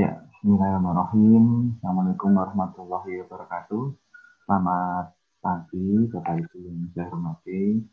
Ya, 0.00 0.16
Bismillahirrahmanirrahim. 0.32 1.76
Assalamualaikum 1.76 2.32
warahmatullahi 2.32 3.20
wabarakatuh. 3.20 3.92
Selamat 4.48 5.12
pagi, 5.44 6.08
Bapak 6.08 6.40
Ibu 6.40 6.56
yang 6.56 6.88
saya 6.96 7.12
hormati. 7.12 7.84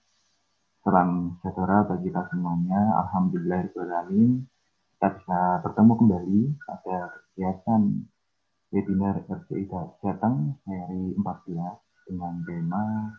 Salam 0.88 1.36
sejahtera 1.44 1.84
bagi 1.84 2.08
kita 2.08 2.24
semuanya. 2.32 2.96
Alhamdulillahirrahmanirrahim. 3.04 4.48
Kita 4.96 5.08
bisa 5.20 5.40
bertemu 5.68 5.94
kembali 6.00 6.40
pada 6.64 6.98
kegiatan 7.12 7.82
webinar 8.72 9.16
RCI 9.28 9.68
Jateng 10.00 10.56
seri 10.64 11.12
14 11.12 12.08
dengan 12.08 12.34
tema 12.48 13.12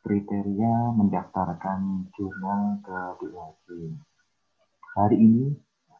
kriteria 0.00 0.96
mendaftarkan 0.96 2.08
jurnal 2.16 2.80
ke 2.88 3.00
DIHC. 3.20 3.66
Hari 4.96 5.16
ini 5.20 5.44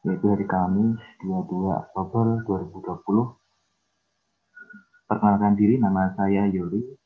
yaitu 0.01 0.33
hari 0.33 0.49
Kamis 0.49 0.97
22 1.21 1.69
Oktober 1.69 2.41
2020. 2.49 3.37
Perkenalkan 5.05 5.55
diri, 5.61 5.77
nama 5.77 6.15
saya 6.17 6.49
Yuri. 6.49 6.97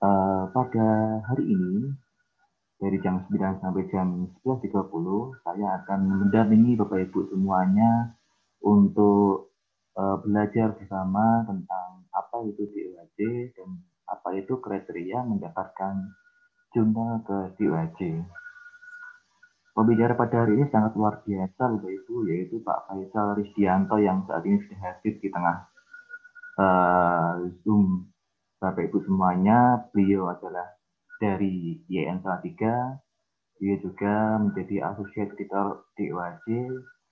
Uh, 0.00 0.48
pada 0.56 1.20
hari 1.28 1.44
ini, 1.44 1.92
dari 2.80 2.96
jam 3.04 3.20
9 3.28 3.60
sampai 3.60 3.84
jam 3.92 4.32
11.30, 4.40 5.44
saya 5.44 5.66
akan 5.84 6.00
mendampingi 6.24 6.80
Bapak 6.80 7.04
Ibu 7.12 7.28
semuanya 7.28 8.16
untuk 8.64 9.52
uh, 10.00 10.16
belajar 10.24 10.72
bersama 10.80 11.44
tentang 11.44 12.08
apa 12.16 12.36
itu 12.48 12.64
DUHC 12.64 13.52
dan 13.52 13.84
apa 14.08 14.40
itu 14.40 14.56
kriteria 14.56 15.20
mendapatkan 15.28 16.16
jurnal 16.72 17.20
ke 17.28 17.60
DUHC. 17.60 18.24
Pembicara 19.70 20.18
pada 20.18 20.42
hari 20.42 20.58
ini 20.58 20.66
sangat 20.68 20.98
luar 20.98 21.22
biasa, 21.22 21.62
Bapak 21.70 21.92
Ibu, 21.94 22.14
yaitu 22.26 22.58
Pak 22.58 22.90
Faisal 22.90 23.38
Rizdianto 23.38 23.96
yang 24.02 24.26
saat 24.26 24.42
ini 24.42 24.58
sudah 24.66 24.78
hadir 24.82 25.14
di 25.22 25.28
tengah 25.30 25.56
uh, 26.58 27.32
Zoom 27.62 28.10
Bapak 28.58 28.90
Ibu 28.90 28.98
semuanya. 29.06 29.86
Beliau 29.94 30.26
adalah 30.26 30.74
dari 31.22 31.86
YN 31.86 32.18
Salatiga, 32.20 32.98
dia 33.60 33.76
juga 33.78 34.40
menjadi 34.42 34.90
Associate 34.90 35.30
Editor 35.38 35.86
DOAC, 35.94 36.46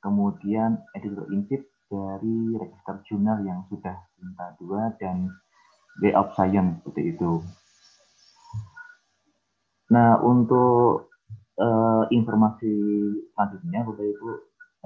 kemudian 0.02 0.82
Editor 0.98 1.30
in 1.30 1.46
dari 1.88 2.38
Register 2.56 2.96
Jurnal 3.08 3.38
yang 3.48 3.64
sudah 3.72 3.96
minta 4.20 4.52
dua 4.60 4.92
dan 5.00 5.32
Way 6.04 6.12
of 6.14 6.36
Science 6.36 6.84
seperti 6.84 7.16
itu. 7.16 7.40
Nah, 9.88 10.20
untuk 10.20 11.07
uh, 11.58 12.02
informasi 12.08 12.72
selanjutnya 13.34 13.80
Bapak 13.84 14.06
Ibu 14.06 14.30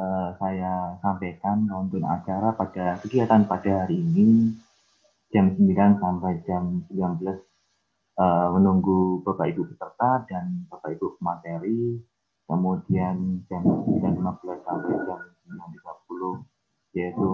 uh, 0.01 0.28
saya 0.41 0.97
sampaikan 1.05 1.69
untuk 1.69 2.03
acara 2.03 2.56
pada 2.56 2.98
kegiatan 3.05 3.45
pada 3.47 3.84
hari 3.84 4.01
ini 4.01 4.56
jam 5.33 5.53
9 5.56 6.00
sampai 6.00 6.45
jam 6.45 6.84
19 6.93 7.25
uh, 7.25 7.37
eh, 8.20 8.48
menunggu 8.53 9.25
Bapak 9.25 9.48
Ibu 9.53 9.73
peserta 9.73 10.25
dan 10.28 10.69
Bapak 10.69 10.97
Ibu 10.97 11.17
materi 11.25 11.97
kemudian 12.45 13.41
jam 13.48 13.62
9.15 13.65 14.67
sampai 14.67 14.97
jam 15.09 15.20
9.30 15.48 17.00
yaitu 17.00 17.31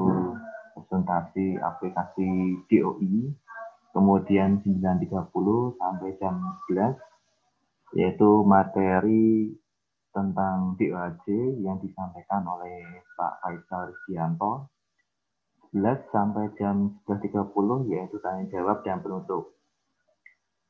presentasi 0.78 1.59
aplikasi 1.59 2.31
DOI 2.70 3.34
kemudian 3.91 4.62
9.30 4.62 5.11
sampai 5.83 6.11
jam 6.22 6.39
11 6.70 7.08
yaitu 7.97 8.44
materi 8.44 9.54
tentang 10.12 10.75
DOAJ 10.76 11.25
yang 11.62 11.78
disampaikan 11.78 12.43
oleh 12.44 13.04
Pak 13.15 13.44
Faisal 13.44 13.93
Rizkianto 13.93 14.72
11 15.72 16.09
sampai 16.09 16.49
jam 16.56 16.97
11.30 17.04 17.93
yaitu 17.93 18.16
tanya 18.25 18.44
jawab 18.49 18.81
dan 18.82 19.04
penutup. 19.04 19.53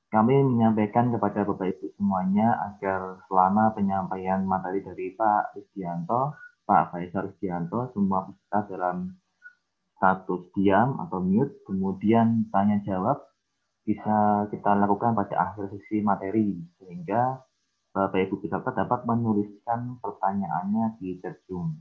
Kami 0.09 0.41
menyampaikan 0.41 1.13
kepada 1.13 1.45
Bapak 1.45 1.69
Ibu 1.69 1.93
semuanya 2.01 2.57
agar 2.73 3.21
selama 3.29 3.77
penyampaian 3.77 4.41
materi 4.41 4.81
dari 4.81 5.13
Pak 5.13 5.53
Rizkianto, 5.53 6.33
Pak 6.65 6.97
Faisal 6.97 7.29
Rizkianto, 7.29 7.93
semua 7.93 8.25
peserta 8.25 8.73
dalam 8.73 9.13
status 10.01 10.49
diam 10.57 10.97
atau 11.05 11.21
mute, 11.21 11.61
kemudian 11.69 12.49
tanya 12.49 12.81
jawab 12.89 13.21
bisa 13.89 14.45
kita 14.53 14.77
lakukan 14.77 15.17
pada 15.17 15.49
akhir 15.49 15.73
sesi 15.73 16.05
materi 16.05 16.61
sehingga 16.77 17.41
Bapak 17.97 18.21
Ibu 18.29 18.45
peserta 18.45 18.77
dapat 18.77 19.09
menuliskan 19.09 19.97
pertanyaannya 20.05 21.01
di 21.01 21.17
chat 21.25 21.41
Zoom. 21.49 21.81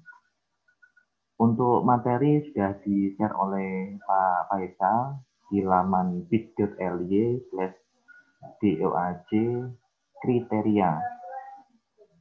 Untuk 1.38 1.84
materi 1.84 2.47
sudah 2.47 2.79
di-share 2.79 3.35
oleh 3.35 4.00
Pak 4.00 4.50
Faisal 4.50 5.19
di 5.51 5.59
laman 5.62 6.25
bit.ly 6.31 7.44
slash 7.51 7.78
DOAJ 8.63 9.29
kriteria. 10.24 10.91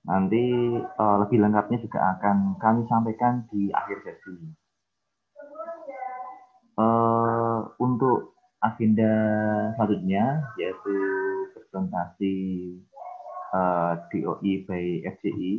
Nanti 0.04 0.44
uh, 0.82 1.16
lebih 1.24 1.47
lengkapnya 1.47 1.78
juga 1.80 2.18
akan 2.18 2.58
kami 2.58 2.84
sampaikan 2.91 3.47
di 3.48 3.70
akhir 3.70 4.03
sesi. 4.03 4.36
Uh, 6.76 7.64
untuk 7.80 8.35
agenda 8.66 9.12
selanjutnya 9.78 10.43
yaitu 10.59 10.97
presentasi 11.54 12.34
uh, 13.54 13.94
eh, 13.94 14.22
DOI 14.25 14.53
by 14.66 14.84
FCI. 15.16 15.53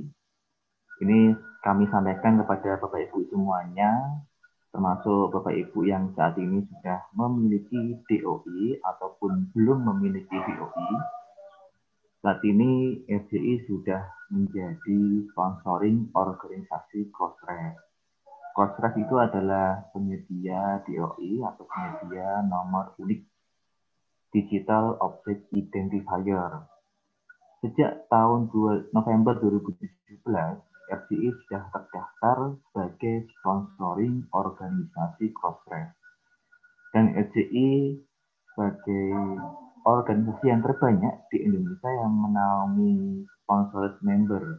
Ini 0.98 1.20
kami 1.62 1.86
sampaikan 1.94 2.42
kepada 2.42 2.82
Bapak 2.82 3.08
Ibu 3.08 3.30
semuanya, 3.30 4.22
termasuk 4.74 5.30
Bapak 5.30 5.54
Ibu 5.54 5.86
yang 5.86 6.12
saat 6.18 6.36
ini 6.42 6.66
sudah 6.66 7.06
memiliki 7.14 8.02
DOI 8.10 8.82
ataupun 8.82 9.54
belum 9.54 9.80
memiliki 9.94 10.36
DOI. 10.36 10.92
Saat 12.26 12.42
ini 12.44 13.06
FCI 13.08 13.70
sudah 13.70 14.04
menjadi 14.34 15.32
sponsoring 15.32 16.12
organisasi 16.12 17.08
Crossref 17.14 17.87
Crossref 18.58 18.98
itu 18.98 19.14
adalah 19.22 19.86
penyedia 19.94 20.82
DOI 20.82 21.46
atau 21.46 21.62
penyedia 21.70 22.42
nomor 22.42 22.98
unik 22.98 23.22
Digital 24.34 24.98
Object 24.98 25.54
Identifier. 25.54 26.66
Sejak 27.62 28.10
tahun 28.10 28.50
2, 28.50 28.98
November 28.98 29.38
2017, 29.46 30.26
RCI 30.90 31.30
sudah 31.46 31.70
terdaftar 31.70 32.58
sebagai 32.66 33.30
sponsoring 33.38 34.26
organisasi 34.34 35.30
Crossref. 35.38 35.94
Dan 36.98 37.14
RCI 37.14 37.94
sebagai 38.58 39.06
organisasi 39.86 40.50
yang 40.50 40.66
terbanyak 40.66 41.30
di 41.30 41.46
Indonesia 41.46 41.94
yang 41.94 42.10
menaungi 42.10 43.22
sponsor 43.46 44.02
member 44.02 44.58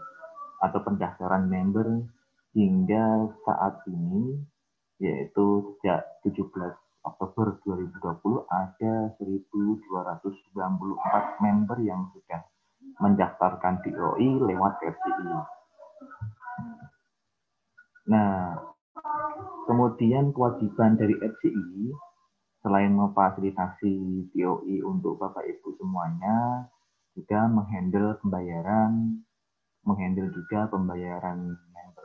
atau 0.63 0.79
pendaftaran 0.87 1.51
member 1.51 2.07
hingga 2.59 3.31
saat 3.47 3.87
ini 3.87 4.43
yaitu 4.99 5.79
sejak 5.79 6.03
17 6.27 6.43
Oktober 7.07 7.55
2020 7.63 8.03
ada 8.51 9.15
1.294 9.15 9.87
member 11.39 11.79
yang 11.87 12.11
sudah 12.11 12.43
mendaftarkan 12.99 13.79
DOI 13.87 14.43
lewat 14.43 14.75
RCI. 14.83 15.31
Nah, 18.11 18.59
kemudian 19.71 20.35
kewajiban 20.35 20.99
dari 20.99 21.15
RCI 21.15 21.95
selain 22.59 22.91
memfasilitasi 22.91 23.95
DOI 24.35 24.83
untuk 24.83 25.15
Bapak 25.23 25.47
Ibu 25.47 25.79
semuanya, 25.79 26.67
juga 27.15 27.47
menghandle 27.47 28.19
pembayaran, 28.19 29.23
menghandle 29.87 30.35
juga 30.35 30.67
pembayaran 30.67 31.55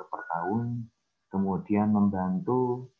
per 0.07 0.23
tahun, 0.27 0.87
kemudian 1.29 1.91
membantu 1.91 2.93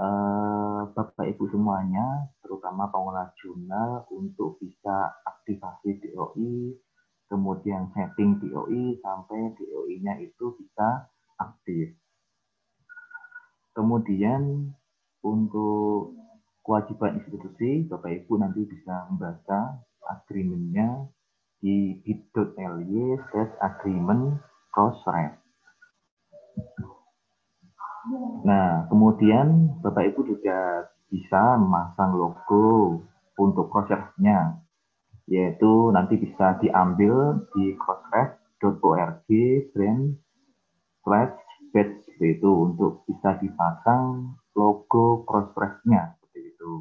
uh, 0.00 0.88
Bapak 0.92 1.26
Ibu 1.36 1.50
semuanya, 1.52 2.30
terutama 2.44 2.88
pengelola 2.88 3.32
jurnal 3.40 4.08
untuk 4.12 4.60
bisa 4.60 5.16
aktivasi 5.24 6.00
DOI, 6.04 6.76
kemudian 7.30 7.88
setting 7.94 8.40
DOI 8.42 8.98
sampai 9.00 9.54
DOI-nya 9.56 10.20
itu 10.20 10.56
bisa 10.58 11.08
aktif. 11.40 11.96
Kemudian 13.72 14.74
untuk 15.24 16.18
kewajiban 16.66 17.22
institusi, 17.22 17.88
Bapak 17.88 18.12
Ibu 18.24 18.32
nanti 18.40 18.66
bisa 18.68 19.08
membaca 19.08 19.80
agreement-nya 20.04 21.08
di 21.60 22.00
bit.ly 22.04 23.20
slash 23.30 23.54
agreement 23.60 24.40
crossref. 24.72 25.39
Nah, 28.44 28.88
kemudian 28.88 29.78
Bapak 29.84 30.12
Ibu 30.12 30.20
juga 30.24 30.88
bisa 31.12 31.58
memasang 31.60 32.16
logo 32.16 33.00
untuk 33.36 33.68
crossref-nya, 33.68 34.62
yaitu 35.28 35.92
nanti 35.92 36.16
bisa 36.16 36.56
diambil 36.62 37.44
di 37.54 37.76
crossref.org 37.76 39.28
brand 39.74 40.02
slash 41.04 41.36
batch 41.70 42.02
yaitu 42.20 42.50
untuk 42.50 43.06
bisa 43.08 43.38
dipasang 43.40 44.36
logo 44.52 45.24
crosspress-nya 45.24 46.18
seperti 46.18 46.52
itu. 46.52 46.72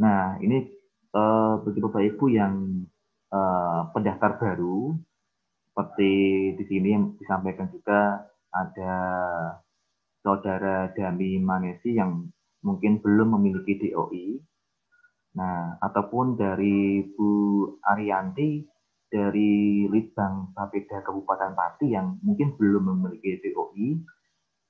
Nah, 0.00 0.40
ini 0.40 0.66
uh, 1.14 1.60
bagi 1.62 1.78
Bapak 1.78 2.02
Ibu 2.02 2.24
yang 2.32 2.54
uh, 3.30 3.92
pendaftar 3.92 4.40
baru, 4.40 4.96
seperti 5.70 6.12
di 6.58 6.64
sini 6.66 6.88
yang 6.90 7.14
disampaikan 7.14 7.70
juga 7.70 8.26
ada 8.50 8.94
saudara 10.18 10.90
Dami 10.90 11.38
Manesi 11.38 11.94
yang 11.94 12.26
mungkin 12.66 12.98
belum 12.98 13.38
memiliki 13.38 13.78
DOI. 13.78 14.42
Nah, 15.38 15.78
ataupun 15.78 16.34
dari 16.34 17.06
Bu 17.14 17.30
Arianti 17.86 18.66
dari 19.06 19.86
Litbang 19.86 20.50
Bapeda 20.50 21.06
Kabupaten 21.06 21.54
Pati 21.54 21.86
yang 21.94 22.18
mungkin 22.26 22.58
belum 22.58 22.90
memiliki 22.90 23.38
DOI, 23.38 23.88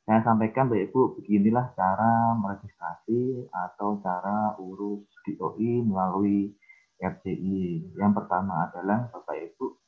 saya 0.04 0.20
sampaikan 0.20 0.68
Bapak 0.68 0.92
Ibu, 0.92 1.00
beginilah 1.16 1.72
cara 1.72 2.36
meregistrasi 2.36 3.48
atau 3.48 4.04
cara 4.04 4.52
urus 4.60 5.08
DOI 5.24 5.80
melalui 5.80 6.52
RCI. 7.00 7.96
Yang 7.96 8.12
pertama 8.20 8.68
adalah 8.68 9.08
Bapak 9.08 9.38
Ibu 9.38 9.79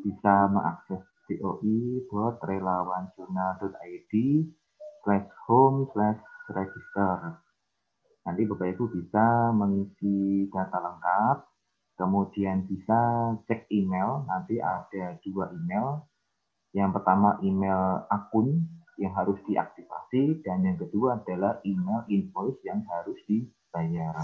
bisa 0.00 0.48
mengakses 0.48 1.04
doi.relawanjurnal.id 1.28 4.12
slash 5.04 5.28
home 5.46 5.86
slash 5.92 6.18
register. 6.50 7.38
Nanti 8.22 8.46
Bapak 8.46 8.78
Ibu 8.78 8.86
bisa 8.94 9.50
mengisi 9.50 10.46
data 10.48 10.78
lengkap, 10.78 11.42
kemudian 11.98 12.70
bisa 12.70 13.34
cek 13.50 13.66
email, 13.74 14.22
nanti 14.30 14.62
ada 14.62 15.18
dua 15.26 15.50
email. 15.50 16.06
Yang 16.72 17.02
pertama 17.02 17.42
email 17.42 18.06
akun 18.08 18.62
yang 18.96 19.12
harus 19.18 19.36
diaktifasi, 19.44 20.40
dan 20.46 20.62
yang 20.62 20.78
kedua 20.78 21.18
adalah 21.18 21.58
email 21.66 22.06
invoice 22.06 22.62
yang 22.62 22.86
harus 22.86 23.18
dibayar. 23.26 24.14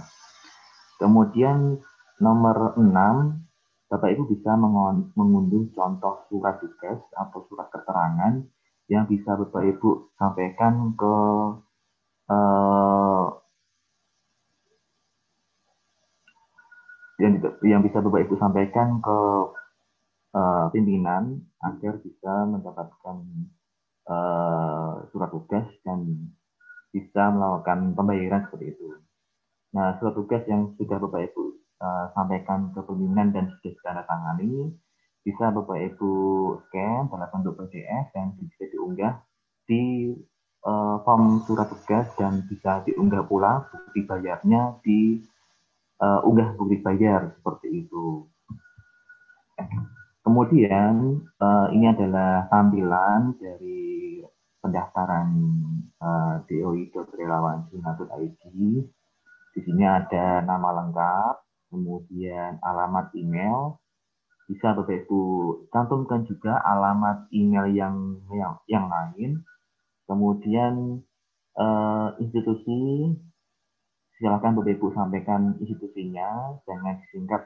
Kemudian 1.03 1.83
nomor 2.23 2.79
6, 2.79 3.48
Bapak 3.89 4.13
Ibu 4.13 4.29
bisa 4.29 4.53
mengunduh 5.17 5.65
contoh 5.73 6.29
surat 6.29 6.61
tugas 6.61 7.01
atau 7.17 7.41
surat 7.49 7.73
keterangan 7.73 8.45
yang 8.93 9.09
bisa 9.09 9.33
Bapak 9.33 9.65
Ibu 9.65 10.13
sampaikan 10.21 10.93
ke 10.93 11.15
uh, 12.29 13.27
yang, 17.17 17.33
yang 17.65 17.81
bisa 17.81 18.05
Bapak 18.05 18.29
Ibu 18.29 18.35
sampaikan 18.37 19.01
ke 19.01 19.19
uh, 20.37 20.67
pimpinan 20.69 21.49
agar 21.65 21.97
bisa 22.05 22.33
mendapatkan 22.45 23.17
uh, 24.05 25.01
surat 25.17 25.33
tugas 25.33 25.65
dan 25.89 26.29
bisa 26.93 27.33
melakukan 27.33 27.97
pembayaran 27.97 28.45
seperti 28.49 28.77
itu. 28.77 29.01
Nah, 29.73 29.97
surat 29.97 30.13
tugas 30.13 30.45
yang 30.45 30.77
sudah 30.77 31.01
Bapak 31.01 31.33
Ibu 31.33 31.68
sampaikan 32.13 32.75
ke 32.75 32.83
pimpinan 32.83 33.31
dan 33.31 33.55
sudah 33.55 33.71
ditandatangani 33.71 34.75
bisa 35.23 35.53
Bapak 35.53 35.79
Ibu 35.95 36.13
scan 36.67 37.13
dalam 37.13 37.29
bentuk 37.29 37.55
PDF 37.61 38.11
dan 38.17 38.35
bisa 38.41 38.65
diunggah 38.73 39.21
di 39.69 40.17
uh, 40.65 41.05
form 41.05 41.45
surat 41.45 41.69
tugas 41.69 42.09
dan 42.17 42.43
bisa 42.49 42.81
diunggah 42.89 43.29
pula 43.29 43.69
bukti 43.69 44.09
bayarnya 44.09 44.81
di 44.81 45.21
uh, 46.01 46.25
unggah 46.25 46.57
bukti 46.57 46.81
bayar 46.81 47.37
seperti 47.37 47.85
itu. 47.85 48.25
Kemudian 50.25 51.25
uh, 51.41 51.67
ini 51.73 51.93
adalah 51.93 52.49
tampilan 52.53 53.37
dari 53.41 54.21
pendaftaran 54.61 55.29
uh, 56.01 56.41
doi.relawanjuna.id. 56.45 58.37
Di 59.49 59.61
sini 59.65 59.85
ada 59.89 60.45
nama 60.45 60.85
lengkap, 60.85 61.48
kemudian 61.69 62.61
alamat 62.65 63.13
email, 63.15 63.81
bisa 64.49 64.73
Bapak 64.73 65.05
Ibu 65.05 65.21
cantumkan 65.69 66.25
juga 66.25 66.57
alamat 66.65 67.29
email 67.37 67.69
yang 67.69 67.97
yang, 68.33 68.57
yang 68.65 68.87
lain. 68.89 69.45
Kemudian 70.09 71.05
uh, 71.53 72.09
institusi 72.17 73.13
silakan 74.17 74.57
Bapak 74.57 74.73
Ibu 74.81 74.89
sampaikan 74.97 75.61
institusinya 75.61 76.57
jangan 76.65 76.97
singkat 77.13 77.43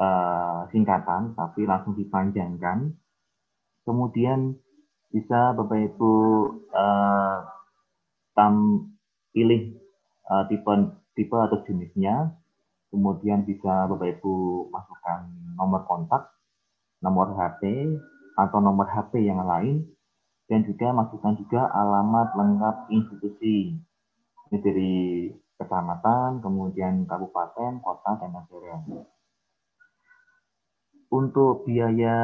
uh, 0.00 0.64
singkatan 0.72 1.36
tapi 1.36 1.68
langsung 1.68 1.92
dipanjangkan. 2.00 2.96
Kemudian 3.84 4.56
bisa 5.12 5.52
Bapak 5.52 5.94
Ibu 5.94 6.12
uh, 6.72 7.38
tam 8.32 8.54
pilih 9.36 9.76
uh, 10.32 10.48
tipe 10.48 10.72
tipe 11.12 11.36
atau 11.36 11.60
jenisnya 11.68 12.32
kemudian 12.90 13.42
bisa 13.42 13.90
Bapak 13.90 14.18
Ibu 14.18 14.66
masukkan 14.70 15.26
nomor 15.58 15.82
kontak, 15.88 16.30
nomor 17.02 17.34
HP, 17.34 17.92
atau 18.36 18.58
nomor 18.60 18.86
HP 18.86 19.24
yang 19.24 19.42
lain, 19.42 19.84
dan 20.46 20.62
juga 20.62 20.92
masukkan 20.94 21.34
juga 21.40 21.66
alamat 21.72 22.36
lengkap 22.36 22.76
institusi. 22.92 23.74
Ini 24.46 24.56
dari 24.62 24.94
kecamatan, 25.58 26.44
kemudian 26.44 27.08
kabupaten, 27.08 27.82
kota, 27.82 28.10
dan 28.22 28.30
negara. 28.30 28.76
Untuk 31.06 31.64
biaya 31.64 32.16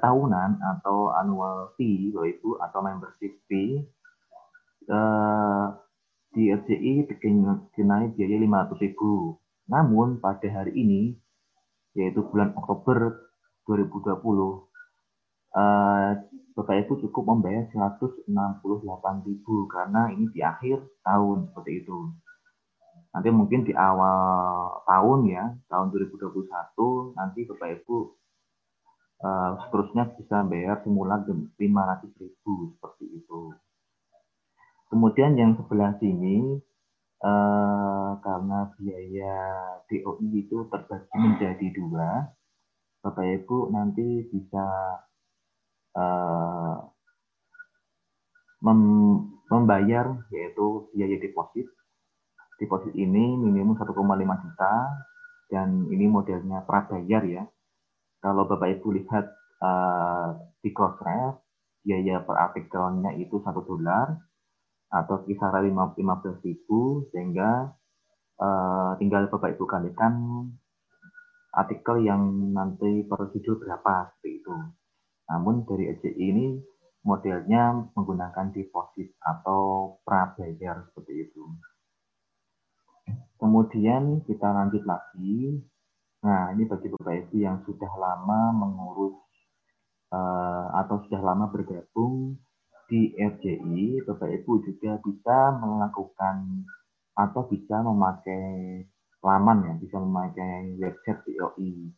tahunan 0.00 0.60
atau 0.60 1.12
annual 1.12 1.76
fee, 1.76 2.12
Bapak 2.14 2.28
Ibu, 2.36 2.50
atau 2.62 2.80
membership 2.80 3.32
fee, 3.48 3.84
eh, 4.86 5.66
di 6.36 6.52
RCI 6.52 7.08
dikenai 7.08 8.12
biaya 8.12 8.36
500 8.44 8.76
ribu 8.84 9.40
namun 9.66 10.22
pada 10.22 10.46
hari 10.46 10.72
ini, 10.78 11.02
yaitu 11.98 12.22
bulan 12.22 12.54
Oktober 12.54 13.26
2020, 13.66 14.14
uh, 15.58 16.10
Bapak 16.56 16.76
Ibu 16.86 16.92
cukup 17.04 17.24
membayar 17.36 17.68
168.000 17.68 18.24
karena 19.68 20.08
ini 20.14 20.32
di 20.32 20.40
akhir 20.40 20.80
tahun 21.04 21.52
seperti 21.52 21.84
itu. 21.84 21.98
Nanti 23.12 23.28
mungkin 23.28 23.64
di 23.68 23.76
awal 23.76 24.80
tahun 24.88 25.20
ya, 25.28 25.44
tahun 25.68 25.92
2021, 25.92 27.16
nanti 27.18 27.44
Bapak 27.44 27.68
Ibu 27.82 27.96
uh, 29.20 29.50
seterusnya 29.66 30.16
bisa 30.16 30.46
bayar 30.48 30.80
semula 30.80 31.20
500.000 31.26 32.32
seperti 32.76 33.04
itu. 33.20 33.40
Kemudian 34.86 35.34
yang 35.34 35.58
sebelah 35.58 35.98
sini 35.98 36.62
uh, 37.22 38.18
karena 38.20 38.58
biaya 38.76 39.34
DOI 39.88 40.28
itu 40.44 40.66
terbagi 40.68 41.16
menjadi 41.16 41.66
dua, 41.72 42.10
Bapak 43.00 43.22
Ibu 43.22 43.70
nanti 43.70 44.26
bisa 44.26 44.66
uh, 45.94 46.76
mem 48.66 48.80
membayar 49.46 50.26
yaitu 50.34 50.90
biaya 50.90 51.16
deposit. 51.22 51.70
Deposit 52.56 52.96
ini 52.96 53.36
minimum 53.36 53.76
1,5 53.76 53.94
juta 54.42 54.74
dan 55.52 55.86
ini 55.92 56.08
modelnya 56.08 56.64
prabayar 56.66 57.22
ya. 57.28 57.44
Kalau 58.18 58.48
Bapak 58.48 58.80
Ibu 58.80 58.96
lihat 58.96 59.26
uh, 59.62 60.34
di 60.58 60.74
Crossref, 60.74 61.46
biaya 61.86 62.26
per 62.26 62.34
artikelnya 62.34 63.14
itu 63.14 63.38
satu 63.44 63.62
dolar, 63.62 64.18
atau 64.90 65.26
kisaran 65.26 65.66
15 65.66 66.46
ribu 66.46 67.06
sehingga 67.10 67.74
uh, 68.38 68.94
tinggal 69.00 69.26
Bapak 69.28 69.56
Ibu 69.56 69.64
kalikan 69.66 70.14
artikel 71.56 72.04
yang 72.04 72.52
nanti 72.52 73.02
per 73.08 73.32
judul 73.32 73.64
berapa 73.64 74.12
seperti 74.12 74.44
itu. 74.44 74.54
Namun 75.26 75.66
dari 75.66 75.90
EJI 75.90 76.24
ini 76.30 76.46
modelnya 77.02 77.90
menggunakan 77.96 78.52
deposit 78.54 79.16
atau 79.18 79.96
prabayar 80.06 80.86
seperti 80.90 81.30
itu. 81.30 81.44
Kemudian 83.36 84.26
kita 84.26 84.48
lanjut 84.48 84.82
lagi. 84.86 85.60
Nah, 86.26 86.50
ini 86.56 86.66
bagi 86.66 86.90
Bapak 86.90 87.14
Ibu 87.26 87.36
yang 87.38 87.62
sudah 87.62 87.92
lama 87.94 88.40
mengurus 88.50 89.22
uh, 90.10 90.74
atau 90.82 91.04
sudah 91.06 91.20
lama 91.22 91.46
bergabung 91.52 92.34
di 92.86 93.10
RJI, 93.18 94.06
Bapak 94.06 94.30
Ibu 94.30 94.62
juga 94.62 94.98
bisa 95.02 95.38
melakukan 95.58 96.66
atau 97.18 97.42
bisa 97.50 97.82
memakai 97.82 98.86
laman 99.26 99.58
ya, 99.66 99.74
bisa 99.82 99.96
memakai 99.98 100.78
website 100.78 101.20
DOI 101.26 101.90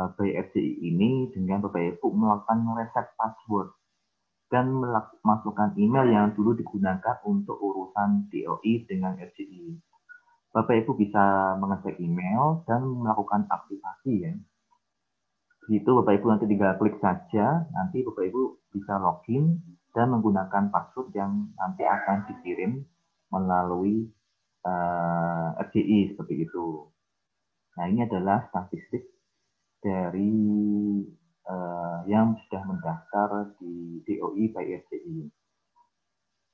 uh, 0.00 0.08
by 0.16 0.28
RJI 0.32 0.80
ini 0.80 1.28
dengan 1.36 1.60
Bapak 1.60 2.00
Ibu 2.00 2.06
melakukan 2.08 2.64
reset 2.80 3.06
password 3.20 3.76
dan 4.48 4.68
masukkan 5.24 5.72
email 5.80 6.08
yang 6.08 6.26
dulu 6.36 6.56
digunakan 6.56 7.20
untuk 7.28 7.56
urusan 7.60 8.32
DOI 8.32 8.88
dengan 8.88 9.16
RJI. 9.20 9.76
Bapak 10.52 10.84
Ibu 10.84 10.96
bisa 10.96 11.56
mengecek 11.60 11.96
email 12.00 12.64
dan 12.68 12.84
melakukan 12.84 13.48
aktivasi 13.48 14.12
ya. 14.24 14.32
Itu 15.68 16.00
Bapak 16.00 16.20
Ibu 16.20 16.26
nanti 16.32 16.44
tinggal 16.48 16.76
klik 16.80 16.96
saja, 17.00 17.64
nanti 17.72 18.04
Bapak 18.04 18.24
Ibu 18.28 18.60
bisa 18.72 18.96
login 19.00 19.60
dan 19.92 20.08
menggunakan 20.08 20.72
password 20.72 21.12
yang 21.12 21.52
nanti 21.56 21.84
akan 21.84 22.24
dikirim 22.28 22.80
melalui 23.32 24.08
uh, 24.64 25.56
eh, 25.56 25.62
RGI 25.68 26.12
seperti 26.12 26.48
itu. 26.48 26.88
Nah 27.76 27.84
ini 27.88 28.04
adalah 28.04 28.48
statistik 28.48 29.04
dari 29.80 30.32
uh, 31.48 31.98
yang 32.08 32.36
sudah 32.46 32.62
mendaftar 32.64 33.56
di 33.60 34.00
DOI 34.04 34.44
by 34.52 34.64
RGI. 34.84 35.28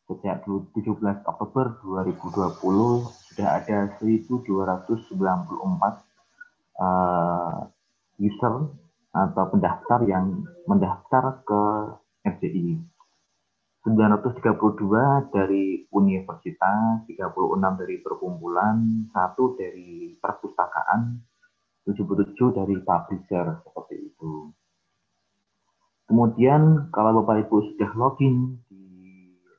Sejak 0.09 0.40
17 0.49 1.28
Oktober 1.28 1.78
2020 1.85 2.59
sudah 3.28 3.49
ada 3.61 3.92
1.294 4.00 4.49
uh, 6.80 7.68
user 8.16 8.54
atau 9.12 9.45
pendaftar 9.52 10.00
yang 10.09 10.49
mendaftar 10.64 11.45
ke 11.45 11.62
RCI. 12.25 12.98
932 13.95 15.33
dari 15.33 15.88
universitas, 15.95 17.07
36 17.09 17.80
dari 17.80 17.97
perkumpulan, 18.04 19.09
satu 19.14 19.57
dari 19.57 20.18
perpustakaan, 20.21 21.16
77 21.88 22.52
dari 22.52 22.76
publisher 22.85 23.64
seperti 23.64 24.12
itu. 24.12 24.52
Kemudian 26.09 26.88
kalau 26.92 27.21
Bapak 27.21 27.37
Ibu 27.49 27.57
sudah 27.73 27.92
login 27.97 28.61
di 28.68 28.85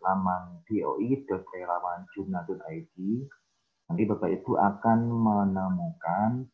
laman 0.02 0.62
doi.relawanjurnal.id, 0.66 2.96
nanti 3.90 4.04
Bapak 4.06 4.30
Ibu 4.30 4.58
akan 4.58 5.00
menemukan 5.10 6.46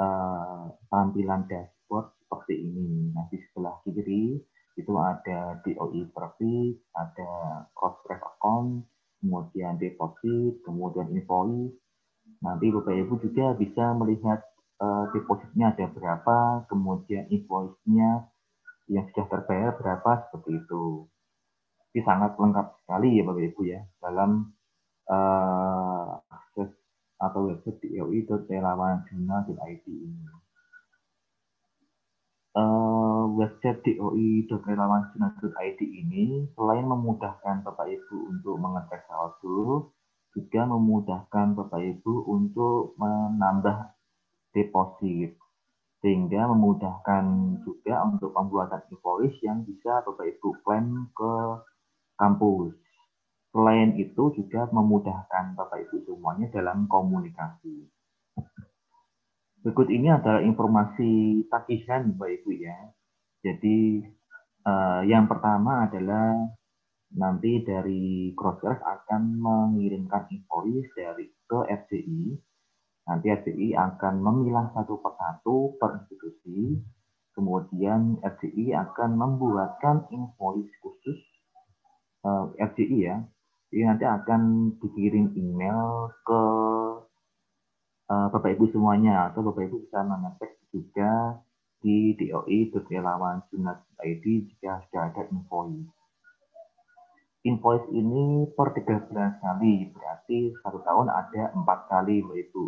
uh, 0.00 0.72
tampilan 0.88 1.44
dashboard 1.48 2.12
seperti 2.24 2.54
ini. 2.56 3.12
Nah, 3.12 3.28
di 3.28 3.36
sebelah 3.40 3.76
kiri 3.84 4.40
itu 4.74 4.90
ada 4.98 5.62
DOI 5.62 6.10
Profit, 6.10 6.74
ada 6.94 7.30
cross 7.74 7.98
account, 8.10 8.82
kemudian 9.22 9.78
deposit, 9.78 10.58
kemudian 10.66 11.10
invoice. 11.14 11.74
Nanti 12.42 12.68
Bapak 12.68 12.92
Ibu 12.92 13.14
juga 13.24 13.56
bisa 13.56 13.96
melihat 13.96 14.44
uh, 14.82 15.08
depositnya 15.14 15.72
ada 15.72 15.86
berapa, 15.88 16.68
kemudian 16.68 17.30
invoice-nya 17.30 18.28
yang 18.90 19.06
sudah 19.12 19.26
terbayar 19.32 19.72
berapa 19.80 20.28
seperti 20.28 20.60
itu. 20.60 21.08
Ini 21.94 22.04
sangat 22.04 22.36
lengkap 22.36 22.84
sekali 22.84 23.16
ya 23.16 23.22
Bapak 23.24 23.44
Ibu 23.54 23.60
ya 23.64 23.80
dalam 24.02 24.52
uh, 25.08 26.20
akses 26.28 26.74
atau 27.22 27.48
website 27.48 27.80
doi.relawanjurnal.id 27.80 29.86
ini. 29.86 30.43
Website 33.34 33.82
doi.relawanjurnal.id 33.82 35.80
ini 35.82 36.46
selain 36.54 36.86
memudahkan 36.86 37.66
Bapak 37.66 37.90
Ibu 37.90 38.16
untuk 38.30 38.56
mengecek 38.62 39.02
saldo, 39.10 39.90
juga 40.34 40.62
memudahkan 40.70 41.58
Bapak 41.58 41.82
Ibu 41.82 42.14
untuk 42.30 42.94
menambah 42.98 43.94
deposit 44.54 45.34
sehingga 46.04 46.46
memudahkan 46.52 47.24
juga 47.64 48.04
untuk 48.04 48.36
pembuatan 48.36 48.84
invoice 48.92 49.40
yang 49.40 49.64
bisa 49.64 50.04
Bapak 50.04 50.36
Ibu 50.36 50.48
klaim 50.62 51.10
ke 51.16 51.34
kampus. 52.20 52.76
Selain 53.50 53.96
itu 53.96 54.34
juga 54.36 54.68
memudahkan 54.68 55.58
Bapak 55.58 55.88
Ibu 55.88 55.96
semuanya 56.06 56.50
dalam 56.52 56.86
komunikasi. 56.86 57.88
Berikut 59.64 59.88
ini 59.88 60.12
adalah 60.12 60.44
informasi 60.44 61.40
tagihan 61.48 62.12
Bapak 62.12 62.30
Ibu 62.42 62.50
ya. 62.52 62.78
Jadi 63.44 64.00
eh, 64.64 65.00
yang 65.04 65.28
pertama 65.28 65.84
adalah 65.84 66.48
nanti 67.14 67.60
dari 67.60 68.32
Crossref 68.32 68.80
akan 68.80 69.22
mengirimkan 69.36 70.32
invoice 70.32 70.88
dari 70.96 71.28
ke 71.44 71.58
FCI. 71.68 72.24
Nanti 73.04 73.26
FCI 73.28 73.76
akan 73.76 74.14
memilah 74.24 74.72
satu 74.72 74.98
persatu 75.04 75.76
per 75.76 76.00
institusi. 76.00 76.80
Kemudian 77.36 78.24
FCI 78.24 78.72
akan 78.72 79.10
membuatkan 79.20 80.08
invoice 80.08 80.72
khusus 80.80 81.20
eh, 82.24 82.44
FCI 82.56 82.98
ya 83.04 83.20
jadi 83.74 83.90
nanti 83.90 84.06
akan 84.06 84.42
dikirim 84.78 85.34
email 85.34 86.06
ke 86.22 86.42
uh, 88.06 88.26
Bapak 88.30 88.54
Ibu 88.54 88.70
semuanya 88.70 89.26
atau 89.26 89.42
Bapak 89.50 89.66
Ibu 89.66 89.82
bisa 89.82 89.98
mengecek 90.06 90.62
juga 90.70 91.42
di 91.84 92.16
doi.relawanjurnal.id 92.16 94.24
jika 94.24 94.80
sudah 94.88 95.12
ada 95.12 95.28
invoice. 95.28 95.92
Invoice 97.44 97.92
ini 97.92 98.48
per 98.56 98.72
13 98.72 99.12
kali, 99.44 99.92
berarti 99.92 100.56
satu 100.64 100.80
tahun 100.80 101.12
ada 101.12 101.52
empat 101.52 101.92
kali 101.92 102.24
Ibu. 102.24 102.64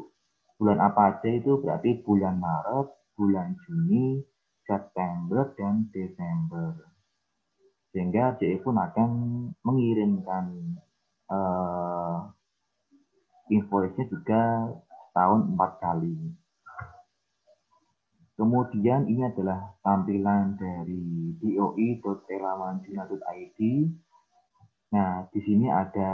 Bulan 0.60 0.84
apa 0.84 1.16
aja 1.16 1.32
itu 1.32 1.56
berarti 1.64 2.04
bulan 2.04 2.36
Maret, 2.36 2.92
bulan 3.16 3.56
Juni, 3.64 4.20
September, 4.68 5.48
dan 5.56 5.88
Desember. 5.88 6.76
Sehingga 7.96 8.36
JE 8.36 8.60
pun 8.60 8.76
akan 8.76 9.10
mengirimkan 9.64 10.76
uh, 11.32 12.28
invoice-nya 13.48 14.04
juga 14.12 14.76
tahun 15.16 15.56
empat 15.56 15.80
kali. 15.80 16.36
Kemudian 18.36 19.08
ini 19.08 19.24
adalah 19.24 19.80
tampilan 19.80 20.60
dari 20.60 21.32
doi.telamanjina.id. 21.40 23.60
Nah, 24.92 25.24
di 25.32 25.40
sini 25.40 25.72
ada 25.72 26.12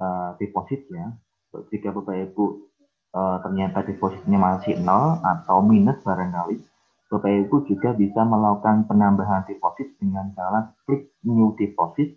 uh, 0.00 0.32
deposit 0.40 0.88
ya. 0.88 1.12
Jika 1.52 1.92
Bapak 1.92 2.32
Ibu 2.32 2.44
uh, 3.12 3.44
ternyata 3.44 3.84
depositnya 3.84 4.40
masih 4.40 4.80
nol 4.80 5.20
atau 5.20 5.60
minus 5.60 6.00
barangkali, 6.00 6.56
Bapak 7.12 7.32
Ibu 7.46 7.68
juga 7.68 7.92
bisa 7.92 8.24
melakukan 8.24 8.88
penambahan 8.88 9.44
deposit 9.44 9.92
dengan 10.00 10.32
cara 10.32 10.72
klik 10.88 11.12
new 11.24 11.56
deposit 11.56 12.16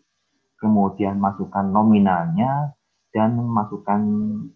kemudian 0.59 1.17
masukkan 1.17 1.63
nominalnya, 1.63 2.75
dan 3.09 3.41
masukkan 3.41 4.01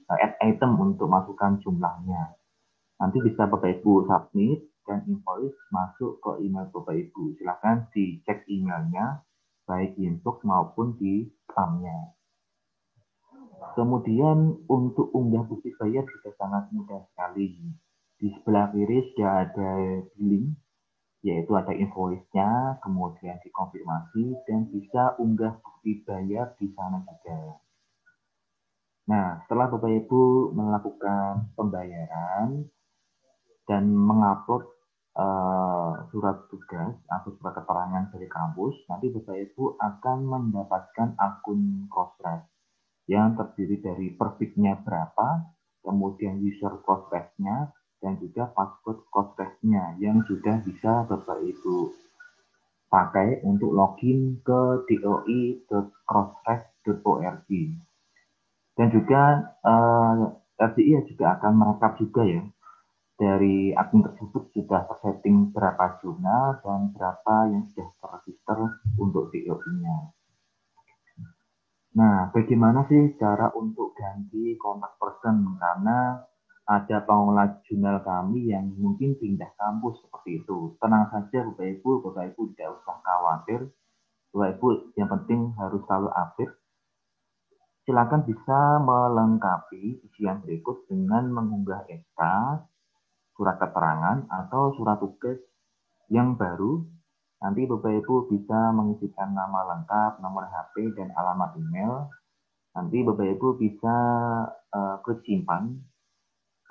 uh, 0.05 0.20
add 0.20 0.38
item 0.43 0.77
untuk 0.77 1.10
masukkan 1.10 1.58
jumlahnya. 1.63 2.38
Nanti 3.03 3.19
bisa 3.19 3.51
Bapak 3.51 3.83
Ibu 3.83 4.07
submit 4.07 4.63
dan 4.88 5.03
invoice 5.12 5.60
masuk 5.75 6.24
ke 6.24 6.39
email 6.39 6.72
Bapak 6.72 6.95
Ibu. 6.95 7.36
Silahkan 7.36 7.91
dicek 7.91 8.48
emailnya, 8.48 9.27
baik 9.67 10.00
inbox 10.00 10.39
maupun 10.48 10.95
di 10.95 11.27
spamnya. 11.43 12.15
Kemudian 13.75 14.55
untuk 14.72 15.12
unggah 15.12 15.43
bukti 15.43 15.75
bayar 15.75 16.07
juga 16.07 16.31
sangat 16.39 16.72
mudah 16.72 17.03
sekali. 17.12 17.75
Di 18.24 18.31
sebelah 18.39 18.72
kiri 18.72 19.12
sudah 19.12 19.51
ada 19.51 19.72
link 20.24 20.55
yaitu 21.27 21.51
ada 21.55 21.75
invoice-nya, 21.75 22.79
kemudian 22.83 23.39
dikonfirmasi, 23.43 24.43
dan 24.48 24.67
bisa 24.72 25.15
unggah 25.19 25.55
bukti 25.60 26.03
bayar 26.07 26.55
di 26.60 26.72
sana 26.75 27.03
juga. 27.03 27.60
Nah, 29.07 29.39
setelah 29.43 29.72
Bapak 29.72 29.91
Ibu 30.03 30.51
melakukan 30.55 31.51
pembayaran 31.55 32.67
dan 33.63 33.88
mengupload 33.88 34.67
uh, 35.15 36.03
surat 36.12 36.43
tugas 36.50 36.98
atau 37.08 37.32
surat 37.38 37.53
keterangan 37.55 38.12
dari 38.12 38.27
kampus, 38.27 38.75
nanti 38.89 39.08
Bapak 39.13 39.38
Ibu 39.38 39.77
akan 39.79 40.25
mendapatkan 40.27 41.15
akun 41.17 41.88
Crossref 41.88 42.43
yang 43.08 43.36
terdiri 43.36 43.84
dari 43.84 44.15
perfitnya 44.15 44.79
berapa, 44.79 45.43
kemudian 45.84 46.39
user 46.39 46.79
Crossref-nya, 46.84 47.72
dan 48.03 48.20
juga 48.20 48.46
password 48.51 49.00
Crossref-nya 49.12 49.96
yang 50.00 50.24
sudah 50.27 50.60
bisa 50.63 51.03
Bapak 51.08 51.39
Ibu 51.39 51.91
pakai 52.91 53.41
untuk 53.48 53.72
login 53.74 54.38
ke 54.46 54.86
doi.crossref.org. 54.86 57.50
Dan 58.74 58.89
juga 58.89 59.53
uh, 59.62 60.34
eh, 60.58 60.65
RCI 60.65 61.05
juga 61.13 61.38
akan 61.38 61.53
merekap 61.58 61.98
juga 61.98 62.25
ya 62.25 62.41
dari 63.13 63.72
akun 63.77 64.01
tersebut 64.01 64.50
sudah 64.58 64.89
tersetting 64.89 65.53
berapa 65.53 66.01
jurnal 66.01 66.60
dan 66.65 66.89
berapa 66.98 67.36
yang 67.53 67.63
sudah 67.72 67.89
terregister 68.01 68.58
untuk 68.98 69.29
DOI-nya. 69.29 69.98
Nah, 71.93 72.34
bagaimana 72.34 72.89
sih 72.89 73.13
cara 73.22 73.53
untuk 73.53 73.93
ganti 73.93 74.58
kontak 74.58 74.98
person? 74.98 75.46
Karena 75.62 76.25
ada 76.65 77.05
pengelola 77.05 77.62
jurnal 77.70 78.01
kami 78.01 78.50
yang 78.50 78.74
mungkin 78.82 79.13
pindah 79.20 79.53
kampus 79.62 80.01
seperti 80.01 80.41
itu. 80.41 80.74
Tenang 80.82 81.12
saja 81.13 81.46
Bapak 81.46 81.70
Ibu, 81.79 81.89
Bapak 82.01 82.34
Ibu 82.34 82.41
tidak 82.55 82.82
usah 82.82 82.98
khawatir. 83.03 83.62
Bapak 84.34 84.50
Ibu 84.58 84.67
yang 84.98 85.10
penting 85.12 85.53
harus 85.60 85.86
selalu 85.86 86.10
update. 86.10 86.53
Silakan 87.84 88.22
bisa 88.24 88.79
melengkapi 88.79 90.01
isian 90.08 90.39
berikut 90.39 90.88
dengan 90.88 91.27
mengunggah 91.29 91.84
SK, 91.84 92.22
surat 93.33 93.57
keterangan, 93.57 94.29
atau 94.29 94.73
surat 94.77 94.97
tugas 95.01 95.37
yang 96.11 96.37
baru 96.37 96.83
Nanti 97.43 97.67
Bapak 97.67 97.91
Ibu 97.91 98.31
bisa 98.31 98.71
mengisikan 98.71 99.35
nama 99.35 99.67
lengkap, 99.75 100.23
nomor 100.23 100.47
HP, 100.47 100.95
dan 100.95 101.11
alamat 101.11 101.59
email. 101.59 102.07
Nanti 102.71 103.03
Bapak 103.03 103.35
Ibu 103.35 103.59
bisa 103.59 103.95
uh, 104.71 104.95
klik 105.03 105.19
simpan. 105.27 105.75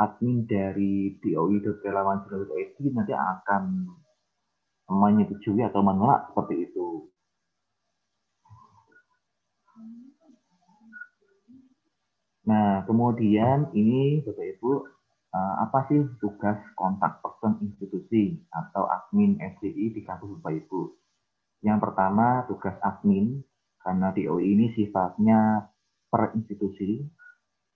Admin 0.00 0.48
dari 0.48 1.20
doi.relawan.id 1.20 2.76
nanti 2.96 3.12
akan 3.12 3.62
menyetujui 4.88 5.60
atau 5.60 5.84
menolak 5.84 6.32
seperti 6.32 6.72
itu. 6.72 7.12
Nah, 12.48 12.82
kemudian 12.88 13.68
ini 13.76 14.24
Bapak 14.24 14.46
Ibu, 14.56 14.70
apa 15.32 15.88
sih 15.88 16.04
tugas 16.20 16.60
kontak 16.76 17.24
person 17.24 17.56
institusi 17.64 18.36
atau 18.52 18.84
admin 18.84 19.40
SDI 19.40 19.96
di 19.96 20.00
kampus 20.04 20.36
Bapak 20.38 20.52
Ibu? 20.60 20.80
Yang 21.64 21.78
pertama, 21.88 22.44
tugas 22.44 22.76
admin, 22.84 23.40
karena 23.80 24.12
DOI 24.12 24.44
ini 24.44 24.66
sifatnya 24.76 25.72
per 26.12 26.36
institusi. 26.36 27.00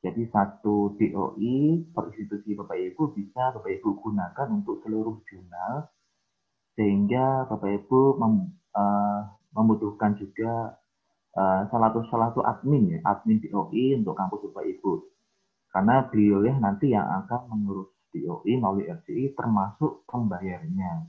Jadi 0.05 0.29
satu 0.29 1.01
DOI 1.01 1.89
per 1.97 2.13
institusi 2.13 2.53
Bapak 2.53 2.77
Ibu 2.77 3.17
bisa 3.17 3.57
Bapak 3.57 3.73
Ibu 3.81 3.89
gunakan 4.05 4.49
untuk 4.53 4.85
seluruh 4.85 5.25
jurnal, 5.25 5.89
sehingga 6.77 7.49
Bapak 7.49 7.73
Ibu 7.73 8.21
mem, 8.21 8.53
uh, 8.77 9.33
membutuhkan 9.57 10.21
juga 10.21 10.77
uh, 11.33 11.65
salah 11.73 11.89
satu 11.89 12.05
salah 12.13 12.29
satu 12.37 12.45
admin 12.45 12.93
ya, 12.93 12.99
admin 13.09 13.41
DOI 13.41 13.97
untuk 14.05 14.13
kampus 14.13 14.45
Bapak 14.53 14.69
Ibu 14.77 15.16
karena 15.77 16.09
beliau 16.09 16.41
ya 16.41 16.57
nanti 16.57 16.97
yang 16.97 17.05
akan 17.05 17.53
mengurus 17.53 17.93
DOI 18.09 18.57
melalui 18.57 18.89
RCI 18.89 19.37
termasuk 19.37 20.09
pembayarnya. 20.09 21.05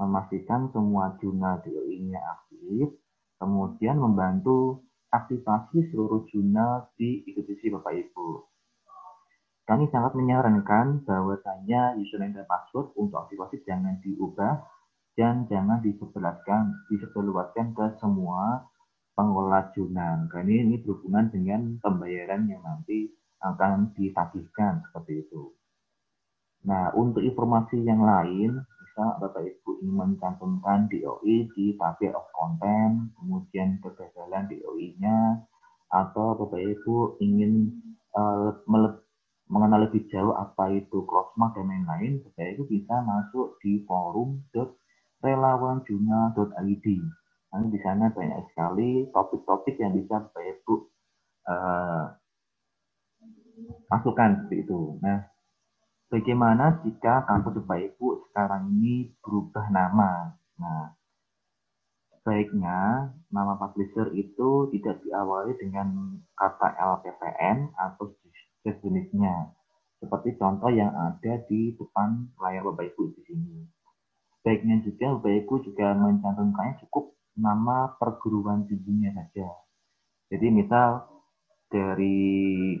Memastikan 0.00 0.72
semua 0.72 1.20
jurnal 1.20 1.60
DOI-nya 1.60 2.16
aktif, 2.16 2.96
kemudian 3.36 4.00
membantu 4.00 4.88
aktivasi 5.12 5.92
seluruh 5.92 6.24
jurnal 6.32 6.88
di 6.96 7.28
institusi 7.28 7.68
Bapak 7.68 7.92
Ibu. 7.92 8.48
Kami 9.68 9.84
sangat 9.92 10.16
menyarankan 10.16 11.04
bahwasanya 11.04 12.00
username 12.00 12.40
dan 12.40 12.48
password 12.48 12.96
untuk 12.96 13.28
aktivasi 13.28 13.60
jangan 13.68 14.00
diubah 14.00 14.64
dan 15.12 15.44
jangan 15.52 15.84
disebarkan 15.84 16.88
disebarluaskan 16.88 17.76
ke 17.76 18.00
semua 18.00 18.64
pengelola 19.12 19.68
jurnal. 19.76 20.24
Karena 20.32 20.64
ini 20.64 20.80
berhubungan 20.80 21.28
dengan 21.28 21.76
pembayaran 21.84 22.48
yang 22.48 22.64
nanti 22.64 23.19
akan 23.40 23.96
ditagihkan 23.96 24.84
seperti 24.88 25.24
itu. 25.24 25.56
Nah, 26.68 26.92
untuk 26.92 27.24
informasi 27.24 27.80
yang 27.88 28.04
lain, 28.04 28.60
bisa 28.60 29.16
Bapak 29.16 29.40
Ibu 29.40 29.80
ingin 29.80 29.96
mencantumkan 29.96 30.92
DOI 30.92 31.48
di 31.56 31.72
tabel 31.80 32.12
of 32.12 32.28
content, 32.36 33.16
kemudian 33.16 33.80
kegagalan 33.80 34.44
DOI-nya, 34.44 35.40
atau 35.88 36.36
Bapak 36.36 36.60
Ibu 36.60 37.16
ingin 37.24 37.80
uh, 38.12 38.52
mengenal 39.48 39.88
lebih 39.88 40.04
jauh 40.12 40.36
apa 40.36 40.68
itu 40.76 41.00
crossmark 41.08 41.56
dan 41.56 41.72
lain-lain, 41.72 42.20
Bapak 42.28 42.44
Ibu 42.44 42.68
bisa 42.68 43.00
masuk 43.08 43.56
di 43.64 43.80
forum.relawanjuna.id. 43.88 46.86
Nanti 47.50 47.66
di 47.72 47.82
sana 47.82 48.12
banyak 48.12 48.52
sekali 48.52 49.08
topik-topik 49.16 49.80
yang 49.80 49.96
bisa 49.96 50.28
Bapak 50.28 50.44
Ibu 50.44 50.92
uh, 51.48 52.19
masukan 53.88 54.44
seperti 54.44 54.66
itu. 54.66 55.00
Nah, 55.02 55.26
bagaimana 56.12 56.82
jika 56.86 57.26
kampus 57.26 57.60
Bapak 57.64 57.94
Ibu 57.94 58.30
sekarang 58.30 58.70
ini 58.74 59.10
berubah 59.20 59.66
nama? 59.68 60.34
Nah, 60.60 60.94
baiknya 62.22 63.10
nama 63.32 63.56
publisher 63.56 64.12
itu 64.12 64.68
tidak 64.76 65.00
diawali 65.02 65.56
dengan 65.56 66.20
kata 66.36 66.76
LPPN 66.76 67.74
atau 67.74 68.12
sejenisnya. 68.62 69.56
Seperti 70.00 70.36
contoh 70.40 70.72
yang 70.72 70.92
ada 70.96 71.44
di 71.44 71.76
depan 71.76 72.32
layar 72.40 72.64
Bapak 72.68 72.92
Ibu 72.94 73.02
di 73.16 73.20
sini. 73.28 73.58
Baiknya 74.40 74.80
juga 74.80 75.16
Bapak 75.20 75.32
Ibu 75.44 75.54
juga 75.68 75.92
mencantumkannya 75.96 76.80
cukup 76.86 77.12
nama 77.36 77.96
perguruan 77.96 78.64
tingginya 78.68 79.12
saja. 79.16 79.48
Jadi 80.30 80.46
misal 80.52 81.04
dari 81.70 82.76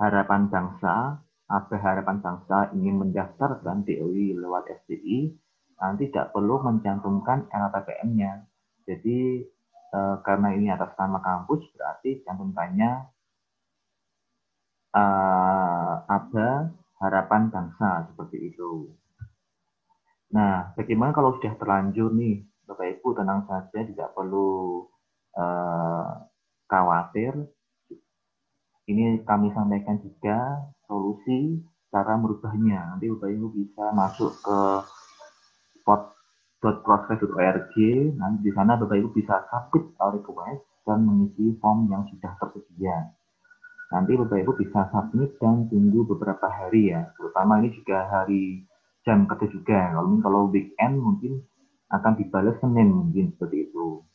harapan 0.00 0.50
bangsa, 0.50 1.22
ada 1.50 1.76
harapan 1.82 2.18
bangsa 2.22 2.70
ingin 2.74 3.02
mendaftarkan 3.02 3.82
DOI 3.86 4.38
lewat 4.38 4.70
SDI, 4.86 5.34
nanti 5.78 6.08
tidak 6.08 6.30
perlu 6.30 6.62
mencantumkan 6.62 7.46
LPPM-nya. 7.50 8.46
Jadi 8.88 9.44
uh, 9.94 10.16
karena 10.24 10.54
ini 10.54 10.70
atas 10.72 10.94
nama 10.96 11.18
kampus, 11.20 11.66
berarti 11.74 12.22
cantumkannya 12.24 12.90
uh, 14.94 15.92
ada 16.06 16.70
harapan 17.00 17.50
bangsa 17.50 18.10
seperti 18.12 18.54
itu. 18.54 18.90
Nah, 20.30 20.70
bagaimana 20.78 21.10
kalau 21.10 21.34
sudah 21.38 21.58
terlanjur 21.58 22.14
nih, 22.14 22.46
Bapak 22.62 22.86
Ibu 22.98 23.08
tenang 23.18 23.50
saja, 23.50 23.82
tidak 23.82 24.14
perlu 24.14 24.86
uh, 25.34 26.06
khawatir 26.70 27.34
ini 28.90 29.22
kami 29.22 29.54
sampaikan 29.54 30.02
juga 30.02 30.66
solusi 30.90 31.62
cara 31.90 32.18
merubahnya. 32.18 32.94
Nanti 32.94 33.06
Bapak 33.10 33.30
Ibu 33.30 33.46
bisa 33.54 33.84
masuk 33.94 34.30
ke 34.42 34.58
spot.proses.org. 35.78 37.74
Nanti 38.18 38.38
di 38.42 38.50
sana 38.54 38.74
Bapak 38.74 38.98
Ibu 38.98 39.10
bisa 39.14 39.46
submit 39.50 39.94
request 39.94 40.62
dan 40.86 41.06
mengisi 41.06 41.54
form 41.62 41.86
yang 41.86 42.06
sudah 42.10 42.34
tersedia. 42.38 43.14
Nanti 43.90 44.14
Bapak 44.18 44.38
Ibu 44.42 44.52
bisa 44.58 44.86
submit 44.90 45.34
dan 45.38 45.66
tunggu 45.70 46.06
beberapa 46.06 46.46
hari 46.46 46.94
ya. 46.94 47.10
Terutama 47.18 47.62
ini 47.62 47.74
juga 47.74 48.06
hari 48.10 48.66
jam 49.06 49.26
kerja 49.26 49.46
juga. 49.50 49.80
Kalau 49.94 50.18
kalau 50.22 50.40
weekend 50.50 50.98
mungkin 50.98 51.42
akan 51.90 52.14
dibalas 52.18 52.54
Senin 52.62 52.90
mungkin 52.94 53.34
seperti 53.34 53.66
itu. 53.66 54.06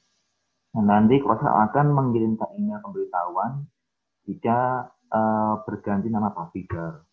Nah, 0.76 0.84
nanti 0.84 1.20
proses 1.24 1.48
akan 1.48 1.92
mengirimkan 1.92 2.52
email 2.60 2.84
pemberitahuan 2.84 3.68
jika 4.26 4.90
uh, 5.10 5.62
berganti 5.64 6.10
nama 6.10 6.34
publisher. 6.34 7.06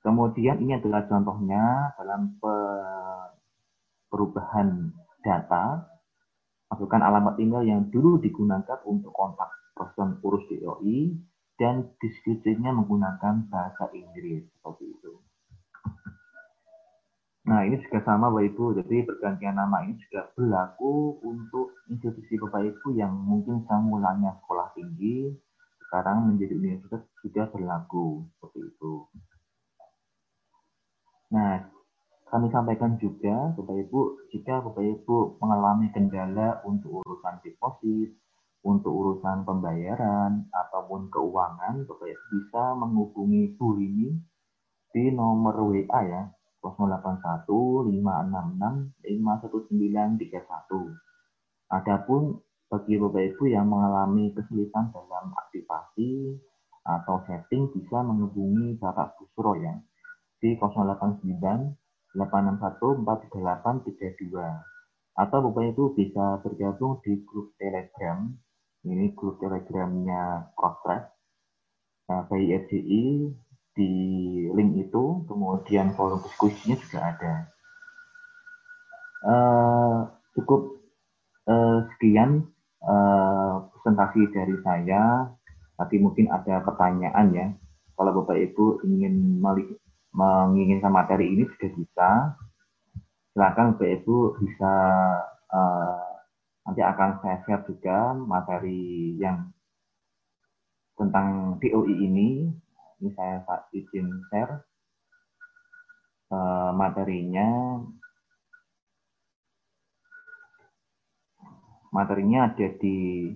Kemudian 0.00 0.64
ini 0.64 0.80
adalah 0.80 1.04
contohnya 1.04 1.92
dalam 2.00 2.40
perubahan 4.08 4.96
data. 5.20 5.86
Masukkan 6.70 7.02
alamat 7.02 7.36
email 7.42 7.66
yang 7.66 7.82
dulu 7.90 8.22
digunakan 8.22 8.78
untuk 8.86 9.10
kontak 9.10 9.50
person 9.74 10.22
urus 10.22 10.46
DOI 10.48 11.18
dan 11.58 11.92
deskripsinya 11.98 12.72
menggunakan 12.72 13.50
bahasa 13.52 13.90
Inggris 13.92 14.48
seperti 14.56 14.84
itu. 14.88 15.12
Nah, 17.50 17.66
ini 17.66 17.82
juga 17.82 18.00
sama 18.06 18.30
Bapak 18.30 18.46
Ibu. 18.54 18.64
Jadi 18.78 18.96
pergantian 19.02 19.58
nama 19.58 19.82
ini 19.82 19.98
juga 20.06 20.30
berlaku 20.32 21.18
untuk 21.26 21.74
institusi 21.90 22.38
Bapak 22.38 22.62
Ibu 22.62 22.94
yang 22.94 23.12
mungkin 23.12 23.66
semulanya 23.66 24.38
sekolah 24.40 24.70
tinggi 24.78 25.34
sekarang 25.90 26.30
menjadi 26.30 26.54
universitas 26.54 27.02
sudah 27.18 27.50
berlaku 27.50 28.22
seperti 28.38 28.62
itu. 28.62 29.10
Nah, 31.34 31.66
kami 32.30 32.46
sampaikan 32.54 32.94
juga 33.02 33.50
Bapak 33.58 33.90
Ibu, 33.90 34.30
jika 34.30 34.62
Bapak 34.62 34.86
Ibu 34.86 35.42
mengalami 35.42 35.90
kendala 35.90 36.62
untuk 36.62 37.02
urusan 37.02 37.42
deposit, 37.42 38.14
untuk 38.62 38.94
urusan 38.94 39.42
pembayaran 39.42 40.46
ataupun 40.54 41.10
keuangan, 41.10 41.82
Bapak 41.90 42.06
Ibu 42.06 42.24
bisa 42.38 42.78
menghubungi 42.78 43.58
Bu 43.58 43.74
Rini 43.74 44.14
di 44.94 45.10
nomor 45.10 45.74
WA 45.74 46.00
ya 46.06 46.30
081 46.62 47.50
566 47.90 48.94
51931. 49.02 50.38
Adapun 51.66 52.38
bagi 52.70 53.02
Bapak 53.02 53.34
Ibu 53.34 53.50
yang 53.50 53.66
mengalami 53.66 54.30
kesulitan 54.30 54.94
dalam 54.94 55.34
aktivasi 55.34 56.38
atau 56.86 57.18
setting 57.26 57.66
bisa 57.74 57.98
menghubungi 58.06 58.78
Bapak 58.78 59.18
Busro 59.18 59.58
ya. 59.58 59.74
Di 60.38 60.54
089 60.54 61.26
861 62.14 63.02
43832 63.02 65.18
atau 65.18 65.38
Bapak 65.50 65.64
Ibu 65.74 65.98
bisa 65.98 66.38
bergabung 66.46 67.02
di 67.02 67.18
grup 67.26 67.58
Telegram. 67.58 68.30
Ini 68.86 69.18
grup 69.18 69.42
Telegramnya 69.42 70.54
Crossref 70.56 71.04
nah, 72.08 72.24
RCI 72.30 73.04
di 73.74 73.92
link 74.54 74.70
itu. 74.78 75.26
Kemudian 75.26 75.90
forum 75.98 76.22
diskusinya 76.22 76.78
juga 76.78 76.98
ada. 77.02 77.34
Uh, 79.20 80.08
cukup 80.32 80.80
uh, 81.44 81.84
sekian 81.92 82.48
uh, 82.84 83.68
presentasi 83.72 84.30
dari 84.32 84.56
saya. 84.64 85.28
Tapi 85.80 85.96
mungkin 85.96 86.28
ada 86.28 86.60
pertanyaan 86.60 87.26
ya. 87.32 87.46
Kalau 87.96 88.12
Bapak 88.20 88.36
Ibu 88.36 88.84
ingin 88.84 89.40
menginginkan 90.12 90.92
materi 90.92 91.32
ini 91.36 91.44
sudah 91.56 91.70
bisa. 91.76 92.10
silakan 93.30 93.78
Bapak 93.78 94.02
Ibu 94.02 94.16
bisa 94.42 94.74
uh, 95.54 96.10
nanti 96.66 96.82
akan 96.82 97.22
saya 97.22 97.36
share 97.46 97.64
juga 97.64 98.12
materi 98.12 99.16
yang 99.16 99.48
tentang 100.98 101.56
DOI 101.62 101.94
ini. 101.96 102.52
Ini 103.00 103.08
saya 103.16 103.40
izin 103.72 104.08
share 104.28 104.60
uh, 106.28 106.72
materinya. 106.76 107.80
Materinya 111.90 112.50
ada 112.50 112.66
di 112.78 113.30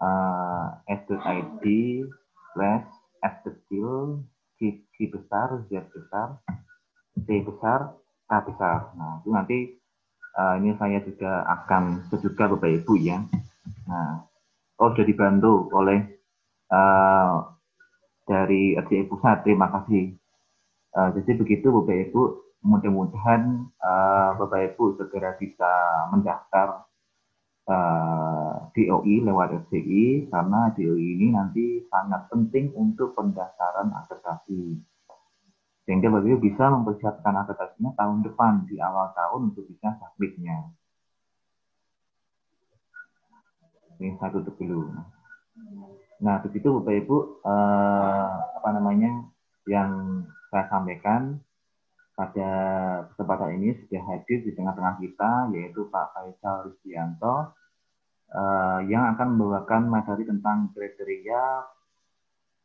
uh, 0.00 0.66
s.id 0.88 1.64
slash 2.56 2.88
s 3.20 3.34
kecil 3.44 4.24
G, 4.58 4.82
G 4.96 4.96
besar, 5.12 5.62
Z 5.70 5.86
besar, 5.92 6.40
C 7.22 7.28
besar, 7.44 7.94
K 8.26 8.32
besar. 8.48 8.78
Nah, 8.98 9.22
itu 9.22 9.30
nanti 9.30 9.58
uh, 10.34 10.54
ini 10.58 10.74
saya 10.80 10.98
juga 11.04 11.46
akan 11.46 12.10
juga 12.10 12.50
Bapak 12.50 12.82
Ibu 12.82 12.94
ya. 12.98 13.22
Nah, 13.86 14.26
oh 14.82 14.88
sudah 14.92 15.06
dibantu 15.06 15.70
oleh 15.70 16.02
uh, 16.72 17.54
dari 18.26 18.74
RCI 18.74 19.06
Pusat. 19.06 19.46
Terima 19.46 19.70
kasih. 19.70 20.16
Uh, 20.96 21.08
jadi 21.20 21.38
begitu 21.38 21.70
Bapak 21.70 22.10
Ibu, 22.10 22.22
mudah-mudahan 22.66 23.68
uh, 23.78 24.30
Bapak 24.42 24.74
Ibu 24.74 24.98
segera 24.98 25.38
bisa 25.38 25.70
mendaftar 26.10 26.88
uh, 27.68 28.72
DOI 28.72 29.14
lewat 29.28 29.68
RCI 29.68 30.32
karena 30.32 30.72
DOI 30.72 31.06
ini 31.20 31.26
nanti 31.30 31.84
sangat 31.92 32.26
penting 32.32 32.72
untuk 32.74 33.12
pendaftaran 33.12 33.92
akreditasi. 33.92 34.80
Sehingga 35.84 36.12
Ibu 36.12 36.36
bisa 36.40 36.68
mempersiapkan 36.68 37.32
akreditasinya 37.44 37.96
tahun 37.96 38.20
depan 38.24 38.68
di 38.68 38.76
awal 38.80 39.12
tahun 39.16 39.52
untuk 39.52 39.64
bisa 39.68 39.96
submitnya. 39.96 40.68
Ini 43.98 44.14
satu 44.20 44.44
dulu. 44.44 44.94
Nah, 46.18 46.36
begitu 46.42 46.70
Bapak 46.70 46.94
Ibu 47.02 47.16
uh, 47.42 48.36
apa 48.58 48.68
namanya 48.74 49.26
yang 49.66 50.22
saya 50.52 50.66
sampaikan 50.70 51.40
pada 52.18 52.50
kesempatan 53.14 53.62
ini 53.62 53.78
sudah 53.86 54.02
hadir 54.10 54.42
di 54.42 54.50
tengah-tengah 54.50 54.98
kita 54.98 55.54
yaitu 55.54 55.86
Pak 55.86 56.06
Faisal 56.14 56.66
Rizdianto 56.66 57.54
uh, 58.32 58.80
yang 58.88 59.14
akan 59.16 59.36
membawakan 59.36 59.88
materi 59.88 60.24
tentang 60.24 60.72
kriteria 60.72 61.64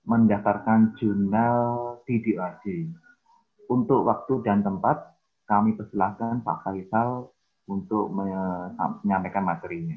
mendaftarkan 0.04 1.00
jurnal 1.00 2.00
DDOAD. 2.04 2.92
Untuk 3.72 4.04
waktu 4.04 4.44
dan 4.44 4.60
tempat 4.60 5.16
kami 5.48 5.80
persilahkan 5.80 6.44
Pak 6.44 6.68
Faisal 6.68 7.32
untuk 7.72 8.12
menyampaikan 8.12 9.48
materinya. 9.48 9.96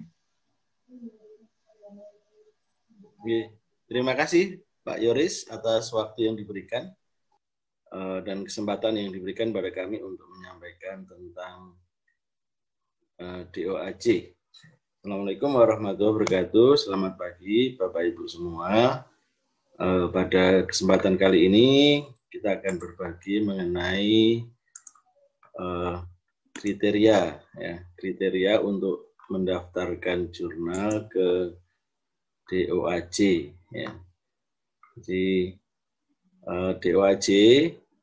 Terima 3.90 4.14
kasih 4.14 4.62
Pak 4.87 5.02
Yoris 5.02 5.50
atas 5.50 5.90
waktu 5.90 6.31
yang 6.31 6.38
diberikan. 6.38 6.94
Eh, 7.87 8.18
dan 8.26 8.42
kesempatan 8.42 8.98
yang 8.98 9.14
diberikan 9.14 9.55
pada 9.55 9.70
kami 9.70 10.02
untuk 10.02 10.26
menyampaikan 10.35 11.07
tentang 11.07 11.79
eh, 13.22 13.42
DOAJ. 13.55 14.36
Assalamualaikum 15.07 15.55
warahmatullahi 15.55 16.14
wabarakatuh. 16.19 16.83
Selamat 16.83 17.14
pagi 17.14 17.79
Bapak 17.79 18.11
Ibu 18.11 18.27
semua. 18.27 19.07
Eh, 19.79 20.07
pada 20.11 20.66
kesempatan 20.66 21.14
kali 21.14 21.47
ini 21.47 21.69
kita 22.27 22.59
akan 22.59 22.75
berbagi 22.75 23.38
mengenai 23.38 24.42
kriteria 26.59 27.38
ya, 27.38 27.75
kriteria 27.95 28.59
untuk 28.66 29.14
mendaftarkan 29.31 30.35
jurnal 30.35 31.07
ke 31.07 31.55
DOAJ 32.51 33.55
ya. 33.79 33.95
Jadi 34.99 35.55
Uh, 36.47 36.79
DOAJ 36.79 37.27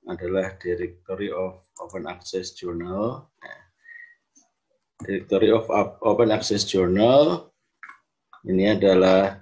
adalah 0.03 0.51
Directory 0.59 1.31
of 1.31 1.63
Open 1.79 2.03
Access 2.11 2.51
Journal. 2.59 3.31
Directory 5.03 5.51
of 5.51 5.67
Open 5.99 6.31
Access 6.31 6.63
Journal. 6.63 7.51
Ini 8.47 8.79
adalah 8.79 9.39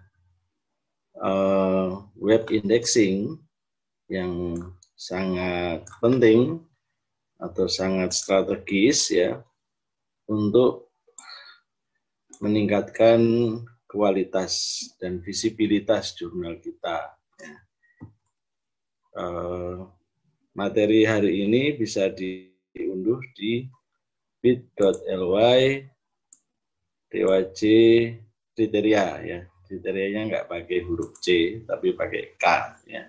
uh, 1.21 2.02
web 2.17 2.50
indexing 2.50 3.38
yang 4.10 4.58
sangat 4.97 5.86
penting 6.02 6.62
atau 7.41 7.65
sangat 7.65 8.13
strategis 8.13 9.10
ya 9.10 9.41
untuk 10.30 10.93
meningkatkan 12.41 13.21
kualitas 13.89 14.82
dan 15.02 15.21
visibilitas 15.21 16.13
jurnal 16.17 16.58
kita 16.62 17.17
uh, 19.17 19.89
materi 20.54 21.04
hari 21.06 21.50
ini 21.50 21.76
bisa 21.76 22.08
diunduh 22.13 23.19
di 23.34 23.65
bit.ly 24.41 25.88
DWC 27.12 27.62
kriteria 28.58 29.06
ya. 29.23 29.39
Kriterianya 29.69 30.21
nggak 30.27 30.47
pakai 30.51 30.84
huruf 30.84 31.15
C, 31.23 31.62
tapi 31.63 31.95
pakai 31.95 32.36
K 32.36 32.45
ya. 32.91 33.08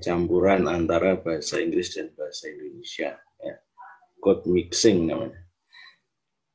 Campuran 0.00 0.70
antara 0.70 1.18
bahasa 1.18 1.58
Inggris 1.58 1.98
dan 1.98 2.14
bahasa 2.14 2.48
Indonesia 2.48 3.18
ya. 3.42 3.54
Code 4.22 4.46
mixing 4.48 5.10
namanya. 5.10 5.42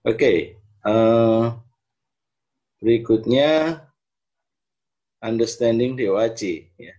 Oke, 0.05 0.15
okay, 0.15 0.37
uh, 0.85 0.93
eh, 0.93 1.43
berikutnya 2.77 3.81
understanding 5.25 5.97
DOAC 5.97 6.69
ya. 6.77 6.93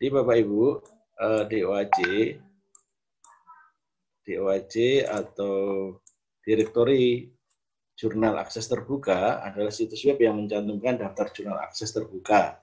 Di 0.00 0.08
Bapak 0.08 0.40
Ibu, 0.40 0.80
eh, 1.20 1.42
DOAJ, 1.44 1.98
DOAJ 4.24 5.04
atau 5.04 5.99
Direktori 6.40 7.28
Jurnal 8.00 8.40
Akses 8.40 8.64
Terbuka 8.64 9.44
adalah 9.44 9.68
situs 9.68 10.00
web 10.08 10.16
yang 10.24 10.40
mencantumkan 10.40 10.96
daftar 10.96 11.28
jurnal 11.36 11.60
akses 11.60 11.92
terbuka 11.92 12.56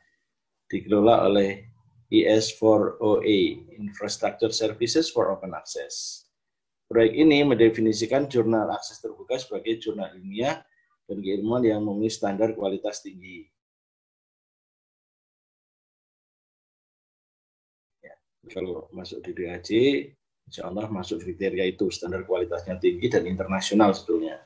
dikelola 0.66 1.30
oleh 1.30 1.70
IS4OA, 2.10 3.70
Infrastructure 3.78 4.50
Services 4.50 5.14
for 5.14 5.30
Open 5.30 5.54
Access. 5.54 6.26
Proyek 6.90 7.14
ini 7.22 7.46
mendefinisikan 7.46 8.26
jurnal 8.26 8.66
akses 8.74 8.98
terbuka 8.98 9.38
sebagai 9.38 9.78
jurnal 9.78 10.10
ilmiah 10.18 10.64
dan 11.06 11.22
keilmuan 11.22 11.62
yang 11.62 11.86
memenuhi 11.86 12.10
standar 12.10 12.58
kualitas 12.58 13.06
tinggi. 13.06 13.46
kalau 18.48 18.88
masuk 18.96 19.20
di 19.28 19.32
DAC, 19.36 19.70
insya 20.48 20.72
Allah 20.72 20.88
masuk 20.88 21.20
kriteria 21.22 21.68
itu, 21.68 21.92
standar 21.92 22.24
kualitasnya 22.24 22.80
tinggi 22.80 23.12
dan 23.12 23.28
internasional 23.28 23.92
sebetulnya. 23.92 24.40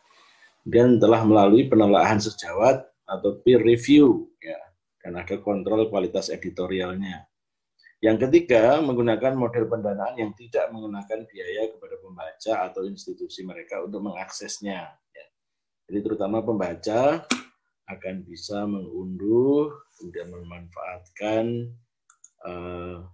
Dan 0.61 0.97
telah 0.97 1.21
melalui 1.25 1.69
penelaahan 1.69 2.21
sejawat 2.21 2.85
atau 3.05 3.37
peer 3.41 3.61
review, 3.61 4.29
ya, 4.41 4.57
dan 5.01 5.17
ada 5.17 5.37
kontrol 5.41 5.89
kualitas 5.89 6.29
editorialnya. 6.33 7.25
Yang 8.01 8.27
ketiga, 8.27 8.81
menggunakan 8.81 9.37
model 9.37 9.69
pendanaan 9.69 10.17
yang 10.17 10.33
tidak 10.33 10.73
menggunakan 10.73 11.21
biaya 11.29 11.69
kepada 11.69 11.95
pembaca 12.01 12.53
atau 12.65 12.81
institusi 12.89 13.45
mereka 13.45 13.77
untuk 13.85 14.01
mengaksesnya. 14.01 14.89
Ya. 14.89 15.25
Jadi 15.85 15.99
terutama 16.01 16.41
pembaca 16.41 17.21
akan 17.85 18.15
bisa 18.25 18.65
mengunduh, 18.65 19.69
kemudian 20.01 20.33
memanfaatkan 20.33 21.45
uh, 22.41 23.05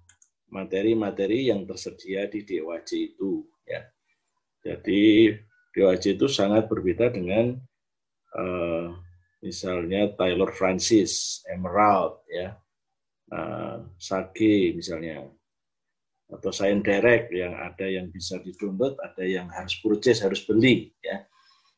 materi-materi 0.48 1.52
yang 1.52 1.68
tersedia 1.68 2.28
di 2.32 2.44
DOAJ 2.44 2.90
itu 3.16 3.44
ya. 3.68 3.84
Jadi 4.64 5.36
DOAJ 5.76 6.18
itu 6.18 6.28
sangat 6.32 6.68
berbeda 6.72 7.12
dengan 7.12 7.56
uh, 8.36 8.96
misalnya 9.44 10.12
Taylor 10.16 10.52
Francis, 10.56 11.44
Emerald 11.48 12.24
ya. 12.32 12.56
Uh, 13.28 13.84
Sage 14.00 14.72
misalnya 14.72 15.28
atau 16.28 16.52
Science 16.52 16.84
Direct 16.84 17.32
yang 17.32 17.56
ada 17.56 17.88
yang 17.88 18.12
bisa 18.12 18.40
di-download, 18.40 19.00
ada 19.00 19.24
yang 19.24 19.48
harus 19.52 19.80
purchase, 19.80 20.24
harus 20.24 20.44
beli 20.44 20.92
ya. 21.00 21.24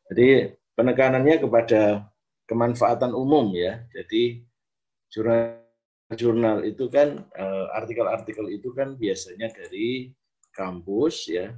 Jadi 0.09 0.57
penekanannya 0.73 1.37
kepada 1.37 2.09
kemanfaatan 2.49 3.13
umum 3.13 3.53
ya. 3.53 3.85
Jadi 3.93 4.41
jurnal 5.13 5.58
jurnal 6.17 6.65
itu 6.65 6.89
kan 6.89 7.21
eh, 7.21 7.65
artikel-artikel 7.77 8.49
itu 8.49 8.73
kan 8.73 8.97
biasanya 8.97 9.53
dari 9.53 10.09
kampus 10.49 11.29
ya 11.29 11.53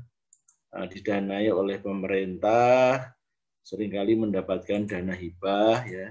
eh, 0.76 0.88
didanai 0.92 1.48
oleh 1.52 1.80
pemerintah 1.80 3.12
sering 3.62 3.94
kali 3.94 4.18
mendapatkan 4.18 4.90
dana 4.90 5.14
hibah 5.14 5.86
ya. 5.88 6.08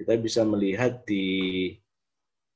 Kita 0.00 0.16
bisa 0.16 0.48
melihat 0.48 1.04
di 1.04 1.68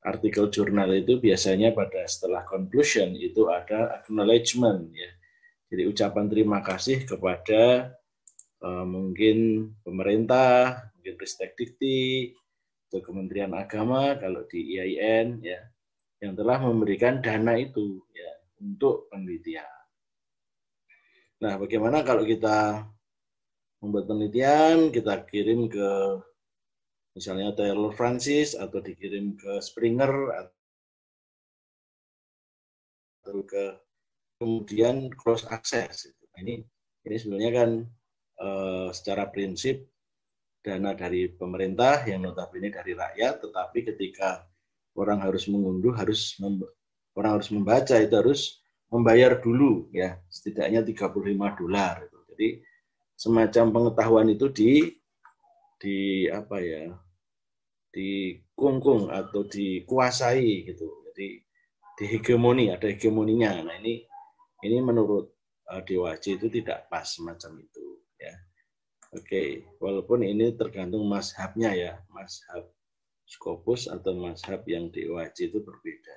artikel 0.00 0.48
jurnal 0.48 0.96
itu 0.96 1.20
biasanya 1.20 1.76
pada 1.76 2.08
setelah 2.08 2.44
conclusion 2.48 3.12
itu 3.16 3.52
ada 3.52 4.00
acknowledgement 4.00 4.88
ya. 4.92 5.10
Jadi 5.68 5.82
ucapan 5.90 6.24
terima 6.30 6.64
kasih 6.64 7.04
kepada 7.04 7.92
uh, 8.64 8.86
mungkin 8.86 9.68
pemerintah, 9.84 10.88
mungkin 10.96 11.14
Ristek 11.20 11.52
Dikti, 11.58 12.32
atau 12.94 13.02
Kementerian 13.02 13.50
Agama 13.58 14.14
kalau 14.22 14.46
di 14.46 14.78
IAIN 14.78 15.42
ya 15.42 15.58
yang 16.22 16.38
telah 16.38 16.62
memberikan 16.62 17.18
dana 17.18 17.58
itu 17.58 17.98
ya 18.14 18.30
untuk 18.62 19.10
penelitian. 19.10 19.66
Nah, 21.42 21.58
bagaimana 21.58 22.06
kalau 22.06 22.22
kita 22.22 22.86
membuat 23.82 24.06
penelitian, 24.06 24.94
kita 24.94 25.26
kirim 25.26 25.66
ke 25.66 25.90
misalnya 27.18 27.50
Taylor 27.58 27.90
Francis 27.98 28.54
atau 28.54 28.78
dikirim 28.78 29.34
ke 29.34 29.58
Springer 29.58 30.14
atau 33.26 33.42
ke 33.42 33.74
kemudian 34.38 35.10
cross 35.18 35.42
access. 35.50 36.06
Nah, 36.30 36.46
ini 36.46 36.62
ini 37.10 37.16
sebenarnya 37.18 37.50
kan 37.58 37.70
uh, 38.38 38.88
secara 38.94 39.34
prinsip 39.34 39.82
dana 40.64 40.96
dari 40.96 41.28
pemerintah 41.28 42.00
yang 42.08 42.24
notabene 42.24 42.72
dari 42.72 42.96
rakyat, 42.96 43.44
tetapi 43.44 43.84
ketika 43.84 44.48
orang 44.96 45.20
harus 45.20 45.44
mengunduh 45.44 45.92
harus 45.92 46.40
orang 47.12 47.36
harus 47.36 47.52
membaca 47.52 48.00
itu 48.00 48.14
harus 48.16 48.64
membayar 48.88 49.36
dulu 49.36 49.92
ya. 49.92 50.16
Setidaknya 50.32 50.80
35 50.80 51.60
dolar. 51.60 52.08
Jadi 52.32 52.64
semacam 53.14 53.64
pengetahuan 53.70 54.26
itu 54.32 54.48
di 54.48 54.72
di 55.76 56.26
apa 56.32 56.58
ya 56.64 56.96
dikungkung 57.92 59.12
atau 59.12 59.44
dikuasai 59.44 60.64
gitu. 60.64 60.88
Jadi 61.12 61.28
di 61.94 62.04
hegemoni 62.08 62.72
ada 62.72 62.88
hegemoninya. 62.88 63.68
Nah 63.68 63.76
ini 63.84 64.00
ini 64.64 64.80
menurut 64.80 65.28
uh, 65.68 65.84
Dewa 65.84 66.16
J 66.16 66.40
itu 66.40 66.48
tidak 66.48 66.88
pas 66.88 67.04
semacam 67.04 67.60
itu 67.60 67.84
ya 68.16 68.32
oke 69.14 69.42
walaupun 69.78 70.26
ini 70.26 70.52
tergantung 70.58 71.06
mazhabnya 71.06 71.70
ya. 71.72 71.92
Mazhab 72.10 72.68
Skopus 73.24 73.88
atau 73.88 74.12
mazhab 74.18 74.60
yang 74.68 74.92
J 74.92 75.08
itu 75.48 75.58
berbeda. 75.62 76.16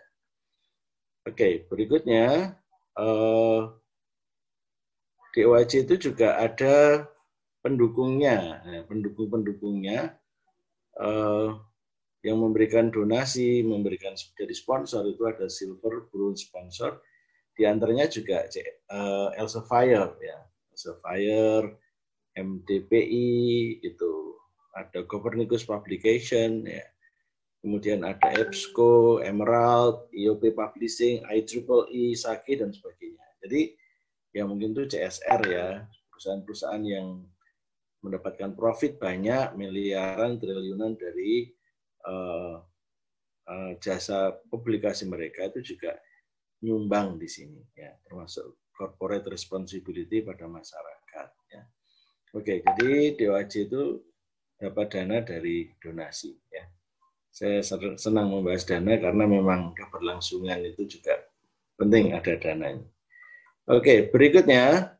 Oke 1.27 1.65
berikutnya 1.71 2.57
uh, 2.99 3.71
DOAJ 5.37 5.85
itu 5.85 6.09
juga 6.09 6.41
ada 6.41 7.05
pendukungnya, 7.61 8.63
nah, 8.65 8.81
pendukung-pendukungnya 8.89 10.17
uh, 10.97 11.61
yang 12.25 12.41
memberikan 12.41 12.89
donasi, 12.89 13.61
memberikan 13.61 14.17
jadi 14.17 14.55
sponsor 14.55 15.05
itu 15.05 15.29
ada 15.29 15.45
silver, 15.45 16.09
bronze 16.09 16.49
sponsor. 16.49 17.03
Di 17.53 17.69
antaranya 17.69 18.09
juga 18.09 18.49
uh, 18.89 19.29
Elsevier 19.37 20.09
ya, 20.21 20.37
Elsevier, 20.73 21.63
MDPI 22.37 23.29
itu 23.81 24.37
ada 24.77 25.01
Copernicus 25.09 25.65
Publication 25.65 26.63
ya. 26.69 26.85
Kemudian 27.57 28.05
ada 28.05 28.29
EBSCO, 28.37 29.19
Emerald, 29.25 30.13
IOP 30.13 30.53
Publishing, 30.53 31.25
IEEE, 31.25 32.13
SAKI 32.13 32.53
dan 32.61 32.69
sebagainya. 32.69 33.27
Jadi 33.41 33.73
yang 34.37 34.53
mungkin 34.53 34.77
itu 34.77 34.93
CSR 34.93 35.41
ya, 35.49 35.67
perusahaan-perusahaan 36.13 36.85
yang 36.85 37.25
mendapatkan 38.05 38.53
profit 38.53 39.01
banyak, 39.01 39.57
miliaran, 39.57 40.37
triliunan 40.37 40.93
dari 40.95 41.49
uh, 42.05 42.61
uh, 43.49 43.71
jasa 43.81 44.37
publikasi 44.47 45.09
mereka 45.09 45.49
itu 45.49 45.75
juga 45.75 45.97
nyumbang 46.61 47.17
di 47.17 47.25
sini 47.25 47.61
ya, 47.73 47.89
termasuk 48.05 48.69
corporate 48.77 49.25
responsibility 49.33 50.21
pada 50.21 50.45
masyarakat 50.45 51.29
ya. 51.49 51.63
Oke, 52.37 52.61
jadi 52.61 53.17
DOAJ 53.17 53.65
itu 53.65 53.97
dapat 54.61 54.93
dana 54.93 55.25
dari 55.25 55.73
donasi 55.81 56.37
ya. 56.53 56.69
Saya 57.33 57.65
senang 57.97 58.29
membahas 58.29 58.61
dana 58.61 58.93
karena 58.93 59.25
memang 59.25 59.73
keberlangsungan 59.73 60.61
itu 60.61 60.85
juga 60.85 61.17
penting 61.81 62.13
ada 62.13 62.37
dananya. 62.37 62.85
Oke, 63.65 64.13
berikutnya 64.13 64.93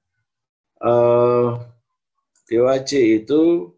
uh, 0.81 0.89
eh, 0.89 1.49
DOAJ 2.49 3.21
itu 3.21 3.69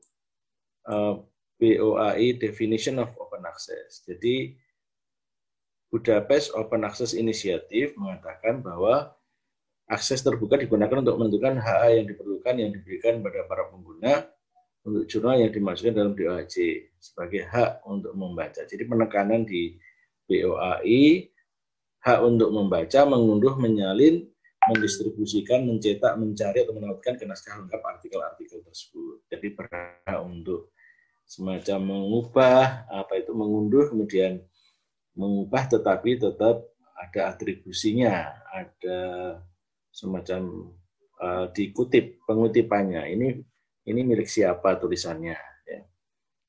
uh, 0.87 1.19
eh, 1.59 1.75
BOAI 1.75 2.39
Definition 2.39 3.03
of 3.03 3.11
Open 3.19 3.43
Access. 3.43 4.07
Jadi 4.07 4.55
Budapest 5.91 6.55
Open 6.55 6.87
Access 6.87 7.11
Initiative 7.11 7.91
mengatakan 7.99 8.63
bahwa 8.63 9.18
akses 9.89 10.21
terbuka 10.21 10.55
digunakan 10.55 11.01
untuk 11.01 11.17
menentukan 11.17 11.57
hak 11.57 11.79
yang 11.89 12.05
diperlukan 12.05 12.53
yang 12.61 12.69
diberikan 12.69 13.25
pada 13.25 13.41
para 13.49 13.65
pengguna 13.73 14.29
untuk 14.85 15.03
jurnal 15.09 15.41
yang 15.41 15.51
dimasukkan 15.51 15.93
dalam 15.97 16.13
DOAJ 16.13 16.55
sebagai 17.01 17.49
hak 17.49 17.83
untuk 17.89 18.13
membaca. 18.13 18.61
Jadi 18.63 18.85
penekanan 18.85 19.43
di 19.49 19.75
BOAI 20.29 21.25
hak 22.05 22.19
untuk 22.21 22.53
membaca, 22.53 23.01
mengunduh, 23.03 23.57
menyalin, 23.59 24.23
mendistribusikan, 24.69 25.65
mencetak, 25.65 26.15
mencari 26.15 26.63
atau 26.63 26.73
menautkan 26.77 27.17
ke 27.17 27.25
naskah 27.25 27.59
lengkap 27.59 27.81
artikel-artikel 27.81 28.61
tersebut. 28.61 29.25
Jadi 29.27 29.47
berhak 29.57 30.19
untuk 30.21 30.71
semacam 31.25 31.79
mengubah 31.81 32.89
apa 32.89 33.13
itu 33.21 33.37
mengunduh 33.37 33.93
kemudian 33.93 34.41
mengubah 35.13 35.69
tetapi 35.69 36.17
tetap 36.17 36.65
ada 36.97 37.21
atribusinya, 37.29 38.33
ada 38.49 38.99
semacam 39.91 40.71
uh, 41.19 41.45
dikutip 41.51 42.23
pengutipannya. 42.23 43.03
Ini 43.13 43.27
ini 43.89 44.01
milik 44.05 44.29
siapa 44.29 44.77
tulisannya. 44.77 45.37
Ya. 45.65 45.81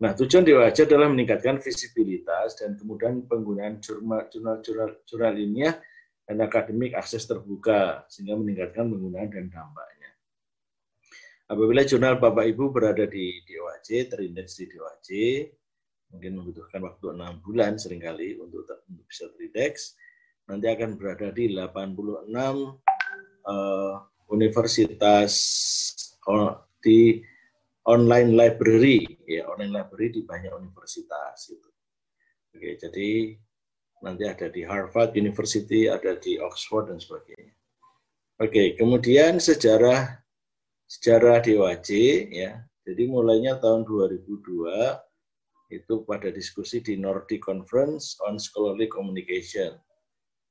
Nah, 0.01 0.13
tujuan 0.17 0.45
diwajib 0.45 0.89
adalah 0.89 1.09
meningkatkan 1.09 1.61
visibilitas 1.61 2.57
dan 2.61 2.77
kemudian 2.77 3.25
penggunaan 3.25 3.81
jurnal-jurnal 3.81 5.35
ilmiah 5.37 5.77
dan 6.25 6.37
akademik 6.47 6.95
akses 6.95 7.27
terbuka 7.27 8.07
sehingga 8.07 8.39
meningkatkan 8.39 8.87
penggunaan 8.87 9.29
dan 9.33 9.51
dampaknya. 9.51 10.11
Apabila 11.51 11.83
jurnal 11.83 12.23
Bapak 12.23 12.47
Ibu 12.47 12.71
berada 12.71 13.03
di 13.11 13.43
DOAJ, 13.43 14.15
terindeks 14.15 14.55
di 14.55 14.71
DOAJ, 14.71 15.09
mungkin 16.15 16.39
membutuhkan 16.39 16.79
waktu 16.87 17.11
enam 17.11 17.43
bulan 17.43 17.75
sering 17.75 17.99
kali 17.99 18.39
untuk, 18.39 18.71
untuk 18.87 19.07
bisa 19.11 19.27
terindeks, 19.35 19.99
nanti 20.47 20.71
akan 20.71 20.95
berada 20.95 21.35
di 21.35 21.51
86 21.51 22.31
uh, 23.51 24.07
universitas 24.31 25.35
uh, 26.31 26.63
di 26.79 27.19
online 27.91 28.39
library, 28.39 29.19
ya 29.27 29.51
online 29.51 29.83
library 29.83 30.15
di 30.15 30.23
banyak 30.23 30.55
universitas 30.55 31.51
itu. 31.51 31.71
Oke, 32.55 32.79
jadi 32.79 33.35
nanti 34.07 34.25
ada 34.27 34.47
di 34.47 34.63
Harvard 34.63 35.13
University, 35.19 35.91
ada 35.91 36.15
di 36.19 36.39
Oxford 36.39 36.95
dan 36.95 36.99
sebagainya. 37.03 37.55
Oke, 38.41 38.79
kemudian 38.79 39.37
sejarah 39.37 40.21
sejarah 40.89 41.45
DOAJ 41.45 41.89
ya. 42.33 42.53
Jadi 42.89 43.07
mulainya 43.07 43.61
tahun 43.61 43.87
2002 43.87 45.71
itu 45.71 45.95
pada 46.03 46.33
diskusi 46.35 46.83
di 46.83 46.99
Nordic 46.99 47.45
Conference 47.47 48.19
on 48.27 48.41
Scholarly 48.41 48.91
Communication. 48.91 49.79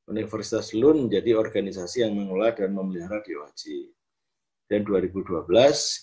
Universitas 0.09 0.73
Lund 0.73 1.07
menjadi 1.07 1.37
organisasi 1.37 2.01
yang 2.01 2.17
mengelola 2.17 2.51
dan 2.57 2.73
memelihara 2.73 3.21
DOAJ. 3.21 3.93
Dan 4.69 4.85
2012 4.85 5.45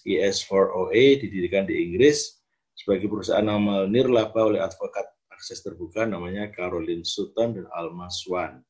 IS4OA 0.07 1.05
didirikan 1.23 1.67
di 1.67 1.87
Inggris 1.87 2.39
sebagai 2.75 3.07
perusahaan 3.11 3.47
amal 3.47 3.87
nirlaba 3.91 4.47
oleh 4.47 4.63
advokat 4.63 5.07
akses 5.31 5.63
terbuka 5.63 6.07
namanya 6.07 6.49
Caroline 6.55 7.07
Sutton 7.07 7.59
dan 7.59 7.67
Alma 7.75 8.11
Swan. 8.11 8.63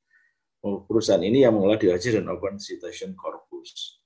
Perusahaan 0.61 1.23
ini 1.23 1.47
yang 1.47 1.55
mengelola 1.55 1.79
DOAJ 1.79 2.21
dan 2.21 2.27
Open 2.27 2.59
Citation 2.59 3.15
Corpus. 3.15 4.03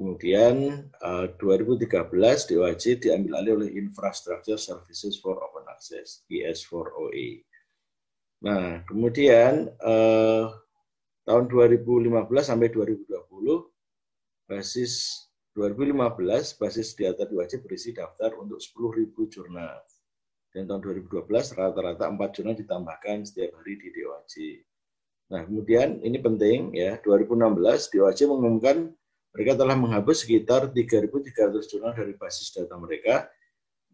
Kemudian 0.00 0.88
2013 1.36 2.08
DOAJ 2.48 2.84
diambil 3.04 3.32
alih 3.36 3.52
oleh 3.60 3.70
Infrastructure 3.76 4.56
Services 4.56 5.20
for 5.20 5.36
Open 5.44 5.68
Access 5.68 6.24
IS4OA. 6.32 7.44
Nah, 8.40 8.80
kemudian 8.88 9.68
eh, 9.68 10.44
tahun 11.28 11.44
2015 11.52 12.08
sampai 12.40 12.72
2020 12.72 13.04
basis 14.48 15.24
2015 15.52 16.56
basis 16.56 16.88
data 16.96 17.28
DOAJ 17.28 17.60
berisi 17.60 17.92
daftar 17.92 18.32
untuk 18.40 18.62
10.000 18.62 19.12
jurnal 19.28 19.76
dan 20.50 20.62
tahun 20.66 20.80
2012 21.04 21.26
rata-rata 21.58 22.08
4 22.08 22.16
jurnal 22.34 22.54
ditambahkan 22.56 23.28
setiap 23.28 23.60
hari 23.60 23.76
di 23.76 23.88
DOAJ. 23.92 24.34
Nah, 25.30 25.46
kemudian 25.46 26.00
ini 26.02 26.18
penting 26.18 26.74
ya, 26.74 26.98
2016 27.02 27.92
DOAJ 27.92 28.18
mengumumkan 28.26 28.90
mereka 29.30 29.52
telah 29.54 29.76
menghapus 29.78 30.26
sekitar 30.26 30.74
3.300 30.74 31.70
jurnal 31.70 31.92
dari 31.94 32.16
basis 32.18 32.50
data 32.50 32.74
mereka 32.74 33.30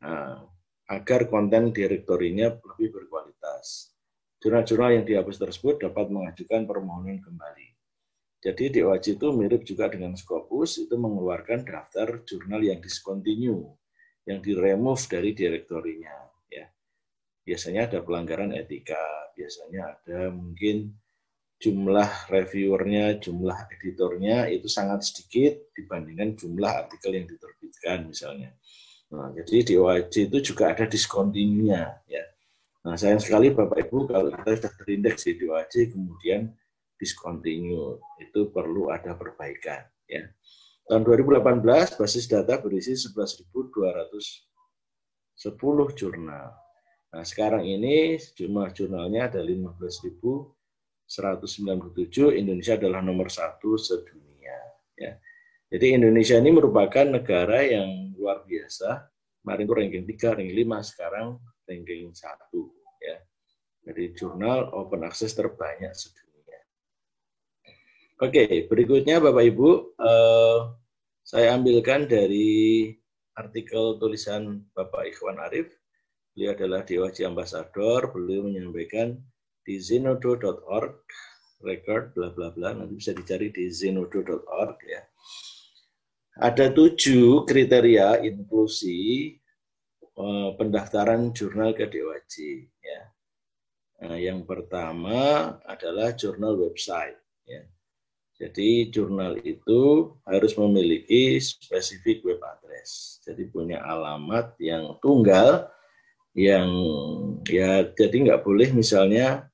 nah, 0.01 0.41
agar 0.89 1.29
konten 1.29 1.75
direktorinya 1.75 2.57
lebih 2.57 2.95
berkualitas. 2.95 3.96
Jurnal-jurnal 4.47 5.03
yang 5.03 5.05
dihapus 5.11 5.43
tersebut 5.43 5.83
dapat 5.83 6.07
mengajukan 6.07 6.71
permohonan 6.71 7.19
kembali. 7.19 7.67
Jadi 8.39 8.79
DOAJ 8.79 9.19
itu 9.19 9.35
mirip 9.35 9.67
juga 9.67 9.91
dengan 9.91 10.15
Scopus, 10.15 10.87
itu 10.87 10.95
mengeluarkan 10.95 11.67
daftar 11.67 12.23
jurnal 12.23 12.63
yang 12.63 12.79
discontinue, 12.79 13.75
yang 14.23 14.39
diremove 14.39 15.03
dari 15.11 15.35
direktorinya. 15.35 16.15
Ya. 16.47 16.71
Biasanya 17.43 17.91
ada 17.91 17.99
pelanggaran 18.07 18.55
etika, 18.55 19.35
biasanya 19.35 19.99
ada 19.99 20.31
mungkin 20.31 20.95
jumlah 21.59 22.31
reviewernya, 22.31 23.19
jumlah 23.19 23.67
editornya 23.75 24.47
itu 24.47 24.71
sangat 24.71 25.11
sedikit 25.11 25.75
dibandingkan 25.75 26.39
jumlah 26.39 26.87
artikel 26.87 27.19
yang 27.19 27.27
diterbitkan 27.27 28.07
misalnya. 28.07 28.55
Nah, 29.11 29.35
jadi 29.35 29.75
DOAJ 29.75 30.31
itu 30.31 30.55
juga 30.55 30.71
ada 30.71 30.87
discontinue-nya. 30.87 32.07
Ya. 32.07 32.36
Nah, 32.87 32.95
sayang 32.95 33.19
sekali 33.19 33.51
Bapak 33.51 33.83
Ibu 33.83 34.07
kalau 34.07 34.31
kita 34.31 34.63
sudah 34.63 34.73
terindeks 34.79 35.27
di 35.27 35.43
DOAJ 35.43 35.91
kemudian 35.91 36.55
discontinue. 36.95 37.99
Itu 38.23 38.55
perlu 38.55 38.95
ada 38.95 39.19
perbaikan. 39.19 39.83
Ya. 40.07 40.31
Tahun 40.87 41.03
2018 41.03 41.67
basis 41.99 42.31
data 42.31 42.63
berisi 42.63 42.95
11.210 42.95 43.43
jurnal. 45.99 46.55
Nah, 47.11 47.27
sekarang 47.27 47.67
ini 47.67 48.23
jumlah 48.23 48.71
jurnalnya 48.71 49.35
ada 49.35 49.43
15.197. 49.43 52.39
Indonesia 52.39 52.79
adalah 52.79 53.03
nomor 53.03 53.35
satu 53.35 53.75
sedunia. 53.75 54.63
Ya. 54.95 55.19
Jadi 55.75 55.99
Indonesia 55.99 56.39
ini 56.39 56.55
merupakan 56.55 57.03
negara 57.03 57.67
yang 57.67 58.15
luar 58.15 58.47
biasa. 58.47 59.11
Kemarin 59.43 59.67
itu 59.67 59.75
ranking 59.75 60.07
3, 60.07 60.39
ranking 60.39 60.71
5, 60.71 60.87
sekarang 60.87 61.43
ranking 61.67 62.15
1. 62.15 62.76
Jadi 63.87 64.19
jurnal 64.19 64.75
open 64.75 65.07
access 65.07 65.39
terbanyak 65.39 65.95
sedunia. 65.95 66.59
Oke, 68.19 68.67
berikutnya 68.67 69.23
Bapak 69.23 69.47
Ibu, 69.47 69.71
eh, 69.95 70.59
saya 71.23 71.55
ambilkan 71.55 72.11
dari 72.11 72.91
artikel 73.39 73.95
tulisan 74.03 74.67
Bapak 74.75 75.07
Ikhwan 75.07 75.39
Arif. 75.39 75.71
Beliau 76.35 76.53
adalah 76.59 76.83
DOAJ 76.83 77.31
Ambassador, 77.31 78.11
beliau 78.11 78.51
menyampaikan 78.51 79.15
di 79.63 79.79
zenodo.org, 79.79 80.99
record, 81.63 82.13
bla 82.13 82.29
bla 82.35 82.51
bla, 82.51 82.75
nanti 82.75 82.99
bisa 82.99 83.15
dicari 83.15 83.55
di 83.55 83.71
zenodo.org 83.71 84.79
ya. 84.83 85.03
Ada 86.37 86.75
tujuh 86.75 87.47
kriteria 87.47 88.21
inklusi 88.27 89.33
eh, 90.03 90.51
pendaftaran 90.59 91.31
jurnal 91.31 91.71
ke 91.73 91.87
DOAJ. 91.87 92.35
Nah, 93.97 94.17
yang 94.21 94.45
pertama 94.45 95.57
adalah 95.65 96.13
jurnal 96.13 96.57
website. 96.61 97.17
Ya 97.49 97.65
jadi 98.37 98.93
jurnal 98.93 99.41
itu 99.41 100.13
harus 100.29 100.53
memiliki 100.61 101.41
spesifik 101.41 102.21
web 102.21 102.41
address. 102.45 103.21
Jadi 103.25 103.49
punya 103.49 103.81
alamat 103.81 104.53
yang 104.61 105.01
tunggal 105.01 105.73
yang 106.37 106.69
ya 107.49 107.89
jadi 107.97 108.13
nggak 108.29 108.45
boleh 108.45 108.77
misalnya 108.77 109.49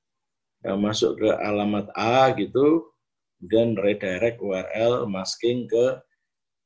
ya, 0.59 0.75
masuk 0.75 1.23
ke 1.23 1.31
alamat 1.31 1.87
A 1.95 2.35
gitu 2.35 2.91
dan 3.39 3.79
redirect 3.79 4.43
URL 4.43 5.07
masking 5.07 5.63
ke 5.71 5.85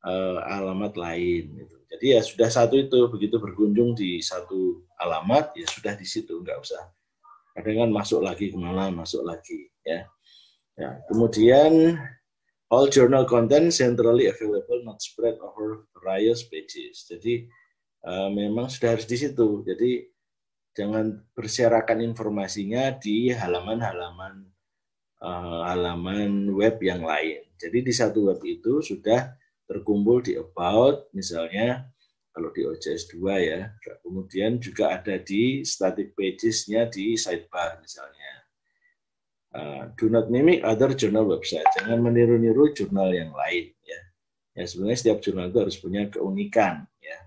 uh, 0.02 0.40
alamat 0.42 0.98
lain 0.98 1.54
gitu. 1.54 1.78
Jadi 1.86 2.18
ya 2.18 2.22
sudah 2.26 2.50
satu 2.50 2.82
itu 2.82 2.98
begitu 3.14 3.38
berkunjung 3.38 3.94
di 3.94 4.26
satu 4.26 4.82
alamat 4.98 5.54
ya 5.54 5.70
sudah 5.70 5.94
di 5.94 6.04
situ 6.10 6.42
nggak 6.42 6.66
usah 6.66 6.82
kadang 7.58 7.90
kan 7.90 7.90
masuk 7.90 8.22
lagi 8.22 8.54
ke 8.54 8.58
mana 8.62 8.94
masuk 8.94 9.26
lagi 9.26 9.74
ya 9.82 10.06
Ya, 10.78 11.02
kemudian 11.10 11.98
all 12.70 12.86
journal 12.94 13.26
content 13.26 13.74
centrally 13.74 14.30
available 14.30 14.86
not 14.86 15.02
spread 15.02 15.34
over 15.42 15.90
various 16.06 16.46
pages. 16.46 17.10
Jadi 17.10 17.50
uh, 18.06 18.30
memang 18.30 18.70
sudah 18.70 18.94
harus 18.94 19.10
di 19.10 19.18
situ. 19.18 19.66
Jadi 19.66 20.06
jangan 20.78 21.18
berserakan 21.34 22.06
informasinya 22.06 22.94
di 22.94 23.34
halaman-halaman 23.34 24.46
uh, 25.26 25.66
halaman 25.66 26.54
web 26.54 26.78
yang 26.86 27.02
lain. 27.02 27.42
Jadi 27.58 27.82
di 27.82 27.90
satu 27.90 28.30
web 28.30 28.38
itu 28.46 28.78
sudah 28.86 29.34
terkumpul 29.66 30.22
di 30.22 30.38
about 30.38 31.10
misalnya 31.10 31.90
kalau 32.38 32.54
di 32.54 32.62
OJS 32.70 33.18
2 33.18 33.50
ya. 33.50 33.74
Kemudian 34.06 34.62
juga 34.62 34.94
ada 34.94 35.18
di 35.18 35.66
static 35.66 36.14
pages-nya 36.14 36.86
di 36.86 37.18
sidebar 37.18 37.82
misalnya. 37.82 38.32
Uh, 39.58 39.90
do 39.98 40.06
not 40.06 40.30
mimic 40.30 40.62
other 40.62 40.94
journal 40.94 41.26
website. 41.26 41.66
Jangan 41.82 41.98
meniru-niru 41.98 42.78
jurnal 42.78 43.10
yang 43.10 43.34
lain. 43.34 43.74
Ya. 43.82 44.00
ya 44.54 44.64
sebenarnya 44.70 45.02
setiap 45.02 45.18
jurnal 45.26 45.50
itu 45.50 45.60
harus 45.66 45.78
punya 45.82 46.06
keunikan, 46.14 46.86
ya. 47.02 47.18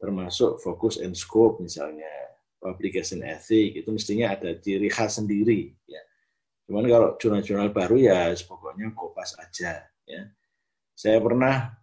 Termasuk 0.00 0.56
fokus 0.64 0.96
and 1.04 1.12
scope 1.12 1.60
misalnya, 1.60 2.08
publication 2.56 3.20
ethic 3.28 3.76
itu 3.76 3.92
mestinya 3.92 4.32
ada 4.32 4.56
ciri 4.56 4.88
khas 4.88 5.20
sendiri. 5.20 5.76
Ya. 5.84 6.00
Cuman 6.64 6.88
kalau 6.88 7.08
jurnal-jurnal 7.20 7.76
baru 7.76 8.00
ya 8.00 8.32
pokoknya 8.40 8.96
kopas 8.96 9.36
aja. 9.36 9.84
Ya. 10.08 10.22
Saya 10.96 11.20
pernah 11.20 11.76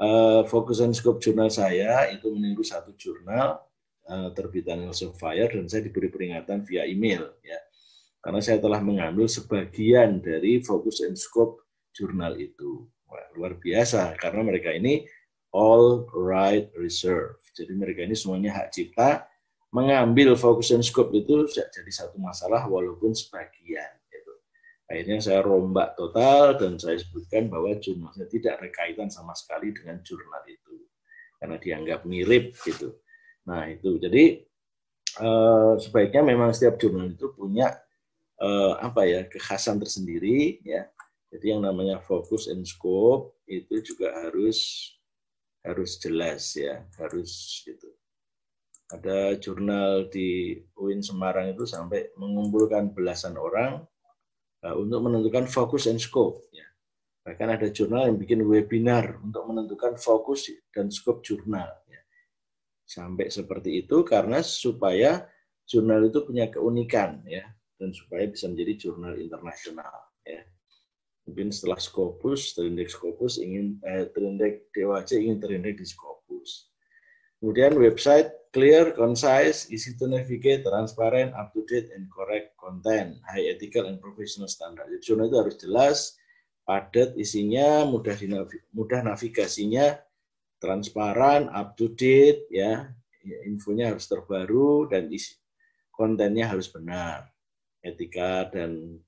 uh, 0.00 0.42
fokus 0.48 0.80
and 0.80 0.96
scope 0.96 1.20
jurnal 1.20 1.52
saya 1.52 2.08
itu 2.08 2.32
meniru 2.32 2.64
satu 2.64 2.96
jurnal 2.96 3.60
uh, 4.08 4.28
terbitan 4.32 4.80
Elsevier 4.88 5.52
dan 5.52 5.68
saya 5.68 5.84
diberi 5.84 6.08
peringatan 6.08 6.64
via 6.64 6.88
email. 6.88 7.28
Ya 7.44 7.60
karena 8.20 8.40
saya 8.44 8.60
telah 8.60 8.80
mengambil 8.84 9.26
sebagian 9.26 10.20
dari 10.20 10.60
fokus 10.60 11.00
and 11.00 11.16
scope 11.16 11.64
jurnal 11.96 12.36
itu. 12.36 12.84
Wah, 13.08 13.26
luar 13.34 13.58
biasa 13.58 14.14
karena 14.20 14.44
mereka 14.46 14.70
ini 14.70 15.08
all 15.56 16.06
right 16.14 16.70
reserve. 16.76 17.40
Jadi 17.56 17.72
mereka 17.74 18.06
ini 18.06 18.14
semuanya 18.14 18.54
hak 18.54 18.70
cipta 18.70 19.26
mengambil 19.74 20.36
fokus 20.36 20.70
and 20.70 20.84
scope 20.84 21.10
itu 21.16 21.48
jadi 21.50 21.90
satu 21.90 22.20
masalah 22.20 22.68
walaupun 22.68 23.16
sebagian. 23.16 23.99
Akhirnya 24.90 25.22
saya 25.22 25.40
rombak 25.46 25.94
total 25.94 26.58
dan 26.58 26.74
saya 26.74 26.98
sebutkan 26.98 27.46
bahwa 27.46 27.78
jurnalnya 27.78 28.26
tidak 28.26 28.58
berkaitan 28.58 29.06
sama 29.06 29.38
sekali 29.38 29.70
dengan 29.70 30.02
jurnal 30.02 30.42
itu 30.50 30.82
karena 31.38 31.56
dianggap 31.62 32.02
mirip 32.10 32.58
gitu. 32.66 32.98
Nah 33.46 33.70
itu 33.70 34.02
jadi 34.02 34.42
eh, 35.22 35.72
sebaiknya 35.78 36.26
memang 36.26 36.50
setiap 36.50 36.74
jurnal 36.82 37.06
itu 37.06 37.30
punya 37.38 37.70
uh, 38.40 38.74
apa 38.80 39.04
ya 39.06 39.20
kekhasan 39.28 39.78
tersendiri 39.78 40.58
ya. 40.64 40.88
Jadi 41.30 41.54
yang 41.54 41.62
namanya 41.62 42.02
fokus 42.02 42.50
and 42.50 42.66
scope 42.66 43.38
itu 43.46 43.78
juga 43.86 44.10
harus 44.26 44.90
harus 45.62 46.00
jelas 46.02 46.58
ya, 46.58 46.82
harus 46.98 47.62
gitu. 47.62 47.86
Ada 48.90 49.38
jurnal 49.38 50.10
di 50.10 50.58
UIN 50.74 50.98
Semarang 50.98 51.54
itu 51.54 51.62
sampai 51.62 52.10
mengumpulkan 52.18 52.90
belasan 52.90 53.38
orang 53.38 53.86
untuk 54.76 55.00
menentukan 55.00 55.48
fokus 55.48 55.88
and 55.88 56.00
scope 56.00 56.44
ya. 56.52 56.66
Bahkan 57.20 57.48
ada 57.60 57.68
jurnal 57.68 58.08
yang 58.08 58.18
bikin 58.20 58.40
webinar 58.44 59.20
untuk 59.20 59.44
menentukan 59.48 59.96
fokus 59.96 60.48
dan 60.72 60.88
scope 60.88 61.24
jurnal 61.24 61.68
ya. 61.88 62.00
Sampai 62.84 63.28
seperti 63.32 63.84
itu 63.86 64.02
karena 64.04 64.44
supaya 64.44 65.24
jurnal 65.70 66.10
itu 66.10 66.26
punya 66.26 66.50
keunikan 66.50 67.22
ya 67.30 67.46
dan 67.78 67.94
supaya 67.94 68.26
bisa 68.26 68.50
menjadi 68.50 68.90
jurnal 68.90 69.14
internasional 69.16 70.10
ya 70.26 70.42
mungkin 71.30 71.54
setelah 71.54 71.78
Scopus 71.78 72.58
terindeks 72.58 72.98
Scopus 72.98 73.38
ingin 73.38 73.78
eh, 73.86 74.10
terindeks 74.10 74.66
DOAC 74.74 75.14
ingin 75.14 75.38
terindeks 75.38 75.78
di 75.78 75.86
Scopus 75.86 76.69
kemudian 77.40 77.74
website 77.80 78.30
clear 78.52 78.92
concise 78.92 79.70
easy 79.72 79.96
to 79.96 80.06
navigate 80.06 80.62
transparent 80.62 81.32
up 81.34 81.50
to 81.56 81.64
date 81.66 81.88
and 81.96 82.06
correct 82.12 82.54
content. 82.58 83.16
High 83.26 83.56
ethical 83.56 83.88
and 83.88 84.02
professional 84.02 84.46
standard. 84.46 84.90
Jadi 84.92 85.02
jurnal 85.02 85.26
itu 85.32 85.38
harus 85.40 85.56
jelas 85.58 85.98
padat 86.68 87.16
isinya 87.18 87.82
mudah 87.88 88.14
mudah 88.70 89.00
navigasinya 89.02 89.98
transparan 90.60 91.48
up 91.50 91.74
to 91.74 91.90
date 91.96 92.46
ya 92.52 92.86
infonya 93.48 93.96
harus 93.96 94.06
terbaru 94.06 94.86
dan 94.86 95.08
isi 95.08 95.40
kontennya 95.90 96.52
harus 96.52 96.68
benar. 96.68 97.32
Etika 97.80 98.44
dan 98.52 99.00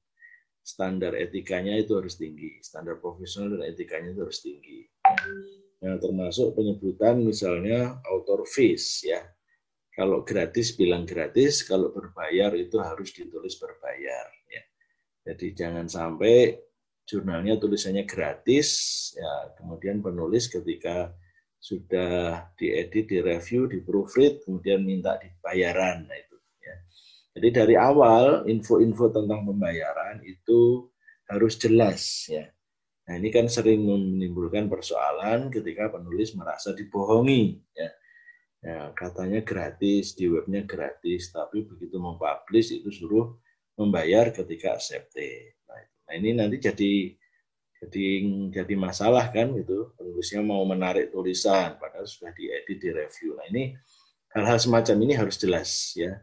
standar 0.65 1.13
etikanya 1.13 1.77
itu 1.77 1.93
harus 1.99 2.17
tinggi, 2.17 2.57
standar 2.65 2.97
profesional 2.97 3.61
dan 3.61 3.69
etikanya 3.69 4.17
itu 4.17 4.23
harus 4.25 4.41
tinggi. 4.41 4.89
Nah, 5.83 5.99
termasuk 5.99 6.55
penyebutan 6.55 7.27
misalnya 7.27 7.99
author 8.07 8.47
fees 8.47 9.03
ya. 9.03 9.19
Kalau 9.93 10.25
gratis 10.25 10.79
bilang 10.79 11.05
gratis, 11.05 11.67
kalau 11.67 11.93
berbayar 11.93 12.55
itu 12.57 12.81
harus 12.81 13.13
ditulis 13.13 13.59
berbayar 13.59 14.27
ya. 14.49 14.63
Jadi 15.27 15.47
jangan 15.53 15.91
sampai 15.91 16.57
jurnalnya 17.05 17.59
tulisannya 17.59 18.07
gratis 18.07 18.69
ya, 19.19 19.59
kemudian 19.59 20.01
penulis 20.01 20.49
ketika 20.49 21.13
sudah 21.63 22.51
diedit, 22.57 23.07
direview, 23.07 23.69
di 23.71 23.83
proofread, 23.85 24.43
kemudian 24.43 24.83
minta 24.83 25.19
dibayaran. 25.21 26.09
Nah, 26.09 26.17
itu 26.19 26.33
jadi 27.33 27.49
dari 27.65 27.75
awal 27.81 28.45
info-info 28.45 29.09
tentang 29.09 29.49
pembayaran 29.49 30.21
itu 30.21 30.93
harus 31.33 31.57
jelas 31.57 32.29
ya. 32.29 32.45
Nah 33.13 33.21
ini 33.21 33.29
kan 33.29 33.45
sering 33.45 33.85
menimbulkan 33.85 34.73
persoalan 34.73 35.53
ketika 35.53 35.93
penulis 35.93 36.33
merasa 36.33 36.73
dibohongi. 36.73 37.61
Ya. 37.77 37.91
ya 38.65 38.77
katanya 38.97 39.45
gratis 39.45 40.17
di 40.17 40.33
webnya 40.33 40.65
gratis, 40.65 41.29
tapi 41.29 41.61
begitu 41.61 42.01
mau 42.01 42.17
publish 42.17 42.73
itu 42.73 42.89
suruh 42.89 43.37
membayar 43.77 44.33
ketika 44.33 44.81
accepted. 44.81 45.53
Nah, 45.69 45.85
nah 46.09 46.13
ini 46.17 46.33
nanti 46.33 46.57
jadi 46.57 46.93
jadi 47.85 48.07
jadi 48.49 48.75
masalah 48.81 49.29
kan 49.29 49.53
gitu 49.61 49.93
penulisnya 50.01 50.41
mau 50.41 50.65
menarik 50.65 51.13
tulisan 51.13 51.77
padahal 51.77 52.09
sudah 52.09 52.33
diedit 52.33 52.81
di 52.81 52.89
review. 52.97 53.37
Nah 53.37 53.45
ini 53.53 53.77
hal-hal 54.33 54.57
semacam 54.57 54.97
ini 55.05 55.13
harus 55.21 55.37
jelas 55.37 55.93
ya 56.01 56.17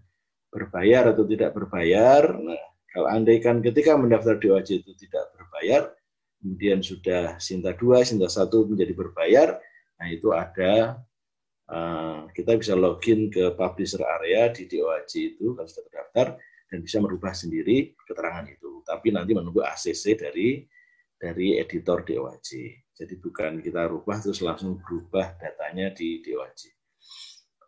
berbayar 0.50 1.14
atau 1.14 1.22
tidak 1.22 1.54
berbayar. 1.54 2.34
Nah 2.34 2.58
kalau 2.90 3.14
andaikan 3.14 3.62
ketika 3.62 3.94
mendaftar 3.94 4.42
di 4.42 4.50
OAJ 4.50 4.82
itu 4.82 4.98
tidak 4.98 5.30
berbayar, 5.38 5.94
kemudian 6.40 6.80
sudah 6.80 7.38
Sinta 7.38 7.76
2, 7.76 8.08
Sinta 8.08 8.32
1 8.32 8.48
menjadi 8.72 8.94
berbayar, 8.96 9.60
nah 10.00 10.08
itu 10.08 10.32
ada 10.32 11.04
uh, 11.70 12.26
kita 12.32 12.58
bisa 12.58 12.74
login 12.74 13.30
ke 13.30 13.54
publisher 13.54 14.02
area 14.04 14.50
di 14.50 14.66
DOAJ 14.66 15.38
itu 15.38 15.54
kalau 15.54 15.68
sudah 15.68 15.86
terdaftar 15.92 16.28
dan 16.70 16.80
bisa 16.82 16.98
merubah 17.04 17.34
sendiri 17.36 17.94
keterangan 18.08 18.46
itu. 18.48 18.82
Tapi 18.86 19.14
nanti 19.14 19.32
menunggu 19.36 19.62
ACC 19.62 20.18
dari 20.18 20.64
dari 21.20 21.60
editor 21.60 22.02
DOAJ. 22.08 22.50
Jadi 22.96 23.14
bukan 23.20 23.60
kita 23.64 23.88
rubah 23.88 24.20
terus 24.20 24.40
langsung 24.40 24.80
berubah 24.80 25.36
datanya 25.40 25.92
di 25.92 26.24
DOAJ. 26.24 26.62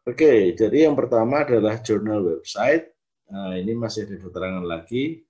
Oke, 0.02 0.58
jadi 0.58 0.90
yang 0.90 0.98
pertama 0.98 1.46
adalah 1.46 1.78
jurnal 1.78 2.26
website. 2.26 2.90
Nah, 3.32 3.54
ini 3.56 3.72
masih 3.78 4.10
ada 4.10 4.18
keterangan 4.18 4.66
lagi 4.66 5.24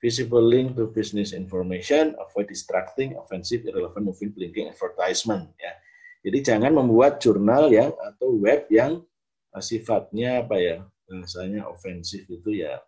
visible 0.00 0.42
link 0.42 0.74
to 0.74 0.88
business 0.88 1.36
information, 1.36 2.16
avoid 2.16 2.48
distracting, 2.48 3.14
offensive, 3.20 3.68
irrelevant, 3.68 4.08
moving, 4.08 4.32
blinking 4.32 4.72
advertisement. 4.72 5.52
Ya. 5.60 5.76
Jadi 6.24 6.38
jangan 6.40 6.72
membuat 6.72 7.20
jurnal 7.20 7.68
yang 7.68 7.92
atau 7.96 8.32
web 8.40 8.64
yang 8.72 9.04
uh, 9.52 9.62
sifatnya 9.62 10.44
apa 10.44 10.56
ya 10.56 10.76
bahasanya 11.10 11.66
ofensif 11.66 12.22
itu 12.30 12.62
ya 12.62 12.78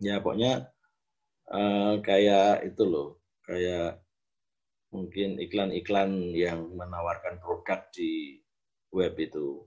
ya 0.00 0.18
pokoknya 0.18 0.72
uh, 1.52 2.00
kayak 2.00 2.64
itu 2.64 2.82
loh 2.88 3.20
kayak 3.44 4.00
mungkin 4.94 5.36
iklan-iklan 5.42 6.32
yang 6.32 6.72
menawarkan 6.72 7.36
produk 7.42 7.84
di 7.92 8.40
web 8.94 9.12
itu 9.20 9.66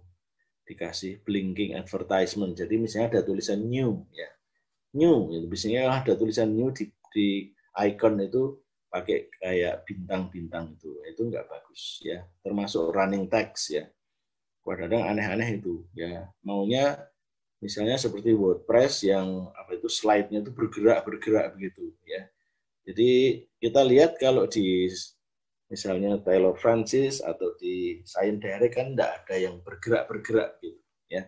dikasih 0.66 1.22
blinking 1.22 1.78
advertisement 1.78 2.58
jadi 2.58 2.76
misalnya 2.82 3.20
ada 3.20 3.22
tulisan 3.28 3.62
new 3.68 4.04
ya 4.10 4.28
new 4.96 5.32
gitu. 5.34 5.46
Biasanya 5.50 5.92
ada 5.92 6.14
tulisan 6.16 6.54
new 6.54 6.72
di, 6.72 6.88
di 7.12 7.52
icon 7.76 8.22
itu 8.22 8.62
pakai 8.88 9.28
kayak 9.42 9.84
bintang-bintang 9.84 10.78
itu. 10.78 10.96
Itu 11.10 11.28
nggak 11.28 11.48
bagus 11.48 12.00
ya. 12.04 12.24
Termasuk 12.46 12.94
running 12.94 13.28
text 13.28 13.76
ya. 13.76 13.86
Kadang 14.68 15.08
aneh-aneh 15.08 15.64
itu 15.64 15.88
ya. 15.96 16.28
Maunya 16.44 17.00
misalnya 17.64 17.96
seperti 17.96 18.36
WordPress 18.36 19.08
yang 19.08 19.48
apa 19.56 19.80
itu 19.80 19.88
slide-nya 19.88 20.44
itu 20.44 20.52
bergerak-bergerak 20.52 21.56
begitu 21.56 21.96
ya. 22.04 22.28
Jadi 22.88 23.44
kita 23.60 23.84
lihat 23.84 24.20
kalau 24.20 24.44
di 24.48 24.88
misalnya 25.68 26.20
Taylor 26.24 26.56
Francis 26.56 27.20
atau 27.20 27.56
di 27.60 28.00
Science 28.08 28.40
Direct 28.40 28.76
kan 28.76 28.96
tidak 28.96 29.12
ada 29.24 29.36
yang 29.36 29.60
bergerak-bergerak 29.60 30.60
gitu 30.64 30.80
ya 31.08 31.24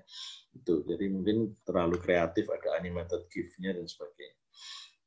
itu 0.60 0.84
jadi 0.84 1.05
mungkin 1.07 1.55
terlalu 1.64 1.97
kreatif 2.03 2.51
ada 2.51 2.76
animated 2.76 3.26
gif-nya 3.32 3.72
dan 3.72 3.88
sebagainya. 3.88 4.38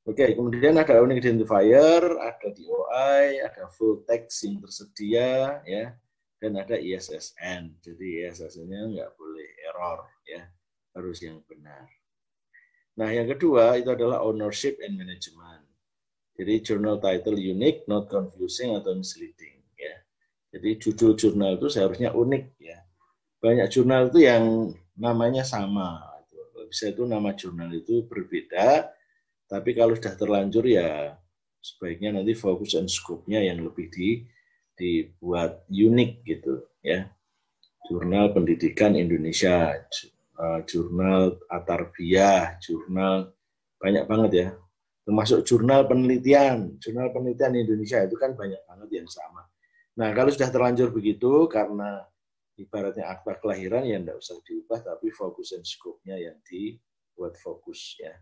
Oke 0.02 0.34
kemudian 0.34 0.74
ada 0.80 0.98
unique 0.98 1.22
identifier 1.22 2.02
ada 2.18 2.48
DOI 2.50 3.44
ada 3.44 3.70
full 3.70 4.02
text 4.08 4.48
yang 4.48 4.58
tersedia 4.64 5.60
ya. 5.68 5.94
Dan 6.42 6.58
ada 6.58 6.74
ISSN 6.74 7.78
jadi 7.78 8.26
ISSN-nya 8.26 8.80
nggak 8.90 9.10
boleh 9.14 9.48
error 9.62 10.10
ya. 10.26 10.42
Harus 10.96 11.22
yang 11.22 11.38
benar. 11.46 11.86
Nah 12.98 13.08
yang 13.14 13.30
kedua 13.30 13.78
itu 13.78 13.94
adalah 13.94 14.20
ownership 14.26 14.76
and 14.82 14.98
management. 14.98 15.64
Jadi 16.34 16.64
journal 16.64 16.98
title 16.98 17.38
unique 17.38 17.86
not 17.86 18.10
confusing 18.10 18.74
atau 18.74 18.96
misleading 18.96 19.62
ya. 19.78 19.94
Jadi 20.52 20.82
judul 20.82 21.14
jurnal 21.14 21.62
itu 21.62 21.70
seharusnya 21.70 22.10
unik 22.10 22.44
ya. 22.58 22.82
Banyak 23.38 23.68
jurnal 23.70 24.10
itu 24.10 24.26
yang 24.26 24.74
namanya 24.96 25.44
sama. 25.46 26.00
Bisa 26.68 26.88
itu 26.88 27.04
nama 27.04 27.36
jurnal 27.36 27.68
itu 27.76 28.08
berbeda, 28.08 28.88
tapi 29.44 29.76
kalau 29.76 29.92
sudah 29.92 30.16
terlanjur 30.16 30.64
ya 30.64 31.12
sebaiknya 31.62 32.18
nanti 32.18 32.34
fokus 32.34 32.74
dan 32.74 32.90
scope-nya 32.90 33.44
yang 33.44 33.62
lebih 33.62 33.86
di, 33.92 34.26
dibuat 34.74 35.68
unik 35.70 36.10
gitu 36.26 36.66
ya. 36.82 37.06
Jurnal 37.86 38.32
Pendidikan 38.32 38.96
Indonesia, 38.96 39.74
eh, 39.76 40.60
jurnal 40.64 41.38
Atarbiyah, 41.50 42.58
jurnal 42.58 43.30
banyak 43.78 44.04
banget 44.06 44.30
ya. 44.32 44.48
Termasuk 45.02 45.42
jurnal 45.42 45.90
penelitian, 45.90 46.78
jurnal 46.78 47.10
penelitian 47.10 47.58
Indonesia 47.58 47.98
itu 48.06 48.14
kan 48.14 48.38
banyak 48.38 48.62
banget 48.64 49.02
yang 49.02 49.08
sama. 49.10 49.42
Nah, 49.98 50.14
kalau 50.14 50.30
sudah 50.30 50.48
terlanjur 50.48 50.94
begitu 50.94 51.50
karena 51.50 52.06
ibaratnya 52.60 53.08
akta 53.08 53.40
kelahiran 53.40 53.84
yang 53.88 54.04
tidak 54.04 54.20
usah 54.20 54.36
diubah 54.44 54.80
tapi 54.84 55.08
fokus 55.12 55.56
dan 55.56 55.64
scope-nya 55.64 56.16
yang 56.20 56.36
dibuat 56.44 57.36
fokus 57.40 57.96
ya. 57.96 58.12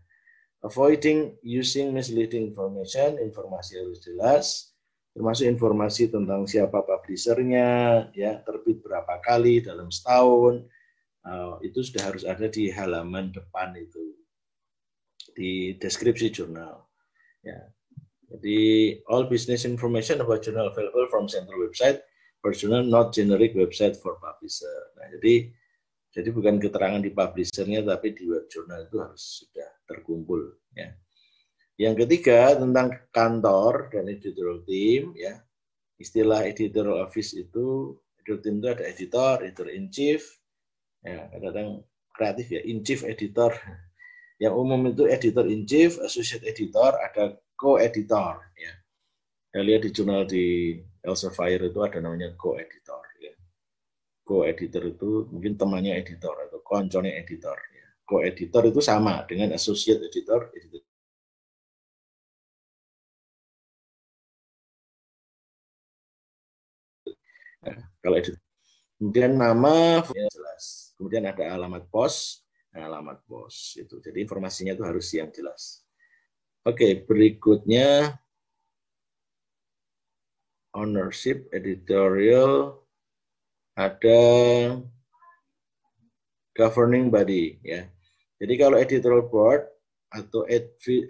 Avoiding 0.61 1.41
using 1.41 1.89
misleading 1.89 2.53
information, 2.53 3.17
informasi 3.17 3.81
harus 3.81 3.97
jelas, 4.05 4.77
termasuk 5.17 5.49
informasi 5.49 6.13
tentang 6.13 6.45
siapa 6.45 6.85
publishernya, 6.85 8.07
ya 8.13 8.45
terbit 8.45 8.77
berapa 8.85 9.17
kali 9.25 9.65
dalam 9.65 9.89
setahun, 9.89 10.61
uh, 11.25 11.57
itu 11.65 11.81
sudah 11.81 12.13
harus 12.13 12.23
ada 12.29 12.45
di 12.45 12.69
halaman 12.69 13.33
depan 13.33 13.73
itu, 13.73 14.13
di 15.33 15.73
deskripsi 15.81 16.29
jurnal. 16.29 16.85
Ya. 17.41 17.57
Jadi 18.31 18.95
all 19.09 19.27
business 19.27 19.65
information 19.67 20.21
about 20.21 20.45
journal 20.45 20.69
available 20.69 21.09
from 21.09 21.25
central 21.25 21.57
website 21.57 21.99
personal 22.41 22.81
not 22.81 23.13
generic 23.13 23.53
website 23.53 23.95
for 23.95 24.17
publisher. 24.17 24.91
Nah, 24.97 25.07
jadi 25.17 25.53
jadi 26.11 26.29
bukan 26.35 26.59
keterangan 26.59 26.99
di 26.99 27.13
publishernya 27.13 27.87
tapi 27.87 28.11
di 28.11 28.27
web 28.27 28.49
jurnal 28.51 28.83
itu 28.83 28.97
harus 28.99 29.45
sudah 29.45 29.69
terkumpul 29.87 30.59
ya. 30.75 30.91
Yang 31.79 32.05
ketiga 32.05 32.59
tentang 32.59 32.93
kantor 33.15 33.89
dan 33.89 34.11
editorial 34.11 34.61
team 34.67 35.15
ya. 35.15 35.39
Istilah 36.01 36.43
editorial 36.49 36.99
office 36.99 37.37
itu 37.37 37.95
editorial 38.19 38.41
team 38.43 38.55
itu 38.59 38.67
ada 38.69 38.83
editor, 38.85 39.35
editor 39.45 39.67
in 39.69 39.85
chief, 39.89 40.21
ya 41.01 41.29
kadang 41.41 41.81
kreatif 42.13 42.47
ya, 42.53 42.61
in 42.65 42.85
chief 42.85 43.01
editor. 43.01 43.53
Yang 44.43 44.53
umum 44.57 44.81
itu 44.89 45.05
editor 45.05 45.45
in 45.45 45.69
chief, 45.69 46.01
associate 46.01 46.41
editor, 46.45 46.97
ada 46.97 47.37
co-editor 47.53 48.41
ya. 48.57 48.73
Saya 49.53 49.63
lihat 49.65 49.81
di 49.85 49.89
jurnal 49.93 50.25
di 50.25 50.77
Elsevier 51.01 51.61
itu 51.65 51.79
ada 51.81 51.97
namanya 51.97 52.29
co-editor. 52.37 53.03
Ya. 53.17 53.33
Co-editor 54.21 54.83
itu 54.93 55.25
mungkin 55.33 55.57
temannya 55.57 55.97
editor 55.97 56.35
atau 56.45 56.61
konconnya 56.61 57.17
editor. 57.17 57.57
Ya. 57.73 57.87
Co-editor 58.05 58.63
itu 58.69 58.81
sama 58.85 59.25
dengan 59.25 59.49
associate 59.57 60.01
editor. 60.05 60.53
editor. 60.53 60.85
Nah, 67.65 67.77
kalau 68.01 68.15
editor. 68.21 68.41
Kemudian 69.01 69.33
nama 69.33 70.05
ya 70.13 70.29
jelas. 70.29 70.93
Kemudian 70.93 71.25
ada 71.25 71.57
alamat 71.57 71.89
pos, 71.89 72.45
nah, 72.69 72.85
alamat 72.85 73.25
pos 73.25 73.73
itu. 73.73 73.97
Jadi 73.97 74.21
informasinya 74.21 74.77
itu 74.77 74.85
harus 74.85 75.09
yang 75.17 75.33
jelas. 75.33 75.81
Oke, 76.61 77.01
berikutnya 77.09 78.20
ownership, 80.73 81.51
editorial, 81.51 82.81
ada 83.75 84.21
governing 86.55 87.07
body 87.07 87.59
ya. 87.63 87.87
Jadi 88.41 88.53
kalau 88.57 88.77
editorial 88.77 89.27
board 89.29 89.69
atau 90.11 90.43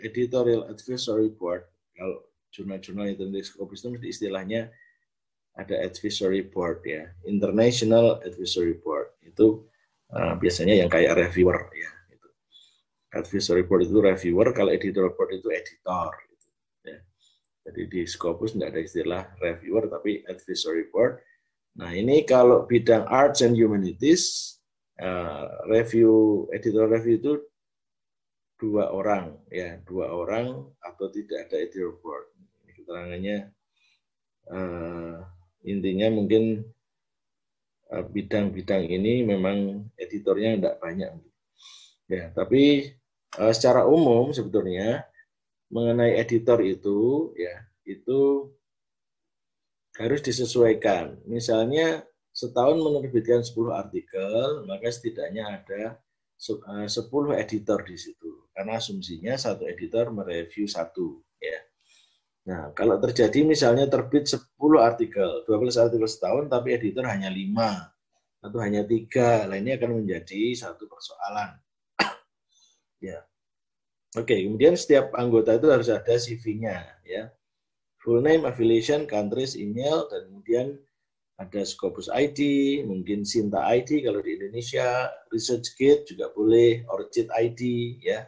editorial 0.05 0.67
advisory 0.69 1.31
board, 1.33 1.65
kalau 1.95 2.21
jurnal-jurnal 2.51 3.07
itu 3.09 3.25
itu 3.97 4.07
istilahnya 4.11 4.69
ada 5.55 5.75
advisory 5.83 6.43
board 6.43 6.83
ya, 6.83 7.07
international 7.27 8.19
advisory 8.23 8.77
board 8.79 9.11
itu 9.23 9.63
uh, 10.11 10.35
biasanya 10.39 10.85
yang 10.85 10.89
kayak 10.91 11.15
reviewer 11.15 11.71
ya. 11.75 11.91
Itu. 12.11 12.27
Advisory 13.15 13.63
board 13.63 13.87
itu 13.87 13.99
reviewer, 13.99 14.51
kalau 14.51 14.71
editorial 14.71 15.15
board 15.15 15.31
itu 15.35 15.47
editor. 15.51 16.11
Jadi 17.61 17.81
di 17.85 18.01
Scopus 18.09 18.57
tidak 18.57 18.73
ada 18.73 18.81
istilah 18.81 19.23
reviewer, 19.37 19.85
tapi 19.85 20.25
advisory 20.25 20.89
board. 20.89 21.21
Nah 21.77 21.93
ini 21.93 22.25
kalau 22.25 22.65
bidang 22.65 23.05
arts 23.07 23.45
and 23.45 23.53
humanities, 23.53 24.57
uh, 24.97 25.47
review 25.69 26.45
editor 26.51 26.89
review 26.89 27.15
itu 27.21 27.33
dua 28.57 28.89
orang, 28.89 29.37
ya 29.49 29.77
dua 29.85 30.09
orang 30.09 30.67
atau 30.81 31.07
tidak 31.13 31.47
ada 31.49 31.61
editor 31.61 31.95
board. 32.01 32.33
Ini 32.65 32.71
keterangannya 32.81 33.37
uh, 34.49 35.15
intinya 35.63 36.07
mungkin 36.09 36.65
uh, 37.93 38.05
bidang-bidang 38.09 38.89
ini 38.89 39.21
memang 39.21 39.85
editornya 40.01 40.57
tidak 40.57 40.75
banyak. 40.81 41.11
Ya, 42.11 42.33
tapi 42.33 42.91
uh, 43.37 43.53
secara 43.53 43.87
umum 43.87 44.33
sebetulnya 44.35 45.07
mengenai 45.71 46.19
editor 46.19 46.59
itu 46.61 47.31
ya 47.39 47.55
itu 47.87 48.51
harus 49.97 50.21
disesuaikan. 50.23 51.19
Misalnya 51.27 52.03
setahun 52.31 52.79
menerbitkan 52.79 53.43
10 53.43 53.75
artikel, 53.75 54.63
maka 54.67 54.87
setidaknya 54.87 55.63
ada 55.63 55.99
10 56.39 57.35
eh, 57.35 57.43
editor 57.43 57.79
di 57.83 57.97
situ. 57.99 58.47
Karena 58.55 58.79
asumsinya 58.79 59.35
satu 59.35 59.67
editor 59.67 60.11
mereview 60.11 60.67
satu. 60.67 61.23
Ya. 61.39 61.59
Nah, 62.41 62.73
kalau 62.73 62.97
terjadi 62.97 63.45
misalnya 63.45 63.85
terbit 63.85 64.25
10 64.27 64.41
artikel, 64.79 65.45
12 65.45 65.77
artikel 65.77 66.07
setahun, 66.07 66.49
tapi 66.49 66.73
editor 66.73 67.05
hanya 67.05 67.29
5 67.29 67.93
atau 68.41 68.57
hanya 68.57 68.81
tiga, 68.81 69.45
nah 69.45 69.53
ini 69.53 69.77
akan 69.77 70.01
menjadi 70.01 70.57
satu 70.57 70.89
persoalan. 70.89 71.61
ya. 73.05 73.21
Oke, 74.11 74.43
kemudian 74.43 74.75
setiap 74.75 75.15
anggota 75.15 75.55
itu 75.55 75.71
harus 75.71 75.87
ada 75.87 76.19
CV-nya, 76.19 76.83
ya. 77.07 77.31
Full 78.03 78.19
name, 78.19 78.43
affiliation, 78.43 79.07
countries, 79.07 79.55
email, 79.55 80.03
dan 80.11 80.27
kemudian 80.27 80.67
ada 81.39 81.63
Scopus 81.63 82.11
ID, 82.11 82.39
mungkin 82.83 83.23
Sinta 83.23 83.63
ID 83.63 84.03
kalau 84.03 84.19
di 84.19 84.35
Indonesia, 84.35 85.07
ResearchGate 85.31 86.11
juga 86.11 86.27
boleh, 86.35 86.83
Orchid 86.91 87.31
ID, 87.31 87.61
ya, 88.03 88.27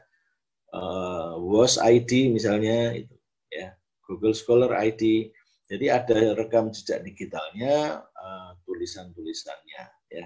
uh, 0.72 1.36
WOS 1.36 1.76
ID 1.84 2.32
misalnya 2.32 2.96
itu, 2.96 3.16
ya, 3.52 3.76
Google 4.08 4.32
Scholar 4.40 4.72
ID. 4.80 5.36
Jadi 5.68 5.92
ada 5.92 6.32
rekam 6.32 6.72
jejak 6.72 7.04
digitalnya, 7.04 8.00
uh, 8.08 8.56
tulisan-tulisannya, 8.64 9.84
ya. 10.16 10.26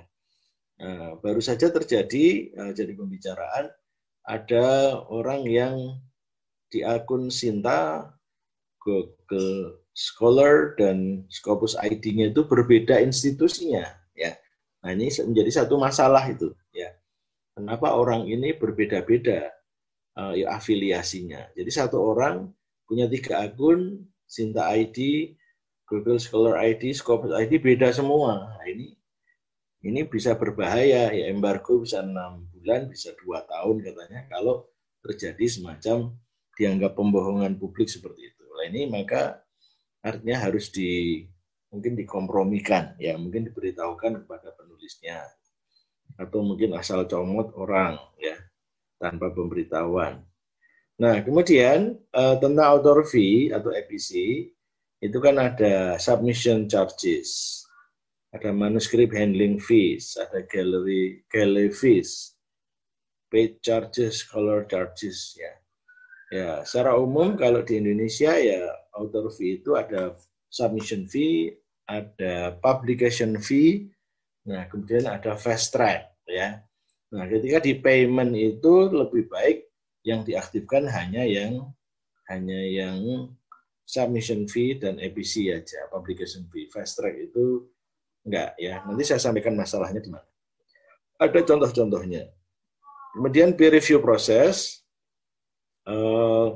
Uh, 0.77 1.17
baru 1.17 1.41
saja 1.41 1.73
terjadi 1.73 2.53
uh, 2.53 2.69
jadi 2.69 2.93
pembicaraan 2.93 3.73
ada 4.27 4.99
orang 5.07 5.47
yang 5.47 5.75
di 6.67 6.83
akun 6.83 7.31
Sinta 7.31 8.11
Google 8.83 9.79
Scholar 9.95 10.75
dan 10.75 11.25
Scopus 11.31 11.79
ID-nya 11.79 12.35
itu 12.35 12.43
berbeda 12.43 12.99
institusinya 12.99 13.87
ya. 14.13 14.35
Nah, 14.83 14.93
ini 14.93 15.09
menjadi 15.09 15.63
satu 15.63 15.79
masalah 15.79 16.27
itu 16.27 16.51
ya. 16.75 16.91
Kenapa 17.57 17.97
orang 17.97 18.29
ini 18.29 18.53
berbeda-beda 18.53 19.49
uh, 20.19 20.35
ya, 20.37 20.53
afiliasinya. 20.53 21.55
Jadi 21.57 21.71
satu 21.73 21.97
orang 21.97 22.51
punya 22.85 23.09
tiga 23.09 23.41
akun, 23.47 24.05
Sinta 24.27 24.69
ID, 24.75 25.33
Google 25.87 26.19
Scholar 26.19 26.59
ID, 26.61 26.93
Scopus 26.93 27.31
ID 27.31 27.63
beda 27.63 27.89
semua. 27.95 28.53
Nah, 28.59 28.67
ini 28.67 28.93
ini 29.87 30.03
bisa 30.03 30.35
berbahaya 30.35 31.09
ya 31.15 31.25
embargo 31.31 31.79
bisa 31.79 32.03
enam 32.03 32.43
bulan, 32.57 32.89
bisa 32.89 33.13
dua 33.21 33.45
tahun 33.45 33.85
katanya 33.85 34.25
kalau 34.27 34.67
terjadi 35.05 35.45
semacam 35.45 36.17
dianggap 36.57 36.97
pembohongan 36.97 37.55
publik 37.61 37.87
seperti 37.87 38.33
itu. 38.33 38.43
Nah 38.49 38.65
ini 38.65 38.89
maka 38.89 39.45
artinya 40.01 40.49
harus 40.49 40.73
di 40.73 41.21
mungkin 41.69 41.93
dikompromikan 41.99 42.95
ya 42.97 43.19
mungkin 43.19 43.45
diberitahukan 43.51 44.23
kepada 44.23 44.55
penulisnya 44.55 45.19
atau 46.17 46.39
mungkin 46.41 46.73
asal 46.79 47.05
comot 47.05 47.53
orang 47.53 47.99
ya 48.17 48.33
tanpa 48.97 49.29
pemberitahuan. 49.29 50.25
Nah 50.97 51.21
kemudian 51.21 51.93
uh, 52.09 52.35
tentang 52.41 52.65
author 52.73 53.05
fee 53.05 53.53
atau 53.53 53.69
EPC 53.69 54.09
itu 54.97 55.17
kan 55.21 55.37
ada 55.37 56.01
submission 56.01 56.65
charges, 56.65 57.61
ada 58.33 58.49
manuscript 58.49 59.13
handling 59.13 59.61
fees, 59.61 60.17
ada 60.17 60.41
gallery 60.49 61.21
gallery 61.29 61.69
fees, 61.69 62.33
paid 63.27 63.59
charges, 63.63 64.23
color 64.23 64.65
charges 64.67 65.35
ya. 65.37 65.53
Ya, 66.27 66.49
secara 66.67 66.99
umum 66.99 67.39
kalau 67.39 67.63
di 67.63 67.79
Indonesia 67.79 68.35
ya 68.35 68.67
author 68.91 69.31
fee 69.31 69.63
itu 69.63 69.79
ada 69.79 70.11
submission 70.51 71.07
fee, 71.07 71.55
ada 71.87 72.59
publication 72.59 73.39
fee, 73.39 73.87
nah 74.43 74.67
kemudian 74.67 75.07
ada 75.07 75.39
fast 75.39 75.71
track 75.71 76.11
ya. 76.27 76.59
Nah, 77.15 77.23
ketika 77.31 77.63
di 77.63 77.79
payment 77.79 78.35
itu 78.35 78.91
lebih 78.91 79.31
baik 79.31 79.71
yang 80.03 80.27
diaktifkan 80.27 80.91
hanya 80.91 81.23
yang 81.23 81.71
hanya 82.27 82.59
yang 82.59 83.31
submission 83.87 84.43
fee 84.51 84.75
dan 84.75 84.99
EPC 84.99 85.47
aja, 85.55 85.87
publication 85.87 86.43
fee. 86.51 86.67
Fast 86.67 86.99
track 86.99 87.15
itu 87.15 87.71
enggak 88.27 88.51
ya. 88.59 88.83
Nanti 88.83 89.07
saya 89.07 89.23
sampaikan 89.23 89.55
masalahnya 89.55 90.03
di 90.03 90.11
mana. 90.11 90.27
Ada 91.17 91.39
contoh-contohnya. 91.47 92.27
Kemudian 93.17 93.57
peer 93.57 93.73
review 93.73 93.97
proses 93.97 94.85
uh, 95.89 96.53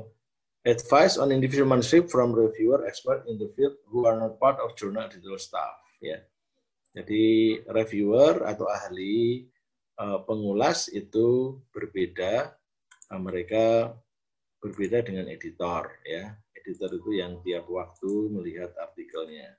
advice 0.62 1.18
on 1.18 1.34
individual 1.34 1.66
manuscript 1.66 2.06
from 2.06 2.30
reviewer 2.30 2.86
expert 2.86 3.26
in 3.26 3.34
the 3.34 3.50
field 3.58 3.74
who 3.90 4.06
are 4.06 4.14
not 4.14 4.38
part 4.38 4.62
of 4.62 4.78
journal 4.78 5.02
editorial 5.10 5.42
staff 5.42 5.74
ya. 5.98 6.22
Jadi 6.94 7.58
reviewer 7.66 8.46
atau 8.46 8.70
ahli 8.70 9.42
uh, 9.98 10.22
pengulas 10.22 10.86
itu 10.94 11.58
berbeda 11.74 12.54
uh, 13.10 13.18
mereka 13.18 13.90
berbeda 14.62 15.02
dengan 15.02 15.26
editor 15.34 15.90
ya. 16.06 16.30
Editor 16.54 16.94
itu 16.94 17.10
yang 17.18 17.42
tiap 17.42 17.66
waktu 17.66 18.30
melihat 18.30 18.70
artikelnya. 18.78 19.50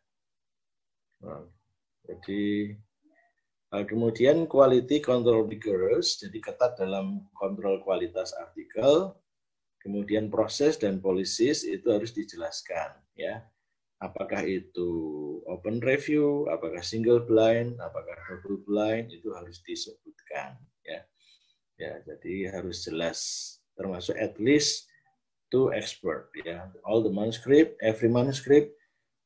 Nah, 1.20 1.52
jadi 2.08 2.80
kemudian 3.82 4.46
quality 4.46 5.02
control 5.02 5.50
rigorous 5.50 6.22
jadi 6.22 6.38
ketat 6.38 6.78
dalam 6.78 7.26
kontrol 7.34 7.82
kualitas 7.82 8.30
artikel 8.38 9.18
Kemudian 9.84 10.32
proses 10.32 10.80
dan 10.80 11.04
policies 11.04 11.68
itu 11.68 11.92
harus 11.92 12.16
dijelaskan 12.16 12.96
ya. 13.20 13.44
Apakah 14.00 14.48
itu 14.48 14.90
open 15.44 15.84
review, 15.84 16.48
apakah 16.48 16.80
single 16.80 17.20
blind, 17.28 17.76
apakah 17.84 18.16
double 18.32 18.64
blind 18.64 19.12
itu 19.12 19.36
harus 19.36 19.60
disebutkan 19.68 20.56
ya. 20.88 21.04
Ya, 21.76 22.00
jadi 22.08 22.56
harus 22.56 22.88
jelas 22.88 23.20
termasuk 23.76 24.16
at 24.16 24.40
least 24.40 24.88
two 25.52 25.76
expert 25.76 26.32
ya. 26.48 26.72
All 26.88 27.04
the 27.04 27.12
manuscript, 27.12 27.76
every 27.84 28.08
manuscript 28.08 28.72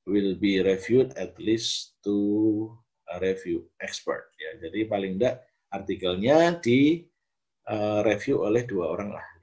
will 0.09 0.33
be 0.41 0.57
reviewed 0.57 1.13
at 1.21 1.37
least 1.37 2.01
two 2.01 2.73
review 3.19 3.63
expert 3.79 4.35
ya. 4.35 4.59
Jadi 4.59 4.83
paling 4.87 5.15
tidak 5.19 5.47
artikelnya 5.71 6.59
di 6.59 7.03
uh, 7.71 8.03
review 8.03 8.43
oleh 8.43 8.67
dua 8.67 8.91
orang 8.91 9.15
ahli 9.15 9.37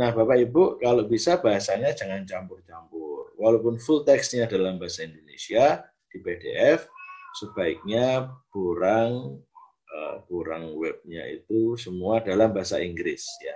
Nah, 0.00 0.16
Bapak 0.16 0.48
Ibu, 0.48 0.80
kalau 0.80 1.04
bisa 1.04 1.36
bahasanya 1.36 1.92
jangan 1.92 2.24
campur-campur. 2.24 3.36
Walaupun 3.36 3.76
full 3.76 4.00
teksnya 4.00 4.48
dalam 4.48 4.80
bahasa 4.80 5.04
Indonesia 5.04 5.84
di 6.08 6.24
PDF, 6.24 6.88
sebaiknya 7.36 8.32
kurang 8.48 9.44
uh, 9.92 10.16
kurang 10.24 10.72
webnya 10.72 11.28
itu 11.28 11.76
semua 11.76 12.24
dalam 12.24 12.48
bahasa 12.48 12.80
Inggris 12.80 13.28
ya. 13.44 13.52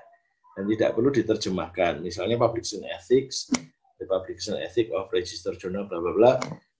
Dan 0.52 0.68
tidak 0.68 0.92
perlu 0.92 1.08
diterjemahkan. 1.08 2.04
Misalnya 2.04 2.36
publication 2.36 2.84
ethics, 2.92 3.48
the 3.96 4.04
publication 4.04 4.60
ethics 4.60 4.92
of 4.92 5.08
register 5.16 5.56
journal 5.56 5.88
bla 5.88 5.96
bla 5.96 6.12
bla. 6.12 6.32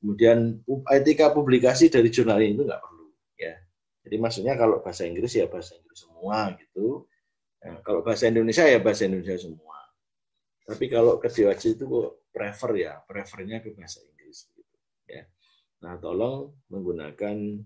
Kemudian 0.04 0.60
etika 0.92 1.32
publikasi 1.32 1.88
dari 1.88 2.12
jurnal 2.12 2.44
ini 2.44 2.60
itu 2.60 2.68
nggak 2.68 2.82
perlu 2.84 3.08
ya. 3.40 3.56
Jadi 4.04 4.16
maksudnya 4.20 4.52
kalau 4.60 4.84
bahasa 4.84 5.08
Inggris 5.08 5.32
ya 5.32 5.48
bahasa 5.48 5.80
Inggris 5.80 6.04
semua 6.04 6.52
gitu 6.60 7.08
Ya, 7.64 7.80
kalau 7.80 8.04
bahasa 8.04 8.28
Indonesia 8.28 8.68
ya 8.68 8.76
bahasa 8.76 9.08
Indonesia 9.08 9.40
semua. 9.40 9.80
Tapi 10.68 10.84
kalau 10.92 11.16
ke 11.16 11.32
DOJ 11.32 11.80
itu 11.80 11.84
kok 11.88 12.28
prefer 12.28 12.70
ya, 12.76 12.92
prefernya 13.08 13.64
ke 13.64 13.72
bahasa 13.72 14.04
Inggris 14.04 14.52
gitu. 14.52 14.76
Ya. 15.08 15.24
Nah, 15.80 15.96
tolong 15.96 16.52
menggunakan 16.68 17.64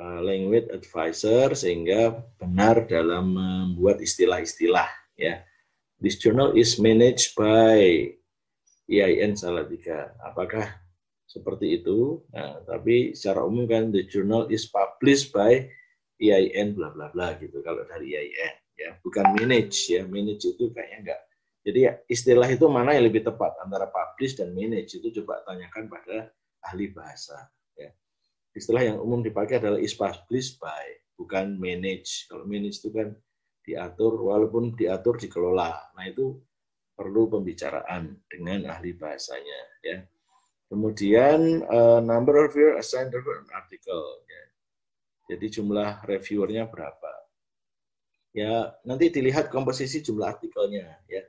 uh, 0.00 0.20
language 0.24 0.72
advisor 0.72 1.52
sehingga 1.52 2.16
benar 2.40 2.88
dalam 2.88 3.36
membuat 3.36 4.00
istilah-istilah 4.00 4.88
ya. 5.20 5.44
This 6.00 6.16
journal 6.20 6.56
is 6.56 6.80
managed 6.80 7.36
by 7.36 8.08
IAIN 8.88 9.36
Salatiga. 9.36 10.16
Apakah 10.20 10.80
seperti 11.26 11.82
itu? 11.82 12.22
Nah, 12.30 12.62
tapi 12.62 13.12
secara 13.12 13.42
umum 13.42 13.66
kan 13.66 13.90
the 13.90 14.06
journal 14.06 14.46
is 14.48 14.70
published 14.70 15.34
by 15.34 15.66
IAIN 16.22 16.72
bla 16.72 16.94
bla 16.94 17.10
bla 17.10 17.34
gitu. 17.36 17.60
Kalau 17.60 17.82
dari 17.84 18.14
IAIN 18.14 18.54
ya. 18.78 18.90
Bukan 19.02 19.34
manage 19.34 19.90
ya. 19.90 20.06
Manage 20.06 20.54
itu 20.54 20.70
kayaknya 20.70 20.98
enggak. 21.02 21.20
Jadi 21.66 21.78
ya, 21.82 21.92
istilah 22.06 22.46
itu 22.46 22.62
mana 22.70 22.94
yang 22.94 23.10
lebih 23.10 23.26
tepat 23.26 23.58
antara 23.58 23.90
publish 23.90 24.38
dan 24.38 24.54
manage? 24.54 25.02
Itu 25.02 25.10
coba 25.20 25.42
tanyakan 25.42 25.90
pada 25.90 26.30
ahli 26.62 26.94
bahasa 26.94 27.50
ya. 27.74 27.90
Istilah 28.54 28.94
yang 28.94 29.02
umum 29.02 29.20
dipakai 29.20 29.58
adalah 29.58 29.82
is 29.82 29.98
published 29.98 30.62
by 30.62 30.86
bukan 31.18 31.58
manage. 31.58 32.30
Kalau 32.30 32.46
manage 32.46 32.78
itu 32.86 32.94
kan 32.94 33.10
diatur 33.66 34.14
walaupun 34.14 34.78
diatur 34.78 35.18
dikelola. 35.18 35.90
Nah 35.98 36.06
itu 36.06 36.38
perlu 36.94 37.28
pembicaraan 37.28 38.14
dengan 38.30 38.72
ahli 38.72 38.96
bahasanya 38.96 39.60
ya 39.84 40.00
Kemudian 40.66 41.62
uh, 41.70 42.02
number 42.02 42.42
of 42.42 42.50
reviewer 42.50 42.82
assigned 42.82 43.14
to 43.14 43.22
an 43.22 43.46
article. 43.54 44.02
Ya. 44.26 44.42
Jadi 45.34 45.46
jumlah 45.58 46.02
reviewernya 46.02 46.66
berapa? 46.66 47.12
Ya 48.36 48.74
nanti 48.82 49.08
dilihat 49.08 49.48
komposisi 49.48 50.02
jumlah 50.02 50.36
artikelnya. 50.36 51.00
Ya, 51.08 51.22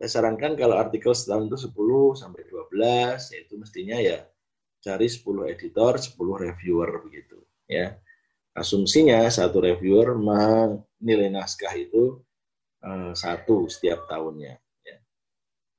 saya 0.00 0.08
sarankan 0.16 0.56
kalau 0.56 0.80
artikel 0.80 1.12
setahun 1.12 1.46
itu 1.46 1.70
10 1.70 2.16
sampai 2.16 2.42
12, 2.48 3.36
yaitu 3.36 3.54
mestinya 3.60 4.00
ya 4.00 4.24
cari 4.80 5.06
10 5.06 5.46
editor, 5.52 6.00
10 6.00 6.16
reviewer 6.18 7.04
begitu. 7.04 7.38
Ya, 7.68 8.00
asumsinya 8.56 9.28
satu 9.28 9.60
reviewer 9.60 10.16
menilai 10.16 11.28
naskah 11.28 11.76
itu 11.76 12.18
uh, 12.80 13.12
satu 13.12 13.68
setiap 13.68 14.08
tahunnya. 14.08 14.56
Ya. 14.82 14.96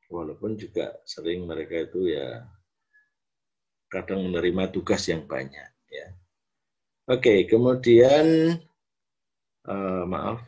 Walaupun 0.07 0.53
juga 0.53 1.01
sering 1.03 1.49
mereka 1.49 1.83
itu 1.83 2.13
ya 2.13 2.45
kadang 3.91 4.23
menerima 4.31 4.71
tugas 4.71 5.03
yang 5.11 5.27
banyak. 5.27 5.69
Ya. 5.91 6.07
Oke, 7.11 7.43
kemudian 7.43 8.55
uh, 9.67 10.03
maaf, 10.07 10.39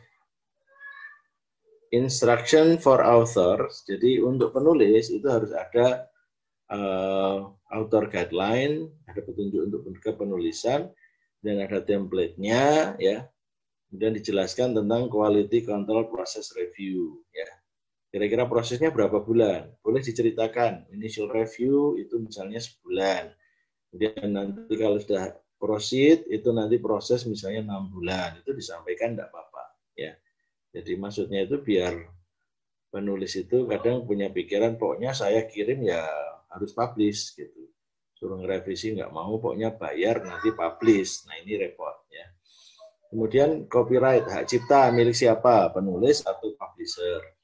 instruction 1.92 2.80
for 2.80 3.04
authors. 3.04 3.84
Jadi 3.84 4.18
untuk 4.24 4.56
penulis 4.56 5.12
itu 5.12 5.28
harus 5.28 5.52
ada 5.52 6.08
uh, 6.72 7.52
author 7.70 8.08
guideline, 8.08 8.88
ada 9.04 9.20
petunjuk 9.20 9.60
untuk 9.68 9.80
kepenulisan, 10.00 10.88
dan 11.44 11.60
ada 11.60 11.84
template-nya, 11.84 12.96
ya. 12.96 13.28
Kemudian 13.92 14.16
dijelaskan 14.16 14.74
tentang 14.74 15.06
quality 15.12 15.62
control 15.62 16.08
process 16.08 16.50
review, 16.56 17.20
ya. 17.30 17.46
Kira-kira 18.14 18.46
prosesnya 18.46 18.94
berapa 18.94 19.18
bulan? 19.26 19.74
Boleh 19.82 19.98
diceritakan. 19.98 20.86
Initial 20.94 21.26
review 21.26 21.98
itu 21.98 22.22
misalnya 22.22 22.62
sebulan. 22.62 23.34
Kemudian 23.90 24.30
nanti 24.30 24.70
kalau 24.78 25.02
sudah 25.02 25.34
proceed 25.58 26.22
itu 26.30 26.54
nanti 26.54 26.78
proses 26.78 27.26
misalnya 27.26 27.66
enam 27.74 27.90
bulan. 27.90 28.38
Itu 28.38 28.54
disampaikan 28.54 29.18
tidak 29.18 29.34
apa-apa. 29.34 29.66
Ya. 29.98 30.14
Jadi 30.70 30.94
maksudnya 30.94 31.42
itu 31.42 31.58
biar 31.58 32.06
penulis 32.94 33.34
itu 33.34 33.66
kadang 33.66 34.06
punya 34.06 34.30
pikiran 34.30 34.78
pokoknya 34.78 35.10
saya 35.10 35.50
kirim 35.50 35.82
ya 35.82 36.06
harus 36.54 36.70
publish 36.70 37.34
gitu. 37.34 37.66
Suruh 38.14 38.38
ngerevisi 38.38 38.94
nggak 38.94 39.10
mau 39.10 39.42
pokoknya 39.42 39.74
bayar 39.74 40.22
nanti 40.22 40.54
publish. 40.54 41.26
Nah 41.26 41.34
ini 41.42 41.58
repot 41.58 42.06
ya. 42.14 42.30
Kemudian 43.10 43.66
copyright 43.66 44.30
hak 44.30 44.46
cipta 44.46 44.94
milik 44.94 45.18
siapa? 45.18 45.74
Penulis 45.74 46.22
atau 46.22 46.54
publisher 46.54 47.42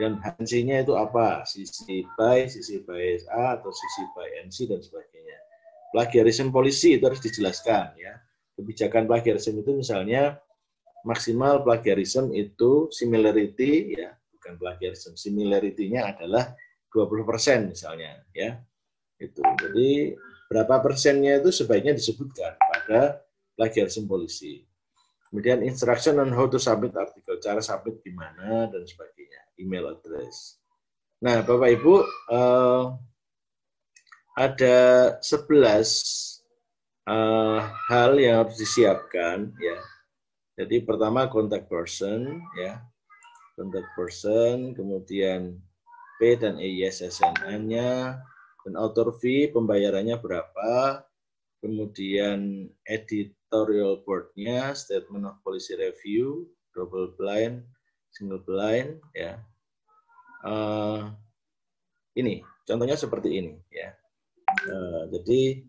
dan 0.00 0.16
hansinya 0.24 0.80
itu 0.80 0.96
apa? 0.96 1.44
Sisi 1.44 2.08
by 2.16 2.48
sisi 2.48 2.80
by 2.80 3.20
A 3.28 3.60
atau 3.60 3.68
sisi 3.68 4.02
by 4.16 4.48
NC 4.48 4.72
dan 4.72 4.80
sebagainya. 4.80 5.38
Plagiarism 5.92 6.48
policy 6.48 6.96
itu 6.96 7.04
harus 7.04 7.20
dijelaskan 7.20 7.92
ya. 8.00 8.16
Kebijakan 8.56 9.04
plagiarism 9.04 9.60
itu 9.60 9.76
misalnya 9.76 10.40
maksimal 11.04 11.60
plagiarism 11.60 12.32
itu 12.32 12.88
similarity 12.88 14.00
ya. 14.00 14.16
Bukan 14.40 14.56
plagiarism 14.56 15.20
similarity-nya 15.20 16.16
adalah 16.16 16.56
20% 16.88 17.76
misalnya 17.76 18.24
ya. 18.32 18.56
Itu. 19.20 19.44
Jadi 19.44 20.16
berapa 20.48 20.80
persennya 20.80 21.44
itu 21.44 21.52
sebaiknya 21.52 21.92
disebutkan 21.92 22.56
pada 22.56 23.20
plagiarism 23.52 24.08
policy. 24.08 24.64
Kemudian 25.28 25.60
instruction 25.60 26.16
on 26.24 26.32
how 26.32 26.48
to 26.48 26.56
submit 26.56 26.96
artikel 26.96 27.36
cara 27.36 27.60
submit 27.60 28.00
gimana 28.00 28.66
dan 28.66 28.82
sebagainya 28.82 29.39
email 29.60 29.92
address. 29.92 30.56
Nah, 31.20 31.44
Bapak 31.44 31.68
Ibu, 31.76 31.94
uh, 32.32 32.96
ada 34.40 34.78
11 35.20 35.20
uh, 37.04 37.12
eh, 37.12 37.60
hal 37.92 38.10
yang 38.16 38.34
harus 38.44 38.56
disiapkan 38.56 39.52
ya. 39.60 39.78
Jadi 40.56 40.80
pertama 40.80 41.28
contact 41.28 41.68
person 41.68 42.40
ya. 42.56 42.80
Contact 43.52 43.92
person, 43.92 44.72
kemudian 44.72 45.60
P 46.16 46.36
dan 46.40 46.56
EISSN-nya, 46.56 48.16
dan 48.64 48.74
author 48.76 49.12
fee 49.20 49.52
pembayarannya 49.52 50.16
berapa, 50.16 51.04
kemudian 51.60 52.68
editorial 52.88 54.00
board-nya, 54.04 54.72
statement 54.72 55.28
of 55.28 55.36
policy 55.44 55.76
review, 55.76 56.48
double 56.72 57.12
blind, 57.20 57.64
single 58.16 58.40
blind, 58.40 58.96
ya, 59.12 59.40
uh, 60.44 61.10
ini 62.16 62.44
contohnya 62.66 62.96
seperti 62.96 63.40
ini 63.40 63.54
ya. 63.72 63.94
Uh, 64.66 65.06
jadi 65.14 65.62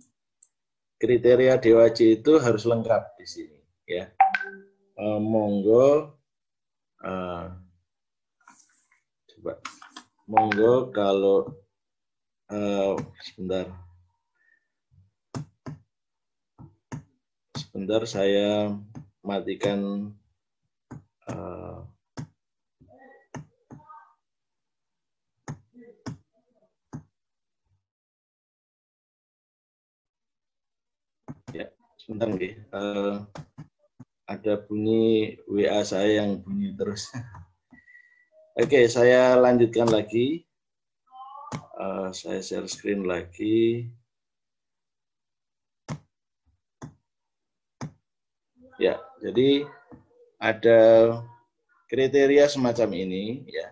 kriteria 0.98 1.58
DWC 1.62 2.22
itu 2.22 2.38
harus 2.42 2.66
lengkap 2.66 3.18
di 3.18 3.26
sini 3.26 3.60
ya. 3.88 4.10
Uh, 4.98 5.18
monggo 5.18 6.20
uh, 7.02 7.46
coba 9.34 9.54
monggo 10.30 10.94
kalau 10.94 11.50
uh, 12.52 12.94
sebentar 13.24 13.66
sebentar 17.56 18.04
saya 18.04 18.76
matikan 19.24 20.12
uh, 21.32 21.71
sebentar 32.12 32.28
nih. 32.36 32.60
Uh, 32.76 33.24
ada 34.28 34.60
bunyi 34.68 35.40
WA 35.48 35.80
saya 35.88 36.20
yang 36.20 36.44
bunyi 36.44 36.76
terus. 36.76 37.08
Oke, 38.60 38.68
okay, 38.68 38.86
saya 38.92 39.40
lanjutkan 39.40 39.88
lagi. 39.88 40.44
Uh, 41.80 42.12
saya 42.12 42.44
share 42.44 42.68
screen 42.68 43.08
lagi. 43.08 43.88
Ya, 48.76 49.00
jadi 49.24 49.64
ada 50.36 50.80
kriteria 51.88 52.52
semacam 52.52 52.92
ini 52.92 53.48
ya. 53.48 53.72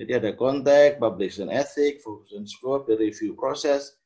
Jadi 0.00 0.16
ada 0.16 0.32
kontak, 0.32 0.96
publication 0.96 1.52
ethic, 1.52 2.00
function 2.00 2.48
scope, 2.48 2.88
review 2.88 3.36
proses, 3.36 4.00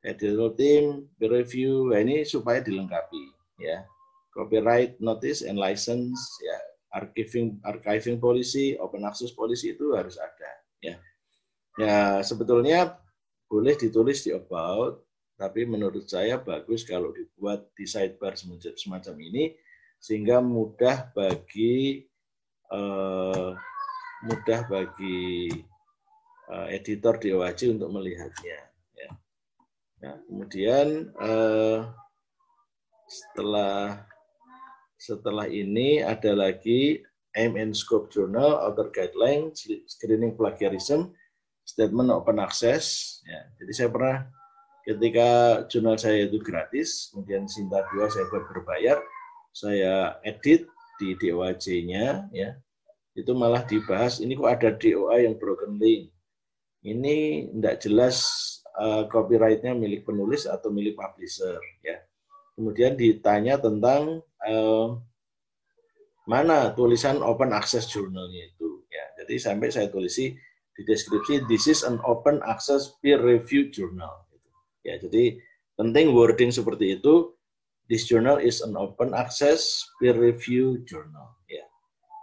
editorial 0.00 0.52
team, 0.56 0.84
peer 1.20 1.30
review, 1.32 1.92
nah 1.92 2.00
ini 2.00 2.24
supaya 2.24 2.64
dilengkapi 2.64 3.24
ya. 3.60 3.84
Copyright 4.30 4.96
notice 5.02 5.42
and 5.42 5.58
license 5.58 6.16
ya, 6.40 6.56
archiving 6.96 7.58
archiving 7.66 8.16
policy, 8.22 8.78
open 8.78 9.04
access 9.04 9.34
policy 9.34 9.74
itu 9.74 9.92
harus 9.92 10.16
ada 10.16 10.50
ya. 10.80 10.94
Ya 11.76 11.98
sebetulnya 12.22 12.96
boleh 13.50 13.74
ditulis 13.74 14.22
di 14.22 14.30
about, 14.30 15.02
tapi 15.34 15.66
menurut 15.66 16.06
saya 16.06 16.38
bagus 16.38 16.86
kalau 16.86 17.10
dibuat 17.10 17.68
di 17.74 17.84
sidebar 17.84 18.38
semacam 18.78 19.14
ini 19.18 19.58
sehingga 20.00 20.40
mudah 20.40 21.12
bagi 21.12 22.06
uh, 22.72 23.52
mudah 24.24 24.60
bagi 24.70 25.50
uh, 26.48 26.66
editor 26.70 27.18
DOAJ 27.18 27.76
untuk 27.76 27.90
melihatnya. 27.92 28.69
Ya, 30.00 30.16
kemudian 30.24 31.12
eh, 31.12 31.78
setelah 33.04 34.08
setelah 34.96 35.44
ini 35.48 36.00
ada 36.00 36.32
lagi 36.32 37.04
and 37.36 37.76
scope 37.76 38.10
journal, 38.10 38.58
author 38.64 38.90
guideline, 38.90 39.52
screening 39.86 40.34
plagiarism, 40.34 41.12
statement 41.68 42.10
open 42.10 42.40
access. 42.42 43.18
Ya, 43.28 43.40
jadi 43.62 43.72
saya 43.76 43.88
pernah 43.92 44.16
ketika 44.88 45.28
jurnal 45.70 45.96
saya 46.00 46.26
itu 46.26 46.40
gratis, 46.42 47.12
kemudian 47.12 47.46
Sinta 47.46 47.84
2 47.94 48.10
saya 48.10 48.24
buat 48.32 48.44
berbayar, 48.50 48.98
saya 49.54 50.18
edit 50.26 50.66
di 50.98 51.16
DOAJ-nya, 51.16 52.28
ya, 52.34 52.56
itu 53.14 53.32
malah 53.36 53.62
dibahas, 53.64 54.18
ini 54.18 54.36
kok 54.36 54.50
ada 54.50 54.70
DOA 54.74 55.28
yang 55.28 55.36
broken 55.36 55.76
link. 55.76 56.10
Ini 56.80 57.48
tidak 57.52 57.76
jelas 57.84 58.16
uh, 58.80 59.04
copyrightnya 59.12 59.76
milik 59.76 60.08
penulis 60.08 60.48
atau 60.48 60.72
milik 60.72 60.96
publisher 60.96 61.60
ya. 61.84 62.00
Kemudian 62.56 62.96
ditanya 62.96 63.60
tentang 63.60 64.24
uh, 64.40 64.96
mana 66.24 66.72
tulisan 66.72 67.20
open 67.20 67.52
access 67.52 67.84
journalnya 67.92 68.48
itu 68.48 68.82
ya. 68.88 69.04
Jadi 69.20 69.34
sampai 69.36 69.68
saya 69.68 69.92
tulisi 69.92 70.32
di 70.74 70.82
deskripsi 70.88 71.44
this 71.44 71.68
is 71.68 71.84
an 71.84 72.00
open 72.08 72.40
access 72.48 72.96
peer 73.04 73.20
review 73.20 73.68
journal 73.68 74.24
ya 74.80 74.96
jadi 74.96 75.36
penting 75.76 76.16
wording 76.16 76.48
seperti 76.48 76.96
itu 76.96 77.36
this 77.90 78.08
journal 78.08 78.40
is 78.40 78.64
an 78.64 78.78
open 78.80 79.12
access 79.12 79.84
peer 79.98 80.16
review 80.16 80.80
journal 80.88 81.36
ya. 81.50 81.64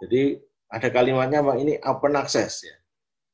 Jadi 0.02 0.42
ada 0.70 0.88
kalimatnya 0.90 1.42
ini 1.58 1.78
open 1.86 2.14
access 2.18 2.62
ya 2.66 2.77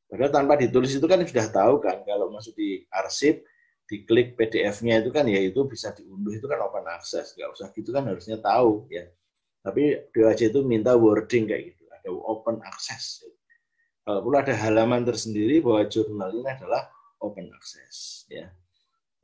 Padahal 0.09 0.31
tanpa 0.31 0.55
ditulis 0.61 0.93
itu 0.95 1.07
kan 1.09 1.21
sudah 1.25 1.47
tahu 1.49 1.81
kan 1.81 2.05
kalau 2.05 2.31
masuk 2.31 2.55
di 2.55 2.85
arsip 2.93 3.43
diklik 3.85 4.37
PDF-nya 4.37 5.05
itu 5.05 5.11
kan 5.13 5.29
ya 5.29 5.41
itu 5.41 5.61
bisa 5.69 5.93
diunduh 5.93 6.33
itu 6.33 6.47
kan 6.49 6.61
open 6.65 6.85
access. 6.89 7.37
Nggak 7.37 7.51
usah 7.57 7.69
gitu 7.73 7.91
kan 7.93 8.05
harusnya 8.09 8.41
tahu 8.41 8.89
ya. 8.89 9.05
Tapi 9.65 10.13
DOAJ 10.13 10.53
itu 10.53 10.61
minta 10.65 10.93
wording 10.93 11.49
kayak 11.49 11.73
gitu 11.73 11.89
ada 11.89 12.11
open 12.13 12.61
access. 12.65 13.25
Kalau 14.05 14.21
perlu 14.21 14.37
ada 14.37 14.53
halaman 14.53 15.09
tersendiri 15.09 15.65
bahwa 15.65 15.89
jurnal 15.89 16.29
ini 16.37 16.49
adalah 16.53 16.85
open 17.25 17.49
access 17.57 18.29
ya. 18.29 18.53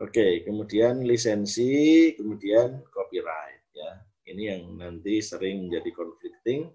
Oke 0.01 0.41
kemudian 0.49 1.05
lisensi 1.05 2.13
kemudian 2.17 2.81
copyright 2.89 3.69
ya. 3.77 3.91
Ini 4.31 4.43
yang 4.57 4.63
nanti 4.81 5.21
sering 5.21 5.69
menjadi 5.69 5.91
conflicting 5.93 6.73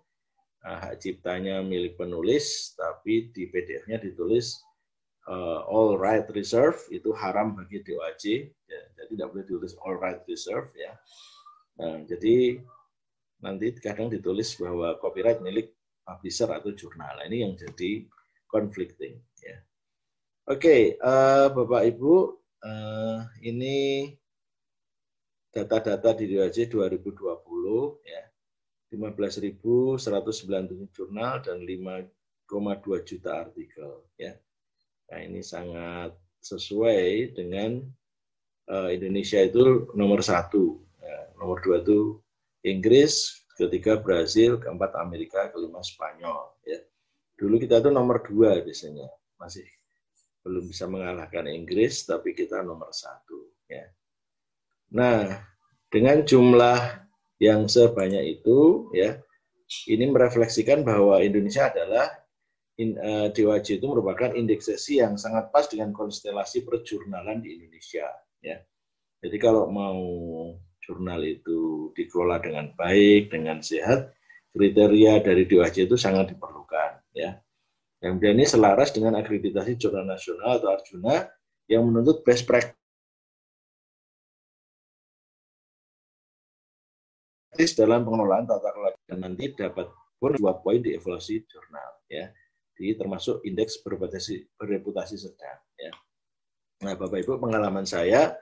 hak 0.66 0.98
ciptanya 0.98 1.62
milik 1.62 1.94
penulis 1.94 2.74
tapi 2.74 3.30
di 3.30 3.46
PDF-nya 3.54 4.02
ditulis 4.02 4.66
uh, 5.30 5.62
all 5.70 5.98
right 5.98 6.26
reserve 6.34 6.78
itu 6.94 7.14
haram 7.14 7.58
bagi 7.58 7.82
DOAJ, 7.82 8.24
ya, 8.50 8.82
jadi 8.98 9.12
tidak 9.18 9.28
boleh 9.34 9.46
ditulis 9.46 9.74
all 9.86 9.98
right 9.98 10.22
reserve 10.26 10.70
ya. 10.78 10.94
Nah, 11.82 12.02
jadi 12.08 12.62
nanti 13.44 13.76
kadang 13.78 14.10
ditulis 14.10 14.56
bahwa 14.58 14.96
copyright 15.02 15.44
milik 15.44 15.76
publisher 16.06 16.50
atau 16.50 16.72
jurnal. 16.74 17.20
Nah, 17.20 17.26
ini 17.28 17.44
yang 17.44 17.54
jadi 17.58 18.06
conflicting 18.48 19.20
ya. 19.42 19.58
Oke, 20.46 20.62
okay, 20.62 20.82
uh, 21.02 21.50
Bapak 21.50 21.90
Ibu, 21.90 22.14
uh, 22.62 23.20
ini 23.42 24.10
data-data 25.50 26.14
di 26.14 26.30
DOAJ 26.30 26.70
2020 26.70 28.06
ya. 28.06 28.24
15.197 28.96 30.96
jurnal 30.96 31.44
dan 31.44 31.68
5,2 31.68 32.08
juta 33.04 33.44
artikel 33.44 34.08
ya. 34.16 34.32
Nah, 35.06 35.20
ini 35.22 35.46
sangat 35.46 36.18
sesuai 36.42 37.38
dengan 37.38 37.78
uh, 38.70 38.90
Indonesia 38.90 39.40
itu 39.42 39.90
nomor 39.94 40.26
satu. 40.26 40.82
Ya, 41.02 41.18
nomor 41.38 41.62
dua 41.62 41.82
itu 41.82 42.22
Inggris, 42.66 43.46
ketiga 43.54 44.02
Brazil, 44.02 44.58
keempat 44.58 44.98
Amerika, 44.98 45.50
kelima 45.54 45.86
Spanyol. 45.86 46.58
Ya. 46.66 46.82
Dulu 47.38 47.62
kita 47.62 47.84
itu 47.84 47.90
nomor 47.94 48.26
dua 48.26 48.58
biasanya, 48.66 49.06
masih 49.38 49.66
belum 50.46 50.70
bisa 50.70 50.86
mengalahkan 50.86 51.50
Inggris, 51.50 52.06
tapi 52.06 52.34
kita 52.34 52.62
nomor 52.66 52.90
satu. 52.94 53.54
Ya. 53.70 53.86
Nah, 54.94 55.42
dengan 55.90 56.26
jumlah 56.26 57.05
yang 57.42 57.68
sebanyak 57.68 58.40
itu, 58.40 58.90
ya, 58.96 59.20
ini 59.90 60.06
merefleksikan 60.08 60.86
bahwa 60.86 61.20
Indonesia 61.20 61.68
adalah 61.68 62.08
in, 62.78 62.96
uh, 63.00 63.28
itu 63.32 63.86
merupakan 63.86 64.32
indeksasi 64.32 65.02
yang 65.02 65.16
sangat 65.16 65.50
pas 65.50 65.66
dengan 65.68 65.92
konstelasi 65.96 66.64
perjurnalan 66.68 67.42
di 67.42 67.60
Indonesia. 67.60 68.08
Ya. 68.44 68.62
Jadi 69.24 69.38
kalau 69.42 69.72
mau 69.72 70.00
jurnal 70.86 71.26
itu 71.26 71.90
dikelola 71.98 72.38
dengan 72.44 72.70
baik, 72.78 73.34
dengan 73.34 73.64
sehat, 73.66 74.14
kriteria 74.54 75.26
dari 75.26 75.50
DOAJ 75.50 75.90
itu 75.90 75.98
sangat 75.98 76.36
diperlukan. 76.36 77.02
Ya. 77.18 77.42
Kemudian 77.98 78.38
ini 78.38 78.46
selaras 78.46 78.94
dengan 78.94 79.18
akreditasi 79.18 79.82
jurnal 79.82 80.06
nasional 80.06 80.62
atau 80.62 80.78
Arjuna 80.78 81.26
yang 81.66 81.90
menuntut 81.90 82.22
best 82.22 82.46
practice 82.46 82.85
dalam 87.56 88.04
pengelolaan 88.04 88.44
tata 88.44 88.70
kelola 88.76 88.92
dan 89.08 89.24
nanti 89.24 89.56
dapat 89.56 89.88
pun 90.20 90.32
dua 90.36 90.60
poin 90.60 90.80
di 90.80 90.96
evaluasi 90.96 91.44
jurnal 91.48 91.92
ya 92.12 92.32
di 92.76 92.92
termasuk 92.92 93.40
indeks 93.48 93.80
bereputasi, 93.80 94.52
bereputasi 94.60 95.16
sedang. 95.16 95.60
Ya. 95.80 95.92
Nah, 96.84 97.00
Bapak 97.00 97.24
Ibu, 97.24 97.40
pengalaman 97.40 97.88
saya 97.88 98.36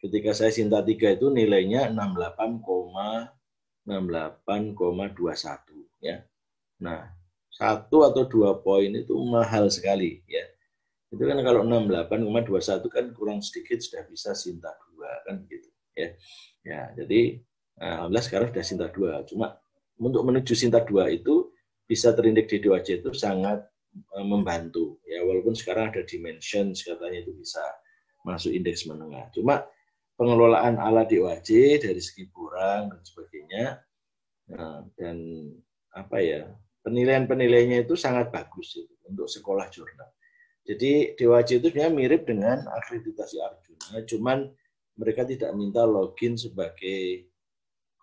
ketika 0.00 0.32
saya 0.32 0.48
Sinta 0.48 0.80
3 0.80 1.20
itu 1.20 1.28
nilainya 1.28 1.92
68,68,21 1.92 3.84
ya. 6.00 6.24
Nah, 6.80 7.12
satu 7.52 8.08
atau 8.08 8.24
dua 8.24 8.56
poin 8.58 8.88
itu 8.88 9.12
mahal 9.28 9.68
sekali 9.68 10.24
ya. 10.24 10.48
Itu 11.12 11.22
kan 11.22 11.38
kalau 11.44 11.62
68,21 11.62 12.88
kan 12.90 13.04
kurang 13.12 13.44
sedikit 13.44 13.78
sudah 13.84 14.02
bisa 14.08 14.32
Sinta 14.32 14.72
2 14.96 15.28
kan 15.28 15.44
gitu 15.46 15.68
ya. 15.92 16.08
Ya, 16.64 16.88
jadi 16.96 17.44
alhamdulillah 17.78 18.24
sekarang 18.24 18.48
sudah 18.54 18.64
Sinta 18.64 18.86
2. 18.90 19.30
Cuma 19.30 19.58
untuk 19.98 20.22
menuju 20.26 20.52
Sinta 20.54 20.82
2 20.82 21.10
itu 21.14 21.50
bisa 21.84 22.16
terindeks 22.16 22.48
di 22.50 22.58
2C 22.64 23.04
itu 23.04 23.10
sangat 23.12 23.64
Eh, 23.94 24.26
membantu. 24.26 24.98
Ya 25.06 25.22
walaupun 25.22 25.54
sekarang 25.54 25.94
ada 25.94 26.02
dimension 26.02 26.74
katanya 26.74 27.22
itu 27.22 27.30
bisa 27.38 27.62
masuk 28.26 28.50
indeks 28.50 28.90
menengah. 28.90 29.30
Cuma 29.30 29.62
pengelolaan 30.18 30.82
ala 30.82 31.06
DOAJ 31.06 31.78
dari 31.78 32.02
segi 32.02 32.26
kurang 32.34 32.90
dan 32.90 33.02
sebagainya 33.06 33.66
nah, 34.50 34.82
dan 34.98 35.18
apa 35.94 36.18
ya 36.18 36.42
penilaian-penilaiannya 36.82 37.86
itu 37.86 37.94
sangat 37.94 38.34
bagus 38.34 38.74
itu 38.74 38.94
untuk 39.06 39.30
sekolah 39.30 39.70
jurnal. 39.70 40.10
Jadi 40.66 41.14
DOAJ 41.14 41.62
itu 41.62 41.66
sebenarnya 41.70 41.94
mirip 41.94 42.22
dengan 42.26 42.66
akreditasi 42.66 43.38
Arjuna 43.38 44.02
cuman 44.10 44.38
mereka 44.98 45.22
tidak 45.22 45.54
minta 45.54 45.86
login 45.86 46.34
sebagai 46.34 47.30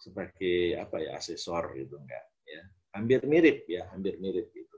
sebagai 0.01 0.81
apa 0.81 0.97
ya 0.97 1.21
asesor 1.21 1.77
gitu 1.77 2.01
enggak 2.01 2.25
ya 2.49 2.61
hampir 2.97 3.21
mirip 3.29 3.69
ya 3.69 3.85
hampir 3.93 4.17
mirip 4.17 4.49
gitu 4.49 4.71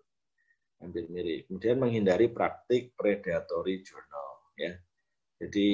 hampir 0.84 1.08
mirip. 1.08 1.48
Kemudian 1.48 1.80
menghindari 1.80 2.28
praktik 2.28 2.92
predatory 3.00 3.80
journal. 3.88 4.28
Ya. 4.60 4.76
Jadi 5.40 5.70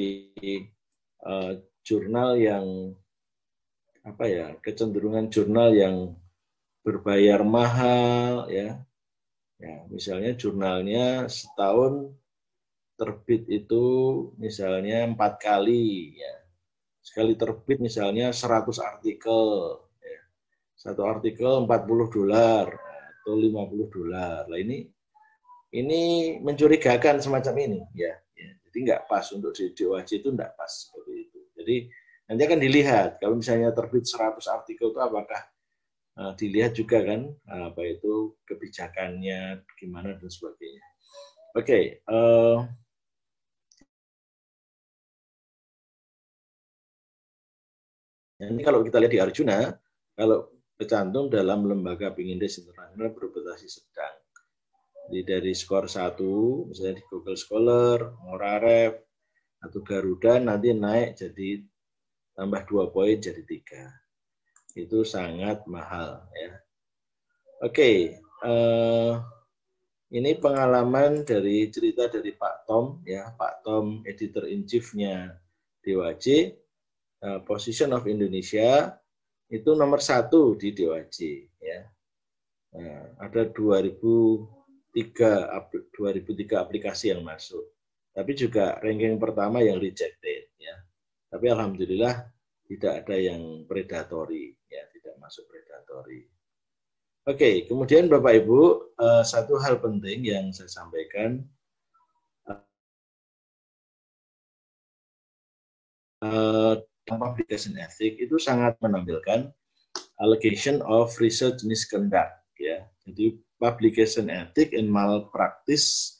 uh, 1.26 1.58
jurnal 1.82 2.38
yang 2.38 2.94
apa 4.06 4.24
ya 4.30 4.48
kecenderungan 4.64 5.28
jurnal 5.28 5.76
yang 5.76 6.16
berbayar 6.86 7.44
mahal 7.44 8.48
ya 8.48 8.80
ya 9.60 9.76
misalnya 9.92 10.32
jurnalnya 10.40 11.28
setahun 11.28 12.16
terbit 12.96 13.44
itu 13.52 13.84
misalnya 14.40 15.04
empat 15.04 15.44
kali 15.44 16.16
ya 16.16 16.34
sekali 17.10 17.34
terbit 17.34 17.82
misalnya 17.82 18.30
100 18.30 18.70
artikel 18.86 19.42
ya. 19.98 20.22
satu 20.78 21.10
artikel 21.10 21.66
40 21.66 22.14
dolar 22.14 22.70
atau 23.26 23.34
50 23.34 23.50
dolar 23.98 24.46
lah 24.46 24.60
ini 24.62 24.86
ini 25.74 26.02
mencurigakan 26.38 27.18
semacam 27.18 27.56
ini 27.66 27.82
ya, 27.98 28.14
ya. 28.38 28.50
jadi 28.70 28.78
nggak 28.86 29.02
pas 29.10 29.26
untuk 29.34 29.58
di 29.58 29.74
DOAJ 29.74 30.22
itu 30.22 30.30
nggak 30.30 30.54
pas 30.54 30.70
seperti 30.70 31.14
itu 31.26 31.40
jadi 31.58 31.76
nanti 32.30 32.42
akan 32.46 32.60
dilihat 32.62 33.10
kalau 33.18 33.42
misalnya 33.42 33.74
terbit 33.74 34.06
100 34.06 34.46
artikel 34.46 34.94
itu 34.94 35.02
apakah 35.02 35.42
uh, 36.22 36.38
dilihat 36.38 36.78
juga 36.78 37.02
kan 37.02 37.26
apa 37.50 37.82
itu 37.90 38.38
kebijakannya 38.46 39.66
gimana 39.82 40.14
dan 40.14 40.30
sebagainya 40.30 40.86
oke 41.58 41.66
okay, 41.66 42.06
uh, 42.06 42.70
ini 48.40 48.62
kalau 48.64 48.80
kita 48.84 48.98
lihat 49.04 49.12
di 49.12 49.20
Arjuna 49.20 49.76
kalau 50.16 50.48
tercantum 50.80 51.28
dalam 51.28 51.68
lembaga 51.68 52.16
pengindeks 52.16 52.64
internasional 52.64 53.12
berputasi 53.12 53.68
sedang 53.68 54.16
jadi 55.10 55.42
dari 55.42 55.58
skor 55.58 55.90
satu, 55.90 56.70
misalnya 56.70 57.02
di 57.02 57.04
Google 57.10 57.34
Scholar, 57.34 58.14
Moraref, 58.22 58.94
atau 59.58 59.82
Garuda 59.82 60.38
nanti 60.38 60.70
naik 60.70 61.18
jadi 61.18 61.66
tambah 62.38 62.62
dua 62.70 62.94
poin 62.94 63.18
jadi 63.18 63.42
tiga. 63.42 63.90
Itu 64.78 65.02
sangat 65.02 65.66
mahal 65.66 66.30
ya. 66.38 66.54
Oke, 67.66 68.22
uh, 68.46 69.18
ini 70.14 70.38
pengalaman 70.38 71.26
dari 71.26 71.74
cerita 71.74 72.06
dari 72.06 72.30
Pak 72.38 72.70
Tom 72.70 73.02
ya, 73.02 73.34
Pak 73.34 73.66
Tom 73.66 74.06
editor 74.06 74.46
in 74.46 74.70
chiefnya 74.70 75.42
DWJ, 75.82 76.54
uh, 77.24 77.40
Position 77.44 77.92
of 77.96 78.08
Indonesia 78.08 78.96
itu 79.50 79.74
nomor 79.74 80.00
satu 80.00 80.54
di 80.54 80.72
DWJ 80.72 81.18
ya. 81.58 81.80
Nah, 82.70 83.18
ada 83.18 83.50
2000 83.50 83.98
tiga 84.94 85.50
2003 85.94 86.66
aplikasi 86.66 87.14
yang 87.14 87.26
masuk. 87.26 87.66
Tapi 88.14 88.32
juga 88.34 88.78
ranking 88.82 89.18
pertama 89.22 89.62
yang 89.62 89.78
rejected 89.78 90.50
ya. 90.58 90.76
Tapi 91.30 91.46
alhamdulillah 91.50 92.26
tidak 92.70 93.06
ada 93.06 93.16
yang 93.18 93.66
predatory 93.66 94.54
ya, 94.70 94.86
tidak 94.94 95.18
masuk 95.22 95.46
predatory. 95.50 96.26
Oke, 97.30 97.70
kemudian 97.70 98.10
Bapak 98.10 98.42
Ibu, 98.42 98.62
eh, 98.98 99.24
satu 99.26 99.62
hal 99.62 99.78
penting 99.78 100.26
yang 100.26 100.50
saya 100.50 100.70
sampaikan 100.70 101.46
uh, 106.26 106.74
publication 107.18 107.74
ethic 107.82 108.22
itu 108.22 108.38
sangat 108.38 108.78
menampilkan 108.84 109.50
allegation 110.22 110.84
of 110.86 111.10
research 111.18 111.66
misconduct 111.66 112.38
ya. 112.60 112.86
Jadi 113.08 113.40
publication 113.58 114.30
ethic 114.30 114.78
and 114.78 114.92
malpractice 114.92 116.20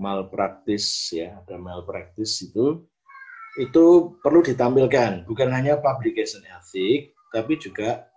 malpractice 0.00 1.12
ya 1.12 1.36
ada 1.44 1.60
malpractice 1.60 2.48
itu 2.48 2.88
itu 3.60 4.16
perlu 4.24 4.40
ditampilkan, 4.40 5.28
bukan 5.28 5.48
hanya 5.52 5.76
publication 5.76 6.40
ethic, 6.48 7.12
tapi 7.28 7.60
juga 7.60 8.08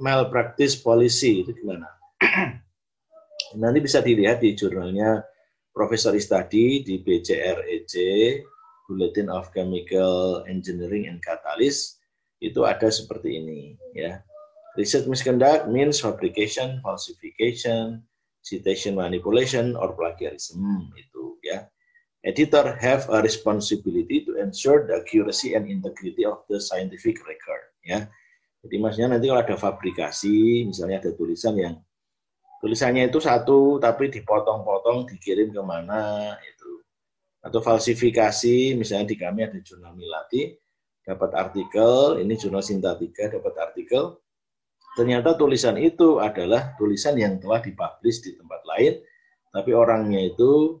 malpractice 0.00 0.80
policy 0.80 1.44
itu 1.44 1.52
gimana? 1.52 1.84
Nanti 3.60 3.78
bisa 3.84 4.00
dilihat 4.00 4.40
di 4.40 4.56
jurnalnya 4.56 5.20
Profesor 5.68 6.16
Istadi 6.16 6.80
di 6.80 6.96
BCREC, 7.04 7.92
Bulletin 8.90 9.30
of 9.30 9.54
Chemical 9.54 10.42
Engineering 10.50 11.06
and 11.06 11.22
Catalyst, 11.22 12.02
itu 12.42 12.66
ada 12.66 12.90
seperti 12.90 13.38
ini 13.38 13.78
ya. 13.94 14.18
Research 14.74 15.06
misconduct 15.06 15.70
means 15.70 16.02
fabrication, 16.02 16.82
falsification, 16.82 18.02
citation 18.42 18.98
manipulation, 18.98 19.78
or 19.78 19.94
plagiarism 19.94 20.90
itu 20.98 21.38
ya. 21.46 21.70
Editor 22.26 22.76
have 22.82 23.06
a 23.14 23.22
responsibility 23.22 24.26
to 24.26 24.36
ensure 24.42 24.84
the 24.84 24.98
accuracy 24.98 25.54
and 25.54 25.70
integrity 25.70 26.26
of 26.26 26.42
the 26.50 26.58
scientific 26.58 27.22
record 27.22 27.62
ya. 27.86 28.10
Jadi 28.60 28.76
maksudnya 28.76 29.16
nanti 29.16 29.30
kalau 29.30 29.40
ada 29.40 29.56
fabrikasi, 29.56 30.68
misalnya 30.68 31.00
ada 31.00 31.16
tulisan 31.16 31.56
yang 31.56 31.80
tulisannya 32.60 33.08
itu 33.08 33.16
satu 33.24 33.80
tapi 33.80 34.12
dipotong-potong 34.12 35.08
dikirim 35.08 35.48
ke 35.48 35.62
mana 35.64 36.36
itu 36.44 36.59
atau 37.40 37.60
falsifikasi 37.64 38.76
misalnya 38.76 39.08
di 39.08 39.16
kami 39.16 39.48
ada 39.48 39.58
jurnal 39.64 39.96
Milati 39.96 40.52
dapat 41.00 41.32
artikel 41.32 42.20
ini 42.20 42.36
jurnal 42.36 42.60
Sintatika 42.60 43.32
dapat 43.32 43.56
artikel. 43.56 44.20
Ternyata 44.90 45.38
tulisan 45.38 45.78
itu 45.78 46.18
adalah 46.18 46.74
tulisan 46.74 47.14
yang 47.14 47.38
telah 47.38 47.62
dipublish 47.62 48.26
di 48.26 48.34
tempat 48.36 48.60
lain 48.66 49.00
tapi 49.50 49.70
orangnya 49.74 50.30
itu 50.30 50.78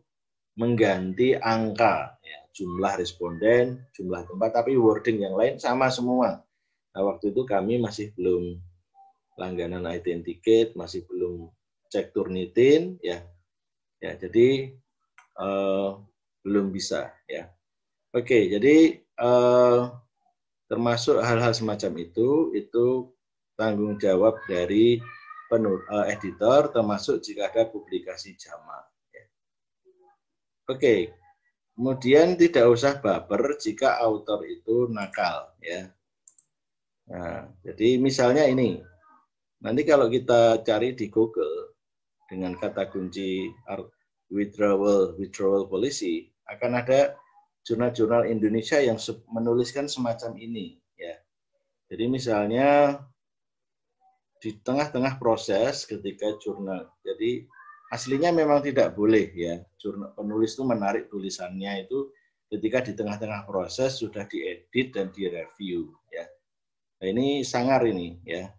mengganti 0.58 1.38
angka 1.38 2.18
ya, 2.20 2.38
jumlah 2.52 2.98
responden 2.98 3.86
jumlah 3.94 4.26
tempat 4.26 4.50
tapi 4.62 4.76
wording 4.76 5.24
yang 5.24 5.34
lain 5.38 5.56
sama 5.56 5.88
semua. 5.88 6.42
Nah 6.90 7.02
waktu 7.06 7.30
itu 7.32 7.46
kami 7.46 7.78
masih 7.78 8.12
belum 8.18 8.58
langganan 9.38 9.88
identikate 9.88 10.76
masih 10.76 11.06
belum 11.08 11.48
cek 11.88 12.12
turnitin 12.12 13.00
ya. 13.00 13.24
Ya 14.00 14.16
jadi 14.16 14.74
uh, 15.38 16.02
belum 16.44 16.72
bisa 16.72 17.12
ya 17.28 17.48
oke 18.16 18.38
jadi 18.50 19.00
uh, 19.20 19.92
termasuk 20.70 21.20
hal-hal 21.20 21.52
semacam 21.52 21.92
itu 22.00 22.54
itu 22.56 23.10
tanggung 23.58 24.00
jawab 24.00 24.40
dari 24.48 25.02
penur, 25.50 25.82
uh, 25.90 26.06
editor 26.08 26.70
termasuk 26.70 27.20
jika 27.20 27.50
ada 27.50 27.66
publikasi 27.68 28.38
jama 28.38 28.80
ya. 29.10 29.24
oke 30.70 30.94
kemudian 31.76 32.38
tidak 32.38 32.70
usah 32.70 32.96
baper 33.02 33.58
jika 33.60 34.00
autor 34.00 34.46
itu 34.46 34.88
nakal 34.88 35.52
ya 35.60 35.90
nah 37.10 37.50
jadi 37.66 37.98
misalnya 37.98 38.46
ini 38.46 38.80
nanti 39.60 39.82
kalau 39.84 40.08
kita 40.08 40.62
cari 40.64 40.96
di 40.96 41.10
Google 41.10 41.76
dengan 42.30 42.54
kata 42.54 42.86
kunci 42.88 43.50
withdrawal 44.30 45.18
withdrawal 45.18 45.66
policy 45.66 46.30
akan 46.46 46.80
ada 46.80 47.18
jurnal-jurnal 47.66 48.26
Indonesia 48.26 48.80
yang 48.80 48.96
menuliskan 49.30 49.86
semacam 49.86 50.34
ini 50.38 50.80
ya. 50.96 51.14
Jadi 51.90 52.04
misalnya 52.06 52.98
di 54.40 54.56
tengah-tengah 54.56 55.20
proses 55.20 55.84
ketika 55.84 56.32
jurnal. 56.40 56.88
Jadi 57.04 57.44
aslinya 57.92 58.32
memang 58.32 58.64
tidak 58.64 58.96
boleh 58.96 59.28
ya. 59.36 59.60
Jurnal 59.76 60.16
penulis 60.16 60.56
itu 60.56 60.64
menarik 60.64 61.12
tulisannya 61.12 61.84
itu 61.84 62.08
ketika 62.50 62.82
di 62.82 62.92
tengah-tengah 62.96 63.46
proses 63.46 64.00
sudah 64.00 64.24
diedit 64.26 64.90
dan 64.96 65.12
direview 65.12 65.92
ya. 66.10 66.26
Nah, 67.00 67.06
ini 67.06 67.46
sangar 67.46 67.84
ini 67.86 68.18
ya. 68.26 68.50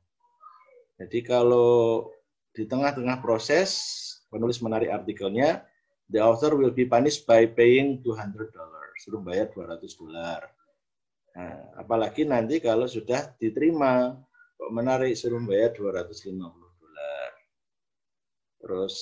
Jadi 1.02 1.26
kalau 1.26 2.08
di 2.54 2.70
tengah-tengah 2.70 3.20
proses 3.26 3.72
penulis 4.32 4.64
menarik 4.64 4.88
artikelnya, 4.88 5.68
the 6.08 6.24
author 6.24 6.56
will 6.56 6.72
be 6.72 6.88
punished 6.88 7.28
by 7.28 7.44
paying 7.52 8.00
200 8.00 8.56
dollars, 8.56 8.96
suruh 9.04 9.20
bayar 9.20 9.52
200 9.52 9.84
dolar. 10.00 10.42
Nah, 11.36 11.76
apalagi 11.80 12.24
nanti 12.24 12.64
kalau 12.64 12.88
sudah 12.88 13.36
diterima, 13.36 14.16
kok 14.56 14.72
menarik 14.72 15.16
suruh 15.20 15.44
bayar 15.44 15.76
250 15.76 16.40
dolar. 16.80 17.30
Terus 18.64 18.96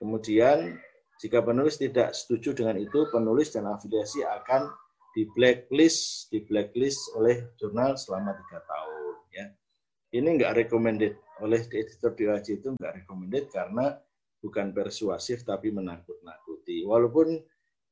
kemudian 0.00 0.80
jika 1.20 1.40
penulis 1.40 1.80
tidak 1.80 2.12
setuju 2.12 2.52
dengan 2.52 2.76
itu, 2.80 3.08
penulis 3.08 3.54
dan 3.54 3.68
afiliasi 3.70 4.26
akan 4.26 4.68
di 5.14 5.24
blacklist, 5.32 6.28
di 6.28 6.42
blacklist 6.42 7.14
oleh 7.14 7.54
jurnal 7.54 7.94
selama 7.94 8.34
tiga 8.34 8.60
tahun. 8.66 9.14
Ya, 9.30 9.46
ini 10.18 10.28
enggak 10.36 10.58
recommended 10.58 11.14
oleh 11.40 11.62
editor 11.70 12.12
DOAJ 12.12 12.62
itu 12.62 12.68
enggak 12.74 12.98
recommended 12.98 13.46
karena 13.54 13.94
bukan 14.44 14.76
persuasif 14.76 15.40
tapi 15.48 15.72
menakut-nakuti. 15.72 16.84
Walaupun 16.84 17.40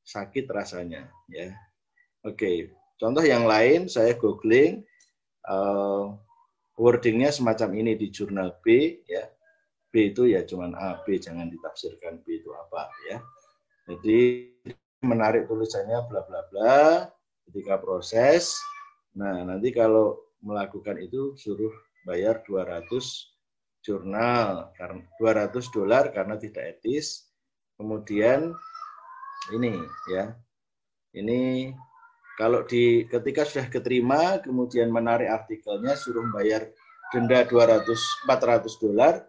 sakit 0.05 0.45
rasanya, 0.53 1.09
ya. 1.25 1.49
Oke, 2.21 2.69
contoh 3.01 3.25
yang 3.25 3.49
lain 3.49 3.89
saya 3.89 4.13
googling 4.13 4.85
uh, 5.49 6.13
wordingnya 6.77 7.33
semacam 7.33 7.73
ini 7.73 7.97
di 7.97 8.13
jurnal 8.13 8.53
B, 8.61 9.01
ya. 9.09 9.25
B 9.89 10.13
itu 10.13 10.29
ya 10.29 10.45
cuman 10.45 10.77
A, 10.77 11.01
B 11.01 11.17
jangan 11.17 11.49
ditafsirkan 11.49 12.21
B 12.21 12.37
itu 12.37 12.53
apa, 12.53 12.85
ya. 13.09 13.17
Jadi 13.89 14.53
menarik 15.01 15.49
tulisannya 15.49 16.05
bla 16.07 16.21
bla 16.23 16.41
bla 16.53 16.79
ketika 17.49 17.81
proses. 17.81 18.53
Nah, 19.17 19.41
nanti 19.41 19.73
kalau 19.73 20.21
melakukan 20.39 21.01
itu 21.01 21.35
suruh 21.35 21.73
bayar 22.07 22.45
200 22.45 23.32
jurnal 23.83 24.71
karena 24.79 25.03
200 25.19 25.75
dolar 25.75 26.09
karena 26.15 26.39
tidak 26.39 26.79
etis. 26.79 27.29
Kemudian 27.75 28.55
ini 29.51 29.75
ya. 30.09 30.33
Ini 31.13 31.69
kalau 32.39 32.65
di 32.65 33.05
ketika 33.05 33.45
sudah 33.45 33.69
keterima 33.69 34.41
kemudian 34.41 34.89
menarik 34.89 35.29
artikelnya 35.29 35.93
suruh 35.93 36.25
bayar 36.33 36.65
denda 37.13 37.45
200 37.45 37.85
400 38.25 38.81
dolar. 38.81 39.21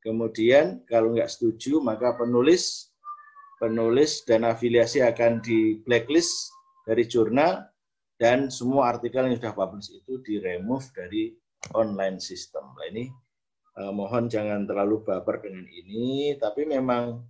Kemudian 0.00 0.80
kalau 0.88 1.12
nggak 1.12 1.28
setuju 1.28 1.84
maka 1.84 2.16
penulis 2.16 2.88
penulis 3.60 4.24
dan 4.24 4.48
afiliasi 4.48 5.04
akan 5.04 5.44
di 5.44 5.76
blacklist 5.84 6.48
dari 6.88 7.04
jurnal 7.04 7.68
dan 8.16 8.48
semua 8.48 8.96
artikel 8.96 9.28
yang 9.28 9.36
sudah 9.36 9.52
publish 9.52 9.92
itu 9.92 10.16
di 10.24 10.40
remove 10.40 10.88
dari 10.96 11.36
online 11.76 12.16
system. 12.16 12.72
Nah, 12.72 12.88
ini 12.88 13.12
eh, 13.78 13.92
mohon 13.92 14.26
jangan 14.26 14.66
terlalu 14.66 15.04
baper 15.06 15.44
dengan 15.44 15.66
ini, 15.70 16.34
tapi 16.40 16.66
memang 16.66 17.22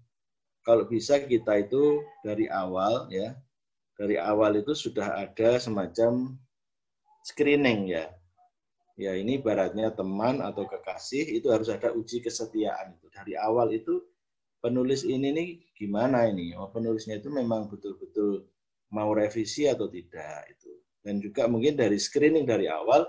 kalau 0.64 0.84
bisa 0.84 1.20
kita 1.24 1.56
itu 1.60 2.04
dari 2.20 2.46
awal 2.48 3.08
ya, 3.08 3.36
dari 3.96 4.16
awal 4.16 4.56
itu 4.60 4.72
sudah 4.72 5.28
ada 5.28 5.60
semacam 5.60 6.36
screening 7.24 7.92
ya. 7.92 8.08
Ya 9.00 9.16
ini 9.16 9.40
baratnya 9.40 9.88
teman 9.96 10.44
atau 10.44 10.68
kekasih 10.68 11.24
itu 11.40 11.48
harus 11.48 11.72
ada 11.72 11.88
uji 11.92 12.20
kesetiaan 12.20 13.00
itu. 13.00 13.08
Dari 13.08 13.32
awal 13.32 13.72
itu 13.72 14.04
penulis 14.60 15.08
ini 15.08 15.32
nih 15.32 15.48
gimana 15.72 16.28
ini? 16.28 16.52
Oh, 16.52 16.68
penulisnya 16.68 17.16
itu 17.16 17.32
memang 17.32 17.72
betul-betul 17.72 18.44
mau 18.92 19.08
revisi 19.16 19.64
atau 19.64 19.88
tidak 19.88 20.52
itu. 20.52 20.70
Dan 21.00 21.16
juga 21.16 21.48
mungkin 21.48 21.80
dari 21.80 21.96
screening 21.96 22.44
dari 22.44 22.68
awal 22.68 23.08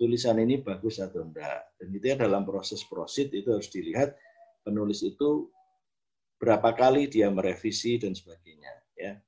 tulisan 0.00 0.40
ini 0.40 0.64
bagus 0.64 0.96
atau 0.96 1.28
enggak. 1.28 1.76
Dan 1.76 1.92
itu 1.92 2.04
ya 2.08 2.16
dalam 2.16 2.48
proses 2.48 2.80
prosit 2.88 3.28
itu 3.36 3.52
harus 3.52 3.68
dilihat 3.68 4.16
penulis 4.64 5.04
itu 5.04 5.52
berapa 6.40 6.72
kali 6.72 7.04
dia 7.12 7.28
merevisi 7.28 8.00
dan 8.00 8.16
sebagainya. 8.16 8.72
Ya, 8.96 9.20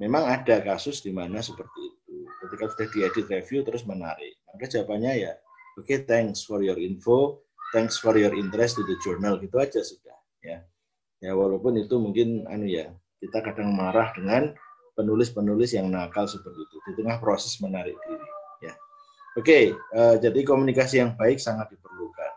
memang 0.00 0.24
ada 0.24 0.64
kasus 0.64 1.04
di 1.04 1.12
mana 1.12 1.44
seperti 1.44 1.92
itu. 1.92 2.24
Ketika 2.40 2.64
sudah 2.72 2.88
diedit 2.88 3.26
review 3.28 3.60
terus 3.68 3.84
menarik. 3.84 4.40
Maka 4.48 4.64
jawabannya 4.72 5.12
ya, 5.28 5.32
oke 5.76 5.84
okay, 5.84 6.08
thanks 6.08 6.40
for 6.40 6.64
your 6.64 6.80
info, 6.80 7.44
thanks 7.76 8.00
for 8.00 8.16
your 8.16 8.32
interest 8.32 8.80
to 8.80 8.82
the 8.88 8.96
journal 9.04 9.36
gitu 9.36 9.60
aja 9.60 9.84
sudah. 9.84 10.16
Ya, 10.40 10.64
ya 11.20 11.36
walaupun 11.36 11.76
itu 11.76 12.00
mungkin 12.00 12.48
anu 12.48 12.64
ya 12.64 12.88
kita 13.20 13.44
kadang 13.44 13.76
marah 13.76 14.12
dengan 14.16 14.56
penulis-penulis 14.96 15.76
yang 15.76 15.88
nakal 15.92 16.24
seperti 16.24 16.60
itu 16.64 16.76
di 16.88 16.92
tengah 17.02 17.20
proses 17.20 17.56
menarik 17.60 17.96
diri. 18.08 18.33
Oke, 19.34 19.74
uh, 19.74 20.14
jadi 20.22 20.46
komunikasi 20.46 21.02
yang 21.02 21.18
baik 21.18 21.42
sangat 21.42 21.74
diperlukan. 21.74 22.32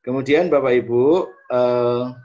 Kemudian 0.00 0.48
Bapak 0.48 0.80
Ibu, 0.80 1.28
uh, 1.52 2.16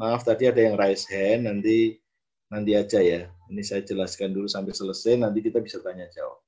maaf 0.00 0.24
tadi 0.24 0.48
ada 0.48 0.64
yang 0.64 0.80
raise 0.80 1.04
hand, 1.12 1.44
nanti 1.44 2.00
nanti 2.48 2.72
aja 2.72 3.04
ya. 3.04 3.28
Ini 3.52 3.60
saya 3.60 3.84
jelaskan 3.84 4.32
dulu 4.32 4.48
sampai 4.48 4.72
selesai, 4.72 5.20
nanti 5.20 5.44
kita 5.44 5.60
bisa 5.60 5.76
tanya 5.84 6.08
jawab. 6.08 6.40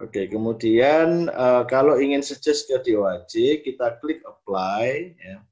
Oke, 0.00 0.30
kemudian 0.30 1.26
uh, 1.28 1.66
kalau 1.66 1.98
ingin 1.98 2.22
suggest 2.22 2.70
ke 2.70 2.78
DOAJ, 2.80 3.66
kita 3.66 3.98
klik 3.98 4.22
apply, 4.22 5.12
ya. 5.18 5.42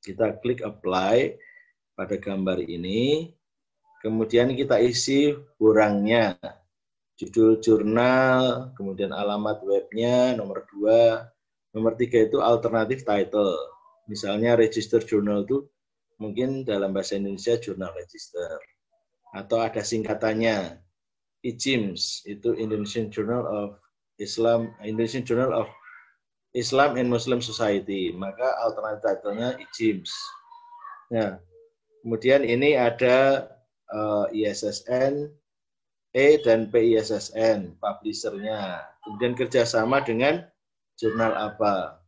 kita 0.00 0.38
klik 0.40 0.62
apply 0.62 1.34
pada 1.98 2.14
gambar 2.16 2.62
ini, 2.62 3.34
kemudian 4.00 4.54
kita 4.54 4.78
isi 4.78 5.34
borangnya, 5.58 6.38
judul 7.16 7.58
jurnal, 7.64 8.72
kemudian 8.76 9.10
alamat 9.12 9.64
webnya, 9.64 10.36
nomor 10.36 10.68
dua, 10.68 11.32
nomor 11.72 11.96
tiga 11.96 12.24
itu 12.24 12.40
alternatif 12.44 13.04
title. 13.08 13.56
Misalnya 14.06 14.54
register 14.54 15.00
journal 15.02 15.42
itu 15.48 15.64
mungkin 16.20 16.64
dalam 16.64 16.92
bahasa 16.92 17.16
Indonesia 17.16 17.56
jurnal 17.56 17.92
register. 17.96 18.60
Atau 19.32 19.60
ada 19.60 19.80
singkatannya, 19.84 20.80
IJIMS, 21.44 22.24
itu 22.24 22.56
Indonesian 22.56 23.12
Journal 23.12 23.44
of 23.44 23.70
Islam, 24.16 24.72
Indonesian 24.80 25.28
Journal 25.28 25.52
of 25.52 25.68
Islam 26.56 26.96
and 26.96 27.12
Muslim 27.12 27.44
Society. 27.44 28.16
Maka 28.16 28.56
alternatif 28.64 29.04
title-nya 29.04 29.60
IJIMS. 29.60 30.12
Nah, 31.12 31.36
kemudian 32.00 32.42
ini 32.42 32.74
ada 32.74 33.50
uh, 33.92 34.26
eh, 34.32 34.48
ISSN, 34.48 35.28
E 36.16 36.40
dan 36.40 36.72
PISSN, 36.72 37.76
publishernya. 37.76 38.80
Kemudian 39.04 39.36
kerjasama 39.36 40.00
dengan 40.00 40.48
jurnal 40.96 41.36
apa. 41.36 42.00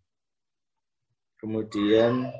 Kemudian 1.36 2.32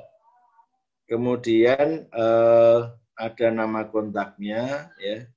kemudian 1.05 2.09
eh, 2.09 2.79
ada 3.13 3.47
nama 3.53 3.85
kontaknya, 3.85 4.89
ya 4.97 5.29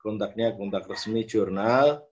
kontaknya 0.00 0.52
kontak 0.56 0.88
resmi 0.88 1.28
jurnal. 1.28 2.04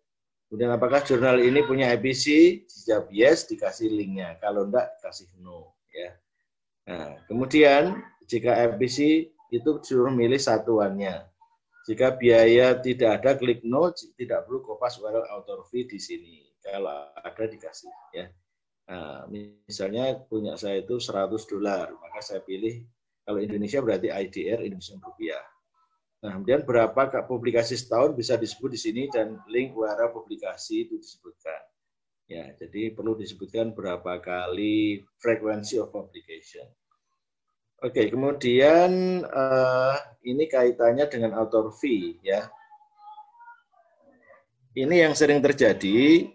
Kemudian 0.48 0.72
apakah 0.76 1.00
jurnal 1.00 1.40
ini 1.40 1.64
punya 1.64 1.92
EPC? 1.96 2.24
Jika 2.68 3.08
yes, 3.08 3.48
dikasih 3.48 3.88
linknya. 3.88 4.36
Kalau 4.36 4.68
enggak, 4.68 5.00
kasih 5.00 5.28
no. 5.40 5.72
Ya. 5.88 6.12
Nah, 6.88 7.16
kemudian 7.24 8.04
jika 8.28 8.52
EPC 8.68 9.28
itu 9.48 9.70
suruh 9.80 10.12
milih 10.12 10.36
satuannya. 10.36 11.31
Jika 11.82 12.14
biaya 12.14 12.78
tidak 12.78 13.22
ada, 13.22 13.30
klik 13.34 13.66
no, 13.66 13.90
tidak 14.14 14.46
perlu 14.46 14.62
kopas 14.62 15.02
URL 15.02 15.26
author 15.34 15.66
fee 15.66 15.86
di 15.86 15.98
sini. 15.98 16.46
Kalau 16.62 17.10
ada 17.18 17.44
dikasih 17.44 17.90
ya. 18.14 18.26
Nah, 18.86 19.26
misalnya 19.30 20.14
punya 20.26 20.54
saya 20.54 20.78
itu 20.82 21.02
100 21.02 21.26
dolar, 21.50 21.90
maka 21.98 22.22
saya 22.22 22.38
pilih 22.42 22.86
kalau 23.22 23.38
Indonesia 23.42 23.78
berarti 23.82 24.10
IDR 24.10 24.62
Indonesia 24.62 24.98
rupiah. 24.98 25.42
Nah, 26.22 26.38
kemudian 26.38 26.62
berapa 26.62 27.26
publikasi 27.26 27.74
setahun 27.74 28.14
bisa 28.14 28.38
disebut 28.38 28.70
di 28.70 28.78
sini 28.78 29.02
dan 29.10 29.42
link 29.50 29.74
URL 29.74 30.14
publikasi 30.14 30.86
itu 30.86 30.94
disebutkan. 30.98 31.62
Ya, 32.30 32.46
jadi 32.54 32.94
perlu 32.94 33.18
disebutkan 33.18 33.74
berapa 33.74 34.22
kali 34.22 35.02
frequency 35.18 35.82
of 35.82 35.90
publication. 35.90 36.64
Oke, 37.82 38.06
kemudian 38.14 38.90
uh, 39.26 39.98
ini 40.22 40.46
kaitannya 40.46 41.02
dengan 41.10 41.34
author 41.34 41.74
fee 41.74 42.14
ya. 42.22 42.46
Ini 44.78 45.02
yang 45.02 45.18
sering 45.18 45.42
terjadi 45.42 46.30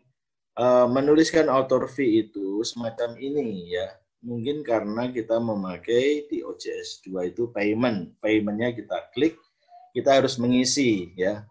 uh, 0.60 0.92
menuliskan 0.92 1.48
author 1.48 1.88
fee 1.88 2.28
itu 2.28 2.68
semacam 2.68 3.16
ini 3.16 3.80
ya. 3.80 3.96
Mungkin 4.28 4.60
karena 4.60 5.08
kita 5.08 5.40
memakai 5.40 6.28
di 6.28 6.44
OJS 6.44 7.08
2 7.08 7.32
itu 7.32 7.48
payment. 7.56 8.20
Paymentnya 8.20 8.76
kita 8.76 9.08
klik, 9.16 9.40
kita 9.96 10.20
harus 10.20 10.36
mengisi 10.36 11.16
ya. 11.16 11.48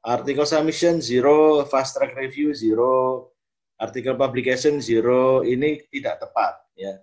Artikel 0.00 0.48
submission 0.48 0.96
zero, 1.04 1.68
fast 1.68 1.92
track 1.92 2.16
review 2.16 2.56
zero, 2.56 3.28
artikel 3.76 4.16
publication 4.16 4.80
zero, 4.80 5.44
ini 5.44 5.76
tidak 5.92 6.24
tepat 6.24 6.56
ya 6.72 6.96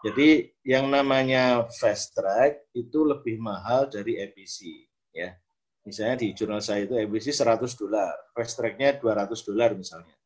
jadi 0.00 0.48
yang 0.64 0.88
namanya 0.88 1.68
fast 1.68 2.16
track 2.16 2.72
itu 2.72 3.04
lebih 3.04 3.36
mahal 3.36 3.84
dari 3.92 4.16
EPC 4.16 4.88
ya. 5.12 5.36
Misalnya 5.84 6.16
di 6.24 6.32
jurnal 6.32 6.64
saya 6.64 6.88
itu 6.88 6.96
EPC 6.96 7.32
100 7.36 7.76
dolar, 7.76 8.12
fast 8.32 8.56
tracknya 8.56 8.96
200 8.96 9.32
dolar 9.44 9.76
misalnya. 9.76 10.16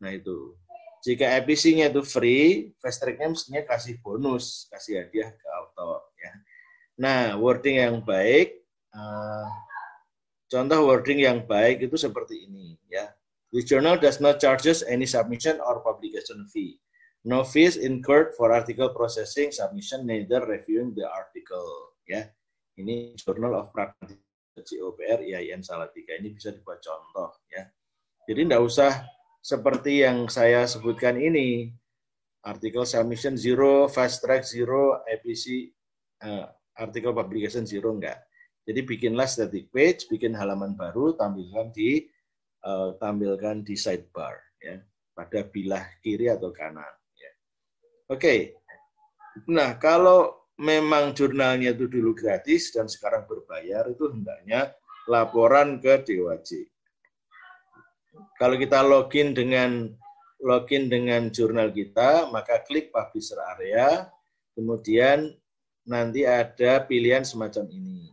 Nah 0.00 0.12
itu. 0.12 0.56
Jika 1.04 1.36
EPC-nya 1.40 1.92
itu 1.92 2.00
free, 2.00 2.72
fast 2.80 3.04
track-nya 3.04 3.28
mestinya 3.28 3.60
kasih 3.68 4.00
bonus, 4.00 4.64
kasih 4.72 5.04
hadiah 5.04 5.36
ke 5.36 5.46
author 5.52 6.00
ya. 6.16 6.32
Nah, 6.96 7.22
wording 7.36 7.76
yang 7.76 8.00
baik 8.00 8.64
uh, 8.96 9.48
contoh 10.48 10.80
wording 10.88 11.20
yang 11.20 11.44
baik 11.44 11.84
itu 11.84 11.96
seperti 12.00 12.48
ini 12.48 12.80
ya. 12.88 13.12
The 13.52 13.60
journal 13.62 14.00
does 14.00 14.18
not 14.18 14.40
charges 14.40 14.80
any 14.80 15.04
submission 15.04 15.60
or 15.60 15.84
publication 15.84 16.48
fee 16.48 16.80
no 17.24 17.42
fees 17.42 17.80
incurred 17.80 18.36
for 18.36 18.52
article 18.52 18.92
processing, 18.92 19.48
submission, 19.50 20.04
neither 20.04 20.44
reviewing 20.44 20.92
the 20.92 21.08
article. 21.08 21.96
Ya, 22.04 22.28
ini 22.76 23.16
Journal 23.16 23.56
of 23.56 23.72
Practice 23.72 24.20
COPR 24.60 25.24
IAIN 25.24 25.64
Salatiga. 25.64 26.14
Ini 26.20 26.36
bisa 26.36 26.52
dibuat 26.52 26.84
contoh. 26.84 27.32
Ya, 27.48 27.72
jadi 28.28 28.44
tidak 28.44 28.62
usah 28.62 28.92
seperti 29.40 30.04
yang 30.04 30.28
saya 30.28 30.68
sebutkan 30.68 31.16
ini. 31.16 31.72
Artikel 32.44 32.84
submission 32.84 33.40
zero, 33.40 33.88
fast 33.88 34.20
track 34.20 34.44
zero, 34.44 35.00
EPC, 35.08 35.72
uh, 36.28 36.44
artikel 36.76 37.16
publication 37.16 37.64
zero 37.64 37.96
enggak. 37.96 38.20
Jadi 38.68 38.84
bikinlah 38.84 39.24
static 39.24 39.72
page, 39.72 40.04
bikin 40.12 40.36
halaman 40.36 40.76
baru, 40.76 41.16
tampilkan 41.16 41.72
di 41.72 42.04
uh, 42.64 42.96
tampilkan 43.00 43.64
di 43.64 43.76
sidebar 43.76 44.36
ya 44.60 44.76
pada 45.12 45.40
bilah 45.48 45.84
kiri 46.00 46.32
atau 46.32 46.52
kanan. 46.52 46.88
Oke. 48.12 48.58
Nah, 49.48 49.80
kalau 49.80 50.44
memang 50.60 51.16
jurnalnya 51.16 51.74
itu 51.74 51.90
dulu 51.90 52.14
gratis 52.14 52.70
dan 52.70 52.86
sekarang 52.86 53.26
berbayar, 53.26 53.88
itu 53.90 54.12
hendaknya 54.12 54.76
laporan 55.10 55.80
ke 55.82 56.04
DWJ. 56.04 56.68
Kalau 58.38 58.54
kita 58.54 58.84
login 58.84 59.34
dengan 59.34 59.90
login 60.38 60.92
dengan 60.92 61.32
jurnal 61.32 61.72
kita, 61.72 62.30
maka 62.30 62.62
klik 62.62 62.92
publisher 62.94 63.40
area, 63.56 64.06
kemudian 64.54 65.34
nanti 65.88 66.28
ada 66.28 66.84
pilihan 66.84 67.24
semacam 67.24 67.66
ini. 67.72 68.12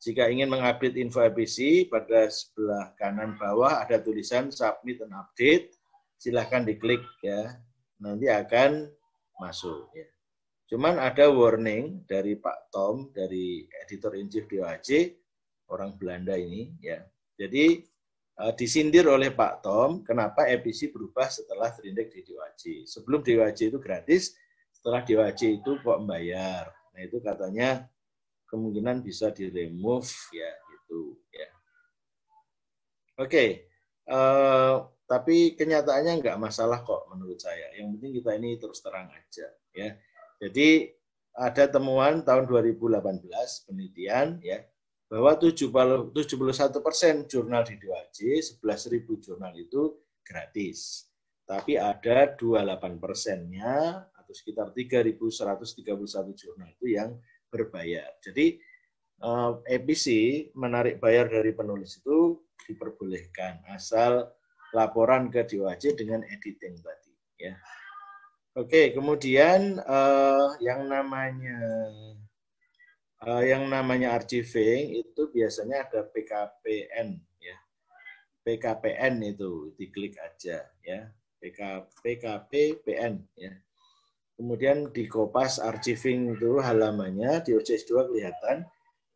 Jika 0.00 0.32
ingin 0.32 0.48
mengupdate 0.48 0.96
info 0.96 1.20
EPC, 1.20 1.86
pada 1.92 2.24
sebelah 2.32 2.96
kanan 2.96 3.36
bawah 3.36 3.84
ada 3.84 4.00
tulisan 4.00 4.48
submit 4.48 5.04
and 5.04 5.12
update. 5.12 5.76
Silahkan 6.16 6.64
diklik 6.64 7.04
ya. 7.20 7.60
Nanti 8.00 8.32
akan 8.32 8.88
masuk. 9.40 9.88
Ya. 9.96 10.06
Cuman 10.70 11.02
ada 11.02 11.26
warning 11.32 12.06
dari 12.06 12.38
Pak 12.38 12.70
Tom, 12.70 13.10
dari 13.10 13.66
editor 13.82 14.14
in 14.14 14.30
chief 14.30 14.46
DOAJ, 14.46 15.18
orang 15.72 15.98
Belanda 15.98 16.38
ini, 16.38 16.70
ya. 16.78 17.02
Jadi 17.34 17.82
uh, 18.38 18.52
disindir 18.54 19.08
oleh 19.10 19.34
Pak 19.34 19.66
Tom, 19.66 20.06
kenapa 20.06 20.46
EPC 20.46 20.94
berubah 20.94 21.26
setelah 21.26 21.74
terindeks 21.74 22.14
di 22.14 22.22
DOAJ. 22.22 22.62
Sebelum 22.86 23.24
DOAJ 23.24 23.74
itu 23.74 23.78
gratis, 23.82 24.38
setelah 24.70 25.02
DOAJ 25.02 25.58
itu 25.58 25.74
kok 25.82 25.98
membayar. 25.98 26.70
Nah 26.94 27.00
itu 27.02 27.18
katanya 27.18 27.90
kemungkinan 28.46 29.02
bisa 29.02 29.34
di 29.34 29.50
remove 29.50 30.10
ya 30.30 30.50
gitu 30.70 31.18
ya. 31.34 31.48
Oke, 33.20 33.26
okay. 33.26 33.48
uh, 34.08 34.86
tapi 35.10 35.58
kenyataannya 35.58 36.22
nggak 36.22 36.38
masalah 36.38 36.86
kok 36.86 37.10
menurut 37.10 37.42
saya. 37.42 37.74
Yang 37.74 37.98
penting 37.98 38.12
kita 38.22 38.30
ini 38.38 38.50
terus 38.62 38.78
terang 38.78 39.10
aja 39.10 39.50
ya. 39.74 39.98
Jadi 40.38 40.86
ada 41.34 41.66
temuan 41.66 42.22
tahun 42.22 42.46
2018 42.46 43.66
penelitian 43.66 44.38
ya 44.38 44.62
bahwa 45.10 45.34
71 45.34 46.14
persen 46.78 47.26
jurnal 47.26 47.66
di 47.66 47.74
2J, 47.82 48.38
11.000 48.62 49.26
jurnal 49.26 49.50
itu 49.58 49.98
gratis. 50.22 51.10
Tapi 51.42 51.74
ada 51.74 52.30
28 52.38 53.02
persennya 53.02 54.06
atau 54.14 54.30
sekitar 54.30 54.70
3.131 54.70 56.38
jurnal 56.38 56.70
itu 56.70 56.86
yang 56.86 57.18
berbayar. 57.50 58.14
Jadi 58.22 58.62
EPC 59.66 60.06
eh, 60.06 60.30
menarik 60.54 61.02
bayar 61.02 61.26
dari 61.26 61.50
penulis 61.50 61.98
itu 61.98 62.38
diperbolehkan 62.70 63.66
asal 63.74 64.30
laporan 64.76 65.28
ke 65.28 65.46
DOAJ 65.46 65.98
dengan 65.98 66.22
editing 66.26 66.78
tadi 66.78 67.12
ya. 67.38 67.54
Oke, 68.58 68.90
kemudian 68.90 69.78
uh, 69.78 70.58
yang 70.58 70.90
namanya 70.90 71.58
uh, 73.22 73.42
yang 73.46 73.70
namanya 73.70 74.18
archiving 74.18 75.00
itu 75.00 75.30
biasanya 75.30 75.86
ada 75.86 76.02
PKPN 76.10 77.14
ya. 77.38 77.56
PKPN 78.42 79.22
itu 79.22 79.70
diklik 79.78 80.18
aja 80.18 80.66
ya. 80.82 81.00
PK, 81.40 81.88
PKPPN 82.04 83.22
ya. 83.38 83.52
Kemudian 84.36 84.88
di 84.92 85.04
Kopas 85.04 85.60
archiving 85.60 86.36
itu 86.36 86.60
halamannya 86.60 87.44
di 87.44 87.52
OCS 87.56 87.84
2 87.88 88.08
kelihatan. 88.08 88.64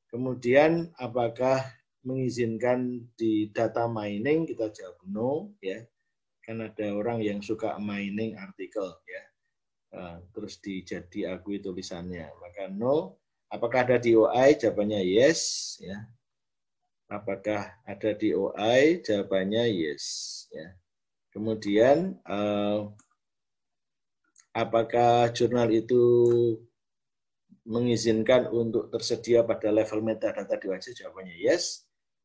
Kemudian 0.08 0.92
apakah 1.00 1.64
mengizinkan 2.04 3.08
di 3.16 3.48
data 3.50 3.88
mining 3.88 4.44
kita 4.44 4.70
jawab 4.70 5.00
no 5.08 5.52
ya 5.64 5.80
kan 6.44 6.60
ada 6.60 6.92
orang 6.92 7.24
yang 7.24 7.40
suka 7.40 7.80
mining 7.80 8.36
artikel 8.36 8.84
ya 9.08 9.22
uh, 9.96 10.16
terus 10.36 10.60
dijadi 10.60 11.24
akui 11.24 11.58
tulisannya 11.64 12.28
maka 12.40 12.68
no 12.68 13.16
apakah 13.48 13.88
ada 13.88 13.96
di 13.96 14.12
OI 14.12 14.56
jawabannya 14.60 15.00
yes 15.00 15.76
ya 15.80 16.04
apakah 17.08 17.70
ada 17.84 18.10
di 18.16 18.32
OI? 18.32 19.00
Jawabannya 19.04 19.64
yes. 19.70 20.04
Ya. 20.50 20.74
Kemudian 21.30 22.18
uh, 22.26 22.90
apakah 24.54 25.30
jurnal 25.34 25.70
itu 25.74 26.02
mengizinkan 27.64 28.52
untuk 28.52 28.92
tersedia 28.92 29.40
pada 29.42 29.72
level 29.72 30.04
metadata 30.04 30.54
di 30.58 30.66
wajib? 30.70 30.94
Jawabannya 30.94 31.36
yes. 31.38 31.83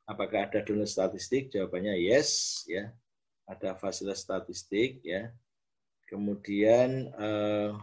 Apakah 0.09 0.49
ada 0.49 0.65
download 0.65 0.89
statistik? 0.89 1.53
Jawabannya 1.53 1.93
yes. 2.01 2.65
Ya, 2.65 2.89
ada 3.45 3.77
fasilitas 3.77 4.25
statistik. 4.25 5.05
Ya. 5.05 5.29
Kemudian 6.09 7.13
uh, 7.13 7.77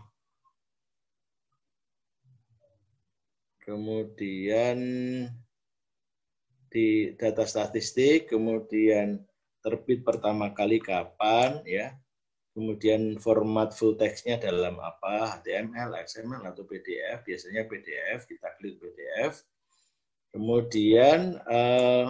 kemudian 3.63 4.79
di 6.67 7.15
data 7.15 7.47
statistik, 7.47 8.27
kemudian 8.27 9.23
terbit 9.63 10.03
pertama 10.03 10.51
kali 10.51 10.83
kapan, 10.83 11.63
ya, 11.63 11.95
kemudian 12.55 13.19
format 13.23 13.71
full 13.71 13.95
textnya 13.95 14.39
dalam 14.39 14.79
apa, 14.83 15.39
HTML, 15.39 15.95
XML, 16.07 16.43
atau 16.47 16.67
PDF, 16.67 17.23
biasanya 17.27 17.67
PDF, 17.71 18.27
kita 18.27 18.49
klik 18.59 18.79
PDF, 18.79 19.43
kemudian 20.31 21.39
eh, 21.47 22.07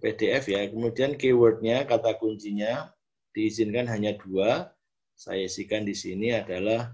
PDF 0.00 0.44
ya, 0.48 0.64
kemudian 0.72 1.16
keywordnya, 1.20 1.84
kata 1.84 2.16
kuncinya 2.16 2.88
diizinkan 3.36 3.84
hanya 3.90 4.16
dua, 4.16 4.72
saya 5.14 5.44
isikan 5.46 5.84
di 5.84 5.92
sini 5.94 6.34
adalah 6.34 6.90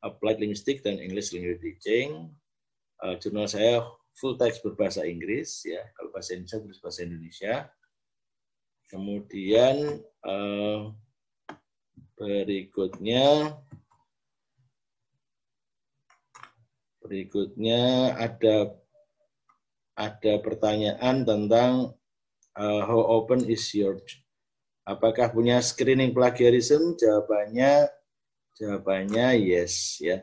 Applied 0.00 0.38
Linguistics 0.38 0.86
dan 0.86 1.02
English 1.02 1.34
Language 1.34 1.58
Teaching. 1.58 2.30
Uh, 2.98 3.14
jurnal 3.18 3.46
saya 3.46 3.82
full 4.18 4.34
text 4.38 4.62
berbahasa 4.62 5.06
Inggris 5.06 5.62
ya. 5.66 5.82
Kalau 5.94 6.10
bahasa 6.10 6.34
Indonesia 6.34 6.58
tulis 6.62 6.80
bahasa 6.82 7.00
Indonesia. 7.06 7.54
Kemudian 8.88 9.76
eh, 10.00 10.80
berikutnya 12.16 13.52
berikutnya 17.04 18.16
ada 18.16 18.74
ada 19.98 20.38
pertanyaan 20.38 21.26
tentang 21.26 21.98
uh, 22.54 22.82
how 22.86 23.02
open 23.18 23.42
is 23.50 23.66
your 23.74 23.98
apakah 24.86 25.34
punya 25.34 25.58
screening 25.58 26.14
plagiarism 26.14 26.94
jawabannya 26.94 27.90
jawabannya 28.54 29.34
yes 29.42 29.98
ya 29.98 30.22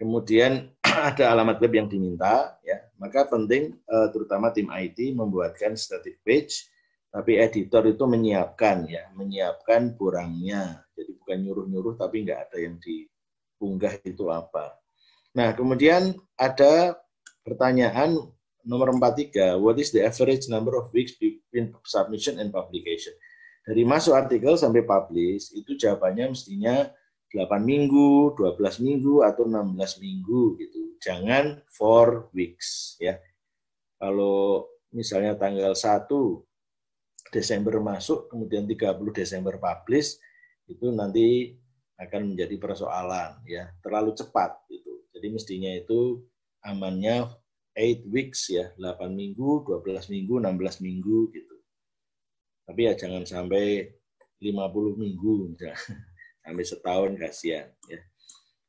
kemudian 0.00 0.72
ada 1.12 1.36
alamat 1.36 1.60
web 1.60 1.84
yang 1.84 1.88
diminta 1.92 2.56
ya 2.64 2.84
maka 3.04 3.28
penting 3.28 3.76
uh, 3.90 4.08
terutama 4.14 4.48
tim 4.54 4.70
IT 4.72 4.96
membuatkan 5.12 5.76
static 5.76 6.24
page, 6.24 6.72
tapi 7.12 7.36
editor 7.36 7.84
itu 7.84 8.08
menyiapkan 8.08 8.88
ya, 8.88 9.12
menyiapkan 9.12 9.92
borangnya. 9.92 10.88
Jadi 10.96 11.12
bukan 11.20 11.38
nyuruh-nyuruh 11.44 11.94
tapi 12.00 12.24
nggak 12.24 12.40
ada 12.48 12.56
yang 12.64 12.80
diunggah 12.80 14.00
itu 14.08 14.24
apa. 14.32 14.78
Nah, 15.36 15.52
kemudian 15.52 16.14
ada 16.40 16.96
pertanyaan 17.44 18.16
nomor 18.64 18.90
43, 18.96 19.60
what 19.60 19.76
is 19.78 19.92
the 19.92 20.02
average 20.02 20.48
number 20.48 20.74
of 20.80 20.88
weeks 20.90 21.14
between 21.20 21.72
submission 21.84 22.40
and 22.40 22.50
publication? 22.50 23.12
Dari 23.64 23.84
masuk 23.84 24.12
artikel 24.12 24.56
sampai 24.60 24.84
publish, 24.84 25.52
itu 25.56 25.76
jawabannya 25.76 26.36
mestinya 26.36 26.88
8 27.32 27.48
minggu, 27.64 28.36
12 28.36 28.84
minggu, 28.84 29.24
atau 29.24 29.48
16 29.48 30.04
minggu 30.04 30.42
gitu 30.60 30.84
jangan 31.04 31.60
four 31.68 32.32
weeks 32.32 32.96
ya. 32.96 33.20
Kalau 34.00 34.64
misalnya 34.96 35.36
tanggal 35.36 35.76
1 35.76 36.08
Desember 37.28 37.76
masuk, 37.84 38.32
kemudian 38.32 38.64
30 38.64 38.96
Desember 39.12 39.60
publish, 39.60 40.16
itu 40.64 40.88
nanti 40.88 41.52
akan 42.00 42.32
menjadi 42.32 42.56
persoalan 42.56 43.44
ya, 43.44 43.68
terlalu 43.84 44.16
cepat 44.16 44.64
itu. 44.72 45.04
Jadi 45.12 45.26
mestinya 45.28 45.70
itu 45.70 46.24
amannya 46.64 47.28
8 47.74 48.06
weeks 48.10 48.50
ya, 48.54 48.70
8 48.78 49.10
minggu, 49.12 49.66
12 49.66 50.10
minggu, 50.10 50.34
16 50.38 50.80
minggu 50.80 51.18
gitu. 51.34 51.56
Tapi 52.64 52.80
ya 52.88 52.92
jangan 52.96 53.26
sampai 53.26 53.90
50 54.40 54.96
minggu, 54.96 55.58
sampai 56.42 56.64
setahun 56.64 57.12
kasihan 57.18 57.68
ya. 57.90 58.00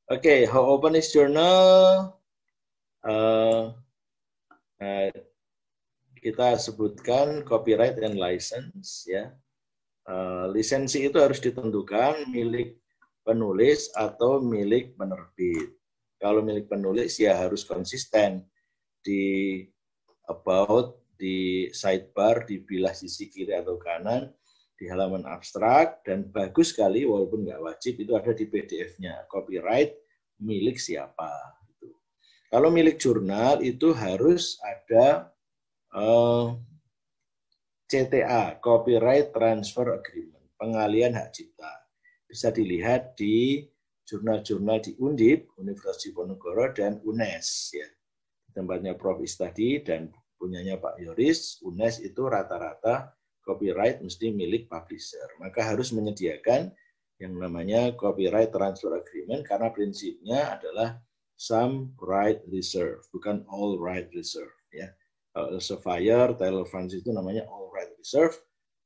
Oke, 0.06 0.22
okay, 0.22 0.40
how 0.46 0.62
open 0.62 0.94
is 0.98 1.10
journal? 1.10 2.14
uh, 3.06 3.72
uh, 4.82 5.12
kita 6.20 6.58
sebutkan 6.58 7.46
copyright 7.46 8.02
and 8.02 8.18
license 8.18 9.06
ya. 9.06 9.30
Uh, 10.06 10.54
lisensi 10.54 11.02
itu 11.10 11.18
harus 11.18 11.42
ditentukan 11.42 12.30
milik 12.30 12.78
penulis 13.26 13.90
atau 13.98 14.38
milik 14.42 14.94
penerbit. 14.98 15.74
Kalau 16.22 16.46
milik 16.46 16.70
penulis 16.70 17.18
ya 17.18 17.38
harus 17.38 17.66
konsisten 17.66 18.46
di 19.06 19.62
about 20.26 20.98
di 21.16 21.70
sidebar 21.70 22.44
di 22.50 22.60
bilah 22.66 22.92
sisi 22.98 23.30
kiri 23.30 23.54
atau 23.54 23.78
kanan 23.78 24.34
di 24.76 24.90
halaman 24.90 25.24
abstrak 25.30 26.04
dan 26.04 26.28
bagus 26.34 26.74
sekali 26.74 27.06
walaupun 27.06 27.46
nggak 27.46 27.62
wajib 27.62 28.02
itu 28.02 28.18
ada 28.18 28.34
di 28.34 28.50
PDF-nya 28.50 29.30
copyright 29.32 29.96
milik 30.42 30.82
siapa 30.82 31.32
kalau 32.56 32.72
milik 32.72 33.02
jurnal 33.02 33.60
itu 33.60 33.92
harus 33.92 34.56
ada 34.64 35.28
uh, 35.92 36.56
eh, 36.56 36.76
CTA, 37.86 38.58
Copyright 38.64 39.36
Transfer 39.36 39.92
Agreement, 39.92 40.48
pengalian 40.56 41.14
hak 41.14 41.36
cipta. 41.36 41.70
Bisa 42.26 42.50
dilihat 42.56 43.20
di 43.20 43.62
jurnal-jurnal 44.08 44.82
di 44.82 44.96
Undip, 44.98 45.54
Universitas 45.60 46.02
Diponegoro, 46.02 46.74
dan 46.74 47.04
UNES. 47.04 47.76
Ya. 47.76 47.88
Tempatnya 48.56 48.96
Prof. 48.96 49.20
Istadi 49.20 49.84
dan 49.84 50.10
punyanya 50.40 50.80
Pak 50.80 50.98
Yoris, 51.04 51.60
UNES 51.60 52.00
itu 52.08 52.24
rata-rata 52.24 53.12
copyright 53.44 54.00
mesti 54.00 54.32
milik 54.32 54.72
publisher. 54.72 55.28
Maka 55.38 55.62
harus 55.76 55.92
menyediakan 55.92 56.72
yang 57.20 57.36
namanya 57.36 57.96
copyright 57.96 58.52
transfer 58.52 58.92
agreement 58.96 59.44
karena 59.44 59.72
prinsipnya 59.72 60.56
adalah 60.60 61.00
some 61.36 61.92
right 62.00 62.40
reserve, 62.48 63.04
bukan 63.12 63.44
all 63.52 63.76
right 63.80 64.08
reserve. 64.16 64.52
Ya. 64.72 64.92
Kalau 65.36 65.52
Elsevier, 65.52 66.32
Taylor 66.40 66.64
France 66.64 66.96
itu 66.96 67.12
namanya 67.12 67.44
all 67.52 67.68
right 67.76 67.92
reserve. 68.00 68.36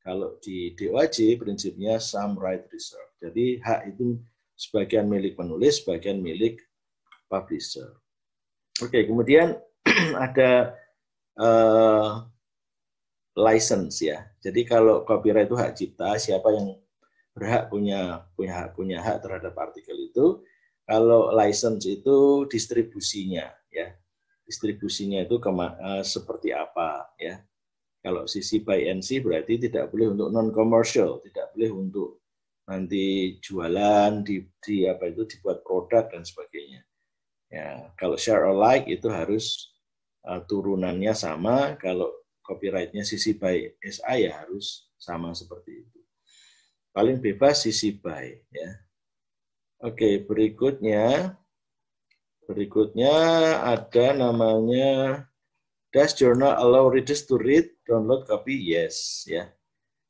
Kalau 0.02 0.42
di 0.42 0.74
DOAJ 0.74 1.38
prinsipnya 1.38 2.02
some 2.02 2.34
right 2.38 2.66
reserve. 2.74 3.10
Jadi 3.22 3.62
hak 3.62 3.94
itu 3.94 4.18
sebagian 4.58 5.06
milik 5.06 5.38
penulis, 5.38 5.82
sebagian 5.82 6.18
milik 6.20 6.58
publisher. 7.30 7.94
Oke, 8.80 9.04
kemudian 9.04 9.60
ada 10.26 10.76
uh, 11.36 12.24
license 13.36 14.04
ya. 14.04 14.28
Jadi 14.40 14.64
kalau 14.64 15.04
copyright 15.04 15.48
itu 15.52 15.58
hak 15.60 15.76
cipta, 15.76 16.16
siapa 16.16 16.52
yang 16.56 16.76
berhak 17.36 17.72
punya 17.72 18.26
punya 18.36 18.54
hak 18.56 18.70
punya 18.76 18.98
hak 19.00 19.24
terhadap 19.24 19.54
artikel 19.56 19.96
itu 19.96 20.44
kalau 20.90 21.30
license 21.30 21.86
itu 21.86 22.50
distribusinya, 22.50 23.46
ya, 23.70 23.94
distribusinya 24.50 25.22
itu 25.22 25.38
kema 25.38 25.78
uh, 25.78 26.02
seperti 26.02 26.50
apa, 26.50 27.14
ya. 27.22 27.46
Kalau 28.02 28.26
sisi 28.26 28.64
and 28.66 29.06
see 29.06 29.22
berarti 29.22 29.62
tidak 29.62 29.94
boleh 29.94 30.18
untuk 30.18 30.34
non 30.34 30.50
commercial, 30.50 31.22
tidak 31.22 31.54
boleh 31.54 31.70
untuk 31.70 32.24
nanti 32.66 33.38
jualan 33.38 34.26
di, 34.26 34.42
di 34.64 34.90
apa 34.90 35.14
itu 35.14 35.30
dibuat 35.30 35.62
produk 35.62 36.10
dan 36.10 36.26
sebagainya. 36.26 36.82
Ya, 37.50 37.90
kalau 37.98 38.14
share 38.14 38.46
alike 38.46 38.86
itu 38.94 39.10
harus 39.10 39.74
uh, 40.26 40.42
turunannya 40.46 41.18
sama, 41.18 41.74
kalau 41.82 42.14
copyrightnya 42.46 43.02
sisi 43.02 43.34
buy 43.38 43.74
SA 43.82 44.22
ya 44.22 44.46
harus 44.46 44.90
sama 45.02 45.34
seperti 45.34 45.86
itu. 45.86 46.00
Paling 46.94 47.18
bebas 47.18 47.66
sisi 47.66 47.98
buy 47.98 48.38
ya. 48.54 48.70
Oke, 49.82 50.22
berikutnya 50.26 51.34
berikutnya 52.46 53.14
ada 53.66 54.14
namanya 54.14 55.24
Does 55.90 56.14
journal 56.14 56.54
allow 56.54 56.86
readers 56.86 57.26
to 57.26 57.42
read, 57.42 57.66
download 57.82 58.30
copy? 58.30 58.54
Yes, 58.54 59.26
ya. 59.26 59.50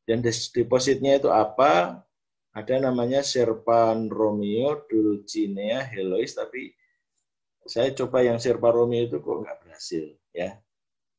Dan 0.04 0.20
depositnya 0.28 1.16
itu 1.24 1.32
apa? 1.32 2.04
Ada 2.52 2.84
namanya 2.84 3.24
Serpan 3.24 4.12
Romeo, 4.12 4.84
Dulcinea, 4.92 5.80
Helois, 5.88 6.36
tapi 6.36 6.76
saya 7.70 7.94
coba 7.94 8.26
yang 8.26 8.42
Serpa 8.42 8.74
Romeo 8.74 9.06
itu 9.06 9.22
kok 9.22 9.46
nggak 9.46 9.58
berhasil, 9.62 10.18
ya. 10.34 10.58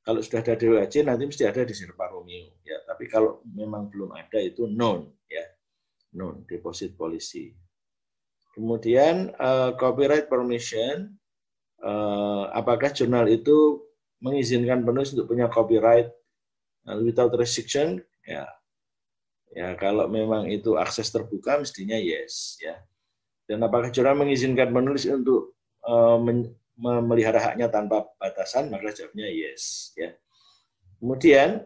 Kalau 0.02 0.18
sudah 0.24 0.42
ada 0.42 0.58
DWAC 0.58 1.06
nanti 1.06 1.24
mesti 1.30 1.44
ada 1.46 1.62
di 1.62 1.74
Serpa 1.76 2.10
Romeo, 2.10 2.58
ya. 2.66 2.82
Tapi 2.84 3.06
kalau 3.06 3.38
memang 3.46 3.86
belum 3.86 4.10
ada 4.18 4.42
itu 4.42 4.66
non, 4.66 5.06
ya, 5.30 5.46
non 6.18 6.42
deposit 6.50 6.98
polisi. 6.98 7.54
Kemudian 8.50 9.30
uh, 9.38 9.78
copyright 9.78 10.26
permission, 10.26 11.14
uh, 11.86 12.50
apakah 12.50 12.90
jurnal 12.90 13.30
itu 13.30 13.86
mengizinkan 14.20 14.82
penulis 14.82 15.14
untuk 15.14 15.32
punya 15.32 15.48
copyright 15.48 16.10
without 17.00 17.32
restriction 17.36 18.00
ya 18.24 18.44
ya 19.50 19.74
kalau 19.74 20.06
memang 20.06 20.46
itu 20.46 20.78
akses 20.78 21.10
terbuka 21.10 21.58
mestinya 21.58 21.98
yes 21.98 22.56
ya 22.62 22.78
dan 23.50 23.58
apakah 23.66 23.90
jurnal 23.90 24.14
mengizinkan 24.14 24.70
penulis 24.70 25.08
untuk 25.10 25.50
uh, 25.50 25.59
memelihara 26.80 27.52
haknya 27.52 27.68
tanpa 27.68 28.08
batasan 28.16 28.72
maka 28.72 28.92
jawabnya 28.92 29.28
yes 29.28 29.92
ya. 29.96 30.12
Kemudian 31.00 31.64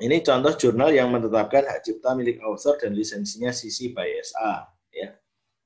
ini 0.00 0.24
contoh 0.24 0.56
jurnal 0.56 0.90
yang 0.90 1.12
menetapkan 1.12 1.66
hak 1.66 1.86
cipta 1.86 2.16
milik 2.16 2.40
author 2.42 2.74
dan 2.80 2.96
lisensinya 2.96 3.52
CC 3.52 3.94
by 3.94 4.08
SA 4.22 4.66
ya. 4.90 5.14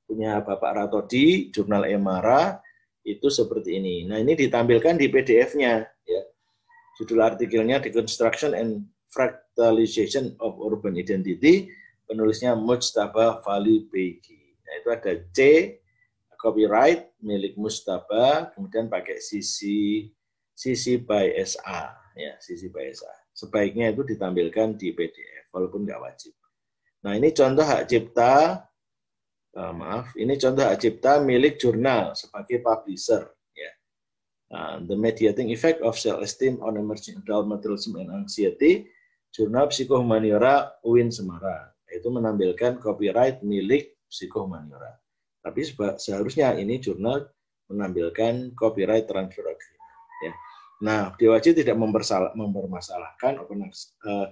Punya 0.05 0.43
Bapak 0.45 0.77
Ratodi 0.77 1.49
jurnal 1.49 1.89
Emara 1.89 2.61
itu 3.05 3.29
seperti 3.29 3.77
ini. 3.81 4.05
Nah 4.05 4.21
ini 4.21 4.37
ditampilkan 4.37 4.97
di 4.97 5.07
PDF-nya 5.09 5.81
ya. 5.85 6.21
Judul 6.97 7.21
artikelnya 7.21 7.81
Deconstruction 7.83 8.55
and 8.55 8.85
Fractalization 9.15 10.35
of 10.43 10.59
Urban 10.59 10.99
Identity, 10.99 11.71
penulisnya 12.03 12.51
Mujtaba 12.59 13.39
Fali 13.39 13.87
Begi. 13.87 14.59
Nah, 14.59 14.73
itu 14.83 14.89
ada 14.91 15.11
C, 15.31 15.39
copyright 16.45 17.09
milik 17.25 17.57
Mustaba, 17.57 18.53
kemudian 18.53 18.85
pakai 18.85 19.17
sisi 19.17 20.05
sisi 20.53 21.01
by 21.01 21.33
SA, 21.41 21.89
ya 22.13 22.37
sisi 22.37 22.69
by 22.69 22.93
SA. 22.93 23.09
Sebaiknya 23.33 23.89
itu 23.89 24.05
ditampilkan 24.05 24.77
di 24.77 24.93
PDF, 24.93 25.49
walaupun 25.49 25.89
nggak 25.89 25.97
wajib. 26.05 26.37
Nah 27.01 27.17
ini 27.17 27.33
contoh 27.33 27.65
hak 27.65 27.89
cipta, 27.89 28.61
uh, 29.57 29.73
maaf, 29.73 30.13
ini 30.13 30.37
contoh 30.37 30.61
hak 30.61 30.77
cipta 30.77 31.17
milik 31.25 31.57
jurnal 31.57 32.13
sebagai 32.13 32.61
publisher. 32.61 33.35
Uh, 34.53 34.77
the 34.85 34.93
mediating 34.93 35.49
effect 35.49 35.81
of 35.81 35.97
self-esteem 35.97 36.61
on 36.61 36.77
emerging 36.77 37.17
adult 37.25 37.49
materialism 37.49 37.97
and 37.97 38.13
anxiety, 38.13 38.85
jurnal 39.33 39.73
psikohumaniora 39.73 40.79
UIN 40.85 41.09
Semarang. 41.09 41.73
Itu 41.89 42.13
menampilkan 42.13 42.77
copyright 42.77 43.41
milik 43.41 43.97
psikohumaniora. 44.05 44.95
Tapi 45.45 45.61
seharusnya 46.01 46.57
ini 46.57 46.81
jurnal 46.81 47.29
menampilkan 47.69 48.57
copyright 48.57 49.05
transfer 49.05 49.45
agreement. 49.45 49.93
Ya. 50.25 50.33
Nah, 50.81 51.01
DOAJ 51.13 51.61
tidak 51.61 51.77
mempermasalahkan 52.33 53.45
uh, 53.45 54.27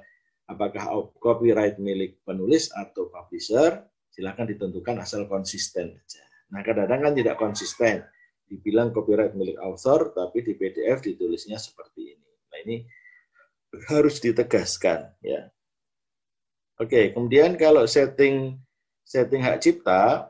apakah 0.49 1.13
copyright 1.21 1.77
milik 1.77 2.17
penulis 2.25 2.73
atau 2.73 3.13
publisher, 3.13 3.85
silakan 4.09 4.49
ditentukan 4.49 4.97
asal 5.01 5.29
konsisten 5.29 5.93
Nah, 6.53 6.61
kadang-kadang 6.61 7.01
kan 7.09 7.13
tidak 7.17 7.35
konsisten 7.41 8.05
dibilang 8.45 8.93
copyright 8.93 9.33
milik 9.33 9.57
author, 9.57 10.13
tapi 10.13 10.45
di 10.45 10.53
PDF 10.53 11.01
ditulisnya 11.01 11.57
seperti 11.57 12.13
ini. 12.13 12.29
Nah 12.53 12.57
ini 12.61 12.75
harus 13.89 14.21
ditegaskan 14.21 15.17
ya. 15.25 15.49
Oke, 16.77 17.13
kemudian 17.17 17.57
kalau 17.57 17.89
setting 17.89 18.61
setting 19.01 19.41
hak 19.41 19.61
cipta, 19.61 20.29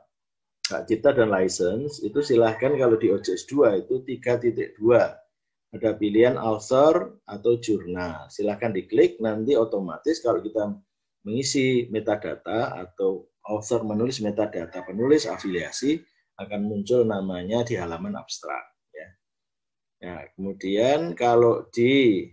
hak 0.72 0.88
cipta 0.88 1.12
dan 1.12 1.28
license 1.28 2.00
itu 2.00 2.24
silahkan 2.24 2.72
kalau 2.80 2.96
di 2.96 3.12
OJS 3.12 3.44
2 3.52 3.84
itu 3.84 4.00
3.2 4.08 4.80
ada 5.74 5.90
pilihan 5.98 6.38
author 6.38 7.18
atau 7.26 7.58
jurnal. 7.58 8.30
Silahkan 8.30 8.70
diklik, 8.70 9.18
nanti 9.18 9.58
otomatis 9.58 10.22
kalau 10.22 10.38
kita 10.40 10.70
mengisi 11.26 11.90
metadata 11.90 12.78
atau 12.78 13.26
author 13.50 13.82
menulis 13.82 14.22
metadata 14.22 14.86
penulis 14.86 15.26
afiliasi, 15.26 15.98
akan 16.38 16.62
muncul 16.70 17.02
namanya 17.02 17.66
di 17.66 17.74
halaman 17.74 18.14
abstrak. 18.14 18.64
Ya. 18.94 19.10
Nah, 20.06 20.22
kemudian 20.38 21.18
kalau 21.18 21.66
di 21.74 22.30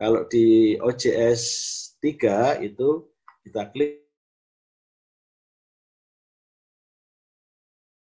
kalau 0.00 0.24
di 0.24 0.78
OJS 0.80 1.42
3 2.00 2.64
itu 2.64 3.12
kita 3.44 3.68
klik 3.76 4.07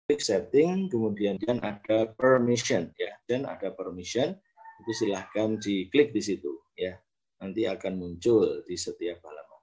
klik 0.06 0.22
setting, 0.22 0.86
kemudian 0.86 1.41
dan 1.41 1.57
ada 1.65 2.14
permission 2.14 2.94
ya, 2.94 3.18
dan 3.26 3.49
ada 3.49 3.73
permission 3.73 4.38
itu 4.86 4.91
silahkan 4.94 5.57
diklik 5.57 6.14
di 6.14 6.22
situ 6.22 6.61
ya. 6.77 6.94
Nanti 7.41 7.65
akan 7.65 7.94
muncul 7.98 8.64
di 8.64 8.77
setiap 8.77 9.19
halaman. 9.26 9.61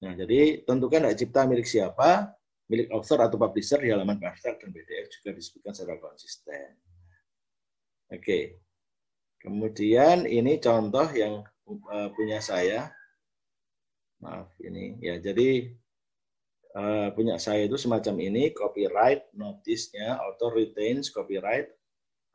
Nah, 0.00 0.12
jadi 0.16 0.64
tentukan 0.64 1.04
hak 1.04 1.16
cipta 1.18 1.44
milik 1.44 1.68
siapa, 1.68 2.32
milik 2.70 2.88
author 2.94 3.26
atau 3.26 3.36
publisher 3.36 3.82
di 3.82 3.90
halaman 3.90 4.16
abstrak 4.22 4.62
dan 4.62 4.70
PDF 4.70 5.10
juga 5.20 5.30
disebutkan 5.36 5.72
secara 5.74 5.98
konsisten. 5.98 6.78
Oke. 8.08 8.62
Kemudian 9.40 10.28
ini 10.28 10.60
contoh 10.62 11.08
yang 11.12 11.42
uh, 11.66 12.08
punya 12.14 12.38
saya. 12.38 12.94
Maaf 14.20 14.52
ini 14.60 15.00
ya. 15.00 15.16
Jadi 15.16 15.72
uh, 16.76 17.08
punya 17.14 17.38
saya 17.40 17.66
itu 17.66 17.78
semacam 17.78 18.14
ini 18.20 18.50
copyright 18.54 19.30
notice-nya 19.34 20.18
author 20.22 20.54
retains 20.54 21.10
copyright 21.10 21.70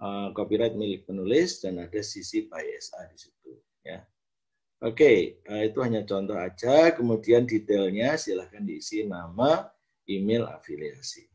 uh, 0.01 0.31
copyright 0.35 0.75
milik 0.75 1.07
penulis 1.07 1.63
dan 1.63 1.79
ada 1.79 2.01
sisi 2.03 2.47
by 2.49 2.63
SA 2.79 3.07
di 3.11 3.17
situ 3.17 3.51
ya. 3.85 4.03
Oke, 4.83 5.39
uh, 5.47 5.63
itu 5.63 5.79
hanya 5.81 6.03
contoh 6.03 6.35
aja. 6.35 6.91
Kemudian 6.91 7.47
detailnya 7.47 8.19
silahkan 8.19 8.61
diisi 8.61 9.07
nama, 9.07 9.71
email 10.05 10.45
afiliasi. 10.51 11.25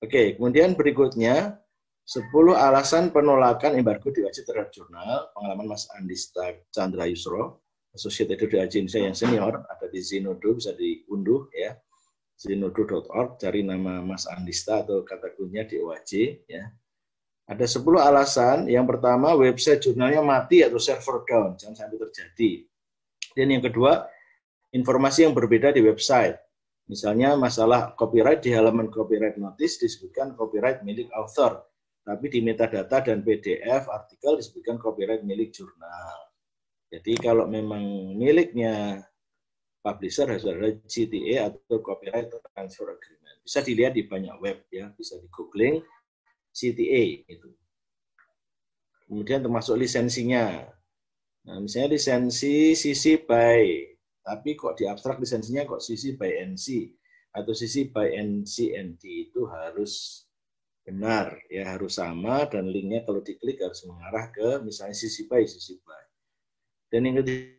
Oke, 0.00 0.38
kemudian 0.38 0.78
berikutnya 0.78 1.58
10 2.04 2.28
alasan 2.52 3.08
penolakan 3.10 3.80
embargo 3.80 4.12
diwajib 4.12 4.44
terhadap 4.44 4.68
jurnal 4.70 5.32
pengalaman 5.32 5.72
Mas 5.72 5.88
Andista 5.96 6.52
Chandra 6.68 7.08
Yusro, 7.08 7.64
Associate 7.96 8.28
Editor 8.36 8.60
Agensi 8.60 9.00
yang 9.00 9.16
senior, 9.16 9.64
ada 9.64 9.86
di 9.88 10.04
Zinodo, 10.04 10.52
bisa 10.52 10.76
diunduh 10.76 11.48
ya, 11.56 11.72
zinodo.org, 12.34 13.38
cari 13.38 13.62
nama 13.62 14.02
Mas 14.02 14.26
Andista 14.26 14.82
atau 14.82 15.06
kata 15.06 15.34
kuncinya 15.34 15.64
di 15.64 15.76
OAJ 15.78 16.12
ya. 16.50 16.64
Ada 17.44 17.68
10 17.68 17.84
alasan, 18.00 18.58
yang 18.72 18.88
pertama 18.88 19.36
website 19.36 19.84
jurnalnya 19.84 20.24
mati 20.24 20.64
atau 20.64 20.80
server 20.80 21.28
down, 21.28 21.60
jangan 21.60 21.76
sampai 21.76 22.00
terjadi. 22.08 22.64
Dan 23.36 23.52
yang 23.52 23.60
kedua, 23.60 24.08
informasi 24.72 25.28
yang 25.28 25.36
berbeda 25.36 25.68
di 25.76 25.84
website. 25.84 26.40
Misalnya 26.88 27.36
masalah 27.36 27.92
copyright 27.96 28.40
di 28.40 28.52
halaman 28.52 28.88
copyright 28.88 29.36
notice 29.36 29.76
disebutkan 29.76 30.32
copyright 30.36 30.80
milik 30.84 31.12
author, 31.12 31.64
tapi 32.00 32.32
di 32.32 32.40
metadata 32.40 33.00
dan 33.00 33.20
PDF 33.20 33.88
artikel 33.92 34.40
disebutkan 34.40 34.76
copyright 34.76 35.24
milik 35.24 35.52
jurnal. 35.52 36.16
Jadi 36.92 37.12
kalau 37.20 37.48
memang 37.48 38.16
miliknya 38.16 39.04
publisher 39.84 40.24
harus 40.24 40.48
ada 40.48 40.72
CTA 40.88 41.52
atau 41.52 41.84
copyright 41.84 42.32
transfer 42.56 42.88
agreement. 42.88 43.36
Bisa 43.44 43.60
dilihat 43.60 43.92
di 43.92 44.08
banyak 44.08 44.40
web 44.40 44.64
ya, 44.72 44.88
bisa 44.96 45.20
di 45.20 45.28
googling 45.28 45.84
CTA 46.56 47.28
itu. 47.28 47.52
Kemudian 49.04 49.44
termasuk 49.44 49.76
lisensinya. 49.76 50.64
Nah, 51.44 51.60
misalnya 51.60 52.00
lisensi 52.00 52.72
CC 52.72 53.20
by 53.20 53.94
tapi 54.24 54.56
kok 54.56 54.80
di 54.80 54.88
abstrak 54.88 55.20
lisensinya 55.20 55.68
kok 55.68 55.84
sisi 55.84 56.16
by 56.16 56.32
NC 56.56 56.88
atau 57.36 57.52
sisi 57.52 57.92
by 57.92 58.08
NCND 58.08 59.28
itu 59.28 59.44
harus 59.44 60.24
benar 60.80 61.36
ya 61.52 61.76
harus 61.76 62.00
sama 62.00 62.48
dan 62.48 62.68
linknya 62.68 63.04
kalau 63.04 63.20
diklik 63.20 63.60
harus 63.60 63.84
mengarah 63.84 64.32
ke 64.32 64.64
misalnya 64.64 64.96
sisi 64.96 65.28
by 65.28 65.44
sisi 65.44 65.76
by 65.84 66.04
dan 66.88 67.04
yang 67.04 67.20
ketiga 67.20 67.53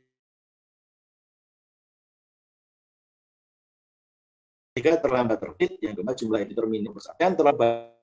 terlambat 4.75 5.39
terbit 5.39 5.79
yang 5.79 5.95
kedua 5.95 6.11
jumlah 6.11 6.39
editor 6.43 6.67
minim 6.67 6.91
dan 7.15 7.31
terlambat 7.33 7.95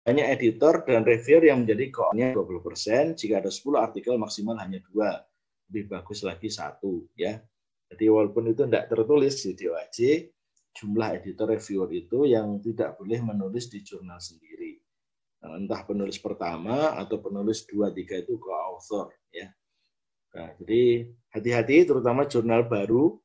banyak 0.00 0.26
editor 0.32 0.82
dan 0.88 1.04
reviewer 1.06 1.44
yang 1.52 1.62
menjadi 1.62 1.86
koonnya 1.92 2.34
20%, 2.34 3.14
jika 3.14 3.38
ada 3.38 3.52
10 3.52 3.78
artikel 3.78 4.18
maksimal 4.18 4.58
hanya 4.58 4.82
dua, 4.90 5.22
lebih 5.70 5.86
bagus 5.86 6.26
lagi 6.26 6.50
satu 6.50 7.06
ya. 7.14 7.38
Jadi 7.90 8.10
walaupun 8.10 8.50
itu 8.50 8.66
tidak 8.66 8.90
tertulis 8.90 9.38
di 9.38 9.52
DOAJ, 9.54 9.98
jumlah 10.74 11.14
editor 11.14 11.54
reviewer 11.54 11.90
itu 11.94 12.26
yang 12.26 12.58
tidak 12.58 12.98
boleh 12.98 13.22
menulis 13.22 13.70
di 13.70 13.86
jurnal 13.86 14.18
sendiri. 14.18 14.82
Nah, 15.46 15.54
entah 15.58 15.82
penulis 15.86 16.18
pertama 16.18 16.98
atau 16.98 17.22
penulis 17.22 17.62
dua 17.70 17.94
tiga 17.94 18.18
itu 18.18 18.34
co-author 18.34 19.14
ya. 19.30 19.46
Nah, 20.30 20.54
jadi 20.62 21.10
hati-hati 21.34 21.86
terutama 21.86 22.26
jurnal 22.26 22.66
baru. 22.70 23.18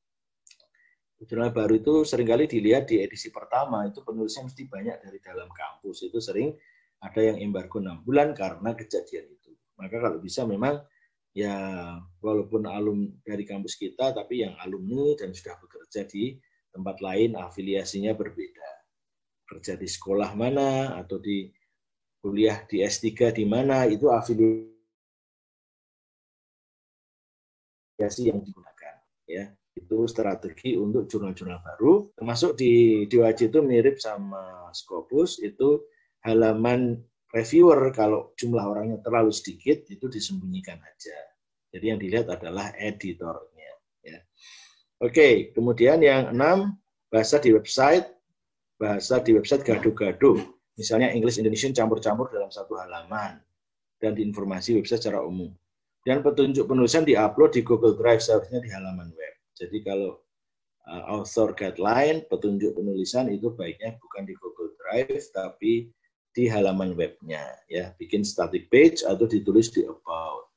Jurnal 1.25 1.53
baru 1.53 1.79
itu 1.79 1.93
sering 2.05 2.27
kali 2.27 2.45
dilihat 2.45 2.89
di 2.89 3.01
edisi 3.01 3.33
pertama 3.33 3.87
itu 3.87 4.03
penulisnya 4.05 4.45
mesti 4.45 4.63
banyak 4.67 4.97
dari 5.01 5.19
dalam 5.21 5.49
kampus. 5.49 6.05
Itu 6.05 6.21
sering 6.21 6.53
ada 7.01 7.21
yang 7.21 7.37
embargo 7.41 7.77
enam 7.81 8.01
bulan 8.01 8.33
karena 8.33 8.73
kejadian 8.73 9.25
itu. 9.29 9.53
Maka 9.77 10.01
kalau 10.01 10.17
bisa 10.21 10.43
memang 10.45 10.81
ya 11.35 11.55
walaupun 12.19 12.67
alum 12.67 13.15
dari 13.21 13.45
kampus 13.45 13.77
kita, 13.77 14.11
tapi 14.11 14.43
yang 14.43 14.57
alumni 14.61 15.13
dan 15.17 15.31
sudah 15.31 15.55
bekerja 15.61 16.05
di 16.09 16.35
tempat 16.73 16.99
lain 16.99 17.37
afiliasinya 17.39 18.11
berbeda. 18.17 18.69
Kerja 19.45 19.77
di 19.77 19.87
sekolah 19.87 20.33
mana 20.33 20.97
atau 20.99 21.21
di 21.21 21.47
kuliah 22.19 22.65
di 22.65 22.81
S3 22.81 23.29
di 23.31 23.45
mana 23.45 23.85
itu 23.85 24.09
afiliasi 24.09 24.74
variasi 27.95 28.27
yang 28.27 28.43
digunakan. 28.43 28.99
Ya, 29.25 29.55
itu 29.73 30.05
strategi 30.05 30.75
untuk 30.75 31.07
jurnal-jurnal 31.07 31.63
baru. 31.63 32.11
Termasuk 32.13 32.59
di 32.59 33.03
DWAJ 33.07 33.49
itu 33.49 33.59
mirip 33.63 33.97
sama 33.97 34.69
Scopus, 34.75 35.39
itu 35.39 35.81
halaman 36.27 36.99
reviewer 37.31 37.89
kalau 37.95 38.35
jumlah 38.35 38.61
orangnya 38.61 38.99
terlalu 39.01 39.31
sedikit 39.31 39.87
itu 39.87 40.05
disembunyikan 40.11 40.77
aja. 40.77 41.17
Jadi 41.71 41.85
yang 41.87 41.99
dilihat 41.99 42.27
adalah 42.31 42.75
editornya. 42.75 43.71
Ya. 44.03 44.19
Oke, 44.99 45.51
kemudian 45.55 45.99
yang 46.03 46.35
enam 46.35 46.75
bahasa 47.07 47.39
di 47.39 47.51
website, 47.51 48.07
bahasa 48.75 49.23
di 49.23 49.35
website 49.35 49.63
gaduh-gaduh. 49.63 50.39
Misalnya 50.75 51.11
English 51.15 51.39
Indonesian 51.39 51.71
campur-campur 51.71 52.27
dalam 52.31 52.51
satu 52.51 52.75
halaman 52.75 53.39
dan 53.99 54.11
di 54.11 54.27
informasi 54.27 54.75
website 54.75 55.03
secara 55.07 55.23
umum. 55.23 55.51
Dan 56.05 56.21
petunjuk 56.21 56.69
penulisan 56.69 57.01
diupload 57.01 57.57
di 57.57 57.65
Google 57.65 57.97
Drive 57.97 58.21
seharusnya 58.21 58.61
di 58.61 58.69
halaman 58.69 59.09
web. 59.09 59.35
Jadi 59.57 59.81
kalau 59.81 60.21
uh, 60.85 61.03
author 61.09 61.57
guideline, 61.57 62.21
petunjuk 62.29 62.77
penulisan 62.77 63.25
itu 63.33 63.49
baiknya 63.57 63.97
bukan 63.97 64.29
di 64.29 64.37
Google 64.37 64.77
Drive 64.77 65.33
tapi 65.33 65.89
di 66.29 66.45
halaman 66.45 66.93
webnya 66.93 67.41
ya. 67.65 67.89
Bikin 67.97 68.21
static 68.21 68.69
page 68.69 69.01
atau 69.01 69.25
ditulis 69.25 69.73
di 69.73 69.81
about. 69.81 70.53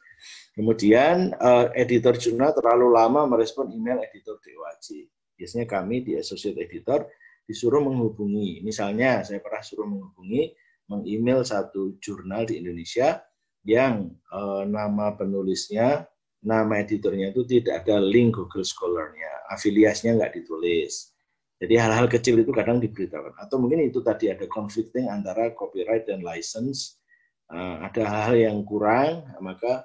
Kemudian 0.52 1.32
uh, 1.38 1.70
editor 1.72 2.18
jurnal 2.18 2.52
terlalu 2.52 2.92
lama 2.92 3.24
merespon 3.24 3.70
email 3.70 4.02
editor 4.04 4.36
DOAJ 4.42 5.06
biasanya 5.38 5.70
kami 5.70 6.02
di 6.02 6.18
associate 6.18 6.58
editor 6.58 7.06
disuruh 7.46 7.80
menghubungi. 7.80 8.60
Misalnya 8.66 9.22
saya 9.22 9.38
pernah 9.38 9.62
suruh 9.62 9.86
menghubungi 9.86 10.52
mengemail 10.90 11.46
satu 11.46 11.96
jurnal 12.02 12.44
di 12.44 12.58
Indonesia 12.58 13.22
yang 13.66 14.14
uh, 14.30 14.62
nama 14.68 15.14
penulisnya 15.18 16.06
nama 16.44 16.78
editornya 16.78 17.35
itu 17.35 17.43
tidak 17.43 17.82
ada 17.86 17.98
link 17.98 18.39
Google 18.39 18.66
Scholar-nya 18.66 19.51
afiliasinya 19.51 20.22
nggak 20.22 20.35
ditulis 20.39 21.18
jadi 21.59 21.74
hal-hal 21.74 22.06
kecil 22.06 22.39
itu 22.39 22.55
kadang 22.55 22.78
diberitakan. 22.78 23.35
Atau 23.35 23.59
mungkin 23.59 23.82
itu 23.82 23.98
tadi 23.98 24.30
ada 24.30 24.47
conflicting 24.47 25.10
antara 25.10 25.51
copyright 25.59 26.06
dan 26.06 26.22
license. 26.22 27.02
Uh, 27.51 27.82
ada 27.82 28.06
hal-hal 28.06 28.36
yang 28.39 28.59
kurang, 28.62 29.26
maka 29.43 29.82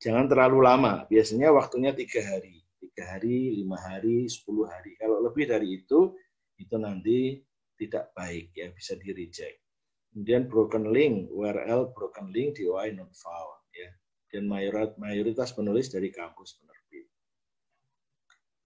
jangan 0.00 0.24
terlalu 0.24 0.64
lama. 0.64 1.04
Biasanya 1.12 1.52
waktunya 1.52 1.92
tiga 1.92 2.24
hari. 2.24 2.64
Tiga 2.80 3.12
hari, 3.12 3.60
lima 3.60 3.76
hari, 3.76 4.24
sepuluh 4.24 4.64
hari. 4.64 4.96
Kalau 4.96 5.20
lebih 5.20 5.52
dari 5.52 5.84
itu, 5.84 6.16
itu 6.56 6.76
nanti 6.80 7.44
tidak 7.76 8.16
baik, 8.16 8.56
ya 8.56 8.72
bisa 8.72 8.96
di 8.96 9.12
reject. 9.12 9.61
Kemudian 10.12 10.44
broken 10.44 10.92
link, 10.92 11.32
URL 11.32 11.88
broken 11.96 12.28
link, 12.28 12.60
DOI 12.60 12.92
not 12.92 13.08
found. 13.16 13.64
Ya. 13.72 13.88
Dan 14.28 14.44
mayoritas 15.00 15.56
penulis 15.56 15.88
dari 15.88 16.12
kampus 16.12 16.60
penerbit. 16.60 17.08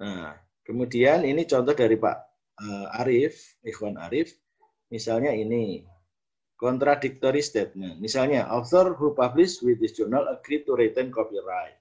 Nah, 0.03 0.35
kemudian 0.67 1.23
ini 1.23 1.47
contoh 1.47 1.75
dari 1.75 1.95
Pak 1.95 2.17
uh, 2.59 2.99
Arif, 2.99 3.63
Ikhwan 3.63 3.95
Arif, 3.95 4.35
misalnya 4.91 5.31
ini, 5.31 5.87
contradictory 6.59 7.43
statement. 7.47 8.03
Misalnya, 8.03 8.51
author 8.51 8.99
who 8.99 9.15
published 9.15 9.63
with 9.63 9.79
this 9.79 9.95
journal 9.95 10.27
agreed 10.27 10.67
to 10.67 10.75
retain 10.75 11.15
copyright. 11.15 11.79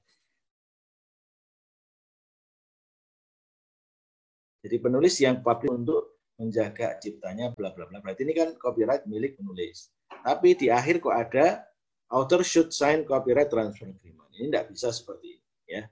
Jadi 4.65 4.77
penulis 4.81 5.13
yang 5.21 5.45
publish 5.45 5.73
untuk 5.73 6.14
menjaga 6.35 6.99
ciptanya 6.99 7.51
bla 7.55 7.71
bla 7.71 7.87
bla. 7.87 8.03
Berarti 8.03 8.27
ini 8.27 8.35
kan 8.35 8.55
copyright 8.59 9.07
milik 9.07 9.39
penulis. 9.39 9.91
Tapi 10.07 10.55
di 10.55 10.67
akhir 10.71 10.99
kok 10.99 11.15
ada 11.15 11.63
author 12.11 12.43
should 12.45 12.69
sign 12.71 13.07
copyright 13.07 13.49
transfer 13.49 13.89
agreement. 13.89 14.29
Ini 14.35 14.51
tidak 14.51 14.67
bisa 14.71 14.91
seperti 14.91 15.39
ini 15.39 15.45
ya. 15.67 15.83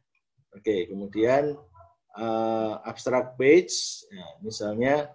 Oke, 0.54 0.86
kemudian 0.86 1.58
uh, 2.14 2.74
abstract 2.86 3.40
page, 3.42 4.06
ya, 4.14 4.28
misalnya 4.46 5.10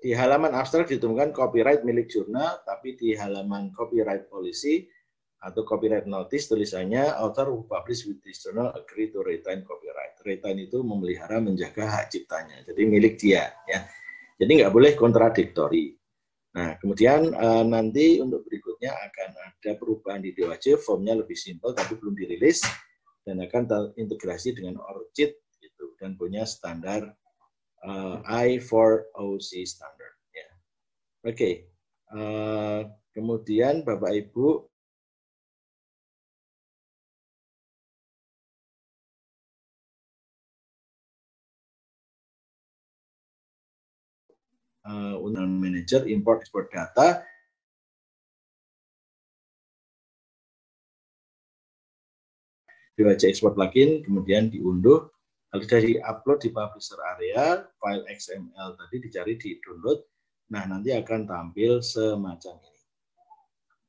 di 0.00 0.12
halaman 0.12 0.52
abstrak 0.56 0.88
ditemukan 0.88 1.32
copyright 1.32 1.84
milik 1.84 2.12
jurnal, 2.12 2.60
tapi 2.64 2.96
di 2.96 3.16
halaman 3.16 3.72
copyright 3.72 4.28
policy 4.28 4.88
atau 5.40 5.64
copyright 5.64 6.04
notice 6.04 6.52
tulisannya 6.52 7.16
author 7.16 7.48
who 7.48 7.64
publish 7.64 8.04
with 8.04 8.20
this 8.20 8.44
journal 8.44 8.68
agree 8.76 9.08
to 9.08 9.24
retain 9.24 9.64
copyright. 9.64 10.12
Retain 10.20 10.60
itu 10.60 10.84
memelihara 10.84 11.40
menjaga 11.40 11.88
hak 11.88 12.12
ciptanya, 12.12 12.60
jadi 12.68 12.82
milik 12.84 13.16
dia 13.16 13.48
ya. 13.64 13.88
Jadi 14.40 14.64
nggak 14.64 14.72
boleh 14.72 14.96
kontradiktori. 14.96 15.92
Nah, 16.56 16.74
kemudian 16.80 17.30
uh, 17.36 17.62
nanti 17.62 18.18
untuk 18.18 18.42
berikutnya 18.48 18.90
akan 18.90 19.28
ada 19.36 19.70
perubahan 19.76 20.24
di 20.24 20.34
DOAJ, 20.34 20.80
formnya 20.80 21.14
lebih 21.14 21.36
simpel 21.36 21.76
tapi 21.76 21.94
belum 21.94 22.16
dirilis 22.16 22.64
dan 23.22 23.38
akan 23.44 23.68
terintegrasi 23.68 24.56
dengan 24.56 24.80
ORCID 24.80 25.36
dan 26.00 26.16
punya 26.16 26.48
standar 26.48 27.12
uh, 27.84 28.24
I4OC 28.24 29.68
standard. 29.68 30.16
Ya. 30.32 30.48
Oke, 31.28 31.36
okay. 31.36 31.54
uh, 32.16 32.88
kemudian 33.12 33.84
Bapak 33.84 34.16
Ibu 34.16 34.69
uh, 44.90 45.46
manager 45.46 46.02
import 46.10 46.42
export 46.42 46.66
data 46.74 47.22
dibaca 52.98 53.24
export 53.30 53.54
plugin 53.54 54.02
kemudian 54.02 54.50
diunduh 54.50 55.06
Lalu 55.50 55.64
dari 55.66 55.92
upload 55.98 56.46
di 56.46 56.50
publisher 56.54 57.00
area, 57.18 57.66
file 57.82 58.06
XML 58.06 58.78
tadi 58.78 58.96
dicari 59.02 59.34
di 59.34 59.58
download. 59.58 59.98
Nah, 60.54 60.62
nanti 60.66 60.94
akan 60.94 61.26
tampil 61.26 61.82
semacam 61.82 62.54
ini. 62.62 62.70
Oke, 62.70 62.82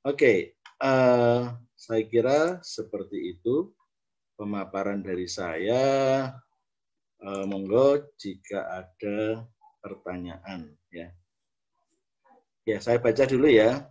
okay, 0.01 0.37
uh, 0.81 0.89
eh, 0.89 1.41
saya 1.77 2.03
kira 2.09 2.57
seperti 2.65 3.37
itu 3.37 3.69
pemaparan 4.33 5.05
dari 5.05 5.29
saya. 5.29 5.83
Uh, 7.21 7.45
monggo 7.45 8.09
jika 8.17 8.81
ada 8.81 9.45
pertanyaan 9.77 10.73
ya. 10.91 11.07
Ya, 12.67 12.77
saya 12.77 13.01
baca 13.01 13.25
dulu 13.25 13.49
ya. 13.49 13.89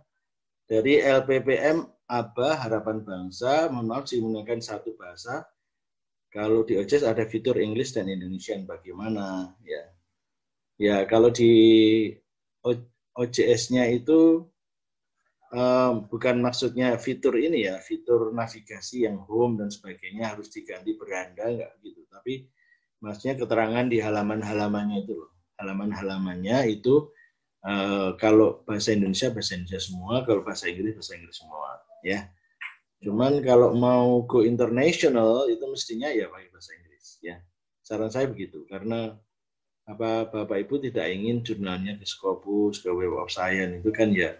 Dari 0.69 1.03
LPPM 1.03 1.83
ABA 2.07 2.49
Harapan 2.55 3.03
Bangsa, 3.03 3.67
mohon 3.67 3.91
maaf 3.91 4.07
menggunakan 4.07 4.63
satu 4.63 4.95
bahasa 4.95 5.43
kalau 6.31 6.63
di 6.63 6.79
OJS 6.79 7.03
ada 7.03 7.27
fitur 7.27 7.59
English 7.59 7.91
dan 7.91 8.07
Indonesian 8.07 8.63
bagaimana 8.63 9.51
ya? 9.67 9.83
Ya 10.79 10.95
kalau 11.03 11.27
di 11.27 11.51
OJS-nya 13.11 13.91
itu 13.91 14.47
um, 15.51 16.07
bukan 16.07 16.39
maksudnya 16.39 16.95
fitur 16.95 17.35
ini 17.35 17.67
ya, 17.67 17.75
fitur 17.83 18.31
navigasi 18.31 19.03
yang 19.03 19.19
home 19.27 19.59
dan 19.59 19.67
sebagainya 19.67 20.31
harus 20.31 20.47
diganti 20.47 20.95
beranda 20.95 21.51
enggak 21.51 21.71
gitu. 21.83 22.07
Tapi 22.07 22.47
maksudnya 23.03 23.35
keterangan 23.35 23.85
di 23.91 23.99
halaman-halamannya 23.99 25.03
itu 25.03 25.13
loh. 25.19 25.31
Halaman-halamannya 25.61 26.73
itu 26.73 27.13
uh, 27.65 28.17
kalau 28.17 28.65
bahasa 28.65 28.97
Indonesia 28.97 29.29
bahasa 29.29 29.53
Indonesia 29.55 29.81
semua, 29.81 30.25
kalau 30.25 30.41
bahasa 30.41 30.65
Inggris 30.67 30.97
bahasa 30.97 31.13
Inggris 31.15 31.37
semua 31.37 31.69
ya. 32.01 32.27
Cuman 33.01 33.41
kalau 33.41 33.73
mau 33.73 34.21
go 34.29 34.45
international 34.45 35.49
itu 35.49 35.65
mestinya 35.65 36.09
ya 36.09 36.29
pakai 36.29 36.49
bahasa 36.53 36.71
Inggris 36.77 37.05
ya. 37.21 37.41
Saran 37.81 38.13
saya 38.13 38.29
begitu 38.29 38.65
karena 38.69 39.17
apa 39.89 40.29
Bapak 40.29 40.69
Ibu 40.69 40.77
tidak 40.85 41.09
ingin 41.09 41.41
jurnalnya 41.41 41.97
ke 41.97 42.05
Scopus, 42.05 42.85
ke 42.85 42.89
Web 42.93 43.17
of 43.17 43.33
Science 43.33 43.81
itu 43.81 43.89
kan 43.89 44.13
ya 44.13 44.37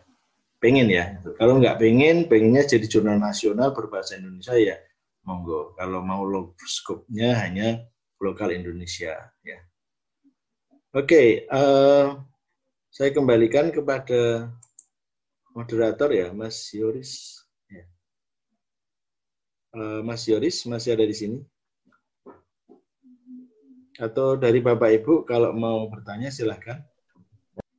pengen 0.61 0.93
ya. 0.93 1.18
Kalau 1.41 1.57
nggak 1.57 1.81
pengen, 1.81 2.30
pengennya 2.30 2.69
jadi 2.69 2.85
jurnal 2.85 3.18
nasional 3.18 3.73
berbahasa 3.73 4.22
Indonesia 4.22 4.53
ya 4.57 4.77
monggo. 5.26 5.73
Kalau 5.77 6.06
mau 6.06 6.22
skopnya 6.61 7.34
hanya 7.41 7.81
lokal 8.22 8.53
Indonesia 8.53 9.34
ya. 9.41 9.57
Oke, 10.92 11.08
okay, 11.08 11.28
uh, 11.48 11.56
eh, 11.56 12.08
saya 12.92 13.16
kembalikan 13.16 13.72
kepada 13.72 14.52
moderator 15.56 16.12
ya, 16.12 16.36
Mas 16.36 16.68
Yoris. 16.76 17.40
Eh, 19.72 20.02
Mas 20.04 20.28
Yoris 20.28 20.68
masih 20.68 21.00
ada 21.00 21.08
di 21.08 21.16
sini? 21.16 21.40
Atau 23.96 24.36
dari 24.36 24.60
Bapak 24.60 24.92
Ibu 25.00 25.24
kalau 25.24 25.56
mau 25.56 25.88
bertanya 25.88 26.28
silahkan. 26.28 26.84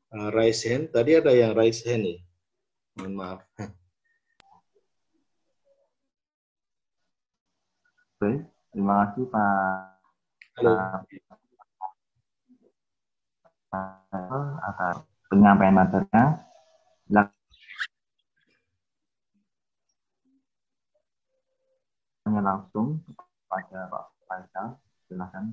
Uh, 0.09 0.33
raise 0.33 0.65
hand. 0.65 0.89
Tadi 0.89 1.13
ada 1.21 1.37
yang 1.37 1.53
raise 1.53 1.85
hand 1.85 2.09
nih. 2.09 2.21
Mohon 2.97 3.13
maaf. 3.13 3.41
Oke, 8.17 8.41
terima 8.73 9.05
kasih 9.05 9.25
Pak. 9.29 10.01
Halo. 10.57 11.37
Atas 13.73 15.03
penyampaian 15.33 15.75
materinya. 15.75 16.53
langsung 22.43 23.01
kepada 23.07 23.89
Pak 23.89 24.05
Faisal. 24.27 24.69
Silakan. 25.07 25.47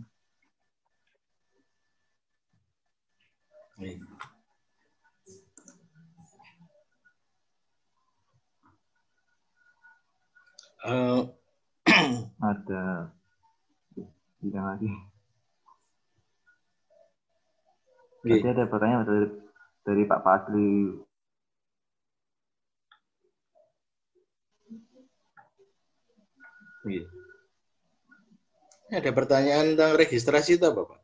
Uh, 10.80 11.28
ada 12.50 13.12
tidak 14.40 14.64
lagi. 14.64 15.09
Jadi 18.20 18.48
ada 18.52 18.68
pertanyaan 18.68 19.08
dari, 19.08 19.28
dari 19.88 20.04
Pak 20.04 20.20
Pasli. 20.24 20.72
Ada 28.90 29.12
pertanyaan 29.14 29.78
tentang 29.78 29.94
registrasi 29.96 30.58
itu 30.60 30.66
apa 30.68 30.82
Pak? 30.90 31.00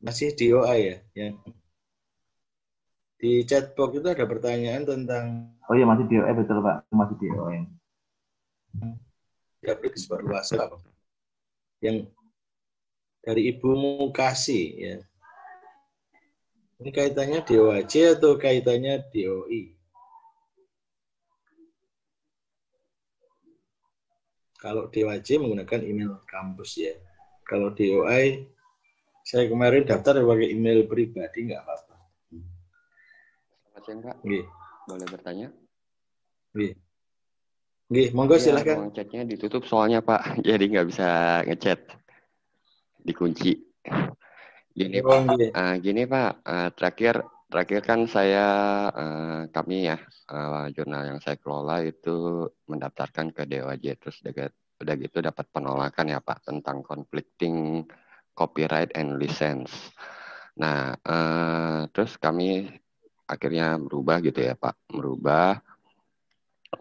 Masih 0.00 0.32
di 0.32 0.46
OA 0.54 0.74
ya? 0.80 0.96
ya. 1.12 1.28
Di 3.20 3.44
chatbox 3.44 4.00
itu 4.00 4.08
ada 4.08 4.24
pertanyaan 4.24 4.88
tentang... 4.88 5.52
Oh 5.68 5.76
iya 5.76 5.84
masih 5.84 6.08
di 6.08 6.16
OA 6.16 6.32
betul 6.32 6.64
Pak, 6.64 6.88
masih 6.88 7.16
di 7.20 7.26
OA. 7.28 7.68
Ya, 9.60 9.76
luas 10.24 10.48
Pak. 10.48 10.72
Yang 11.84 12.08
dari 13.20 13.52
Ibu 13.52 13.68
Mukasi 13.76 14.62
ya. 14.80 14.96
Ini 16.80 16.90
kaitannya 16.96 17.44
DOAJ 17.44 18.16
atau 18.16 18.40
kaitannya 18.40 19.04
DOI? 19.12 19.76
Kalau 24.56 24.88
DOAJ 24.88 25.28
menggunakan 25.40 25.80
email 25.84 26.24
kampus 26.24 26.80
ya. 26.80 26.96
Kalau 27.44 27.76
DOI, 27.76 28.48
saya 29.24 29.44
kemarin 29.52 29.84
daftar 29.84 30.24
pakai 30.24 30.56
email 30.56 30.88
pribadi 30.88 31.52
nggak 31.52 31.60
apa-apa. 31.60 31.96
Selamat 33.60 33.82
siang 33.84 34.00
Pak. 34.00 34.16
Nggih. 34.24 34.44
Boleh 34.88 35.06
bertanya? 35.12 35.48
Nggih. 36.56 36.72
Nggih, 37.90 38.08
monggo 38.16 38.38
Ya, 38.38 38.42
silahkan. 38.48 38.88
chatnya 38.94 39.26
ditutup 39.28 39.68
soalnya 39.68 40.00
Pak, 40.00 40.32
jadi 40.48 40.64
nggak 40.64 40.86
bisa 40.88 41.08
ngechat. 41.44 41.80
Dikunci. 43.04 43.68
Gini 44.70 44.98
Oh, 45.02 45.10
Pak, 45.10 45.18
nggih. 45.34 45.50
Ah, 45.52 45.74
gini 45.82 46.02
Pak, 46.06 46.32
Ah, 46.46 46.68
terakhir 46.70 47.26
terakhir 47.50 47.80
kan 47.82 48.00
saya 48.06 48.46
eh, 48.94 49.40
kami 49.50 49.90
ya 49.90 49.98
eh, 50.30 50.66
jurnal 50.70 51.02
yang 51.10 51.18
saya 51.18 51.36
kelola 51.42 51.82
itu 51.82 52.46
mendaftarkan 52.70 53.34
ke 53.34 53.42
DOAJ 53.50 53.98
terus 53.98 54.22
udah, 54.22 54.46
udah 54.78 54.94
gitu 55.02 55.18
dapat 55.18 55.46
penolakan 55.50 56.14
ya 56.14 56.22
Pak 56.22 56.46
tentang 56.46 56.86
conflicting 56.86 57.82
copyright 58.38 58.94
and 58.94 59.18
license. 59.18 59.90
Nah, 60.62 60.94
eh, 60.94 61.80
terus 61.90 62.14
kami 62.16 62.70
akhirnya 63.26 63.78
berubah 63.78 64.22
gitu 64.22 64.38
ya 64.42 64.54
Pak, 64.54 64.94
merubah. 64.94 65.58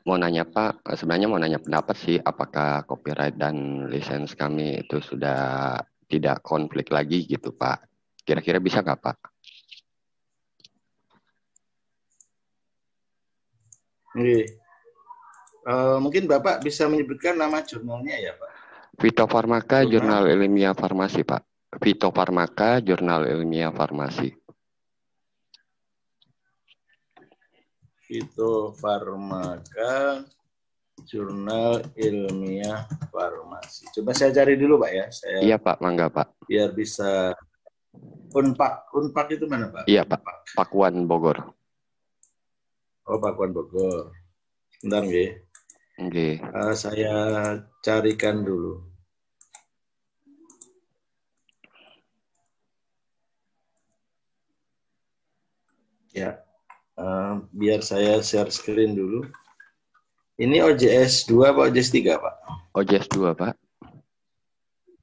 Mau 0.05 0.17
nanya 0.21 0.45
Pak, 0.45 0.85
eh, 0.85 0.97
sebenarnya 0.97 1.25
mau 1.25 1.41
nanya 1.41 1.57
pendapat 1.57 1.97
sih, 1.97 2.17
apakah 2.21 2.85
copyright 2.85 3.33
dan 3.33 3.89
lisensi 3.89 4.37
kami 4.37 4.85
itu 4.85 5.01
sudah 5.01 5.73
tidak 6.09 6.41
konflik 6.41 6.89
lagi 6.89 7.21
gitu 7.29 7.53
Pak? 7.53 7.85
Kira-kira 8.25 8.57
bisa 8.57 8.81
nggak 8.81 8.99
Pak? 8.99 9.17
Nggih. 14.17 14.45
Eh, 15.69 15.97
mungkin 16.01 16.25
Bapak 16.25 16.65
bisa 16.65 16.89
menyebutkan 16.89 17.37
nama 17.37 17.61
jurnalnya 17.61 18.17
ya, 18.17 18.33
Pak? 18.33 18.49
Fitofarmaka 18.99 19.87
Jurnal. 19.87 20.25
Jurnal 20.25 20.35
Ilmiah 20.35 20.75
Farmasi 20.75 21.23
Pak. 21.23 21.45
Fitofarmaka 21.77 22.81
Jurnal 22.81 23.29
Ilmiah 23.29 23.71
Farmasi. 23.71 24.33
Fitofarmaka 28.09 30.25
Jurnal 31.07 31.85
Ilmiah 31.95 32.87
Farmasi. 33.13 33.87
Coba 33.95 34.11
saya 34.11 34.33
cari 34.33 34.59
dulu, 34.59 34.81
Pak 34.81 34.91
ya. 34.91 35.05
Saya 35.13 35.37
Iya 35.43 35.57
Pak, 35.59 35.77
mangga 35.79 36.07
Pak. 36.11 36.47
biar 36.49 36.73
bisa 36.73 37.35
Unpak. 38.29 38.93
Unpak 38.93 39.33
itu 39.33 39.45
mana, 39.49 39.73
Pak? 39.73 39.89
Iya, 39.89 40.05
Pak. 40.05 40.21
Unpak. 40.21 40.37
Pakuan 40.53 40.95
Bogor. 41.09 41.37
Oh, 43.09 43.17
Pakuan 43.17 43.49
Bogor. 43.49 44.13
Bentar, 44.85 45.01
nggih. 45.01 45.33
Oke. 45.99 46.39
Eh, 46.39 46.73
saya 46.77 47.13
carikan 47.83 48.45
dulu. 48.45 48.85
Ya, 56.13 56.41
eh, 56.97 57.33
biar 57.53 57.81
saya 57.85 58.21
share 58.21 58.49
screen 58.49 58.93
dulu. 58.97 59.25
Ini 60.39 60.63
OJS 60.63 61.27
2 61.27 61.51
apa 61.51 61.67
OJS 61.67 61.91
3, 61.91 62.15
Pak? 62.15 62.35
OJS 62.71 63.11
2 63.11 63.35
Pak. 63.35 63.59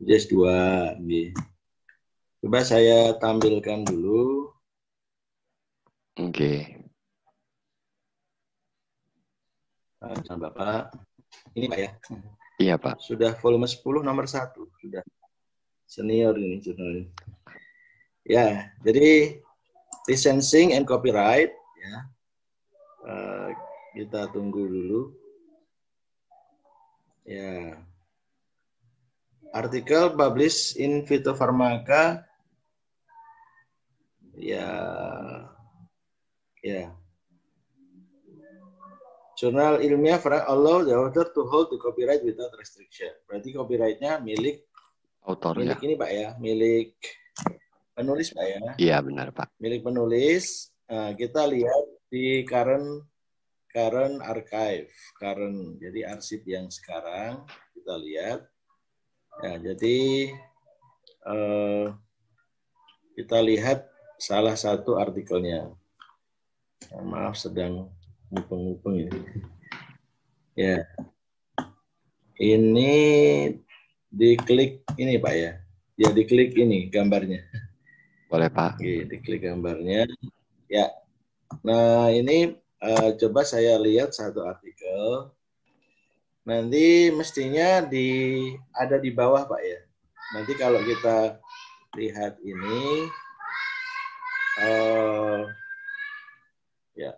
OJS 0.01 0.25
2. 0.33 0.97
nggih. 1.05 1.29
Coba 2.41 2.65
saya 2.65 3.13
tampilkan 3.21 3.85
dulu. 3.85 4.49
Oke. 6.17 6.81
Nah, 10.01 10.41
Bapak. 10.41 10.97
Ini 11.53 11.69
Pak 11.69 11.81
ya. 11.85 11.91
Iya 12.57 12.75
Pak. 12.81 12.97
Sudah 13.05 13.37
volume 13.37 13.69
10 13.69 14.09
nomor 14.09 14.25
1. 14.25 14.57
Sudah 14.57 15.05
senior 15.85 16.33
ini 16.41 16.65
jurnal 16.65 16.97
ini. 16.97 17.05
Ya, 18.25 18.73
jadi 18.81 19.37
licensing 20.09 20.73
and 20.73 20.89
copyright 20.89 21.53
ya. 21.77 21.97
Eh, 23.05 23.49
kita 24.01 24.33
tunggu 24.33 24.65
dulu. 24.65 25.26
Ya. 27.27 27.75
Artikel 29.51 30.15
published 30.15 30.79
in 30.79 31.03
Phytopharmaca 31.03 32.23
ya 34.37 34.69
ya 36.61 36.93
Jurnal 39.37 39.85
ilmiah 39.85 40.17
for 40.17 40.33
allow 40.33 40.81
the 40.81 40.97
author 40.97 41.29
to 41.29 41.45
hold 41.45 41.69
the 41.69 41.77
copyright 41.77 42.25
without 42.25 42.53
restriction. 42.57 43.13
Berarti 43.29 43.53
copyrightnya 43.53 44.17
milik 44.25 44.65
Autor 45.29 45.61
ya. 45.61 45.77
milik 45.77 45.81
ini 45.85 45.95
Pak 45.99 46.11
ya, 46.15 46.29
milik 46.41 46.97
penulis 47.93 48.33
Pak 48.33 48.47
ya, 48.49 48.61
Iya 48.81 48.97
benar 49.05 49.37
Pak. 49.37 49.53
milik 49.61 49.85
penulis. 49.85 50.73
Nah, 50.89 51.13
kita 51.13 51.45
lihat 51.51 51.85
di 52.09 52.49
current 52.49 53.05
current 53.77 54.25
archive, 54.25 54.89
current 55.21 55.77
jadi 55.77 56.17
arsip 56.17 56.41
yang 56.49 56.73
sekarang 56.73 57.45
kita 57.77 57.95
lihat. 58.01 58.41
Ya, 59.45 59.53
jadi 59.61 59.99
eh, 61.29 61.87
kita 63.21 63.37
lihat 63.45 63.85
salah 64.17 64.57
satu 64.57 64.97
artikelnya. 64.97 65.77
Ya, 66.89 66.99
maaf 67.05 67.37
sedang 67.37 67.93
mupeng-mupeng 68.33 69.13
ini. 69.13 69.21
Ya. 70.57 70.89
Ini 72.41 72.93
diklik 74.09 74.89
ini 74.97 75.21
Pak 75.21 75.35
ya. 75.37 75.53
Ya 76.01 76.09
diklik 76.17 76.57
ini 76.57 76.89
gambarnya. 76.89 77.45
Boleh 78.33 78.49
Pak. 78.49 78.81
Oke, 78.81 79.05
diklik 79.05 79.45
gambarnya. 79.45 80.09
Ya. 80.73 80.89
Nah, 81.61 82.09
ini 82.09 82.57
eh, 82.83 83.11
coba 83.21 83.41
saya 83.47 83.77
lihat 83.81 84.13
satu 84.13 84.45
artikel. 84.45 85.31
Nanti 86.47 87.11
mestinya 87.11 87.83
di 87.83 88.39
ada 88.71 88.97
di 89.03 89.11
bawah, 89.11 89.45
Pak 89.45 89.61
ya. 89.61 89.81
Nanti 90.35 90.53
kalau 90.55 90.79
kita 90.83 91.39
lihat 91.99 92.39
ini 92.43 93.07
eh 94.63 95.43
ya. 96.97 97.13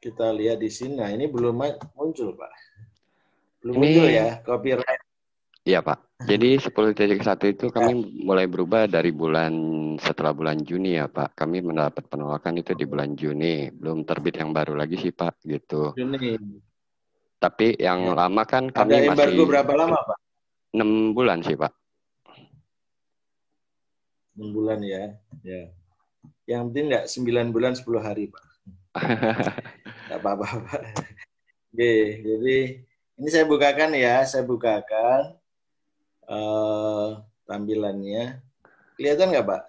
Kita 0.00 0.32
lihat 0.32 0.60
di 0.60 0.68
sini. 0.68 1.00
Nah, 1.00 1.08
ini 1.12 1.28
belum 1.28 1.56
muncul, 1.96 2.36
Pak. 2.36 2.52
Belum 3.64 3.74
Ini- 3.76 3.80
muncul 3.80 4.06
ya 4.12 4.26
copyright. 4.44 5.03
Iya 5.64 5.80
Pak. 5.80 6.20
Jadi 6.28 6.60
10.1 6.60 7.56
itu 7.56 7.72
kami 7.72 8.20
mulai 8.20 8.44
berubah 8.44 8.84
dari 8.84 9.08
bulan 9.16 9.52
setelah 9.96 10.36
bulan 10.36 10.60
Juni 10.60 11.00
ya 11.00 11.08
Pak. 11.08 11.32
Kami 11.32 11.64
mendapat 11.64 12.04
penolakan 12.04 12.60
itu 12.60 12.76
di 12.76 12.84
bulan 12.84 13.16
Juni. 13.16 13.72
Belum 13.72 14.04
terbit 14.04 14.36
yang 14.36 14.52
baru 14.52 14.76
lagi 14.76 15.00
sih 15.00 15.08
Pak 15.08 15.40
gitu. 15.48 15.96
Juni. 15.96 16.36
Tapi 17.40 17.80
yang 17.80 18.12
Ya. 18.12 18.12
lama 18.12 18.42
kan 18.44 18.68
Ada 18.68 18.76
kami 18.76 19.08
embargo 19.08 19.40
masih 19.40 19.48
berapa 19.48 19.72
lama, 19.72 19.98
Pak? 20.04 20.18
6 20.76 21.16
bulan 21.16 21.38
sih 21.40 21.56
Pak. 21.56 21.72
6 24.36 24.52
bulan 24.52 24.84
ya. 24.84 25.16
Ya. 25.40 25.72
Yang 26.44 26.60
penting 26.68 26.84
nggak 26.92 27.04
9 27.08 27.48
bulan 27.56 27.72
10 27.72 28.04
hari, 28.04 28.28
Pak. 28.28 28.44
Nggak 30.12 30.20
apa-apa, 30.20 30.46
Pak. 30.60 30.82
Oke, 31.72 31.94
jadi 32.20 32.56
ini 33.16 33.28
saya 33.32 33.48
bukakan 33.48 33.96
ya, 33.96 34.20
saya 34.28 34.44
bukakan. 34.44 35.40
Uh, 36.28 37.20
tampilannya. 37.48 38.40
Kelihatan 38.94 39.32
nggak 39.34 39.46
Pak? 39.46 39.62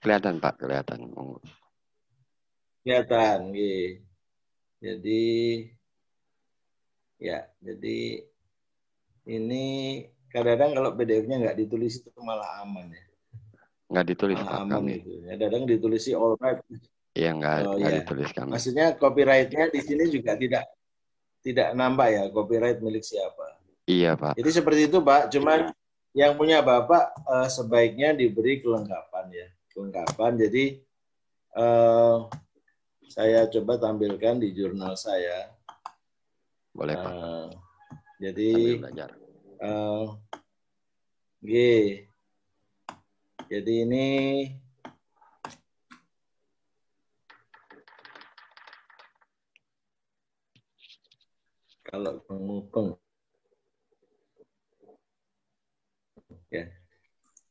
Kelihatan 0.00 0.34
Pak, 0.40 0.54
kelihatan. 0.56 0.98
Kelihatan, 2.80 3.38
gitu. 3.52 4.00
Jadi 4.80 5.24
ya, 7.20 7.44
jadi 7.60 8.24
ini 9.28 9.64
kadang-kadang 10.32 10.72
kalau 10.72 10.90
PDF-nya 10.96 11.36
nggak 11.36 11.58
ditulis 11.60 12.00
itu 12.00 12.20
malah 12.24 12.64
aman 12.64 12.88
ya. 12.88 13.04
Nggak 13.92 14.06
ditulis 14.16 14.40
malah 14.40 14.64
aman 14.64 14.80
kami. 14.80 15.04
itu. 15.04 15.12
Kadang-kadang 15.28 15.64
ditulis 15.68 16.02
all 16.16 16.34
right. 16.40 16.60
Iya 17.12 17.30
nggak, 17.36 17.56
oh, 17.66 17.74
nggak 17.76 17.92
ya. 17.92 17.98
ditulis 18.00 18.28
kami. 18.32 18.48
Maksudnya 18.56 18.86
copyright-nya 18.96 19.68
di 19.68 19.80
sini 19.84 20.04
juga 20.08 20.32
tidak 20.40 20.64
tidak 21.44 21.68
nampak 21.76 22.08
ya 22.16 22.22
copyright 22.32 22.78
milik 22.80 23.04
siapa. 23.04 23.60
Iya 23.84 24.16
Pak. 24.16 24.40
Jadi 24.40 24.50
seperti 24.54 24.80
itu 24.88 24.98
Pak. 25.04 25.28
Cuman 25.34 25.68
ya. 25.68 25.79
Yang 26.10 26.34
punya 26.34 26.58
Bapak 26.60 27.14
uh, 27.26 27.48
sebaiknya 27.48 28.12
diberi 28.12 28.58
kelengkapan 28.58 29.26
ya, 29.30 29.48
kelengkapan. 29.70 30.36
Jadi 30.36 30.82
uh, 31.54 32.26
saya 33.10 33.46
coba 33.50 33.78
tampilkan 33.78 34.42
di 34.42 34.54
jurnal 34.54 34.94
saya. 34.98 35.54
Boleh 36.74 36.94
Pak. 36.98 37.12
Uh, 37.14 37.48
jadi 38.18 38.50
Uh, 39.60 40.16
G. 41.44 41.52
Jadi 43.48 43.72
ini 43.84 44.08
kalau 51.84 52.22
pengupeng 52.22 52.99
ya. 56.50 56.64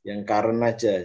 Yang 0.04 0.22
karena 0.28 0.72
aja 0.72 1.04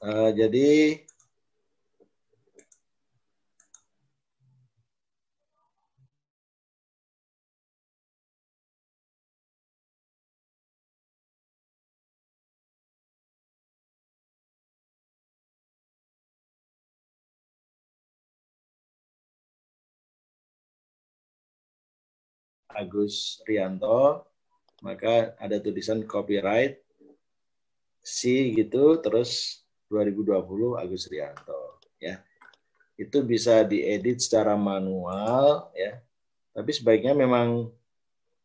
Uh, 0.00 0.32
jadi 0.32 0.96
Agus 22.74 23.40
Rianto, 23.48 24.26
maka 24.84 25.34
ada 25.40 25.56
tulisan 25.58 26.04
copyright 26.04 26.80
C 28.00 28.50
gitu, 28.56 29.00
terus 29.02 29.62
2020 29.90 30.78
Agus 30.78 31.10
Rianto 31.10 31.82
ya. 31.98 32.20
Itu 33.00 33.24
bisa 33.24 33.64
diedit 33.64 34.20
secara 34.20 34.54
manual 34.54 35.72
ya. 35.72 35.98
Tapi 36.52 36.70
sebaiknya 36.74 37.16
memang 37.16 37.72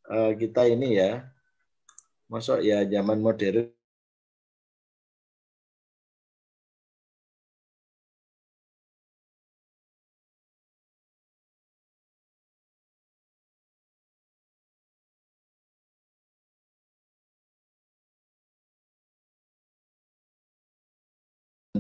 uh, 0.08 0.32
kita 0.38 0.66
ini 0.70 0.96
ya 0.96 1.28
masuk 2.26 2.64
ya 2.66 2.82
zaman 2.88 3.22
modern 3.22 3.75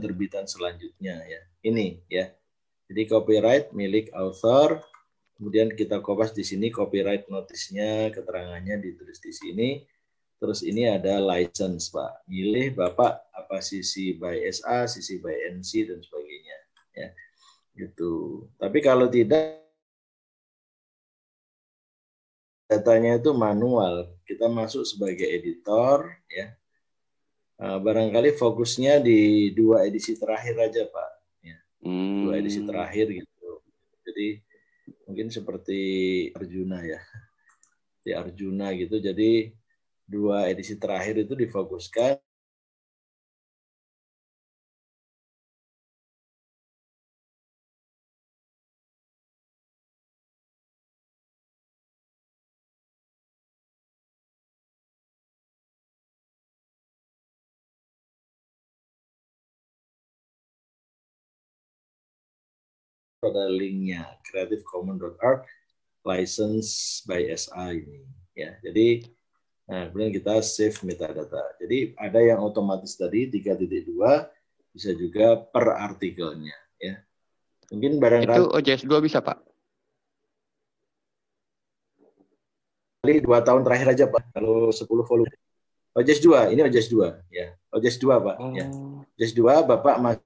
terbitan 0.06 0.46
selanjutnya 0.46 1.18
ya. 1.26 1.42
Ini 1.66 2.06
ya. 2.06 2.30
Jadi 2.86 3.02
copyright 3.10 3.74
milik 3.74 4.14
author, 4.14 4.78
kemudian 5.34 5.74
kita 5.74 6.06
kopas 6.06 6.38
di 6.38 6.46
sini 6.46 6.70
copyright 6.70 7.26
notisnya, 7.34 8.14
keterangannya 8.14 8.78
ditulis 8.78 9.18
di 9.18 9.34
sini. 9.34 9.70
Terus 10.38 10.62
ini 10.62 10.86
ada 10.86 11.18
license, 11.18 11.90
Pak. 11.90 12.30
Milih 12.30 12.78
Bapak 12.78 13.34
apa 13.34 13.58
sisi 13.66 14.14
by 14.14 14.46
SA, 14.54 14.86
sisi 14.86 15.18
by 15.18 15.34
NC 15.58 15.90
dan 15.90 16.00
sebagainya, 16.06 16.58
ya. 16.94 17.10
Gitu. 17.74 18.46
Tapi 18.62 18.78
kalau 18.86 19.10
tidak 19.10 19.66
datanya 22.70 23.18
itu 23.18 23.34
manual, 23.34 24.14
kita 24.30 24.46
masuk 24.46 24.86
sebagai 24.86 25.26
editor, 25.26 26.06
ya 26.30 26.54
Uh, 27.56 27.80
barangkali 27.80 28.36
fokusnya 28.36 29.00
di 29.00 29.52
dua 29.56 29.88
edisi 29.88 30.20
terakhir 30.20 30.60
aja 30.60 30.84
Pak. 30.92 31.10
Ya. 31.40 31.58
Hmm. 31.88 32.28
Dua 32.28 32.34
edisi 32.36 32.60
terakhir 32.68 33.08
gitu. 33.16 33.52
Jadi 34.04 34.28
mungkin 35.08 35.28
seperti 35.32 35.82
Arjuna 36.36 36.84
ya. 36.84 37.00
Di 38.04 38.12
Arjuna 38.12 38.76
gitu. 38.76 39.00
Jadi 39.00 39.56
dua 40.04 40.52
edisi 40.52 40.76
terakhir 40.76 41.24
itu 41.24 41.32
difokuskan 41.32 42.20
pada 63.26 63.50
linknya 63.50 64.06
creativecommons.org 64.30 65.42
license 66.06 67.02
by 67.10 67.26
SA 67.34 67.74
ini 67.74 68.06
ya. 68.38 68.54
Jadi 68.62 69.10
nah 69.66 69.90
kemudian 69.90 70.14
kita 70.14 70.46
save 70.46 70.78
metadata. 70.86 71.42
Jadi 71.58 71.98
ada 71.98 72.22
yang 72.22 72.46
otomatis 72.46 72.94
tadi 72.94 73.26
3.2 73.34 73.98
bisa 74.70 74.94
juga 74.94 75.42
per 75.42 75.74
artikelnya 75.74 76.54
ya. 76.78 77.02
Mungkin 77.74 77.98
barangkali 77.98 78.38
itu 78.38 78.46
OJS 78.54 78.86
2 78.86 79.02
bisa 79.02 79.26
pak? 79.26 79.42
Kali 83.02 83.22
dua 83.22 83.42
tahun 83.42 83.62
terakhir 83.66 83.88
aja 83.94 84.06
pak. 84.10 84.34
Kalau 84.34 84.70
10 84.70 84.86
volume. 84.86 85.34
OJS 85.98 86.22
2 86.22 86.54
ini 86.54 86.62
OJS 86.62 86.90
2 86.94 87.34
ya. 87.34 87.58
OJS 87.74 87.98
2 87.98 88.22
pak 88.22 88.36
ya. 88.38 88.46
oh. 88.46 88.52
ya 88.54 88.66
OJS 89.16 89.34
2 89.34 89.70
bapak 89.72 89.96
masih 90.04 90.25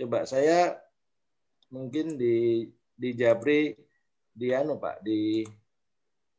Coba 0.00 0.24
saya 0.24 0.80
mungkin 1.68 2.16
di 2.16 2.64
di 2.96 3.12
Japri 3.12 3.76
di 4.32 4.48
anu 4.48 4.80
Pak 4.80 5.04
di 5.04 5.44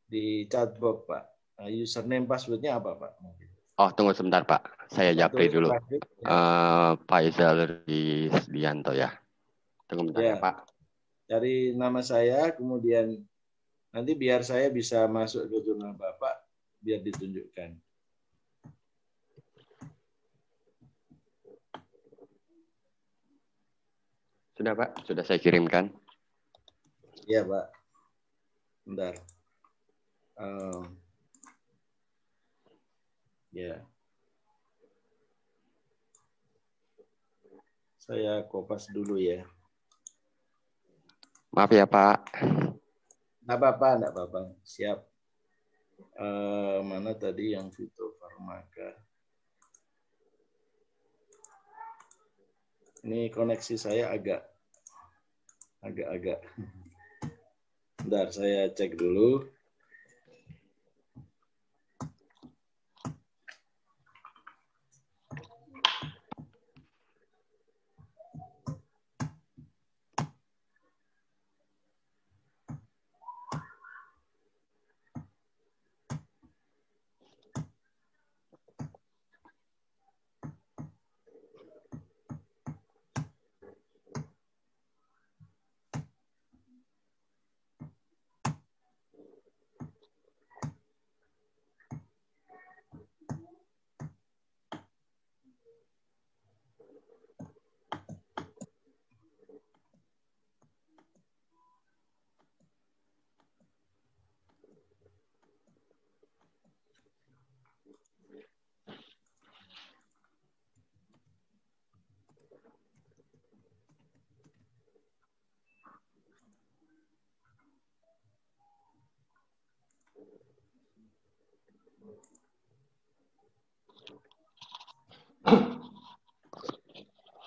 di 0.02 0.50
chatbot 0.50 1.06
Pak. 1.06 1.24
Nah, 1.62 1.70
username 1.70 2.26
passwordnya 2.26 2.82
apa 2.82 2.98
Pak? 2.98 3.12
Mungkin. 3.22 3.48
Oh 3.78 3.88
tunggu 3.94 4.18
sebentar 4.18 4.42
Pak, 4.42 4.90
saya 4.90 5.14
Japri 5.14 5.46
dulu. 5.46 5.70
Ya. 5.70 5.78
Uh, 6.26 6.90
Faisal 7.06 7.86
Dianto 8.50 8.98
ya. 8.98 9.14
Tunggu 9.86 10.10
sebentar 10.10 10.26
ya. 10.26 10.34
ya 10.34 10.42
Pak. 10.42 10.56
Cari 11.30 11.54
nama 11.78 12.02
saya, 12.02 12.50
kemudian 12.50 13.14
nanti 13.94 14.12
biar 14.18 14.42
saya 14.42 14.74
bisa 14.74 15.06
masuk 15.06 15.46
ke 15.46 15.56
jurnal 15.62 15.94
Bapak, 15.94 16.50
biar 16.82 16.98
ditunjukkan. 16.98 17.78
Sudah 24.62 24.78
Pak, 24.78 24.90
sudah 25.02 25.26
saya 25.26 25.42
kirimkan. 25.42 25.90
Iya 27.26 27.42
Pak. 27.42 27.66
Bentar. 28.86 29.18
Um, 30.38 31.02
ya. 33.50 33.82
Saya 37.98 38.46
kopas 38.46 38.86
dulu 38.86 39.18
ya. 39.18 39.42
Maaf 41.50 41.74
ya 41.74 41.82
Pak. 41.82 42.22
Tidak 43.42 43.58
apa-apa, 43.58 43.98
tidak 43.98 44.14
apa-apa. 44.14 44.40
Siap. 44.62 44.98
uh, 46.22 46.78
mana 46.86 47.18
tadi 47.18 47.58
yang 47.58 47.66
fitofarmaka? 47.74 48.94
Ini 53.02 53.26
koneksi 53.34 53.74
saya 53.74 54.14
agak 54.14 54.51
agak-agak. 55.82 56.40
Bentar, 58.02 58.30
saya 58.30 58.70
cek 58.70 58.94
dulu. 58.98 59.46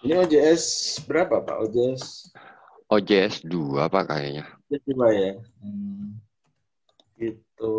Ini 0.06 0.22
OJS 0.22 1.02
berapa 1.10 1.42
Pak? 1.42 1.66
OJS? 1.66 2.30
OJS 2.94 3.42
2 3.42 3.90
Pak 3.90 4.04
kayaknya. 4.06 4.46
OJS 4.70 4.86
2 4.94 5.02
ya. 5.18 5.32
Hmm. 5.66 6.22
Itu. 7.18 7.74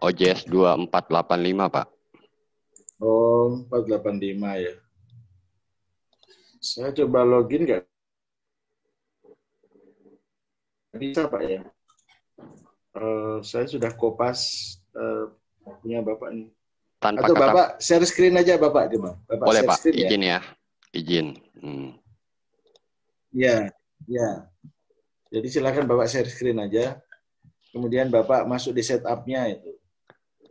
OJS 0.00 0.48
2485 0.48 1.76
Pak. 1.76 1.86
Oh, 3.04 3.68
485 3.68 4.64
ya. 4.64 4.74
Saya 6.64 6.88
coba 6.96 7.20
login 7.20 7.68
nggak? 7.68 7.84
Bisa 10.96 11.28
Pak 11.28 11.42
ya. 11.44 11.60
Uh, 12.96 13.44
saya 13.44 13.68
sudah 13.68 13.92
kopas 13.92 14.72
uh, 14.96 15.28
punya 15.84 16.00
Bapak 16.00 16.32
nih. 16.32 16.48
Tanpa 16.96 17.28
Atau 17.28 17.36
kata... 17.36 17.44
Bapak 17.44 17.68
share 17.84 18.08
screen 18.08 18.40
aja 18.40 18.56
Bapak, 18.56 18.88
Bapak 18.88 19.44
Boleh 19.44 19.68
Pak, 19.68 19.84
screen, 19.84 20.08
izin 20.08 20.24
ya. 20.24 20.40
ya 20.40 20.63
izin. 20.94 21.36
Hmm. 21.58 21.98
Ya, 23.34 23.68
ya. 24.06 24.46
Jadi 25.34 25.46
silakan 25.50 25.90
Bapak 25.90 26.06
share 26.06 26.30
screen 26.30 26.62
aja. 26.62 27.02
Kemudian 27.74 28.06
Bapak 28.06 28.46
masuk 28.46 28.70
di 28.78 28.86
setupnya 28.86 29.50
itu. 29.50 29.74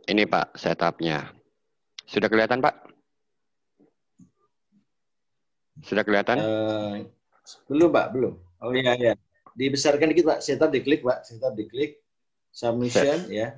Ini 0.04 0.28
Pak, 0.28 0.60
setupnya. 0.60 1.32
Sudah 2.04 2.28
kelihatan 2.28 2.60
Pak? 2.60 2.84
Sudah 5.80 6.04
kelihatan? 6.04 6.36
Uh, 6.36 6.94
belum 7.72 7.88
Pak, 7.88 8.06
belum. 8.12 8.34
Oh 8.60 8.76
iya, 8.76 8.92
iya. 9.00 9.12
Dibesarkan 9.56 10.12
dikit 10.12 10.28
Pak, 10.28 10.38
setup 10.44 10.68
diklik 10.68 11.00
Pak, 11.00 11.24
setup 11.24 11.56
diklik. 11.56 12.04
Submission 12.54 13.24
Set. 13.26 13.32
ya. 13.32 13.48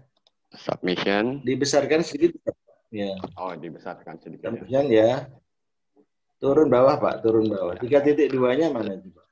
Submission. 0.56 1.42
Dibesarkan 1.42 2.00
sedikit 2.00 2.38
Pak. 2.46 2.56
Ya. 2.94 3.12
Oh, 3.36 3.52
dibesarkan 3.52 4.16
sedikit. 4.22 4.46
Ya. 4.46 4.50
Submission 4.54 4.84
ya. 4.88 4.94
ya. 4.94 5.16
Turun 6.36 6.68
bawah 6.68 7.00
Pak, 7.00 7.24
turun 7.24 7.48
bawah. 7.48 7.74
Tiga 7.80 8.04
titik 8.04 8.28
duanya 8.28 8.68
mana 8.68 8.92
itu 8.92 9.08
Pak? 9.08 9.26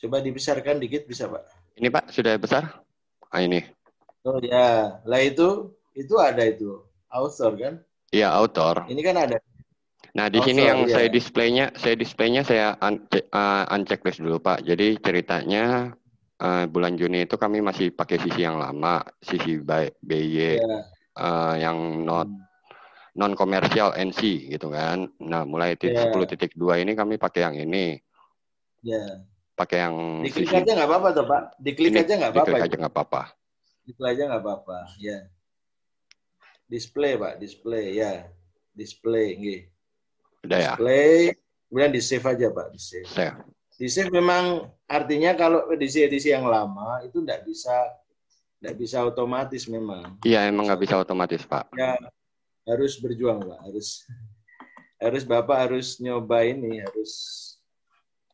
Coba 0.00 0.16
dibesarkan 0.24 0.80
dikit 0.80 1.04
bisa 1.04 1.28
Pak. 1.28 1.44
Ini 1.76 1.92
Pak, 1.92 2.08
sudah 2.08 2.40
besar? 2.40 2.80
Ah 3.28 3.44
ini. 3.44 3.60
Oh 4.24 4.40
ya, 4.40 4.96
lah 5.04 5.20
itu, 5.20 5.76
itu 5.92 6.14
ada 6.16 6.40
itu. 6.48 6.80
Author 7.12 7.52
kan? 7.60 7.74
Iya, 8.08 8.32
author. 8.32 8.88
Ini 8.88 9.00
kan 9.04 9.16
ada. 9.20 9.36
Nah, 10.16 10.32
di 10.32 10.40
author, 10.40 10.48
sini 10.48 10.62
yang 10.64 10.80
ya. 10.88 10.96
saya 10.96 11.08
displaynya, 11.12 11.66
saya 11.76 11.94
displaynya 12.00 12.42
saya 12.48 12.66
un 12.80 13.04
uh, 13.12 13.64
unchecklist 13.68 14.24
dulu 14.24 14.40
Pak. 14.40 14.64
Jadi 14.64 14.96
ceritanya 15.04 15.92
uh, 16.40 16.64
bulan 16.64 16.96
Juni 16.96 17.28
itu 17.28 17.36
kami 17.36 17.60
masih 17.60 17.92
pakai 17.92 18.16
sisi 18.16 18.40
yang 18.40 18.56
lama, 18.56 19.04
sisi 19.20 19.60
BY 19.60 20.56
ya. 20.56 20.80
uh, 21.20 21.54
yang 21.60 22.08
not 22.08 22.24
hmm 22.24 22.47
non 23.16 23.32
komersial 23.32 23.96
NC 23.96 24.52
gitu 24.52 24.68
kan. 24.68 25.08
Nah, 25.22 25.46
mulai 25.48 25.78
titik 25.78 26.10
yeah. 26.10 26.12
10 26.12 26.30
titik 26.34 26.52
dua 26.58 26.82
ini 26.82 26.92
kami 26.92 27.16
pakai 27.16 27.46
yang 27.46 27.56
ini. 27.56 27.96
Ya. 28.84 28.96
Yeah. 28.98 29.10
Pakai 29.58 29.82
yang 29.82 30.22
Diklik 30.22 30.54
aja 30.54 30.70
nggak 30.70 30.86
apa-apa 30.86 31.08
tuh, 31.10 31.24
Pak. 31.26 31.42
Diklik 31.58 31.90
ini, 31.90 31.98
aja 31.98 32.14
nggak 32.14 32.30
apa-apa. 32.30 32.46
Diklik 32.46 32.62
aja 32.62 32.76
nggak 32.78 32.94
apa-apa. 32.94 33.22
Diklik 33.82 34.10
aja 34.14 34.22
nggak 34.30 34.42
apa-apa, 34.46 34.78
ya. 35.02 35.18
Display, 36.68 37.12
Pak, 37.18 37.34
display 37.42 37.84
ya. 37.98 38.12
Display 38.70 39.26
nggih. 39.34 39.60
Udah 40.46 40.58
ya. 40.62 40.72
Display, 40.78 41.34
kemudian 41.66 41.90
di 41.90 42.02
save 42.04 42.26
aja, 42.28 42.46
Pak, 42.54 42.66
di 42.70 42.78
save. 42.78 43.08
Save. 43.10 43.38
Di 43.78 43.88
save 43.90 44.14
memang 44.14 44.70
artinya 44.86 45.34
kalau 45.34 45.66
edisi-edisi 45.74 46.30
yang 46.30 46.46
lama 46.46 47.02
itu 47.02 47.18
nggak 47.18 47.42
bisa 47.42 47.74
nggak 48.58 48.76
bisa 48.78 49.02
otomatis 49.06 49.66
memang. 49.70 50.18
Iya, 50.26 50.50
emang 50.50 50.70
nggak 50.70 50.82
bisa 50.82 50.98
otomatis, 50.98 51.42
Pak. 51.46 51.70
Ya, 51.74 51.94
harus 52.68 53.00
berjuang 53.00 53.40
pak 53.40 53.60
harus 53.64 54.04
harus 55.00 55.22
bapak 55.24 55.58
harus 55.68 55.96
nyoba 56.04 56.44
ini 56.44 56.84
harus 56.84 57.12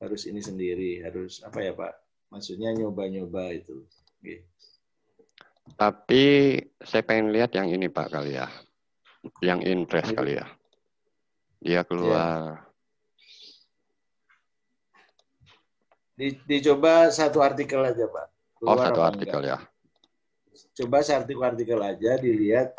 harus 0.03 0.27
ini 0.27 0.43
sendiri 0.43 1.07
harus 1.07 1.39
apa 1.47 1.63
ya 1.63 1.73
pak 1.73 1.95
maksudnya 2.35 2.75
nyoba-nyoba 2.75 3.55
itu 3.55 3.87
okay. 4.19 4.43
tapi 5.79 6.25
saya 6.83 7.07
pengen 7.07 7.31
lihat 7.31 7.55
yang 7.55 7.71
ini 7.71 7.87
pak 7.87 8.11
kali 8.11 8.35
ya 8.35 8.51
yang 9.39 9.63
interest 9.63 10.11
ya. 10.13 10.17
kali 10.19 10.33
ya 10.43 10.47
dia 11.65 11.81
keluar 11.87 12.61
ya. 12.61 12.73
Di, 16.15 16.29
dicoba 16.47 17.11
satu 17.11 17.39
artikel 17.39 17.81
aja 17.87 18.11
pak 18.11 18.27
oh, 18.27 18.75
keluar 18.75 18.75
oh 18.75 18.83
satu 18.83 19.01
artikel 19.07 19.41
enggak. 19.47 19.63
ya 19.63 20.69
coba 20.83 20.99
satu 21.07 21.35
artikel 21.39 21.79
aja 21.79 22.19
dilihat 22.19 22.75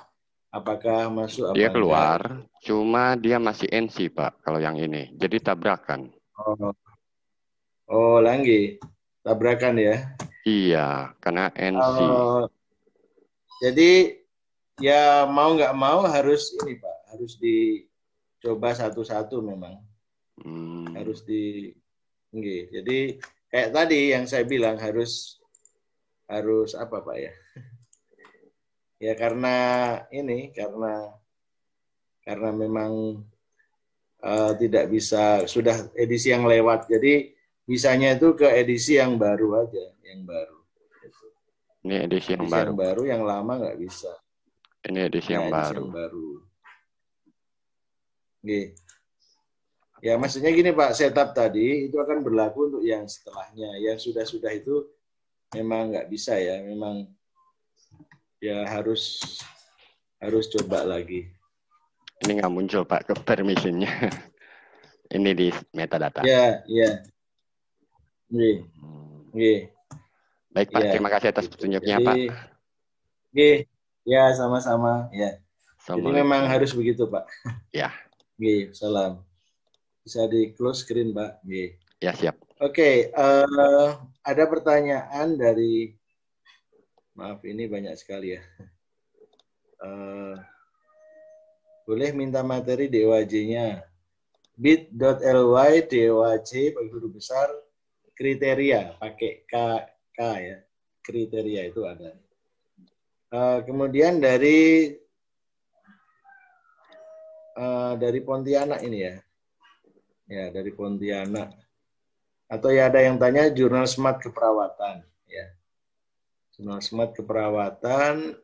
Apakah 0.56 1.11
masuk? 1.11 1.52
Apa 1.52 1.57
dia 1.60 1.68
keluar, 1.68 2.19
enggak? 2.23 2.64
cuma 2.64 3.03
dia 3.19 3.38
masih 3.44 3.68
NC 3.68 4.07
Pak. 4.15 4.40
Kalau 4.40 4.64
yang 4.64 4.80
ini, 4.80 5.11
jadi 5.19 5.44
tabrakan. 5.44 6.15
Oh, 6.40 6.72
oh 7.91 8.18
lagi 8.23 8.80
tabrakan 9.19 9.76
ya? 9.76 10.15
Iya, 10.48 11.11
karena 11.19 11.52
NC. 11.60 11.98
Oh, 12.07 12.48
jadi 13.60 14.15
ya 14.80 15.27
mau 15.27 15.60
nggak 15.60 15.76
mau 15.76 16.07
harus 16.07 16.56
ini 16.64 16.80
Pak, 16.80 16.98
harus 17.11 17.36
dicoba 17.36 18.72
satu-satu 18.72 19.44
memang. 19.44 19.84
Hmm. 20.40 20.88
Harus 20.95 21.27
di, 21.27 21.76
jadi 22.72 23.19
kayak 23.52 23.69
tadi 23.76 24.15
yang 24.15 24.23
saya 24.23 24.48
bilang 24.48 24.80
harus 24.80 25.36
harus 26.32 26.72
apa 26.80 27.03
Pak 27.03 27.18
ya? 27.19 27.36
Ya 29.06 29.14
karena 29.14 29.56
ini 30.10 30.49
karena 30.49 31.14
karena 32.26 32.49
memang 32.49 33.22
uh, 34.26 34.52
tidak 34.57 34.90
bisa 34.90 35.45
sudah 35.45 35.94
edisi 35.94 36.34
yang 36.34 36.49
lewat. 36.49 36.90
Jadi 36.90 37.38
bisanya 37.65 38.18
itu 38.18 38.34
ke 38.34 38.49
edisi 38.49 38.98
yang 38.98 39.22
baru 39.22 39.65
aja 39.65 39.86
yang 40.10 40.26
baru. 40.26 40.57
Ini 41.86 42.10
edisi 42.10 42.34
yang 42.34 42.49
edisi 42.49 42.53
baru 42.57 42.69
yang 42.73 42.82
baru. 42.82 43.02
yang 43.06 43.22
lama 43.22 43.53
nggak 43.61 43.77
bisa. 43.77 44.10
Ini 44.90 44.99
edisi 45.06 45.30
yang 45.38 45.53
edisi 45.53 45.53
baru. 45.53 45.77
yang 45.77 45.94
baru. 45.94 46.30
Oke. 48.41 48.61
Ya 50.06 50.14
maksudnya 50.22 50.53
gini 50.53 50.69
Pak, 50.69 50.94
setup 50.94 51.34
tadi 51.34 51.90
itu 51.90 51.98
akan 51.98 52.22
berlaku 52.22 52.69
untuk 52.73 52.84
yang 52.86 53.10
setelahnya. 53.10 53.73
Yang 53.82 54.10
sudah-sudah 54.10 54.53
itu 54.53 54.86
memang 55.53 55.94
nggak 55.94 56.10
bisa 56.10 56.38
ya, 56.38 56.61
memang 56.61 57.10
ya 58.46 58.62
harus 58.70 59.22
harus 60.22 60.46
coba 60.54 60.86
lagi. 60.86 61.26
Ini 62.22 62.42
nggak 62.42 62.54
muncul 62.54 62.86
Pak 62.86 63.10
ke 63.10 63.14
permissionnya. 63.26 63.90
Ini 65.16 65.32
di 65.38 65.48
metadata. 65.74 66.26
Ya, 66.26 66.66
ya. 66.66 66.90
Iya. 68.30 68.54
Iya. 69.36 69.58
Baik 70.50 70.70
Pak, 70.72 70.82
ya. 70.82 70.92
terima 70.98 71.10
kasih 71.14 71.30
atas 71.30 71.46
petunjuknya 71.52 71.98
Jadi, 72.00 72.06
Pak. 72.08 72.16
Oke, 73.30 73.52
ya 74.08 74.32
sama-sama 74.34 75.12
ya. 75.14 75.38
Jadi 75.86 76.10
memang 76.10 76.50
harus 76.50 76.74
begitu 76.74 77.06
Pak. 77.06 77.30
Ya. 77.70 77.94
Oke, 78.40 78.74
salam. 78.74 79.22
Bisa 80.02 80.26
di 80.26 80.56
close 80.58 80.82
screen 80.88 81.14
Pak. 81.14 81.46
Oke. 81.46 81.78
Ya 82.02 82.12
siap. 82.18 82.40
Oke, 82.64 83.12
uh, 83.14 84.00
ada 84.24 84.44
pertanyaan 84.48 85.36
dari 85.38 85.94
maaf 87.16 87.40
ini 87.48 87.66
banyak 87.66 87.96
sekali 87.96 88.36
ya. 88.36 88.42
Uh, 89.80 90.36
boleh 91.88 92.12
minta 92.12 92.44
materi 92.44 92.92
DWJ-nya 92.92 93.84
bit.ly 94.56 95.74
DWJ 95.88 96.52
bagi 96.76 96.90
guru 96.92 97.12
besar 97.12 97.52
kriteria 98.16 98.96
pakai 99.00 99.44
K 99.48 99.54
K 100.16 100.20
ya 100.40 100.58
kriteria 101.04 101.62
itu 101.70 101.84
ada. 101.86 102.16
Uh, 103.30 103.60
kemudian 103.68 104.20
dari 104.20 104.96
uh, 107.60 107.94
dari 108.00 108.20
Pontianak 108.24 108.80
ini 108.84 108.98
ya, 109.06 109.16
ya 110.28 110.46
dari 110.50 110.72
Pontianak. 110.72 111.52
Atau 112.46 112.70
ya 112.70 112.88
ada 112.94 113.02
yang 113.02 113.18
tanya 113.18 113.50
jurnal 113.50 113.90
smart 113.90 114.22
keperawatan, 114.22 115.02
ya. 115.26 115.46
Jurnal 116.56 116.80
smart 116.80 117.11
keperawatan. 117.11 118.40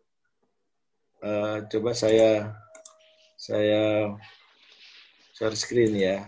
Uh, 1.24 1.64
coba 1.72 1.96
saya 1.96 2.52
saya 3.40 4.12
share 5.32 5.56
screen 5.56 5.96
ya. 5.96 6.28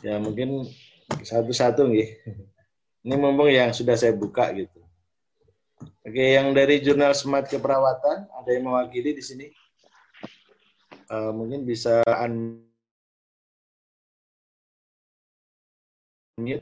Ya 0.00 0.16
mungkin 0.16 0.64
satu-satu 1.20 1.84
nih. 1.84 2.16
Ini 3.04 3.14
mumpung 3.20 3.52
yang 3.52 3.76
sudah 3.76 3.92
saya 3.92 4.16
buka 4.16 4.48
gitu. 4.56 4.80
Oke, 6.02 6.24
yang 6.34 6.56
dari 6.56 6.80
jurnal 6.80 7.12
Smart 7.12 7.46
Keperawatan 7.46 8.26
ada 8.32 8.48
yang 8.48 8.64
mewakili 8.66 9.12
di 9.12 9.22
sini? 9.22 9.52
Uh, 11.12 11.30
mungkin 11.36 11.68
bisa 11.68 12.00
unmute 12.08 12.64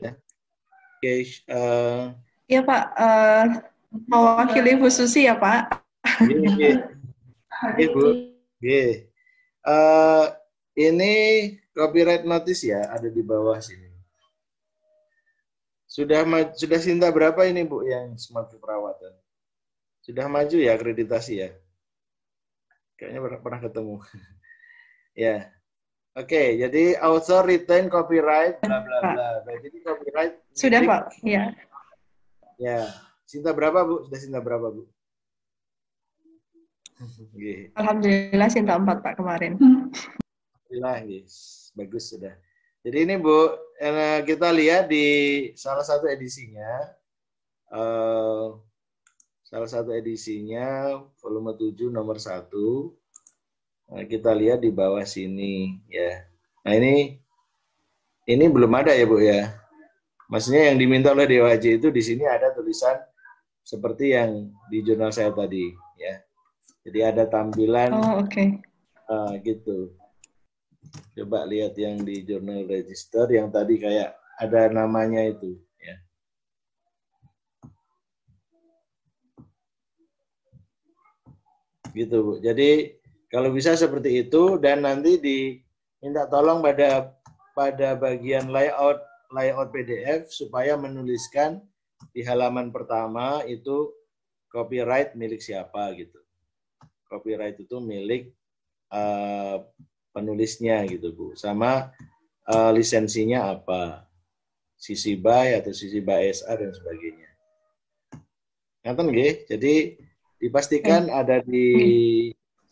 ya. 0.03 0.13
Oke, 0.99 1.13
uh, 1.49 2.11
Iya 2.47 2.63
Pak, 2.63 2.83
uh, 2.95 3.45
mewakili 4.07 4.79
Bu 4.79 4.87
Susi 4.87 5.27
ya 5.27 5.35
Pak. 5.35 5.83
Iya, 6.23 6.79
iya. 7.75 7.87
Bu. 7.91 8.31
Iya. 8.63 8.87
Uh, 9.67 10.25
ini 10.79 11.13
copyright 11.75 12.23
notice 12.23 12.63
ya, 12.63 12.87
ada 12.87 13.11
di 13.11 13.19
bawah 13.19 13.59
sini. 13.59 13.91
Sudah 15.91 16.23
sudah 16.55 16.79
cinta 16.79 17.11
berapa 17.11 17.43
ini 17.43 17.67
Bu 17.67 17.83
yang 17.83 18.15
smart 18.15 18.47
perawatan? 18.55 19.11
Sudah 19.99 20.31
maju 20.31 20.55
ya 20.55 20.71
akreditasi 20.79 21.33
ya? 21.43 21.51
Kayaknya 22.95 23.19
pernah, 23.27 23.39
pernah 23.43 23.59
ketemu. 23.59 23.95
ya. 25.27 25.37
Oke, 26.17 26.33
okay, 26.33 26.47
jadi 26.57 26.97
author 27.03 27.45
retain 27.45 27.93
copyright 27.93 28.57
bla 28.65 28.81
bla 28.81 28.97
bla. 29.43 29.53
Jadi 29.61 29.77
copyright 29.85 30.33
Sudah, 30.55 30.81
Pak. 30.81 31.13
Ya. 31.21 31.53
Ya. 32.57 32.89
Cinta 33.29 33.53
berapa, 33.53 33.85
Bu? 33.85 34.05
Sudah 34.09 34.19
cinta 34.19 34.39
berapa, 34.41 34.67
Bu? 34.73 34.89
Alhamdulillah 37.77 38.49
cinta 38.49 38.73
empat 38.73 39.05
Pak 39.05 39.21
kemarin. 39.21 39.53
Alhamdulillah, 39.61 40.97
yes. 41.05 41.69
bagus 41.77 42.09
sudah. 42.09 42.33
Jadi 42.81 42.97
ini 43.05 43.15
Bu, 43.21 43.53
eh, 43.77 44.25
kita 44.25 44.49
lihat 44.49 44.89
di 44.89 45.05
salah 45.53 45.85
satu 45.85 46.09
edisinya, 46.09 46.89
uh, 47.69 48.57
salah 49.45 49.69
satu 49.69 49.93
edisinya 49.93 50.97
volume 51.21 51.53
7 51.53 51.93
nomor 51.93 52.17
1, 52.17 52.49
nah, 53.91 54.03
kita 54.07 54.33
lihat 54.33 54.65
di 54.65 54.73
bawah 54.73 55.03
sini 55.05 55.77
ya. 55.85 56.25
Nah 56.65 56.73
ini 56.75 57.21
ini 58.27 58.45
belum 58.49 58.73
ada 58.73 58.91
ya 58.91 59.05
Bu 59.05 59.21
ya. 59.21 59.53
Maksudnya 60.27 60.71
yang 60.71 60.77
diminta 60.77 61.15
oleh 61.15 61.23
DWJ 61.23 61.79
itu 61.79 61.87
di 61.87 62.03
sini 62.03 62.27
ada 62.27 62.51
tulisan 62.51 62.99
seperti 63.63 64.11
yang 64.11 64.51
di 64.67 64.83
jurnal 64.83 65.11
saya 65.15 65.31
tadi 65.31 65.71
ya. 65.95 66.19
Jadi 66.83 66.99
ada 67.03 67.23
tampilan 67.27 67.91
oh, 67.95 68.23
okay. 68.23 68.59
uh, 69.07 69.35
gitu. 69.43 69.95
Coba 71.15 71.47
lihat 71.47 71.75
yang 71.79 72.03
di 72.03 72.27
jurnal 72.27 72.67
register 72.67 73.27
yang 73.31 73.51
tadi 73.51 73.79
kayak 73.79 74.19
ada 74.39 74.67
namanya 74.67 75.31
itu 75.31 75.55
ya. 75.79 75.95
Gitu 81.95 82.17
Bu. 82.19 82.43
Jadi 82.43 82.99
kalau 83.31 83.51
bisa 83.55 83.79
seperti 83.79 84.27
itu 84.27 84.59
dan 84.59 84.83
nanti 84.83 85.19
diminta 85.19 86.27
tolong 86.27 86.59
pada 86.59 87.15
pada 87.55 87.95
bagian 87.95 88.51
layout 88.51 89.06
layout 89.33 89.69
PDF 89.73 90.31
supaya 90.31 90.79
menuliskan 90.79 91.59
di 92.13 92.21
halaman 92.23 92.69
pertama 92.69 93.43
itu 93.43 93.91
copyright 94.51 95.13
milik 95.17 95.41
siapa 95.43 95.91
gitu. 95.97 96.19
Copyright 97.07 97.59
itu 97.59 97.79
milik 97.79 98.35
uh, 98.91 99.63
penulisnya 100.11 100.83
gitu 100.87 101.13
Bu. 101.15 101.27
Sama 101.35 101.91
uh, 102.47 102.71
lisensinya 102.71 103.53
apa. 103.53 104.07
Sisi 104.77 105.17
BY 105.17 105.57
atau 105.57 105.73
sisi 105.73 105.99
BY 106.03 106.29
SA 106.37 106.53
dan 106.53 106.69
sebagainya. 106.69 107.29
Ngaten 108.85 109.07
nggih? 109.09 109.33
Jadi 109.49 109.75
dipastikan 110.37 111.09
hmm. 111.09 111.17
ada 111.17 111.37
di 111.41 111.67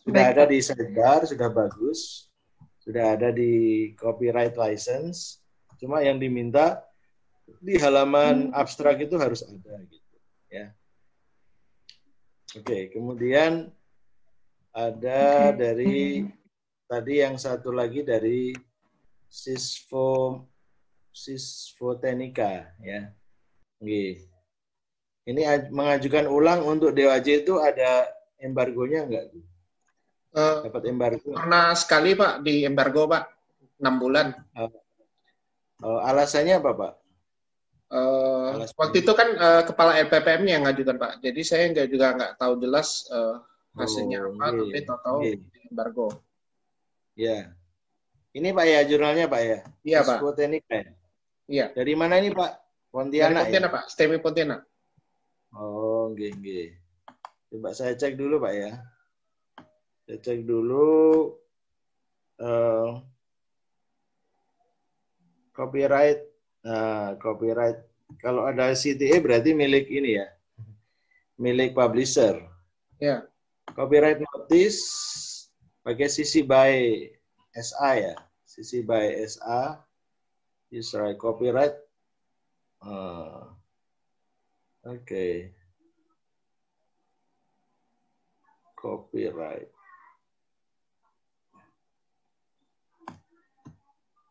sudah 0.06 0.22
Baik. 0.22 0.32
ada 0.38 0.42
di 0.46 0.58
sidebar, 0.62 1.20
sudah 1.26 1.50
bagus. 1.50 2.30
Sudah 2.78 3.18
ada 3.18 3.34
di 3.34 3.90
copyright 3.98 4.54
license. 4.54 5.42
Cuma 5.76 6.02
yang 6.02 6.16
diminta 6.20 6.82
di 7.62 7.78
halaman 7.78 8.50
hmm. 8.50 8.58
abstrak 8.58 9.00
itu 9.04 9.14
harus 9.20 9.44
ada 9.46 9.74
gitu 9.86 10.16
ya. 10.50 10.66
Oke, 12.56 12.88
kemudian 12.90 13.68
ada 14.72 15.52
okay. 15.52 15.56
dari 15.56 15.96
Tadi 16.86 17.18
yang 17.18 17.34
satu 17.34 17.74
lagi 17.74 18.06
dari 18.06 18.54
Sisfo 19.26 20.38
Sisfotenika 21.10 22.78
ya. 22.78 23.10
Nggih. 23.82 24.22
Ini 25.26 25.42
mengajukan 25.74 26.30
ulang 26.30 26.62
untuk 26.62 26.94
DWJ 26.94 27.42
itu 27.42 27.58
ada 27.58 28.06
embargonya 28.38 29.02
enggak? 29.02 29.34
Uh, 30.30 30.62
Dapat 30.70 30.82
embargo? 30.86 31.34
Pernah 31.34 31.74
sekali 31.74 32.14
Pak 32.14 32.46
di 32.46 32.62
embargo 32.62 33.10
Pak, 33.10 33.24
enam 33.82 33.94
bulan. 33.98 34.26
Uh, 34.54 34.70
uh, 35.82 36.00
alasannya 36.06 36.60
apa 36.60 36.70
Pak? 36.72 36.92
Uh, 37.86 38.66
waktu 38.74 39.06
itu 39.06 39.12
kan 39.14 39.28
uh, 39.38 39.62
kepala 39.62 39.94
LPPM 40.02 40.42
yang 40.46 40.62
ngajukan 40.66 40.98
Pak, 40.98 41.12
jadi 41.22 41.40
saya 41.46 41.64
nggak 41.70 41.86
juga 41.86 42.06
nggak 42.18 42.32
tahu 42.34 42.58
jelas 42.58 43.06
uh, 43.14 43.38
hasilnya 43.78 44.26
oh, 44.26 44.34
apa, 44.34 44.46
okay. 44.50 44.58
tapi 44.58 44.80
tahu-tahu 44.82 45.18
embargo. 45.70 46.06
Ya. 47.14 47.54
Ini 48.36 48.52
Pak 48.52 48.66
ya 48.68 48.80
jurnalnya 48.84 49.26
Pak 49.30 49.40
ya? 49.40 49.58
Iya 49.80 49.98
Pak. 50.04 50.18
Botanika 50.20 50.74
ya? 50.76 50.90
Iya. 51.48 51.66
Dari 51.72 51.92
mana 51.96 52.20
ini 52.20 52.34
Pak? 52.34 52.52
Pontianak 52.92 53.48
Dari 53.48 53.54
Pontianak 53.54 53.70
ya? 53.70 53.76
Pak, 53.76 53.84
STEMI 53.92 54.18
Pontianak. 54.20 54.60
Oh, 55.56 56.12
nggih 56.12 56.30
nggih. 56.36 56.68
Coba 57.48 57.72
saya 57.72 57.96
cek 57.96 58.18
dulu 58.18 58.36
Pak 58.42 58.52
ya. 58.52 58.72
Saya 60.04 60.18
cek 60.20 60.44
dulu 60.44 61.32
uh, 62.44 63.00
copyright. 65.56 66.20
Nah, 66.60 67.16
copyright. 67.16 67.80
Kalau 68.20 68.44
ada 68.44 68.76
CTA 68.76 69.18
berarti 69.18 69.56
milik 69.56 69.88
ini 69.88 70.20
ya. 70.20 70.28
Milik 71.40 71.72
publisher. 71.72 72.44
Ya. 73.00 73.24
Copyright 73.72 74.20
notice 74.20 74.78
pakai 75.82 76.06
sisi 76.06 76.44
by 76.46 77.08
SA 77.56 77.98
ya, 77.98 78.14
sisi 78.46 78.84
by 78.84 79.10
SA, 79.26 79.80
Israel 80.70 81.18
copyright. 81.18 81.74
Uh, 82.78 83.50
Oke. 84.86 85.02
Okay. 85.02 85.34
Copyright. 88.78 89.72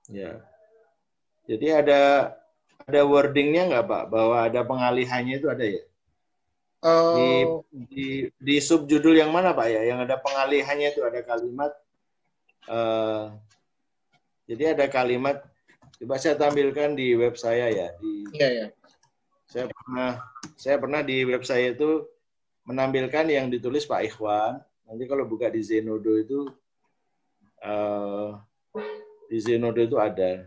Ya. 0.08 0.55
Jadi 1.46 1.68
ada 1.70 2.34
ada 2.86 3.02
wordingnya 3.06 3.70
nggak 3.70 3.86
Pak 3.86 4.04
bahwa 4.10 4.38
ada 4.46 4.62
pengalihannya 4.62 5.42
itu 5.42 5.48
ada 5.50 5.66
ya? 5.66 5.84
Di, 6.86 7.30
oh. 7.50 7.66
di 7.72 8.30
di 8.38 8.56
subjudul 8.62 9.18
yang 9.18 9.34
mana 9.34 9.54
Pak 9.54 9.68
ya? 9.70 9.82
Yang 9.86 10.00
ada 10.10 10.16
pengalihannya 10.22 10.94
itu 10.94 11.02
ada 11.02 11.22
kalimat 11.26 11.72
uh, 12.70 13.34
jadi 14.46 14.78
ada 14.78 14.86
kalimat 14.90 15.42
coba 15.98 16.22
saya 16.22 16.38
tampilkan 16.38 16.94
di 16.94 17.18
web 17.18 17.34
saya 17.40 17.72
ya 17.72 17.88
di 17.98 18.26
Iya 18.36 18.50
ya. 18.52 18.68
Saya 19.48 19.66
pernah 19.72 20.12
saya 20.60 20.76
pernah 20.82 21.02
di 21.06 21.24
web 21.24 21.44
saya 21.48 21.72
itu 21.72 22.04
menampilkan 22.66 23.26
yang 23.30 23.48
ditulis 23.48 23.88
Pak 23.88 24.04
Ikhwan. 24.12 24.60
Nanti 24.86 25.04
kalau 25.08 25.26
buka 25.26 25.50
di 25.50 25.62
Zenodo 25.64 26.14
itu 26.20 26.50
uh, 27.64 28.36
di 29.32 29.38
Zenodo 29.40 29.80
itu 29.80 29.96
ada. 29.96 30.46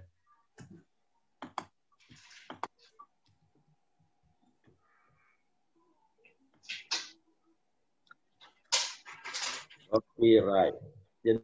Copyright. 10.18 10.74
Jadi, 11.22 11.38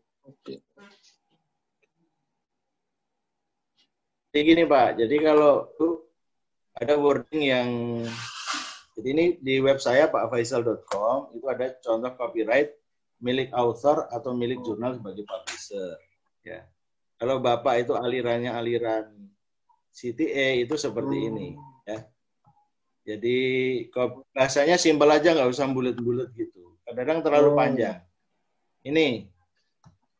jadi 4.34 4.42
gini 4.42 4.62
Pak, 4.66 4.98
jadi 4.98 5.16
kalau 5.22 5.70
ada 6.74 6.98
wording 6.98 7.54
yang 7.54 7.70
jadi 8.98 9.08
ini 9.14 9.24
di 9.38 9.62
web 9.62 9.78
saya 9.78 10.10
pakfaisal.com 10.10 11.38
itu 11.38 11.46
ada 11.46 11.70
contoh 11.86 12.18
copyright 12.18 12.74
milik 13.22 13.54
author 13.54 14.10
atau 14.10 14.34
milik 14.34 14.58
jurnal 14.66 14.98
sebagai 14.98 15.22
publisher. 15.22 15.94
Ya. 16.42 16.66
Kalau 17.14 17.38
Bapak 17.38 17.86
itu 17.86 17.94
alirannya 17.94 18.50
aliran 18.50 19.06
CTA 19.94 20.66
itu 20.66 20.74
seperti 20.74 21.14
hmm. 21.14 21.28
ini. 21.30 21.48
Ya. 21.86 21.98
Jadi 23.14 23.38
bahasanya 24.34 24.82
simpel 24.82 25.14
aja 25.14 25.30
nggak 25.30 25.46
usah 25.46 25.70
bulat-bulat 25.70 26.34
gitu. 26.34 26.74
Kadang-kadang 26.82 27.22
terlalu 27.22 27.50
oh. 27.54 27.54
panjang. 27.54 28.02
Ini 28.84 29.24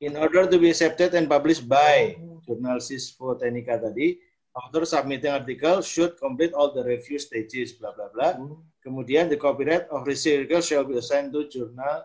in 0.01 0.17
order 0.17 0.49
to 0.49 0.57
be 0.57 0.73
accepted 0.73 1.13
and 1.15 1.29
published 1.29 1.69
by 1.69 2.17
jurnal 2.45 2.81
Sisfo 2.81 3.37
Teknika 3.37 3.81
tadi, 3.81 4.21
author 4.57 4.85
submitting 4.85 5.33
article 5.33 5.81
should 5.81 6.17
complete 6.17 6.53
all 6.53 6.73
the 6.73 6.85
review 6.85 7.21
stages, 7.21 7.77
bla 7.77 7.93
bla 7.93 8.09
bla. 8.13 8.37
Hmm. 8.37 8.61
Kemudian 8.85 9.33
the 9.33 9.41
copyright 9.41 9.89
of 9.89 10.05
receipt 10.05 10.45
article 10.45 10.61
shall 10.61 10.85
be 10.85 11.01
assigned 11.01 11.33
to 11.33 11.49
journal 11.49 12.05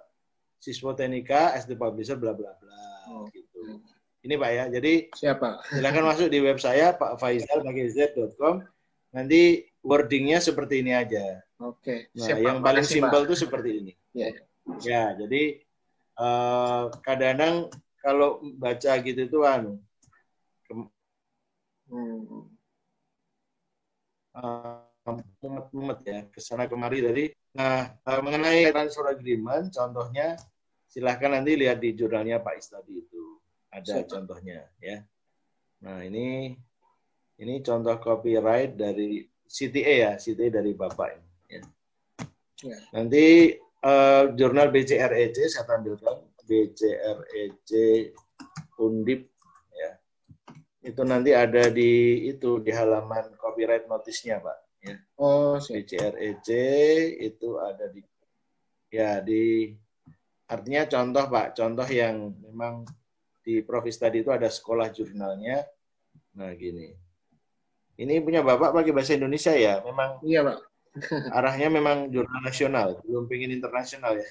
Siswo 0.60 0.96
Teknika 0.96 1.56
as 1.56 1.68
the 1.68 1.76
publisher, 1.76 2.16
bla 2.16 2.36
bla 2.36 2.56
bla. 2.60 2.84
Oh. 3.12 3.28
Gitu. 3.32 3.80
Ini 4.24 4.36
Pak 4.36 4.52
ya. 4.52 4.64
Jadi 4.68 4.94
siapa? 5.16 5.64
Silakan 5.72 6.04
masuk 6.12 6.28
di 6.28 6.40
web 6.44 6.60
saya 6.60 6.92
Pak 6.92 7.16
z.com. 7.24 8.68
Nanti 9.16 9.66
wordingnya 9.82 10.44
seperti 10.44 10.84
ini 10.84 10.92
aja. 10.94 11.42
Oke. 11.60 11.82
Okay. 11.82 12.00
Nah, 12.14 12.28
Siapa? 12.28 12.44
yang 12.46 12.58
paling 12.62 12.86
simpel 12.86 13.26
itu 13.26 13.36
seperti 13.36 13.70
ini. 13.82 13.94
Ya. 14.14 14.30
Ya, 14.86 15.18
jadi 15.18 15.66
uh, 16.20 16.92
kadang-kadang 17.02 17.72
kalau 18.04 18.44
baca 18.60 18.92
gitu 19.04 19.28
itu 19.28 19.40
anu 19.44 19.80
hmm. 21.90 22.48
mumet-mumet 25.42 26.00
ya 26.06 26.20
ke 26.30 26.40
sana 26.40 26.70
kemari 26.70 27.02
dari 27.02 27.26
nah 27.56 27.90
eh, 27.92 28.22
mengenai 28.22 28.70
transfer 28.70 29.10
agreement 29.10 29.74
contohnya 29.74 30.38
silahkan 30.86 31.34
nanti 31.34 31.58
lihat 31.58 31.82
di 31.82 31.98
jurnalnya 31.98 32.40
Pak 32.40 32.56
Istadi 32.62 32.94
itu 33.04 33.42
ada 33.74 34.06
contohnya 34.06 34.70
ya 34.80 35.02
nah 35.82 36.04
ini 36.06 36.54
ini 37.40 37.54
contoh 37.64 37.96
copyright 37.98 38.76
dari 38.76 39.24
CTA 39.50 39.96
ya 39.98 40.12
CTA 40.20 40.62
dari 40.62 40.72
Bapak 40.78 41.10
ini 41.18 41.30
ya. 41.58 41.62
ya. 42.64 42.78
nanti 42.94 43.58
uh, 43.84 44.32
jurnal 44.36 44.72
BCREC 44.72 45.38
saya 45.48 45.66
tampilkan 45.68 46.26
BCREC 46.48 47.72
Undip 48.80 49.30
itu 50.80 51.02
nanti 51.04 51.36
ada 51.36 51.68
di 51.68 52.24
itu 52.32 52.64
di 52.64 52.72
halaman 52.72 53.36
copyright 53.36 53.86
notisnya 53.92 54.40
pak 54.40 54.58
ya. 54.80 54.96
Oh 55.20 55.60
BCREC 55.60 56.48
itu 57.20 57.50
ada 57.60 57.92
di 57.92 58.00
ya 58.90 59.20
di 59.20 59.76
artinya 60.48 60.88
contoh 60.88 61.26
pak 61.28 61.60
contoh 61.60 61.88
yang 61.92 62.32
memang 62.42 62.88
di 63.44 63.60
Profis 63.60 64.00
tadi 64.00 64.24
itu 64.24 64.32
ada 64.32 64.48
sekolah 64.48 64.88
jurnalnya. 64.90 65.68
Nah 66.40 66.56
gini. 66.56 66.96
Ini 68.00 68.24
punya 68.24 68.40
bapak 68.40 68.72
pakai 68.72 68.96
bahasa 68.96 69.20
Indonesia 69.20 69.52
ya? 69.52 69.84
Memang 69.84 70.24
iya 70.24 70.48
pak 70.48 70.58
arahnya 71.38 71.70
memang 71.70 72.10
jurnal 72.10 72.42
nasional 72.42 72.90
belum 73.06 73.30
pengen 73.30 73.54
internasional 73.54 74.18
ya 74.18 74.28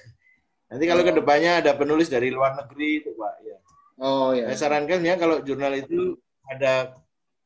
nanti 0.69 0.85
kalau 0.85 1.01
oh. 1.01 1.07
ke 1.07 1.13
depannya 1.15 1.63
ada 1.63 1.71
penulis 1.73 2.11
dari 2.11 2.29
luar 2.29 2.55
negeri 2.59 3.03
itu 3.03 3.11
pak 3.15 3.35
ya 3.43 3.57
Oh 3.99 4.31
ya. 4.31 4.47
Saya 4.55 4.71
sarankan 4.71 5.03
ya 5.03 5.19
kalau 5.19 5.43
jurnal 5.43 5.75
itu 5.75 6.15
ada 6.47 6.95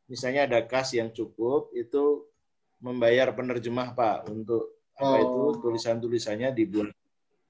misalnya 0.05 0.45
ada 0.45 0.59
kas 0.61 0.93
yang 0.93 1.09
cukup 1.09 1.73
itu 1.73 2.29
membayar 2.77 3.33
penerjemah 3.33 3.97
Pak 3.97 4.29
untuk 4.29 4.77
apa 4.93 5.25
itu 5.25 5.41
oh. 5.49 5.57
tulisan-tulisannya 5.57 6.53
dibuat 6.53 6.93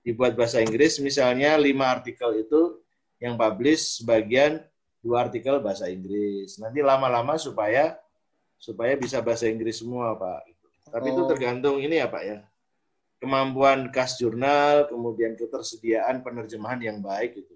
dibuat 0.07 0.39
bahasa 0.39 0.63
Inggris 0.63 1.03
misalnya 1.03 1.59
lima 1.59 1.91
artikel 1.91 2.31
itu 2.39 2.79
yang 3.19 3.35
publish 3.35 3.99
sebagian 3.99 4.63
dua 5.03 5.27
artikel 5.27 5.59
bahasa 5.59 5.91
Inggris 5.91 6.55
nanti 6.63 6.79
lama-lama 6.79 7.35
supaya 7.35 7.99
supaya 8.55 8.95
bisa 8.95 9.19
bahasa 9.19 9.51
Inggris 9.51 9.83
semua 9.83 10.15
Pak 10.15 10.52
tapi 10.93 11.09
oh. 11.09 11.13
itu 11.17 11.21
tergantung 11.25 11.75
ini 11.81 11.97
ya 11.97 12.05
Pak 12.05 12.23
ya 12.23 12.37
kemampuan 13.17 13.89
kas 13.89 14.21
jurnal 14.21 14.85
kemudian 14.85 15.33
ketersediaan 15.33 16.21
penerjemahan 16.21 16.77
yang 16.77 17.01
baik 17.01 17.41
itu 17.41 17.53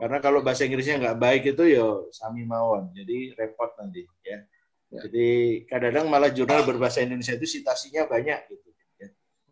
karena 0.00 0.16
kalau 0.22 0.40
bahasa 0.40 0.64
Inggrisnya 0.64 0.96
nggak 0.96 1.18
baik 1.20 1.42
itu 1.52 1.76
ya 1.76 1.84
sami 2.08 2.48
mawon, 2.48 2.88
jadi 2.96 3.36
repot 3.36 3.68
nanti 3.76 4.08
ya. 4.24 4.40
ya. 4.88 5.00
Jadi 5.04 5.28
kadang-kadang 5.68 6.06
malah 6.08 6.32
jurnal 6.32 6.64
berbahasa 6.64 7.04
Indonesia 7.04 7.36
itu 7.36 7.60
citasinya 7.60 8.08
banyak 8.08 8.48
gitu. 8.48 8.68
Ya. 8.96 9.08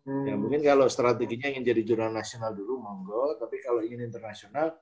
Hmm. 0.09 0.25
ya 0.25 0.33
mungkin 0.39 0.65
kalau 0.65 0.89
strateginya 0.89 1.53
ingin 1.53 1.61
jadi 1.69 1.81
jurnal 1.85 2.09
nasional 2.09 2.57
dulu 2.57 2.81
monggo, 2.81 3.37
tapi 3.37 3.61
kalau 3.61 3.85
ingin 3.85 4.09
internasional 4.09 4.73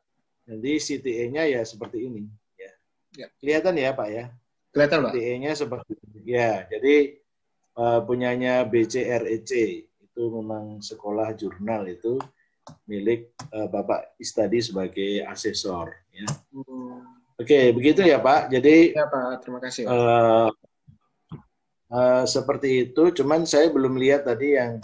nanti 0.47 0.71
CTA-nya 0.79 1.51
ya 1.51 1.61
seperti 1.67 2.05
ini. 2.05 2.23
Ya. 2.55 2.71
ya. 3.19 3.27
Kelihatan 3.41 3.75
ya 3.75 3.91
Pak 3.91 4.07
ya? 4.07 4.31
Kelihatan 4.71 4.97
Pak. 5.03 5.11
CTA-nya 5.19 5.51
seperti 5.51 5.91
ini. 5.99 6.19
Ya, 6.31 6.63
jadi 6.71 7.19
uh, 7.77 7.99
punyanya 8.03 8.65
BCREC 8.65 9.51
itu 10.01 10.23
memang 10.33 10.81
sekolah 10.81 11.37
jurnal 11.37 11.85
itu 11.85 12.17
milik 12.89 13.31
uh, 13.53 13.69
Bapak 13.69 14.17
Istadi 14.19 14.59
sebagai 14.59 15.23
asesor. 15.23 15.93
Ya. 16.11 16.27
Hmm. 16.51 17.05
Oke, 17.37 17.69
begitu 17.71 18.01
ya 18.01 18.17
Pak. 18.17 18.49
Jadi 18.49 18.97
ya 18.97 19.05
Pak, 19.05 19.45
terima 19.45 19.61
kasih. 19.61 19.85
Uh, 19.85 20.49
uh, 21.93 22.23
seperti 22.25 22.89
itu. 22.89 23.13
Cuman 23.13 23.45
saya 23.45 23.69
belum 23.69 23.95
lihat 23.95 24.25
tadi 24.25 24.57
yang 24.57 24.81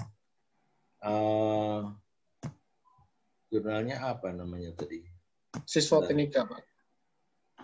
uh, 1.02 1.90
jurnalnya 3.50 4.06
apa 4.06 4.30
namanya 4.30 4.70
tadi? 4.78 5.02
Siswa 5.66 6.06
Teknika 6.06 6.46
Pak. 6.46 6.62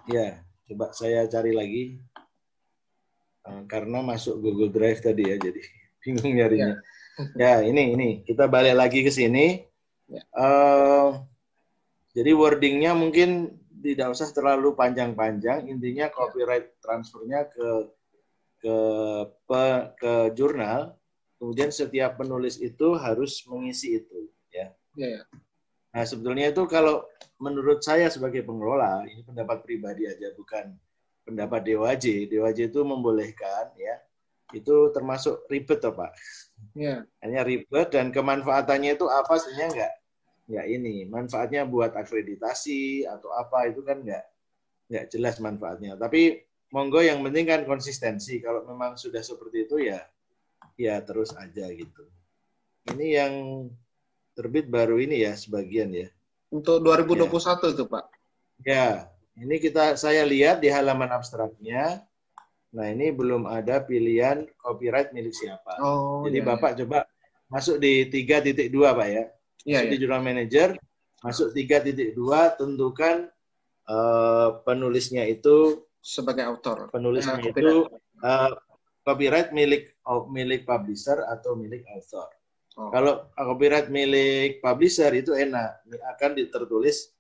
Ya, 0.10 0.42
coba 0.66 0.90
saya 0.90 1.30
cari 1.30 1.54
lagi. 1.54 2.02
Uh, 3.46 3.64
karena 3.66 4.04
masuk 4.04 4.40
Google 4.44 4.72
Drive 4.72 5.00
tadi 5.00 5.30
ya, 5.30 5.36
jadi 5.40 5.62
bingung 6.04 6.34
nyarinya. 6.36 6.76
Ya. 7.36 7.60
ya, 7.64 7.68
ini 7.68 7.96
ini 7.96 8.08
kita 8.24 8.48
balik 8.48 8.76
lagi 8.76 9.04
ke 9.04 9.12
sini. 9.12 9.64
Uh, 10.34 11.22
jadi 12.18 12.34
wordingnya 12.34 12.98
mungkin 12.98 13.54
tidak 13.80 14.12
usah 14.12 14.32
terlalu 14.34 14.76
panjang-panjang. 14.76 15.70
Intinya 15.70 16.12
copyright 16.12 16.82
transfernya 16.84 17.48
ke 17.48 17.68
ke 18.60 18.76
pe, 19.48 19.64
ke 19.96 20.14
jurnal. 20.36 20.96
Kemudian 21.40 21.72
setiap 21.72 22.20
penulis 22.20 22.60
itu 22.60 23.00
harus 23.00 23.40
mengisi 23.48 24.04
itu, 24.04 24.28
ya. 24.52 24.76
Yeah. 24.92 25.24
Nah 25.96 26.04
sebetulnya 26.04 26.52
itu 26.52 26.68
kalau 26.68 27.08
menurut 27.40 27.80
saya 27.82 28.12
sebagai 28.12 28.44
pengelola 28.44 29.08
ini 29.08 29.24
pendapat 29.24 29.64
pribadi 29.64 30.06
aja 30.06 30.36
bukan 30.36 30.76
pendapat 31.26 31.62
DWJ. 31.66 32.30
DWJ 32.30 32.60
itu 32.72 32.82
membolehkan, 32.84 33.74
ya. 33.76 34.00
Itu 34.56 34.90
termasuk 34.94 35.46
ribet, 35.52 35.82
toh, 35.82 35.94
Pak. 35.94 36.12
Yeah. 36.76 37.06
Hanya 37.24 37.48
ribet 37.48 37.94
dan 37.94 38.12
kemanfaatannya 38.14 38.98
itu 38.98 39.08
apa 39.08 39.40
sebenarnya 39.40 39.70
enggak 39.72 39.94
nggak 40.50 40.66
ini 40.66 41.06
manfaatnya 41.06 41.62
buat 41.70 41.94
akreditasi 41.94 43.06
atau 43.06 43.30
apa 43.38 43.70
itu 43.70 43.86
kan 43.86 44.02
nggak 44.02 44.26
nggak 44.90 45.06
jelas 45.14 45.38
manfaatnya 45.38 45.94
tapi 45.94 46.42
monggo 46.74 47.06
yang 47.06 47.22
penting 47.22 47.46
kan 47.46 47.62
konsistensi 47.70 48.42
kalau 48.42 48.66
memang 48.66 48.98
sudah 48.98 49.22
seperti 49.22 49.70
itu 49.70 49.78
ya 49.94 50.02
ya 50.74 50.98
terus 51.06 51.38
aja 51.38 51.70
gitu 51.70 52.10
ini 52.90 53.14
yang 53.14 53.34
terbit 54.34 54.66
baru 54.66 54.98
ini 54.98 55.22
ya 55.22 55.38
sebagian 55.38 55.94
ya 55.94 56.10
untuk 56.50 56.82
2021 56.82 57.30
ya. 57.30 57.70
itu 57.70 57.84
pak 57.86 58.06
ya 58.66 58.88
ini 59.40 59.56
kita 59.58 59.96
saya 59.96 60.28
lihat 60.28 60.60
di 60.60 60.70
halaman 60.70 61.10
abstraknya 61.10 62.04
nah 62.70 62.86
ini 62.86 63.10
belum 63.10 63.50
ada 63.50 63.82
pilihan 63.82 64.46
copyright 64.62 65.10
milik 65.16 65.34
siapa 65.34 65.82
oh, 65.82 66.22
jadi 66.30 66.44
ya, 66.44 66.46
bapak 66.46 66.72
ya. 66.76 66.78
coba 66.86 67.00
masuk 67.50 67.82
di 67.82 68.06
3.2 68.06 68.70
pak 68.78 69.08
ya 69.10 69.24
ya, 69.66 69.80
di 69.90 69.96
ya. 69.98 70.00
jurnal 70.06 70.22
manager 70.22 70.78
masuk 71.26 71.52
3.2 71.52 72.14
tentukan 72.56 73.28
uh, 73.90 74.62
penulisnya 74.64 75.26
itu 75.28 75.84
sebagai 76.00 76.48
autor. 76.48 76.88
Penulisnya 76.94 77.42
ya, 77.42 77.52
itu 77.52 77.90
uh, 78.24 78.52
copyright 79.04 79.52
milik 79.52 79.98
milik 80.32 80.64
publisher 80.64 81.26
atau 81.28 81.58
milik 81.60 81.84
author. 81.92 82.30
Oh. 82.80 82.90
Kalau 82.94 83.28
copyright 83.36 83.92
milik 83.92 84.64
publisher 84.64 85.12
itu 85.12 85.36
enak, 85.36 85.84
akan 86.16 86.40
tertulis 86.48 87.12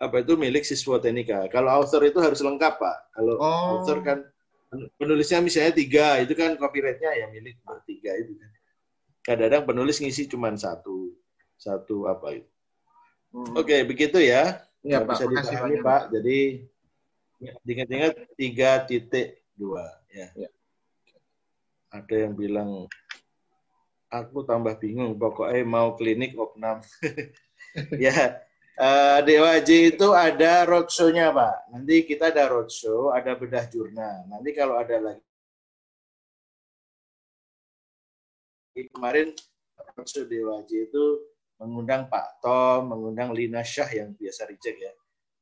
apa 0.00 0.24
itu 0.24 0.32
milik 0.40 0.64
siswa 0.64 0.96
teknika. 0.96 1.44
Kalau 1.52 1.68
author 1.76 2.00
itu 2.08 2.16
harus 2.24 2.40
lengkap 2.40 2.80
pak. 2.80 2.96
Kalau 3.12 3.36
oh. 3.36 3.76
author 3.76 4.00
kan 4.00 4.18
penulisnya 4.96 5.44
misalnya 5.44 5.76
tiga, 5.76 6.16
itu 6.24 6.32
kan 6.32 6.56
copyrightnya 6.56 7.12
ya 7.12 7.26
milik 7.28 7.60
bertiga 7.60 8.16
itu 8.16 8.32
kan. 8.40 8.50
Kadang-kadang 9.20 9.68
penulis 9.68 10.00
ngisi 10.00 10.24
cuma 10.24 10.48
satu, 10.56 11.12
satu 11.60 12.08
apa 12.08 12.40
itu. 12.40 12.50
Hmm. 13.36 13.60
Oke, 13.60 13.76
okay, 13.76 13.80
begitu 13.84 14.16
ya. 14.16 14.64
Ya, 14.80 15.04
Pak. 15.04 15.20
Bisa 15.20 15.24
dipahami 15.28 15.76
Pak. 15.84 16.02
Jadi 16.08 16.38
ingat-ingat 17.68 18.14
tiga 18.40 18.80
titik 18.88 19.44
dua 19.52 19.84
ya. 20.08 20.32
ya. 20.32 20.48
Ada 21.92 22.24
yang 22.24 22.32
bilang 22.32 22.88
aku 24.08 24.48
tambah 24.48 24.80
bingung 24.80 25.20
pokoknya 25.20 25.60
mau 25.62 25.94
klinik 25.94 26.34
opnam 26.34 26.82
ya 28.02 28.42
uh, 28.80 29.18
Dewa 29.22 29.60
J 29.60 29.94
itu 29.94 30.08
ada 30.16 30.64
roadshow-nya 30.64 31.30
Pak. 31.30 31.76
Nanti 31.76 32.08
kita 32.08 32.32
ada 32.32 32.48
roadshow 32.48 33.12
ada 33.12 33.36
bedah 33.36 33.68
jurnal. 33.68 34.24
Nanti 34.32 34.50
kalau 34.56 34.80
ada 34.80 34.96
lagi 34.98 35.20
kemarin 38.96 39.36
roadshow 39.94 40.24
Dewa 40.24 40.64
J 40.64 40.88
itu 40.88 41.04
mengundang 41.60 42.08
Pak 42.08 42.40
Tom 42.40 42.96
mengundang 42.96 43.36
Lina 43.36 43.60
Syah 43.60 43.92
yang 43.92 44.16
biasa 44.16 44.48
reject 44.48 44.78
ya. 44.80 44.92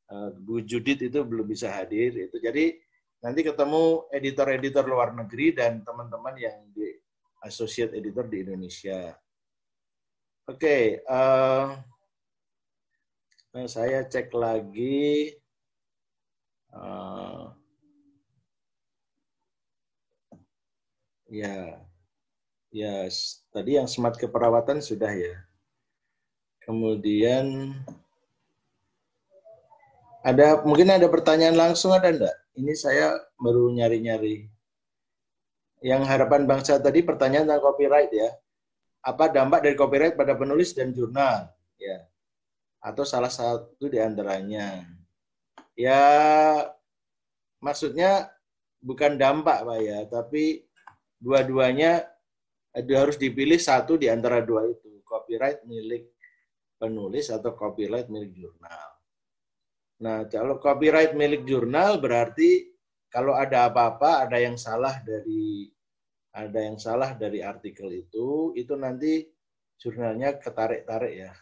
Uh, 0.08 0.34
Bu 0.34 0.64
Judit 0.64 0.98
itu 1.04 1.22
belum 1.22 1.46
bisa 1.46 1.70
hadir 1.70 2.10
itu. 2.16 2.36
Jadi 2.42 2.74
nanti 3.22 3.40
ketemu 3.44 4.08
editor-editor 4.10 4.84
luar 4.88 5.12
negeri 5.14 5.54
dan 5.54 5.84
teman-teman 5.84 6.34
yang 6.38 6.58
di 6.74 6.96
associate 7.44 7.94
editor 7.94 8.26
di 8.26 8.42
Indonesia. 8.42 9.14
Oke, 10.48 10.64
okay, 10.64 10.82
uh, 11.04 11.12
eh, 11.12 11.97
saya 13.66 14.04
cek 14.06 14.30
lagi. 14.36 15.34
Uh, 16.68 17.50
ya, 21.26 21.80
ya 22.70 23.08
tadi 23.50 23.80
yang 23.80 23.88
smart 23.88 24.20
keperawatan 24.20 24.78
sudah 24.84 25.10
ya. 25.10 25.34
Kemudian 26.62 27.72
ada 30.20 30.60
mungkin 30.60 30.92
ada 30.92 31.08
pertanyaan 31.08 31.56
langsung 31.56 31.96
ada 31.96 32.12
enggak? 32.12 32.36
Ini 32.52 32.72
saya 32.76 33.16
baru 33.40 33.72
nyari-nyari 33.72 34.44
yang 35.80 36.02
harapan 36.04 36.44
bangsa 36.44 36.76
tadi 36.82 37.00
pertanyaan 37.06 37.48
tentang 37.48 37.64
copyright 37.64 38.12
ya. 38.12 38.28
Apa 39.00 39.30
dampak 39.30 39.64
dari 39.64 39.78
copyright 39.78 40.18
pada 40.18 40.36
penulis 40.36 40.74
dan 40.74 40.92
jurnal? 40.92 41.48
Ya. 41.80 42.04
Atau 42.78 43.02
salah 43.02 43.30
satu 43.32 43.90
di 43.90 43.98
antaranya. 43.98 44.86
Ya 45.78 46.02
maksudnya 47.62 48.30
bukan 48.78 49.18
dampak 49.18 49.66
Pak 49.66 49.78
ya, 49.82 49.98
tapi 50.06 50.66
dua-duanya 51.18 52.06
harus 52.74 53.18
dipilih 53.18 53.58
satu 53.58 53.98
di 53.98 54.06
antara 54.06 54.42
dua 54.42 54.66
itu. 54.66 55.02
Copyright 55.02 55.64
milik 55.64 56.14
penulis 56.78 57.32
atau 57.32 57.56
copyright 57.58 58.06
milik 58.06 58.32
jurnal. 58.38 58.88
Nah, 59.98 60.30
kalau 60.30 60.62
copyright 60.62 61.18
milik 61.18 61.42
jurnal 61.42 61.98
berarti 61.98 62.70
kalau 63.10 63.34
ada 63.34 63.66
apa-apa, 63.66 64.28
ada 64.28 64.38
yang 64.38 64.54
salah 64.54 65.02
dari 65.02 65.66
ada 66.30 66.60
yang 66.60 66.78
salah 66.78 67.18
dari 67.18 67.42
artikel 67.42 67.90
itu, 67.90 68.54
itu 68.54 68.78
nanti 68.78 69.26
jurnalnya 69.74 70.38
ketarik-tarik 70.38 71.12
ya. 71.26 71.32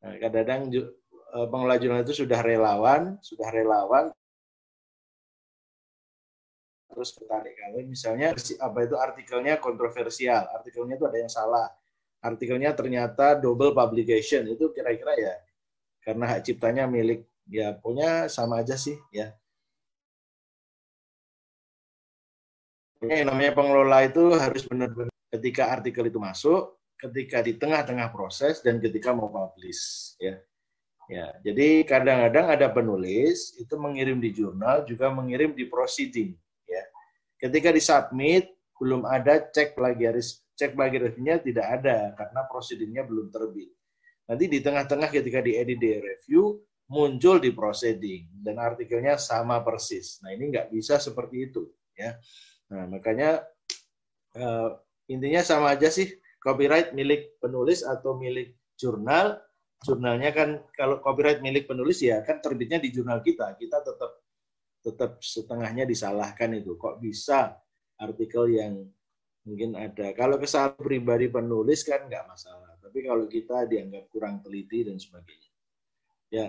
Nah, 0.00 0.16
kadang-kadang 0.16 0.60
eh, 0.72 1.46
pengelola 1.50 1.76
jurnal 1.76 2.02
itu 2.04 2.24
sudah 2.24 2.40
relawan, 2.40 3.20
sudah 3.20 3.48
relawan, 3.52 4.04
terus 6.90 7.14
ketarik 7.14 7.54
kalau 7.54 7.80
misalnya 7.86 8.34
apa 8.34 8.78
itu 8.82 8.96
artikelnya 8.98 9.54
kontroversial, 9.62 10.42
artikelnya 10.56 10.98
itu 10.98 11.06
ada 11.06 11.18
yang 11.22 11.32
salah, 11.32 11.66
artikelnya 12.24 12.74
ternyata 12.74 13.38
double 13.38 13.72
publication 13.76 14.42
itu 14.50 14.74
kira-kira 14.74 15.12
ya 15.16 15.34
karena 16.04 16.24
hak 16.32 16.40
ciptanya 16.48 16.84
milik 16.90 17.28
ya 17.46 17.76
punya 17.76 18.26
sama 18.26 18.64
aja 18.64 18.74
sih 18.74 18.96
ya. 19.14 19.36
Yang 23.00 23.32
namanya 23.32 23.52
pengelola 23.56 23.98
itu 24.04 24.22
harus 24.36 24.62
benar-benar 24.68 25.14
ketika 25.32 25.72
artikel 25.72 26.04
itu 26.10 26.20
masuk, 26.20 26.79
ketika 27.00 27.40
di 27.40 27.56
tengah-tengah 27.56 28.12
proses 28.12 28.60
dan 28.60 28.76
ketika 28.78 29.16
mau 29.16 29.32
publish 29.32 30.14
ya. 30.20 30.36
Ya, 31.10 31.34
jadi 31.42 31.82
kadang-kadang 31.82 32.54
ada 32.54 32.70
penulis 32.70 33.58
itu 33.58 33.74
mengirim 33.74 34.22
di 34.22 34.30
jurnal 34.30 34.86
juga 34.86 35.10
mengirim 35.10 35.58
di 35.58 35.66
proceeding 35.66 36.38
ya. 36.70 36.84
Ketika 37.34 37.74
disubmit 37.74 38.54
belum 38.78 39.02
ada 39.02 39.42
cek 39.42 39.74
plagiaris 39.74 40.46
cek 40.54 40.78
plagiarisnya 40.78 41.42
tidak 41.42 41.66
ada 41.66 42.14
karena 42.14 42.40
proceedingnya 42.46 43.02
belum 43.10 43.26
terbit. 43.34 43.74
Nanti 44.30 44.46
di 44.46 44.62
tengah-tengah 44.62 45.10
ketika 45.10 45.42
di 45.42 45.58
edit 45.58 45.82
di 45.82 45.98
review 45.98 46.62
muncul 46.86 47.42
di 47.42 47.50
proceeding 47.50 48.30
dan 48.46 48.62
artikelnya 48.62 49.18
sama 49.18 49.66
persis. 49.66 50.22
Nah 50.22 50.30
ini 50.30 50.54
nggak 50.54 50.70
bisa 50.70 51.02
seperti 51.02 51.50
itu 51.50 51.66
ya. 51.98 52.14
Nah, 52.70 52.86
makanya 52.86 53.42
uh, 54.38 54.78
intinya 55.10 55.42
sama 55.42 55.74
aja 55.74 55.90
sih 55.90 56.06
copyright 56.40 56.96
milik 56.96 57.38
penulis 57.38 57.86
atau 57.86 58.16
milik 58.16 58.56
jurnal. 58.74 59.38
Jurnalnya 59.80 60.36
kan 60.36 60.60
kalau 60.76 61.00
copyright 61.00 61.40
milik 61.40 61.64
penulis 61.64 62.04
ya 62.04 62.20
kan 62.20 62.40
terbitnya 62.44 62.82
di 62.82 62.92
jurnal 62.92 63.24
kita. 63.24 63.56
Kita 63.56 63.80
tetap 63.80 64.12
tetap 64.80 65.10
setengahnya 65.20 65.88
disalahkan 65.88 66.52
itu. 66.56 66.76
Kok 66.76 67.00
bisa 67.00 67.56
artikel 67.96 68.56
yang 68.56 68.84
mungkin 69.44 69.76
ada. 69.76 70.12
Kalau 70.12 70.36
kesalahan 70.36 70.76
pribadi 70.76 71.32
penulis 71.32 71.80
kan 71.84 72.04
nggak 72.08 72.28
masalah. 72.28 72.76
Tapi 72.80 72.98
kalau 73.06 73.24
kita 73.30 73.64
dianggap 73.70 74.10
kurang 74.12 74.44
teliti 74.44 74.84
dan 74.84 75.00
sebagainya. 75.00 75.50
Ya, 76.28 76.48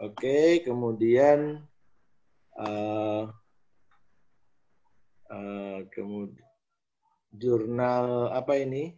oke. 0.00 0.20
Okay. 0.20 0.60
Kemudian 0.64 1.64
uh, 2.60 3.24
Eh, 5.26 5.80
kemudian 5.90 6.46
jurnal 7.34 8.30
apa 8.30 8.54
ini? 8.62 8.94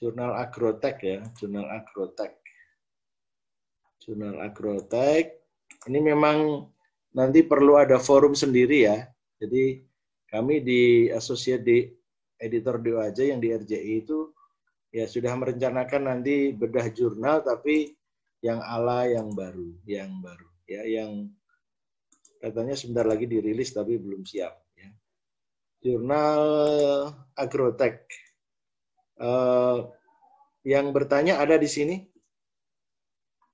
Jurnal 0.00 0.32
Agrotek 0.32 0.96
ya, 1.04 1.20
jurnal 1.36 1.68
Agrotek. 1.68 2.40
Jurnal 4.00 4.40
Agrotek. 4.40 5.44
Ini 5.84 6.00
memang 6.00 6.64
nanti 7.12 7.44
perlu 7.44 7.76
ada 7.76 8.00
forum 8.00 8.32
sendiri 8.32 8.88
ya. 8.88 9.04
Jadi 9.36 9.84
kami 10.32 10.64
di 10.64 11.12
Associate 11.12 11.60
di 11.60 11.84
editor 12.40 12.80
aja 12.96 13.20
yang 13.20 13.44
di 13.44 13.52
RJI 13.52 14.08
itu 14.08 14.32
ya 14.88 15.04
sudah 15.04 15.36
merencanakan 15.36 16.08
nanti 16.08 16.56
bedah 16.56 16.88
jurnal 16.96 17.44
tapi 17.44 17.92
yang 18.40 18.64
ala 18.64 19.04
yang 19.04 19.36
baru, 19.36 19.76
yang 19.84 20.16
baru 20.24 20.48
ya, 20.64 20.82
yang 20.88 21.28
katanya 22.40 22.72
sebentar 22.72 23.04
lagi 23.04 23.28
dirilis 23.28 23.76
tapi 23.76 24.00
belum 24.00 24.24
siap. 24.24 24.56
Ya. 24.80 24.90
Jurnal 25.84 26.42
Agrotech. 27.36 28.29
Uh, 29.20 29.92
yang 30.64 30.88
bertanya 30.96 31.36
ada 31.36 31.60
di 31.60 31.68
sini. 31.68 31.96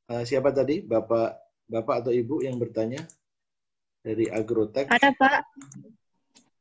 Uh, 0.07 0.23
siapa 0.23 0.55
tadi? 0.55 0.87
Bapak, 0.87 1.35
Bapak 1.67 2.07
atau 2.07 2.13
Ibu 2.15 2.47
yang 2.47 2.55
bertanya 2.63 3.03
dari 4.07 4.31
Agrotech? 4.31 4.87
Ada 4.87 5.11
Pak. 5.19 5.43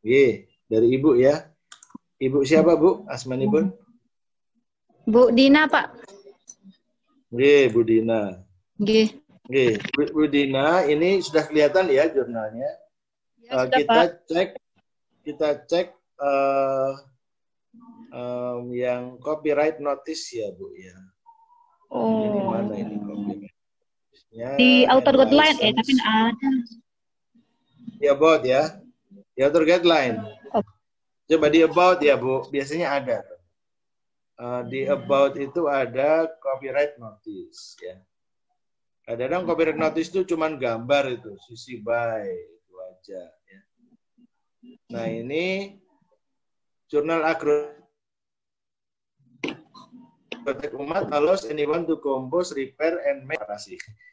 Ye, 0.01 0.49
dari 0.65 0.97
Ibu 0.97 1.21
ya. 1.21 1.45
Ibu 2.17 2.41
siapa 2.41 2.73
Bu? 2.73 3.05
Asmani 3.05 3.45
Bun? 3.45 3.69
Bu 5.05 5.29
Dina 5.29 5.69
Pak. 5.69 5.93
Ye, 7.29 7.69
Bu 7.69 7.85
Dina. 7.85 8.41
Oke. 8.81 9.21
Oke, 9.45 9.77
Bu 10.09 10.25
Dina, 10.25 10.81
ini 10.89 11.21
sudah 11.21 11.45
kelihatan 11.45 11.85
ya 11.93 12.09
jurnalnya. 12.09 12.71
Ya, 13.45 13.51
uh, 13.61 13.65
kita 13.69 13.85
Pak. 13.85 14.09
cek, 14.25 14.49
kita 15.21 15.49
cek 15.69 15.87
uh, 16.17 16.97
um, 18.15 18.71
yang 18.71 19.19
copyright 19.19 19.83
notice 19.83 20.31
ya 20.31 20.47
Bu 20.55 20.71
ya. 20.71 20.95
Oh. 21.91 22.23
Ini 22.23 22.39
mana 22.39 22.73
ini 22.79 22.95
copyright? 23.03 23.53
Di 24.59 24.83
author 24.87 25.15
guideline 25.19 25.59
eh 25.59 25.71
tapi 25.75 25.93
ada. 25.99 26.49
Di 27.99 28.07
about 28.07 28.43
ya. 28.47 28.79
Di 29.35 29.43
author 29.43 29.67
guideline. 29.67 30.23
Oh. 30.55 30.63
Coba 31.27 31.47
di 31.51 31.59
about 31.63 31.99
ya 31.99 32.15
Bu, 32.15 32.47
biasanya 32.47 32.95
ada. 32.95 33.19
Uh, 34.35 34.67
di 34.67 34.83
about 34.83 35.39
itu 35.39 35.67
ada 35.71 36.27
copyright 36.43 36.99
notice 36.99 37.79
ya. 37.79 37.95
Kadang-kadang 39.07 39.47
copyright 39.47 39.79
notice 39.79 40.09
itu 40.11 40.25
cuma 40.33 40.49
gambar 40.49 41.13
itu, 41.13 41.31
sisi 41.45 41.77
by 41.79 42.25
itu 42.25 42.73
aja. 42.89 43.21
Ya. 43.47 43.61
Nah 44.91 45.05
ini 45.07 45.77
jurnal 46.89 47.21
agro 47.21 47.84
bibliotek 50.45 50.77
umat 50.77 51.09
allows 51.09 51.49
anyone 51.49 51.89
to 51.89 51.97
compose, 51.97 52.53
repair, 52.53 53.01
and 53.09 53.25
make 53.25 53.41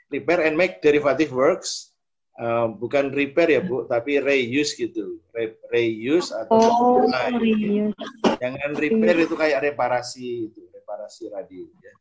repair 0.09 0.49
and 0.49 0.57
make 0.57 0.81
derivative 0.81 1.29
works. 1.29 1.93
Uh, 2.33 2.73
bukan 2.73 3.13
repair 3.13 3.53
ya 3.53 3.61
Bu, 3.61 3.85
tapi 3.85 4.17
reuse 4.17 4.73
gitu. 4.73 5.21
Re 5.37 5.61
reuse 5.69 6.33
atau 6.33 6.57
oh, 6.57 7.05
reuse. 7.37 7.93
Jangan 8.41 8.73
repair 8.73 9.17
itu 9.21 9.37
kayak 9.37 9.61
reparasi 9.61 10.49
itu, 10.49 10.65
reparasi 10.73 11.29
radio 11.29 11.69
ya. 11.85 11.93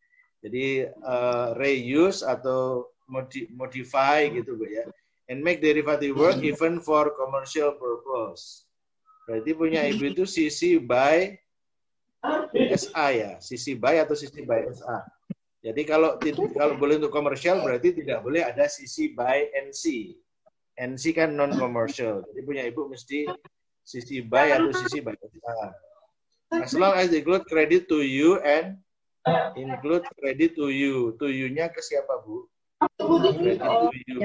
Jadi 0.47 0.87
uh, 1.03 1.51
reuse 1.59 2.23
atau 2.23 2.87
modi 3.11 3.51
modify 3.51 4.31
gitu 4.31 4.55
Bu 4.55 4.71
ya. 4.71 4.87
And 5.27 5.43
make 5.43 5.59
derivative 5.59 6.15
work 6.15 6.39
even 6.39 6.79
for 6.79 7.11
commercial 7.19 7.75
purpose. 7.75 8.71
Berarti 9.27 9.51
punya 9.55 9.83
Ibu 9.87 10.15
itu 10.15 10.23
CC 10.27 10.79
by 10.79 11.39
SA 12.77 13.05
ya, 13.13 13.31
CC 13.41 13.73
by 13.77 13.97
atau 14.01 14.13
CC 14.13 14.45
by 14.45 14.69
SA. 14.71 15.01
Jadi 15.61 15.81
kalau 15.85 16.17
kalau 16.57 16.73
boleh 16.77 16.97
untuk 16.97 17.13
komersial 17.13 17.61
berarti 17.61 17.93
tidak 17.93 18.25
boleh 18.25 18.41
ada 18.41 18.65
CC 18.65 19.13
by 19.13 19.49
NC. 19.69 20.17
NC 20.77 21.03
kan 21.13 21.37
non 21.37 21.53
commercial. 21.53 22.25
Jadi 22.33 22.39
punya 22.41 22.63
ibu 22.65 22.89
mesti 22.89 23.29
CC 23.85 24.25
by 24.25 24.57
atau 24.57 24.73
CC 24.73 25.05
by 25.05 25.13
SA. 25.13 25.69
As 26.51 26.73
long 26.73 26.97
as 26.97 27.13
include 27.13 27.45
credit 27.45 27.85
to 27.87 28.01
you 28.01 28.41
and 28.41 28.81
include 29.53 30.03
credit 30.17 30.57
to 30.57 30.73
you. 30.73 31.13
To 31.21 31.29
you-nya 31.29 31.69
ke 31.69 31.79
siapa, 31.79 32.25
Bu? 32.25 32.49
Credit 32.97 33.61
to 33.61 33.93
you. 34.09 34.17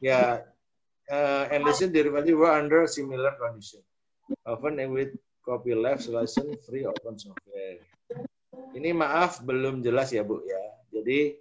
Ya, 0.00 0.44
uh, 1.08 1.44
and 1.52 1.64
listen 1.64 1.92
derivative 1.92 2.36
were 2.36 2.52
under 2.52 2.84
similar 2.88 3.36
condition. 3.36 3.80
Often 4.42 4.80
with 4.90 5.14
copyleft 5.46 6.10
license 6.10 6.58
free 6.66 6.82
open 6.82 7.14
software. 7.14 7.78
Ini 8.74 8.90
maaf 8.90 9.46
belum 9.46 9.78
jelas 9.80 10.10
ya 10.10 10.26
Bu 10.26 10.42
ya. 10.42 10.62
Jadi 10.90 11.38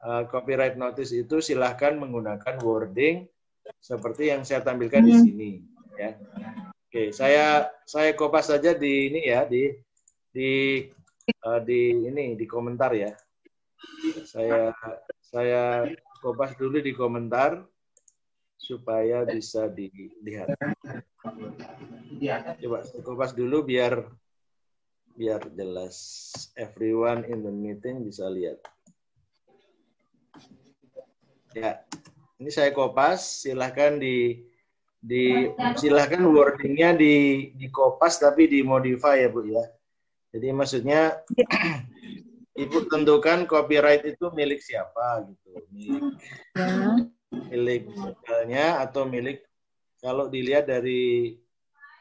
uh, 0.00 0.24
copyright 0.32 0.80
notice 0.80 1.12
itu 1.12 1.44
silahkan 1.44 1.92
menggunakan 2.00 2.56
wording 2.64 3.28
seperti 3.76 4.32
yang 4.32 4.42
saya 4.42 4.64
tampilkan 4.64 5.04
di 5.04 5.12
hmm. 5.12 5.22
sini 5.22 5.50
ya. 6.00 6.16
Oke, 6.88 7.12
saya 7.12 7.68
saya 7.84 8.16
kopas 8.16 8.48
saja 8.48 8.72
di 8.72 9.12
ini 9.12 9.20
ya 9.28 9.44
di 9.44 9.68
di 10.32 10.50
uh, 11.44 11.60
di 11.60 12.08
ini 12.08 12.32
di 12.34 12.46
komentar 12.48 12.96
ya. 12.96 13.12
Saya 14.24 14.72
saya 15.20 15.88
kopas 16.24 16.56
dulu 16.56 16.80
di 16.80 16.92
komentar 16.96 17.60
supaya 18.56 19.26
bisa 19.28 19.68
dilihat. 19.68 20.56
Coba 21.22 22.78
kupas 23.06 23.30
dulu 23.30 23.62
biar 23.62 24.10
biar 25.14 25.46
jelas. 25.54 25.96
Everyone 26.58 27.22
in 27.30 27.46
the 27.46 27.52
meeting 27.54 28.02
bisa 28.02 28.26
lihat. 28.26 28.58
Ya, 31.54 31.84
ini 32.42 32.50
saya 32.50 32.74
kopas. 32.74 33.46
Silahkan 33.46 34.02
di 34.02 34.42
di 35.02 35.50
silahkan 35.78 36.22
wordingnya 36.26 36.94
di 36.94 37.14
di 37.54 37.66
kopas 37.70 38.18
tapi 38.18 38.50
dimodify 38.50 39.22
ya 39.22 39.28
bu 39.30 39.46
ya. 39.46 39.64
Jadi 40.32 40.48
maksudnya 40.50 41.22
ibu 42.62 42.78
tentukan 42.90 43.46
copyright 43.46 44.02
itu 44.08 44.26
milik 44.34 44.58
siapa 44.58 45.22
gitu, 45.28 45.60
milik 45.70 46.02
milik 47.52 47.82
misalnya 47.92 48.80
atau 48.80 49.04
milik 49.04 49.44
kalau 50.02 50.26
dilihat 50.26 50.66
dari 50.66 51.38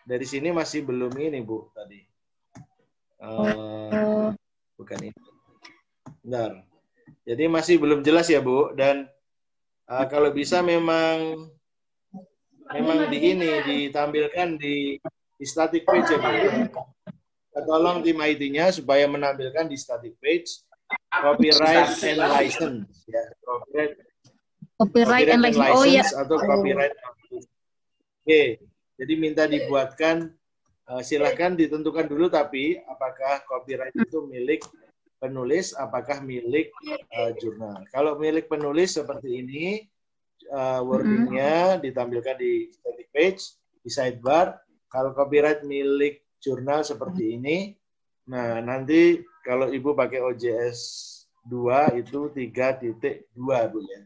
dari 0.01 0.25
sini 0.25 0.49
masih 0.49 0.81
belum 0.81 1.13
ini 1.21 1.39
Bu 1.45 1.69
tadi. 1.77 2.01
Uh, 3.21 4.33
bukan 4.73 4.97
ini. 5.05 5.13
Benar. 6.25 6.65
Jadi 7.21 7.45
masih 7.45 7.77
belum 7.77 8.01
jelas 8.01 8.25
ya 8.33 8.41
Bu 8.41 8.73
dan 8.73 9.05
uh, 9.85 10.05
kalau 10.09 10.33
bisa 10.33 10.65
memang 10.65 11.45
memang 12.73 13.05
di 13.13 13.19
ini 13.21 13.61
ditampilkan 13.61 14.57
di, 14.57 14.97
di 15.37 15.45
static 15.45 15.85
page 15.85 16.09
ya 16.09 16.17
Bu. 16.17 16.33
Tolong 17.51 18.01
tim 18.01 18.17
IT-nya 18.17 18.73
supaya 18.73 19.05
menampilkan 19.05 19.69
di 19.69 19.77
static 19.77 20.17
page 20.17 20.65
copyright 21.13 21.93
and 22.01 22.19
license 22.25 23.05
ya. 23.05 23.21
Copyright, 23.45 23.93
copyright, 24.81 25.27
and, 25.29 25.45
and 25.45 25.55
license, 25.55 25.77
oh, 25.77 25.85
ya. 25.85 26.03
atau 26.25 26.37
copyright 26.41 26.95
Oke, 28.31 28.63
jadi 28.95 29.13
minta 29.19 29.43
dibuatkan, 29.43 30.31
uh, 30.87 31.03
silahkan 31.03 31.51
ditentukan 31.51 32.07
dulu 32.07 32.31
tapi 32.31 32.79
apakah 32.87 33.43
copyright 33.43 33.91
itu 33.91 34.23
milik 34.23 34.63
penulis, 35.19 35.75
apakah 35.75 36.23
milik 36.23 36.71
uh, 37.11 37.35
jurnal. 37.35 37.83
Kalau 37.91 38.15
milik 38.15 38.47
penulis 38.47 38.95
seperti 38.95 39.43
ini, 39.43 39.83
uh, 40.47 40.79
wordingnya 40.79 41.83
ditampilkan 41.83 42.39
di 42.39 42.71
static 42.71 43.11
page, 43.11 43.59
di 43.83 43.91
sidebar. 43.91 44.63
Kalau 44.87 45.11
copyright 45.11 45.67
milik 45.67 46.23
jurnal 46.39 46.87
seperti 46.87 47.35
ini, 47.35 47.75
nah 48.31 48.63
nanti 48.63 49.19
kalau 49.43 49.75
ibu 49.75 49.91
pakai 49.91 50.23
OJS 50.23 50.79
2 51.51 51.99
itu 51.99 52.31
3.2 52.31 53.27
Bu 53.43 53.79
ya. 53.83 54.01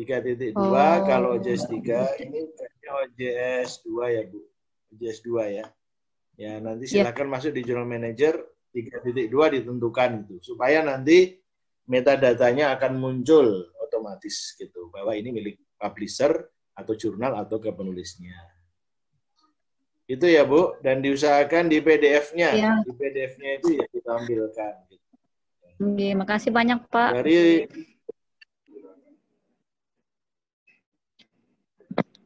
3.2 0.00 0.56
oh. 0.56 0.96
kalau 1.04 1.36
OJS 1.36 1.68
3 1.68 2.24
ini 2.24 2.40
OJS 2.88 3.84
2 3.86 4.16
ya 4.16 4.22
Bu. 4.28 4.40
OJS 4.94 5.18
2 5.26 5.58
ya. 5.58 5.66
Ya, 6.34 6.58
nanti 6.58 6.90
iya. 6.90 7.06
silakan 7.06 7.30
yeah. 7.30 7.34
masuk 7.38 7.50
di 7.54 7.62
Journal 7.62 7.86
Manager 7.86 8.34
3.2 8.74 9.30
ditentukan 9.30 10.10
itu 10.26 10.36
supaya 10.42 10.82
nanti 10.82 11.38
metadatanya 11.86 12.74
akan 12.74 12.98
muncul 12.98 13.70
otomatis 13.78 14.58
gitu 14.58 14.90
bahwa 14.90 15.14
ini 15.14 15.30
milik 15.30 15.56
publisher 15.78 16.50
atau 16.74 16.98
jurnal 16.98 17.38
atau 17.38 17.62
ke 17.62 17.70
penulisnya. 17.70 18.34
Itu 20.04 20.28
ya 20.28 20.44
Bu, 20.44 20.76
dan 20.84 21.00
diusahakan 21.00 21.70
di 21.70 21.80
PDF-nya, 21.80 22.50
yeah. 22.52 22.76
di 22.84 22.92
PDF-nya 22.92 23.50
itu 23.62 23.68
ya 23.78 23.86
ditampilkan. 23.88 24.72
Gitu. 24.90 25.06
Oke, 25.80 26.08
makasih 26.12 26.50
banyak 26.52 26.80
Pak. 26.92 27.10
Dari 27.22 27.64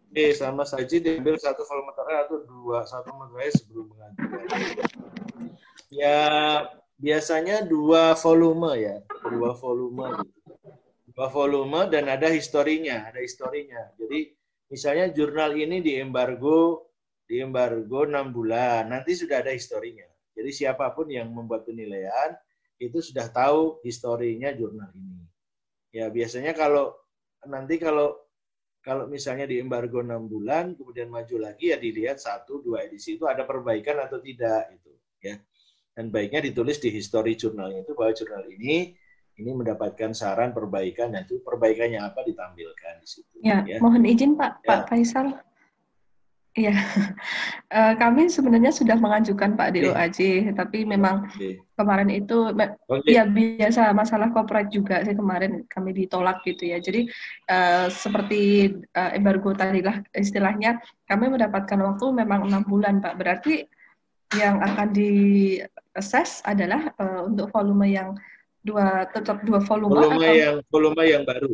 Oke, 0.09 0.33
sama 0.33 0.65
saja 0.65 0.97
diambil 0.97 1.37
satu 1.37 1.69
volume 1.69 1.93
terakhir 1.93 2.19
atau 2.25 2.39
dua 2.49 2.81
satu 2.89 3.13
materai 3.13 3.53
sebelum 3.53 3.93
mengajukan. 3.93 4.45
Ya, 5.93 6.21
biasanya 6.97 7.61
dua 7.69 8.17
volume 8.17 8.73
ya, 8.81 8.97
dua 9.29 9.53
volume. 9.53 10.25
Dua 11.13 11.29
volume 11.29 11.93
dan 11.93 12.09
ada 12.09 12.33
historinya, 12.33 13.13
ada 13.13 13.21
historinya. 13.21 13.93
Jadi 14.01 14.33
misalnya 14.73 15.13
jurnal 15.13 15.53
ini 15.61 15.85
di 15.85 16.01
embargo 16.01 16.89
di 17.29 17.45
embargo 17.45 18.09
enam 18.09 18.33
bulan, 18.33 18.89
nanti 18.89 19.13
sudah 19.13 19.45
ada 19.45 19.53
historinya. 19.53 20.09
Jadi 20.33 20.51
siapa 20.57 20.89
pun 20.97 21.13
yang 21.13 21.29
membuat 21.29 21.69
penilaian 21.69 22.33
itu 22.81 23.05
sudah 23.05 23.29
tahu 23.29 23.85
historinya 23.85 24.57
jurnal 24.57 24.89
ini. 24.97 25.29
Ya 25.93 26.09
biasanya 26.09 26.57
kalau 26.57 26.97
nanti 27.45 27.77
kalau 27.77 28.28
kalau 28.79 29.11
misalnya 29.11 29.45
di 29.45 29.59
embargo 29.59 30.01
enam 30.01 30.31
bulan, 30.31 30.79
kemudian 30.79 31.11
maju 31.11 31.37
lagi 31.39 31.75
ya 31.75 31.79
dilihat 31.79 32.23
satu 32.23 32.63
dua 32.63 32.87
edisi 32.87 33.19
itu 33.19 33.27
ada 33.27 33.43
perbaikan 33.43 33.99
atau 34.01 34.23
tidak 34.23 34.71
itu 34.73 34.93
ya. 35.23 35.37
Dan 35.93 36.15
baiknya 36.15 36.47
ditulis 36.47 36.79
di 36.79 36.95
history 36.95 37.35
jurnalnya 37.35 37.83
itu 37.83 37.93
bahwa 37.93 38.15
jurnal 38.15 38.47
ini 38.47 38.95
ini 39.39 39.51
mendapatkan 39.55 40.15
saran 40.15 40.51
perbaikan 40.51 41.15
dan 41.15 41.27
itu 41.27 41.39
perbaikannya 41.43 42.03
apa 42.03 42.27
ditampilkan 42.27 42.95
di 43.03 43.07
situ. 43.07 43.35
Ya, 43.43 43.63
ya. 43.67 43.79
mohon 43.79 44.03
izin 44.07 44.35
Pak 44.35 44.63
ya. 44.63 44.67
Pak 44.67 44.81
Faisal. 44.91 45.48
Iya, 46.59 46.75
uh, 47.71 47.95
kami 48.03 48.27
sebenarnya 48.27 48.75
sudah 48.75 48.99
mengajukan 48.99 49.55
Pak 49.55 49.79
DOAJ, 49.79 50.19
okay. 50.19 50.35
tapi 50.59 50.83
memang 50.83 51.31
okay. 51.31 51.63
kemarin 51.79 52.11
itu 52.11 52.51
okay. 52.51 53.15
ya 53.15 53.23
biasa 53.31 53.95
masalah 53.95 54.35
copyright 54.35 54.75
juga 54.75 55.07
sih 55.07 55.15
kemarin 55.15 55.63
kami 55.71 55.95
ditolak 55.95 56.43
gitu 56.43 56.67
ya. 56.67 56.83
Jadi 56.83 57.07
uh, 57.47 57.87
seperti 57.87 58.75
uh, 58.99 59.15
embargo 59.15 59.55
tadi 59.55 59.87
lah 59.87 60.03
istilahnya, 60.11 60.83
kami 61.07 61.31
mendapatkan 61.31 61.79
waktu 61.79 62.07
memang 62.11 62.51
enam 62.51 62.67
bulan 62.67 62.99
Pak. 62.99 63.15
Berarti 63.15 63.63
yang 64.35 64.59
akan 64.59 64.91
di 64.91 65.13
assess 65.95 66.43
adalah 66.43 66.91
uh, 66.99 67.23
untuk 67.31 67.55
volume 67.55 67.87
yang 67.87 68.19
dua 68.67 69.07
tetap 69.15 69.47
dua 69.47 69.63
volume. 69.63 69.95
Volume 69.95 70.27
atau... 70.27 70.35
yang 70.35 70.57
volume 70.75 71.03
yang 71.07 71.23
baru. 71.23 71.53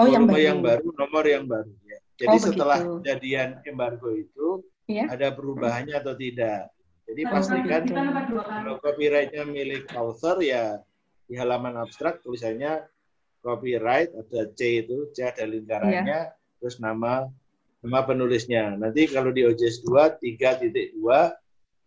Oh, 0.00 0.08
volume 0.08 0.16
yang 0.16 0.26
baru. 0.32 0.40
yang 0.40 0.58
baru, 0.64 0.86
nomor 0.96 1.24
yang 1.28 1.44
baru. 1.44 1.72
Ya. 1.84 2.00
Jadi 2.16 2.36
oh, 2.36 2.40
setelah 2.40 2.78
begitu. 2.80 2.96
kejadian 3.04 3.48
embargo 3.68 4.08
itu 4.16 4.48
ya. 4.88 5.04
ada 5.12 5.32
perubahannya 5.36 5.94
atau 6.00 6.16
tidak. 6.16 6.72
Jadi 7.06 7.22
pastikan 7.28 7.82
kalau 8.42 8.82
copyrightnya 8.82 9.46
milik 9.46 9.86
author 9.94 10.42
ya 10.42 10.80
di 11.30 11.38
halaman 11.38 11.78
abstrak 11.78 12.18
tulisannya 12.24 12.82
copyright 13.44 14.10
ada 14.10 14.50
C 14.58 14.82
itu 14.82 15.06
C 15.14 15.22
ada 15.22 15.46
lingkarannya 15.46 16.32
ya. 16.32 16.34
terus 16.58 16.82
nama 16.82 17.30
nama 17.86 18.02
penulisnya. 18.02 18.74
Nanti 18.74 19.06
kalau 19.06 19.30
di 19.30 19.46
OJS 19.46 19.86
2 19.86 20.18
3.2 20.18 20.98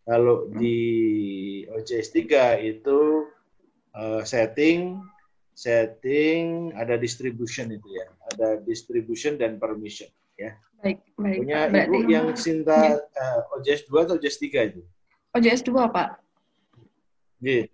kalau 0.07 0.47
di 0.55 0.77
OJS 1.67 2.15
3 2.15 2.63
itu 2.63 3.27
uh, 3.93 4.21
setting, 4.23 5.03
setting, 5.59 6.71
ada 6.71 6.95
distribution 6.95 7.67
itu 7.67 7.87
ya, 7.91 8.07
ada 8.31 8.63
distribution 8.63 9.35
dan 9.35 9.59
permission 9.59 10.07
ya. 10.39 10.55
Baik, 10.79 11.03
baik. 11.19 11.37
Punya 11.43 11.59
Ibu 11.67 11.99
yang 12.07 12.31
cinta 12.31 12.95
ya. 12.95 12.95
uh, 13.03 13.59
OJS 13.59 13.91
2 13.91 14.05
atau 14.07 14.15
OJS 14.15 14.37
3 14.39 14.71
itu? 14.71 14.81
OJS 15.35 15.61
2, 15.67 15.91
Pak. 15.91 16.09
Gitu. 17.43 17.67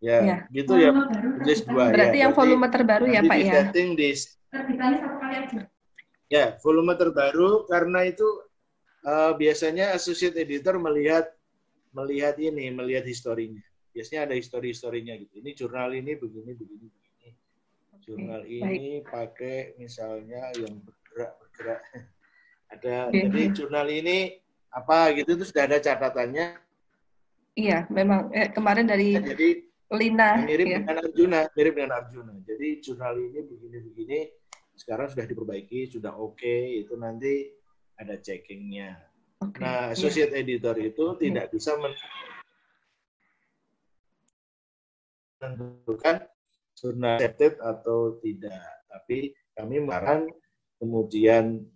Ya, 0.00 0.18
ya, 0.24 0.36
gitu 0.48 0.72
ya. 0.80 0.96
OJS 1.44 1.68
2 1.68 1.92
Berarti 1.92 2.16
ya. 2.16 2.22
yang 2.24 2.32
volume 2.32 2.66
terbaru 2.72 3.04
ya, 3.12 3.20
Pak 3.20 3.38
ya. 3.44 3.52
Setting 3.68 3.88
di 3.92 4.08
Ya, 6.28 6.56
volume 6.64 6.96
terbaru 6.96 7.68
karena 7.68 8.04
itu 8.08 8.24
uh, 9.04 9.32
biasanya 9.36 9.92
associate 9.92 10.36
editor 10.40 10.80
melihat 10.80 11.28
melihat 11.92 12.36
ini, 12.40 12.72
melihat 12.72 13.04
historinya. 13.04 13.60
Biasanya 13.92 14.28
ada 14.28 14.34
histori-historinya 14.36 15.16
gitu. 15.20 15.40
Ini 15.40 15.50
jurnal 15.56 15.92
ini 15.96 16.16
begini, 16.16 16.52
begini, 16.52 16.84
begini. 16.88 17.07
Jurnal 18.04 18.42
okay, 18.44 18.58
ini 18.58 18.92
baik. 19.02 19.10
pakai 19.10 19.56
misalnya 19.78 20.52
yang 20.56 20.74
bergerak, 20.82 21.32
bergerak. 21.42 21.80
ada 22.72 23.08
okay. 23.08 23.24
jadi 23.24 23.42
jurnal 23.56 23.88
ini 23.88 24.36
apa 24.68 25.16
gitu 25.16 25.34
itu 25.40 25.44
sudah 25.48 25.64
ada 25.64 25.80
catatannya. 25.80 26.60
Iya, 27.58 27.88
memang 27.90 28.30
eh, 28.30 28.52
kemarin 28.54 28.86
dari 28.86 29.18
nah, 29.18 29.24
jadi 29.24 29.48
Lina 29.88 30.44
mirip 30.44 30.66
ya. 30.68 30.78
dengan 30.84 30.96
Arjuna, 31.00 31.40
mirip 31.56 31.72
dengan 31.74 31.92
Arjuna. 31.96 32.32
Jadi 32.44 32.68
jurnal 32.84 33.14
ini 33.18 33.40
begini-begini 33.40 34.18
sekarang 34.76 35.08
sudah 35.10 35.26
diperbaiki, 35.26 35.90
sudah 35.90 36.12
oke, 36.14 36.38
okay, 36.38 36.84
itu 36.84 36.94
nanti 36.94 37.50
ada 37.98 38.20
checkingnya. 38.20 39.00
Okay. 39.42 39.64
Nah, 39.64 39.90
associate 39.90 40.30
yeah. 40.36 40.42
editor 40.44 40.76
itu 40.78 41.04
okay. 41.16 41.30
tidak 41.32 41.50
bisa 41.50 41.74
menentukan 45.40 46.16
jurnal 46.78 47.18
accepted 47.18 47.58
atau 47.58 48.22
tidak, 48.22 48.62
tapi 48.86 49.34
kami 49.58 49.82
mengarang 49.82 50.30
kemudian 50.78 51.66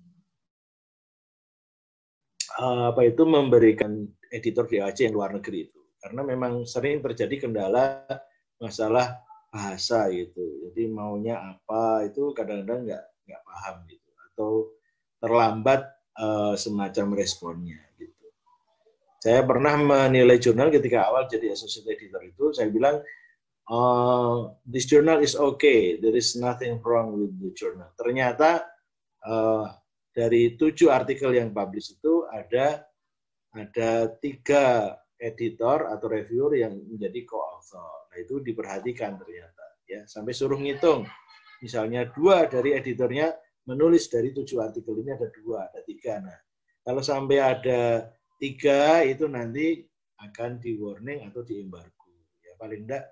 uh, 2.62 2.94
apa 2.94 3.02
itu 3.10 3.26
memberikan 3.26 4.06
editor 4.30 4.70
DAC 4.70 5.10
yang 5.10 5.18
luar 5.18 5.34
negeri 5.34 5.66
itu, 5.66 5.80
karena 5.98 6.22
memang 6.22 6.62
sering 6.62 7.02
terjadi 7.02 7.50
kendala 7.50 8.06
masalah 8.62 9.18
bahasa 9.50 10.06
gitu, 10.14 10.40
jadi 10.70 10.88
maunya 10.88 11.36
apa 11.36 12.06
itu 12.06 12.30
kadang-kadang 12.32 12.86
nggak 12.86 13.04
nggak 13.26 13.42
paham 13.42 13.76
gitu, 13.90 14.10
atau 14.32 14.50
terlambat 15.20 15.82
uh, 16.16 16.54
semacam 16.56 17.18
responnya 17.18 17.82
gitu. 17.98 18.26
Saya 19.22 19.46
pernah 19.46 19.78
menilai 19.78 20.40
jurnal 20.40 20.72
ketika 20.72 21.06
awal 21.06 21.30
jadi 21.30 21.54
associate 21.54 21.94
editor 21.94 22.22
itu, 22.26 22.50
saya 22.54 22.72
bilang 22.72 23.02
uh, 23.72 24.52
this 24.68 24.84
journal 24.84 25.24
is 25.24 25.32
okay, 25.32 25.96
there 25.96 26.12
is 26.12 26.36
nothing 26.36 26.76
wrong 26.84 27.16
with 27.16 27.32
the 27.40 27.50
journal. 27.56 27.88
Ternyata 27.96 28.68
uh, 29.24 29.64
dari 30.12 30.60
tujuh 30.60 30.92
artikel 30.92 31.32
yang 31.32 31.56
publish 31.56 31.96
itu 31.96 32.28
ada 32.28 32.84
ada 33.56 34.12
tiga 34.20 34.96
editor 35.16 35.88
atau 35.88 36.06
reviewer 36.08 36.60
yang 36.60 36.76
menjadi 36.84 37.24
co-author. 37.24 38.12
Nah 38.12 38.18
itu 38.20 38.44
diperhatikan 38.44 39.16
ternyata 39.16 39.64
ya 39.88 40.04
sampai 40.04 40.36
suruh 40.36 40.60
ngitung. 40.60 41.08
Misalnya 41.62 42.10
dua 42.10 42.50
dari 42.50 42.74
editornya 42.76 43.32
menulis 43.70 44.10
dari 44.10 44.34
tujuh 44.34 44.58
artikel 44.58 44.98
ini 44.98 45.14
ada 45.14 45.30
dua, 45.30 45.70
ada 45.70 45.80
tiga. 45.86 46.18
Nah, 46.18 46.34
kalau 46.82 46.98
sampai 46.98 47.38
ada 47.38 48.10
tiga 48.42 49.06
itu 49.06 49.30
nanti 49.30 49.86
akan 50.18 50.58
di 50.58 50.74
warning 50.74 51.30
atau 51.30 51.46
di 51.46 51.62
embargo. 51.62 52.10
Ya 52.42 52.58
paling 52.58 52.82
enggak 52.82 53.06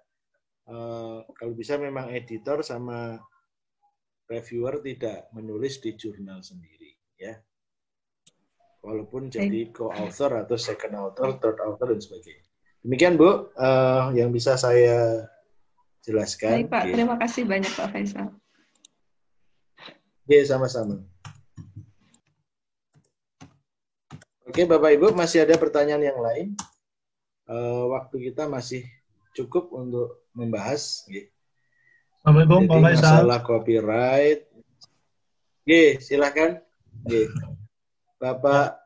uh, 0.70 1.26
kalau 1.34 1.52
bisa 1.58 1.74
memang 1.76 2.14
editor 2.14 2.62
sama 2.62 3.18
reviewer 4.30 4.78
tidak 4.80 5.26
menulis 5.34 5.82
di 5.82 5.98
jurnal 5.98 6.38
sendiri, 6.40 6.94
ya. 7.18 7.34
Walaupun 8.80 9.28
jadi 9.28 9.68
co-author 9.74 10.46
atau 10.46 10.56
second 10.56 10.94
author, 10.96 11.36
third 11.36 11.58
author 11.60 11.92
dan 11.92 12.00
sebagainya. 12.00 12.46
Demikian 12.80 13.20
Bu, 13.20 13.52
uh, 13.52 14.08
yang 14.16 14.32
bisa 14.32 14.56
saya 14.56 15.28
jelaskan. 16.00 16.64
Baik 16.64 16.72
Pak, 16.72 16.82
terima 16.88 17.16
kasih 17.20 17.42
banyak 17.44 17.72
Pak 17.76 17.88
Faisal. 17.92 18.32
Oke, 20.24 20.38
sama-sama. 20.48 21.02
Oke, 24.48 24.64
Bapak 24.64 24.96
Ibu, 24.96 25.12
masih 25.12 25.44
ada 25.44 25.60
pertanyaan 25.60 26.02
yang 26.02 26.18
lain? 26.18 26.56
Uh, 27.50 27.90
waktu 27.92 28.30
kita 28.30 28.46
masih 28.46 28.86
cukup 29.34 29.70
untuk 29.74 30.26
membahas. 30.34 31.06
Assalamualaikum, 32.20 32.68
Pak 32.68 32.78
Faisal. 32.82 33.00
Masalah 33.00 33.40
copyright. 33.46 34.40
Oke, 35.64 36.02
silakan. 36.02 36.60
Oke. 37.06 37.30
Bapak 38.20 38.76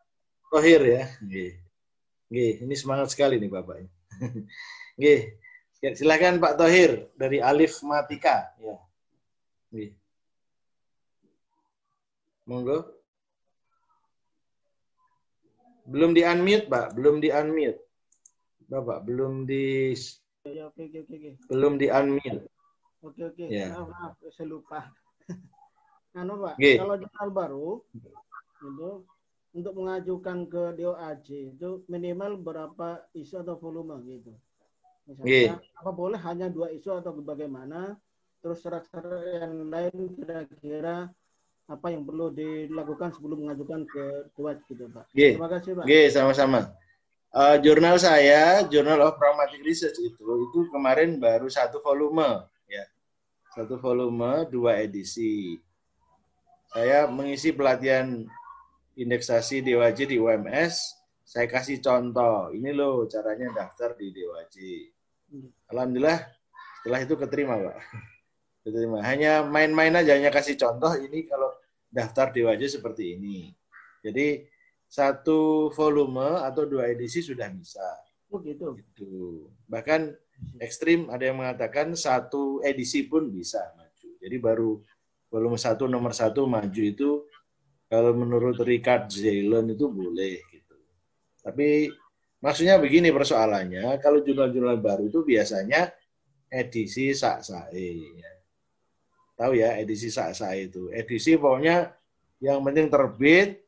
Tohir 0.52 0.80
ya. 0.86 1.02
Oke. 1.24 1.58
Oke, 2.30 2.46
ini 2.62 2.74
semangat 2.78 3.10
sekali 3.10 3.42
nih 3.42 3.50
Bapak. 3.50 3.84
Oke. 4.98 5.16
Silakan 5.84 6.40
Pak 6.40 6.56
Tohir 6.56 7.12
dari 7.12 7.44
Alif 7.44 7.84
Matika. 7.84 8.56
Ya. 8.56 8.80
Oke. 9.68 9.92
Monggo. 12.48 12.88
Belum 15.84 16.16
di 16.16 16.24
unmute, 16.24 16.72
Pak. 16.72 16.96
Belum 16.96 17.20
di 17.20 17.28
unmute. 17.28 17.84
Bapak, 18.64 19.04
belum 19.04 19.44
di 19.44 19.92
ya, 20.52 20.68
oke, 20.68 20.82
oke, 20.84 20.98
oke. 21.08 21.30
Belum 21.48 21.80
di 21.80 21.88
unmute. 21.88 22.44
Oke, 23.00 23.20
oke. 23.24 23.44
Ya. 23.48 23.72
Maaf, 23.72 23.88
maaf, 23.88 24.12
saya 24.32 24.46
lupa. 24.48 24.92
Anu, 26.18 26.38
Pak, 26.38 26.54
okay. 26.60 26.78
kalau 26.78 26.94
jurnal 27.00 27.28
baru 27.34 27.68
itu 28.64 28.90
untuk 29.54 29.74
mengajukan 29.74 30.38
ke 30.46 30.62
DOAJ 30.78 31.58
itu 31.58 31.82
minimal 31.90 32.38
berapa 32.38 33.02
isu 33.14 33.42
atau 33.42 33.58
volume 33.58 33.98
gitu. 34.06 34.32
Misalnya, 35.04 35.58
okay. 35.60 35.78
apa 35.78 35.90
boleh 35.90 36.20
hanya 36.22 36.46
dua 36.48 36.70
isu 36.70 36.96
atau 36.96 37.12
bagaimana? 37.18 37.98
Terus 38.40 38.60
syarat-syarat 38.60 39.24
yang 39.42 39.72
lain 39.72 39.96
kira-kira 40.16 41.08
apa 41.64 41.86
yang 41.88 42.04
perlu 42.04 42.28
dilakukan 42.28 43.08
sebelum 43.16 43.48
mengajukan 43.48 43.88
ke 43.88 44.04
Dewas 44.36 44.60
gitu 44.68 44.84
Pak. 44.92 45.08
G. 45.16 45.34
Terima 45.36 45.48
kasih 45.48 45.70
Pak. 45.80 45.84
G, 45.88 45.92
sama-sama. 46.12 46.60
Uh, 47.34 47.58
jurnal 47.58 47.98
saya, 47.98 48.62
Journal 48.70 49.10
of 49.10 49.18
Pragmatic 49.18 49.58
Research 49.66 49.98
itu, 49.98 50.22
itu 50.22 50.58
kemarin 50.70 51.18
baru 51.18 51.50
satu 51.50 51.82
volume, 51.82 52.46
ya, 52.70 52.86
satu 53.58 53.74
volume, 53.74 54.46
dua 54.46 54.78
edisi. 54.78 55.58
Saya 56.70 57.10
mengisi 57.10 57.50
pelatihan 57.50 58.22
indeksasi 58.94 59.66
DWJ 59.66 60.14
di 60.14 60.22
UMS, 60.22 60.94
saya 61.26 61.50
kasih 61.50 61.82
contoh, 61.82 62.54
ini 62.54 62.70
loh 62.70 63.10
caranya 63.10 63.50
daftar 63.50 63.98
di 63.98 64.14
DWJ. 64.14 64.56
Alhamdulillah, 65.74 66.22
setelah 66.78 67.00
itu 67.02 67.14
keterima 67.18 67.58
Pak 67.58 67.78
diterima. 68.62 69.02
Hanya 69.02 69.42
main-main 69.42 69.90
aja, 69.98 70.14
hanya 70.14 70.30
kasih 70.30 70.54
contoh 70.54 70.94
ini 71.02 71.26
kalau 71.26 71.50
daftar 71.90 72.30
wajah 72.30 72.70
seperti 72.70 73.18
ini. 73.18 73.50
Jadi 74.06 74.53
satu 74.94 75.70
volume 75.74 76.38
atau 76.46 76.70
dua 76.70 76.86
edisi 76.86 77.18
sudah 77.18 77.50
bisa. 77.50 77.82
Oh 78.30 78.38
gitu. 78.38 78.78
gitu. 78.78 79.50
Bahkan 79.66 80.14
ekstrim 80.62 81.10
ada 81.10 81.26
yang 81.26 81.42
mengatakan 81.42 81.98
satu 81.98 82.62
edisi 82.62 83.10
pun 83.10 83.26
bisa 83.34 83.58
maju. 83.74 84.08
Jadi 84.22 84.36
baru 84.38 84.78
volume 85.26 85.58
satu 85.58 85.90
nomor 85.90 86.14
satu 86.14 86.46
maju 86.46 86.82
itu 86.82 87.26
kalau 87.90 88.14
menurut 88.14 88.54
Richard 88.62 89.10
Zelen 89.10 89.74
itu 89.74 89.90
boleh 89.90 90.38
gitu. 90.46 90.78
Tapi 91.42 91.90
maksudnya 92.38 92.78
begini 92.78 93.10
persoalannya, 93.10 93.98
kalau 93.98 94.22
jurnal-jurnal 94.22 94.78
baru 94.78 95.10
itu 95.10 95.26
biasanya 95.26 95.90
edisi 96.48 97.10
sak-sae. 97.10 98.14
Ya 98.14 98.34
tahu 99.34 99.58
ya 99.58 99.74
edisi 99.78 100.08
saya 100.10 100.54
itu. 100.54 100.90
Edisi 100.94 101.34
pokoknya 101.34 101.90
yang 102.38 102.62
penting 102.62 102.86
terbit, 102.90 103.63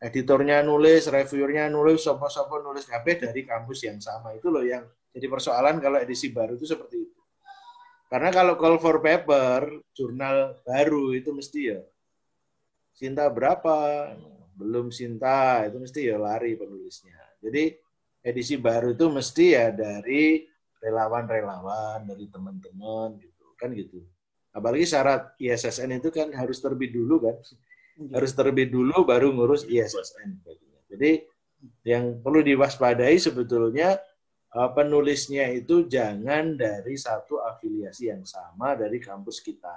editornya 0.00 0.64
nulis, 0.64 1.06
reviewernya 1.06 1.68
nulis, 1.68 2.00
sopo-sopo 2.00 2.64
nulis 2.64 2.88
HP 2.88 3.20
dari 3.28 3.44
kampus 3.44 3.84
yang 3.84 4.00
sama. 4.00 4.32
Itu 4.32 4.48
loh 4.48 4.64
yang 4.64 4.88
jadi 5.12 5.28
persoalan 5.28 5.76
kalau 5.78 6.00
edisi 6.00 6.32
baru 6.32 6.56
itu 6.56 6.64
seperti 6.64 6.96
itu. 7.04 7.20
Karena 8.10 8.34
kalau 8.34 8.58
call 8.58 8.80
for 8.82 8.98
paper, 8.98 9.70
jurnal 9.94 10.58
baru 10.66 11.14
itu 11.14 11.30
mesti 11.30 11.60
ya 11.76 11.80
Sinta 13.00 13.30
berapa? 13.30 14.10
Belum 14.58 14.92
Sinta, 14.92 15.64
itu 15.64 15.78
mesti 15.80 16.10
ya 16.10 16.20
lari 16.20 16.52
penulisnya. 16.52 17.16
Jadi 17.40 17.72
edisi 18.20 18.60
baru 18.60 18.92
itu 18.92 19.08
mesti 19.08 19.56
ya 19.56 19.72
dari 19.72 20.44
relawan-relawan, 20.84 22.04
dari 22.04 22.28
teman-teman 22.28 23.16
gitu. 23.16 23.46
Kan 23.56 23.72
gitu. 23.72 24.04
Apalagi 24.52 24.84
syarat 24.84 25.32
ISSN 25.38 26.02
itu 26.02 26.12
kan 26.12 26.28
harus 26.34 26.58
terbit 26.60 26.92
dulu 26.92 27.24
kan. 27.24 27.40
Iya. 28.00 28.16
Harus 28.16 28.32
terbit 28.32 28.72
dulu 28.72 29.04
baru 29.04 29.28
ngurus 29.36 29.68
ISSN. 29.68 30.40
Jadi 30.88 31.20
yang 31.84 32.24
perlu 32.24 32.40
diwaspadai 32.40 33.20
sebetulnya 33.20 34.00
uh, 34.56 34.70
penulisnya 34.72 35.52
itu 35.52 35.84
jangan 35.84 36.56
dari 36.56 36.96
satu 36.96 37.44
afiliasi 37.44 38.08
yang 38.08 38.24
sama 38.24 38.72
dari 38.72 38.96
kampus 38.96 39.44
kita. 39.44 39.76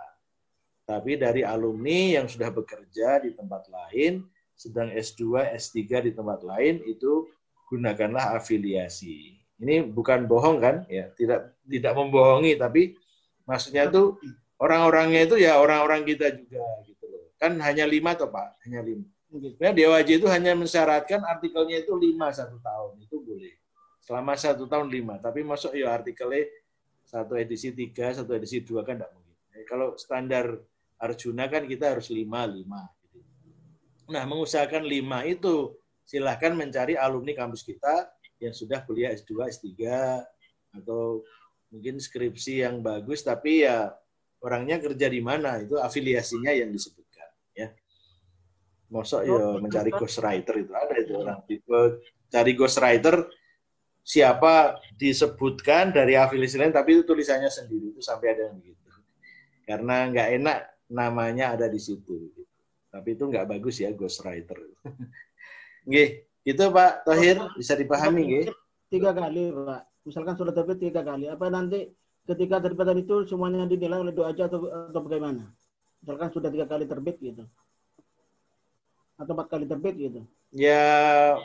Tapi 0.83 1.15
dari 1.15 1.43
alumni 1.47 2.19
yang 2.19 2.27
sudah 2.27 2.51
bekerja 2.51 3.23
di 3.23 3.31
tempat 3.31 3.71
lain, 3.71 4.27
sedang 4.51 4.91
S2, 4.91 5.55
S3 5.55 5.79
di 6.07 6.11
tempat 6.11 6.43
lain, 6.43 6.83
itu 6.83 7.27
gunakanlah 7.71 8.35
afiliasi. 8.35 9.39
Ini 9.63 9.87
bukan 9.87 10.27
bohong 10.27 10.59
kan? 10.59 10.83
Ya, 10.91 11.07
tidak 11.15 11.55
tidak 11.63 11.93
membohongi, 11.95 12.59
tapi 12.59 12.99
maksudnya 13.47 13.87
itu 13.87 14.19
orang-orangnya 14.59 15.23
itu 15.23 15.35
ya 15.39 15.55
orang-orang 15.55 16.03
kita 16.03 16.35
juga 16.35 16.63
gitu. 16.83 16.92
Kan 17.43 17.59
hanya 17.59 17.83
lima 17.83 18.15
toh 18.15 18.31
Pak, 18.31 18.63
hanya 18.63 18.79
lima. 18.79 19.03
Ya, 19.59 19.75
DOAJ 19.75 20.23
itu 20.23 20.27
hanya 20.31 20.55
mensyaratkan 20.55 21.19
artikelnya 21.27 21.83
itu 21.83 21.91
lima 21.99 22.31
satu 22.31 22.55
tahun, 22.63 23.03
itu 23.03 23.19
boleh 23.19 23.51
selama 23.99 24.39
satu 24.39 24.63
tahun 24.63 24.87
lima. 24.87 25.19
Tapi 25.19 25.43
masuk 25.43 25.75
ya 25.75 25.91
artikelnya 25.91 26.47
satu 27.03 27.35
edisi 27.35 27.75
tiga, 27.75 28.15
satu 28.15 28.31
edisi 28.31 28.63
dua 28.63 28.87
kan 28.87 28.95
tidak 28.95 29.11
mungkin. 29.11 29.35
Jadi, 29.51 29.65
kalau 29.67 29.99
standar 29.99 30.55
Arjuna 31.03 31.51
kan 31.51 31.67
kita 31.67 31.91
harus 31.91 32.07
lima 32.07 32.47
lima. 32.47 32.87
Nah 34.07 34.23
mengusahakan 34.23 34.87
lima 34.87 35.27
itu 35.27 35.75
silahkan 36.07 36.55
mencari 36.55 36.95
alumni 36.95 37.35
kampus 37.35 37.67
kita 37.67 38.07
yang 38.39 38.55
sudah 38.55 38.83
kuliah 38.87 39.11
S2, 39.11 39.51
S3 39.51 39.71
atau 40.79 41.23
mungkin 41.71 41.99
skripsi 41.99 42.63
yang 42.63 42.79
bagus 42.79 43.23
tapi 43.23 43.67
ya 43.67 43.91
orangnya 44.43 44.79
kerja 44.79 45.07
di 45.07 45.19
mana 45.23 45.59
itu 45.63 45.79
afiliasinya 45.79 46.51
yang 46.51 46.71
disebutkan 46.71 47.02
ya. 47.02 47.02
Mosok 48.93 49.21
ya 49.25 49.57
mencari 49.57 49.89
ghostwriter 49.89 50.55
itu 50.61 50.71
ada 50.77 50.93
itu 51.01 51.13
orang 51.17 51.41
tipe 51.49 51.81
cari 52.29 52.51
ghostwriter 52.53 53.25
siapa 54.05 54.77
disebutkan 55.01 55.89
dari 55.89 56.13
afiliasi 56.13 56.61
lain 56.61 56.69
tapi 56.69 57.01
itu 57.01 57.03
tulisannya 57.09 57.49
sendiri 57.49 57.97
itu 57.97 58.01
sampai 58.05 58.37
ada 58.37 58.53
yang 58.53 58.61
begitu 58.61 58.89
karena 59.65 59.95
nggak 60.13 60.29
enak 60.37 60.57
namanya 60.93 61.57
ada 61.57 61.65
di 61.65 61.81
situ 61.81 62.29
tapi 62.93 63.17
itu 63.17 63.25
nggak 63.25 63.49
bagus 63.49 63.81
ya 63.81 63.89
ghostwriter 63.89 64.61
Nggih, 65.83 66.09
itu 66.47 66.63
Pak 66.63 67.03
Tohir 67.03 67.37
bisa 67.59 67.73
dipahami 67.75 68.21
nggih? 68.23 68.45
Tiga 68.87 69.11
kali 69.11 69.51
Pak. 69.51 69.81
Misalkan 70.07 70.35
sudah 70.35 70.53
terbit 70.55 70.79
tiga 70.79 71.01
kali. 71.03 71.27
Apa 71.27 71.51
nanti 71.51 71.91
ketika 72.27 72.63
terbitan 72.63 72.99
itu 72.99 73.27
semuanya 73.27 73.67
dinilai 73.67 73.99
oleh 73.99 74.15
doa 74.15 74.31
aja 74.31 74.47
atau, 74.47 74.67
atau 74.67 75.01
bagaimana? 75.03 75.51
Misalkan 76.03 76.29
sudah 76.31 76.49
tiga 76.51 76.67
kali 76.67 76.87
terbit 76.87 77.19
gitu. 77.19 77.43
Atau 79.19 79.33
empat 79.37 79.47
kali 79.51 79.65
terbit 79.69 79.95
gitu. 79.95 80.21
Ya, 80.53 81.37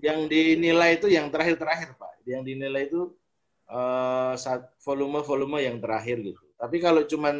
yang 0.00 0.26
dinilai 0.26 0.96
itu 0.96 1.06
yang 1.10 1.28
terakhir-terakhir 1.28 1.94
Pak. 1.94 2.24
Yang 2.24 2.42
dinilai 2.46 2.82
itu 2.88 3.12
uh, 3.70 4.34
volume-volume 4.82 5.62
yang 5.62 5.78
terakhir 5.78 6.20
gitu. 6.20 6.42
Tapi 6.58 6.76
kalau 6.82 7.04
cuma 7.06 7.32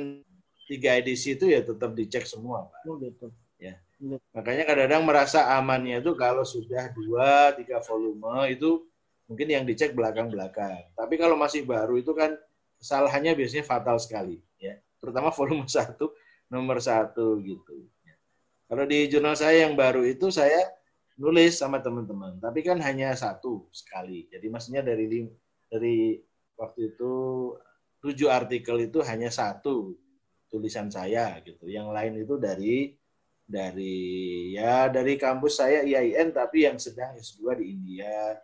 tiga 0.71 0.95
edisi 0.95 1.35
itu 1.35 1.51
ya 1.51 1.61
tetap 1.67 1.93
dicek 1.93 2.25
semua 2.25 2.71
Pak. 2.71 2.81
Oh 2.87 2.97
gitu. 3.03 3.27
Ya. 3.59 3.77
ya. 3.99 4.17
Makanya 4.33 4.65
kadang-kadang 4.65 5.03
merasa 5.03 5.51
amannya 5.59 5.99
itu 5.99 6.15
kalau 6.15 6.47
sudah 6.47 6.95
dua 6.95 7.53
tiga 7.59 7.83
volume 7.83 8.49
itu 8.49 8.87
mungkin 9.27 9.47
yang 9.51 9.65
dicek 9.67 9.95
belakang-belakang. 9.95 10.91
Tapi 10.95 11.15
kalau 11.19 11.35
masih 11.35 11.67
baru 11.67 11.99
itu 11.99 12.15
kan 12.15 12.35
kesalahannya 12.81 13.37
biasanya 13.37 13.65
fatal 13.67 14.01
sekali, 14.01 14.41
ya. 14.57 14.79
Terutama 15.03 15.35
volume 15.35 15.67
satu 15.77 16.15
nomor 16.51 16.83
satu 16.83 17.39
gitu. 17.43 17.87
Kalau 18.71 18.87
di 18.87 19.11
jurnal 19.11 19.35
saya 19.35 19.67
yang 19.67 19.75
baru 19.75 20.07
itu 20.07 20.31
saya 20.31 20.63
nulis 21.19 21.59
sama 21.59 21.83
teman-teman, 21.83 22.39
tapi 22.39 22.63
kan 22.63 22.79
hanya 22.79 23.11
satu 23.19 23.67
sekali. 23.75 24.31
Jadi 24.31 24.47
maksudnya 24.47 24.87
dari 24.87 25.27
dari 25.67 26.15
waktu 26.55 26.95
itu 26.95 27.13
tujuh 27.99 28.31
artikel 28.31 28.87
itu 28.87 29.03
hanya 29.03 29.27
satu 29.27 29.99
tulisan 30.47 30.87
saya 30.87 31.43
gitu. 31.43 31.67
Yang 31.67 31.89
lain 31.91 32.15
itu 32.23 32.35
dari 32.39 32.95
dari 33.43 33.99
ya 34.55 34.87
dari 34.87 35.19
kampus 35.19 35.59
saya 35.59 35.83
IAIN 35.83 36.31
tapi 36.31 36.63
yang 36.63 36.79
sedang 36.79 37.19
S2 37.19 37.59
di 37.59 37.75
India. 37.75 38.39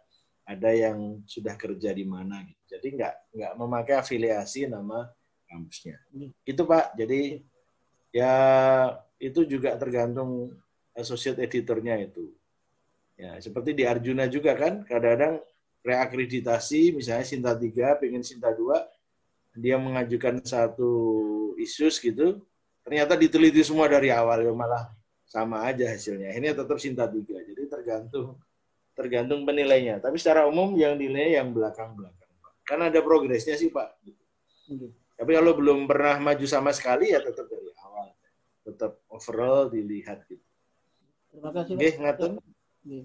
Ada 0.47 0.71
yang 0.75 1.23
sudah 1.23 1.55
kerja 1.55 1.95
di 1.95 2.03
mana 2.03 2.43
gitu. 2.43 2.75
Jadi 2.75 2.99
nggak 2.99 3.15
nggak 3.31 3.53
memakai 3.63 3.95
afiliasi 3.95 4.67
nama 4.67 5.07
kampusnya. 5.47 6.03
Itu 6.43 6.67
Pak. 6.67 6.99
Jadi 6.99 7.47
ya 8.11 8.35
itu 9.21 9.45
juga 9.49 9.75
tergantung 9.81 10.53
associate 10.97 11.41
editornya 11.45 12.01
itu 12.01 12.33
ya 13.17 13.41
seperti 13.41 13.73
di 13.73 13.85
Arjuna 13.89 14.29
juga 14.29 14.53
kan 14.57 14.85
kadang-kadang 14.85 15.41
reakreditasi 15.81 16.93
misalnya 16.93 17.25
Sinta 17.25 17.53
3 17.57 18.01
pengen 18.01 18.21
Sinta 18.21 18.53
2 18.53 19.57
dia 19.57 19.81
mengajukan 19.81 20.45
satu 20.45 20.93
isus 21.57 21.97
gitu 21.97 22.45
ternyata 22.85 23.17
diteliti 23.17 23.65
semua 23.65 23.89
dari 23.89 24.13
awal 24.13 24.45
ya 24.45 24.53
malah 24.53 24.97
sama 25.27 25.67
aja 25.67 25.91
hasilnya. 25.91 26.33
Ini 26.33 26.55
tetap 26.55 26.79
Sinta 26.79 27.05
tiga. 27.11 27.43
Jadi 27.43 27.67
tergantung 27.67 28.39
tergantung 28.97 29.45
penilainya. 29.45 30.01
Tapi 30.01 30.17
secara 30.17 30.47
umum 30.47 30.73
yang 30.79 30.97
nilai 30.97 31.37
yang 31.37 31.53
belakang-belakang. 31.53 32.31
Kan 32.65 32.81
ada 32.83 32.99
progresnya 33.03 33.59
sih 33.59 33.69
Pak. 33.69 33.89
Hmm. 34.71 34.91
Tapi 35.19 35.31
kalau 35.35 35.53
belum 35.53 35.85
pernah 35.85 36.17
maju 36.23 36.47
sama 36.47 36.71
sekali 36.73 37.13
ya 37.13 37.21
tetap 37.21 37.45
dari 37.51 37.71
awal. 37.83 37.86
Tetap 38.67 38.99
overall 39.07 39.71
dilihat 39.71 40.27
gitu. 40.27 40.43
Terima 41.31 41.55
kasih. 41.55 41.79
Oke, 41.79 41.89
ngatur. 42.03 42.31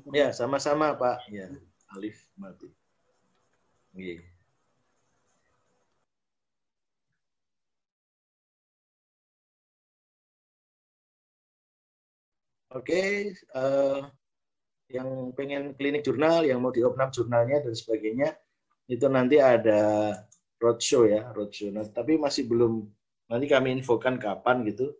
Ya, 0.09 0.33
sama-sama 0.33 0.97
Pak. 0.97 1.29
Ya, 1.29 1.53
Alif 1.93 2.25
mati. 2.33 2.69
Oke. 3.93 4.25
Oke, 12.71 12.87
okay, 12.87 13.09
uh, 13.51 14.07
yang 14.87 15.35
pengen 15.35 15.75
klinik 15.75 16.07
jurnal, 16.07 16.47
yang 16.47 16.63
mau 16.63 16.71
up 16.71 17.11
jurnalnya 17.11 17.67
dan 17.67 17.75
sebagainya, 17.75 18.31
itu 18.87 19.11
nanti 19.11 19.43
ada 19.43 20.15
roadshow 20.55 21.03
ya, 21.03 21.35
roadshow. 21.35 21.67
Nah, 21.67 21.83
tapi 21.91 22.15
masih 22.15 22.47
belum, 22.47 22.87
nanti 23.27 23.51
kami 23.51 23.75
infokan 23.75 24.15
kapan 24.15 24.63
gitu, 24.63 24.95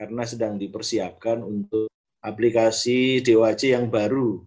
karena 0.00 0.24
sedang 0.24 0.56
dipersiapkan 0.56 1.44
untuk 1.44 1.92
aplikasi 2.24 3.20
DOAC 3.20 3.76
yang 3.76 3.92
baru. 3.92 4.40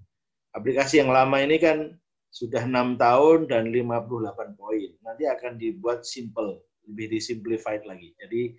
Aplikasi 0.49 0.97
yang 0.97 1.13
lama 1.13 1.37
ini 1.45 1.61
kan 1.61 1.93
sudah 2.33 2.65
enam 2.65 2.97
tahun 2.97 3.45
dan 3.45 3.69
58 3.69 4.57
poin. 4.57 4.89
Nanti 5.05 5.29
akan 5.29 5.61
dibuat 5.61 6.09
simple, 6.09 6.65
lebih 6.89 7.13
disimplified 7.13 7.85
lagi. 7.85 8.17
Jadi 8.17 8.57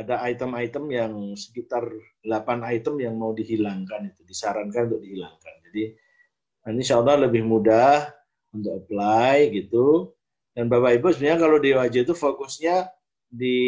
ada 0.00 0.24
item-item 0.24 0.84
yang 0.88 1.12
sekitar 1.36 1.84
8 2.24 2.72
item 2.72 3.04
yang 3.04 3.20
mau 3.20 3.36
dihilangkan 3.36 4.08
itu 4.08 4.24
disarankan 4.24 4.88
untuk 4.88 5.04
dihilangkan. 5.04 5.54
Jadi 5.68 5.92
insya 6.72 7.04
Allah 7.04 7.28
lebih 7.28 7.44
mudah 7.44 8.08
untuk 8.56 8.80
apply 8.80 9.52
gitu. 9.52 10.16
Dan 10.56 10.72
Bapak 10.72 10.96
Ibu 10.96 11.12
sebenarnya 11.12 11.36
kalau 11.36 11.60
di 11.60 11.70
itu 12.00 12.14
fokusnya 12.16 12.88
di 13.28 13.60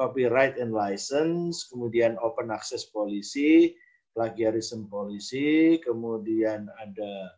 copyright 0.00 0.56
and 0.56 0.72
license, 0.72 1.68
kemudian 1.68 2.16
open 2.24 2.48
access 2.48 2.88
policy, 2.88 3.76
plagiarism 4.16 4.88
policy, 4.88 5.76
kemudian 5.84 6.72
ada 6.80 7.36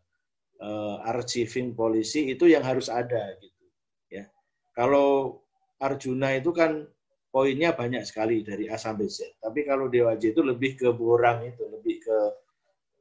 uh, 0.63 0.97
archiving 1.11 1.75
policy 1.75 2.31
itu 2.31 2.47
yang 2.47 2.63
harus 2.63 2.87
ada 2.87 3.35
gitu 3.43 3.67
ya. 4.15 4.31
Kalau 4.79 5.43
Arjuna 5.83 6.39
itu 6.39 6.55
kan 6.55 6.87
poinnya 7.35 7.75
banyak 7.75 8.07
sekali 8.07 8.47
dari 8.47 8.71
A 8.71 8.79
sampai 8.79 9.11
Z. 9.11 9.43
Tapi 9.43 9.67
kalau 9.67 9.91
DOAJ 9.91 10.31
itu 10.31 10.43
lebih 10.47 10.79
ke 10.79 10.95
borang 10.95 11.43
itu, 11.43 11.67
lebih 11.67 11.97
ke 11.99 12.19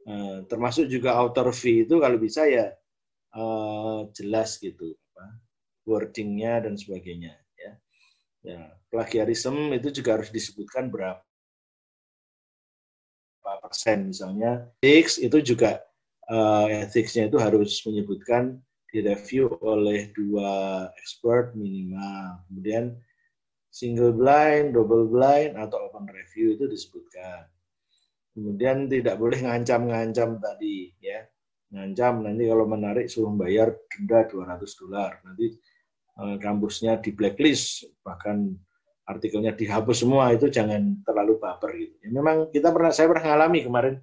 uh, 0.09 0.37
termasuk 0.49 0.89
juga 0.89 1.13
outer 1.21 1.53
fee 1.53 1.85
itu 1.85 2.01
kalau 2.01 2.17
bisa 2.17 2.49
ya 2.49 2.73
uh, 3.37 4.09
jelas 4.17 4.57
gitu 4.57 4.97
apa, 5.13 5.37
wordingnya 5.85 6.65
dan 6.65 6.73
sebagainya. 6.73 7.37
Ya. 8.41 8.57
ya, 8.57 8.61
plagiarism 8.89 9.69
itu 9.77 9.93
juga 10.01 10.17
harus 10.17 10.33
disebutkan 10.33 10.89
berapa 10.89 11.21
persen 13.61 14.09
misalnya. 14.09 14.67
Ethics 14.81 15.21
itu 15.21 15.37
juga 15.41 15.81
uh, 16.27 16.65
ethicsnya 16.67 17.29
itu 17.29 17.37
harus 17.37 17.81
menyebutkan 17.85 18.57
direview 18.91 19.47
oleh 19.63 20.11
dua 20.11 20.87
expert 20.99 21.55
minimal. 21.55 22.43
Kemudian 22.49 22.97
single 23.71 24.11
blind, 24.11 24.75
double 24.75 25.07
blind, 25.07 25.55
atau 25.55 25.87
open 25.87 26.11
review 26.11 26.59
itu 26.59 26.67
disebutkan. 26.67 27.47
Kemudian 28.35 28.91
tidak 28.91 29.15
boleh 29.19 29.39
ngancam-ngancam 29.43 30.39
tadi, 30.39 30.91
ya. 30.99 31.23
Ngancam 31.71 32.27
nanti 32.27 32.43
kalau 32.51 32.67
menarik 32.67 33.07
suruh 33.07 33.31
bayar 33.31 33.71
denda 33.87 34.27
200 34.27 34.75
dolar. 34.75 35.23
Nanti 35.23 35.55
kampusnya 36.15 36.99
di 36.99 37.15
blacklist, 37.15 37.87
bahkan 38.03 38.53
artikelnya 39.07 39.51
dihapus 39.57 40.05
semua 40.05 40.31
itu 40.31 40.47
jangan 40.47 41.01
terlalu 41.03 41.41
baper 41.41 41.71
gitu. 41.75 41.95
Ya, 41.99 42.09
memang 42.13 42.47
kita 42.53 42.69
pernah 42.71 42.91
saya 42.93 43.09
pernah 43.11 43.23
mengalami 43.27 43.59
kemarin 43.65 43.95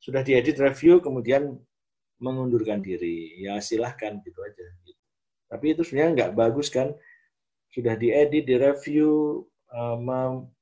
sudah 0.00 0.22
diedit 0.22 0.56
review 0.56 1.02
kemudian 1.02 1.56
mengundurkan 2.22 2.80
diri. 2.80 3.42
Ya 3.42 3.60
silahkan 3.60 4.20
gitu 4.24 4.40
aja. 4.40 4.64
Gitu. 4.84 5.00
Tapi 5.50 5.64
itu 5.76 5.82
sebenarnya 5.84 6.10
nggak 6.16 6.32
bagus 6.36 6.68
kan. 6.72 6.94
Sudah 7.72 7.92
diedit, 7.98 8.48
direview, 8.48 9.44
uh, 9.74 9.96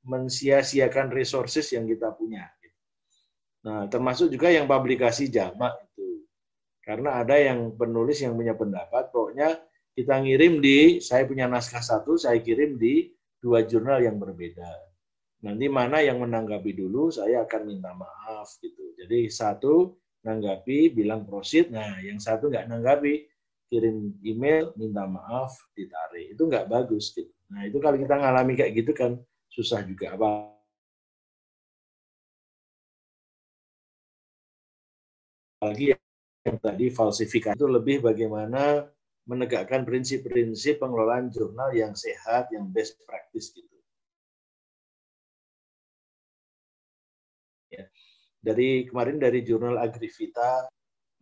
mensia-siakan 0.03 1.15
resources 1.15 1.71
yang 1.71 1.87
kita 1.87 2.11
punya. 2.17 2.49
Gitu. 2.59 2.79
Nah, 3.71 3.87
termasuk 3.87 4.35
juga 4.35 4.51
yang 4.51 4.67
publikasi 4.67 5.31
jamak 5.31 5.79
itu. 5.93 6.27
Karena 6.83 7.23
ada 7.23 7.39
yang 7.39 7.73
penulis 7.79 8.19
yang 8.21 8.35
punya 8.35 8.53
pendapat, 8.59 9.09
pokoknya 9.15 9.57
kita 9.95 10.15
ngirim 10.21 10.59
di, 10.59 10.99
saya 10.99 11.23
punya 11.25 11.47
naskah 11.47 11.81
satu, 11.81 12.19
saya 12.19 12.43
kirim 12.43 12.75
di 12.75 13.15
dua 13.39 13.63
jurnal 13.63 14.03
yang 14.03 14.19
berbeda. 14.19 14.67
Nanti 15.47 15.71
mana 15.71 16.03
yang 16.03 16.19
menanggapi 16.19 16.75
dulu, 16.75 17.15
saya 17.15 17.47
akan 17.47 17.63
minta 17.63 17.95
maaf 17.95 18.59
gitu. 18.59 18.97
Jadi 18.99 19.31
satu 19.31 19.95
nanggapi, 20.27 20.91
bilang 20.91 21.23
prosit, 21.23 21.71
nah 21.71 22.01
yang 22.03 22.19
satu 22.19 22.51
nggak 22.51 22.67
nanggapi, 22.67 23.29
kirim 23.71 24.19
email, 24.27 24.75
minta 24.75 25.07
maaf, 25.07 25.55
ditarik. 25.79 26.35
Itu 26.35 26.51
nggak 26.51 26.67
bagus 26.67 27.15
gitu. 27.15 27.31
Nah 27.55 27.63
itu 27.69 27.79
kalau 27.79 27.95
kita 27.95 28.19
ngalami 28.19 28.59
kayak 28.59 28.73
gitu 28.75 28.93
kan 28.97 29.21
susah 29.53 29.87
juga. 29.87 30.19
Apa 30.19 30.51
apalagi 35.61 35.97
yang 36.45 36.57
tadi 36.61 36.93
falsifikasi 36.93 37.57
itu 37.57 37.65
lebih 37.65 38.05
bagaimana 38.05 38.85
menegakkan 39.25 39.89
prinsip-prinsip 39.89 40.81
pengelolaan 40.81 41.33
jurnal 41.33 41.73
yang 41.73 41.97
sehat, 41.97 42.53
yang 42.53 42.69
best 42.69 43.01
practice 43.09 43.53
gitu. 43.57 43.77
Ya. 47.73 47.89
Dari 48.45 48.85
kemarin 48.85 49.17
dari 49.17 49.41
jurnal 49.41 49.81
Agrivita, 49.81 50.69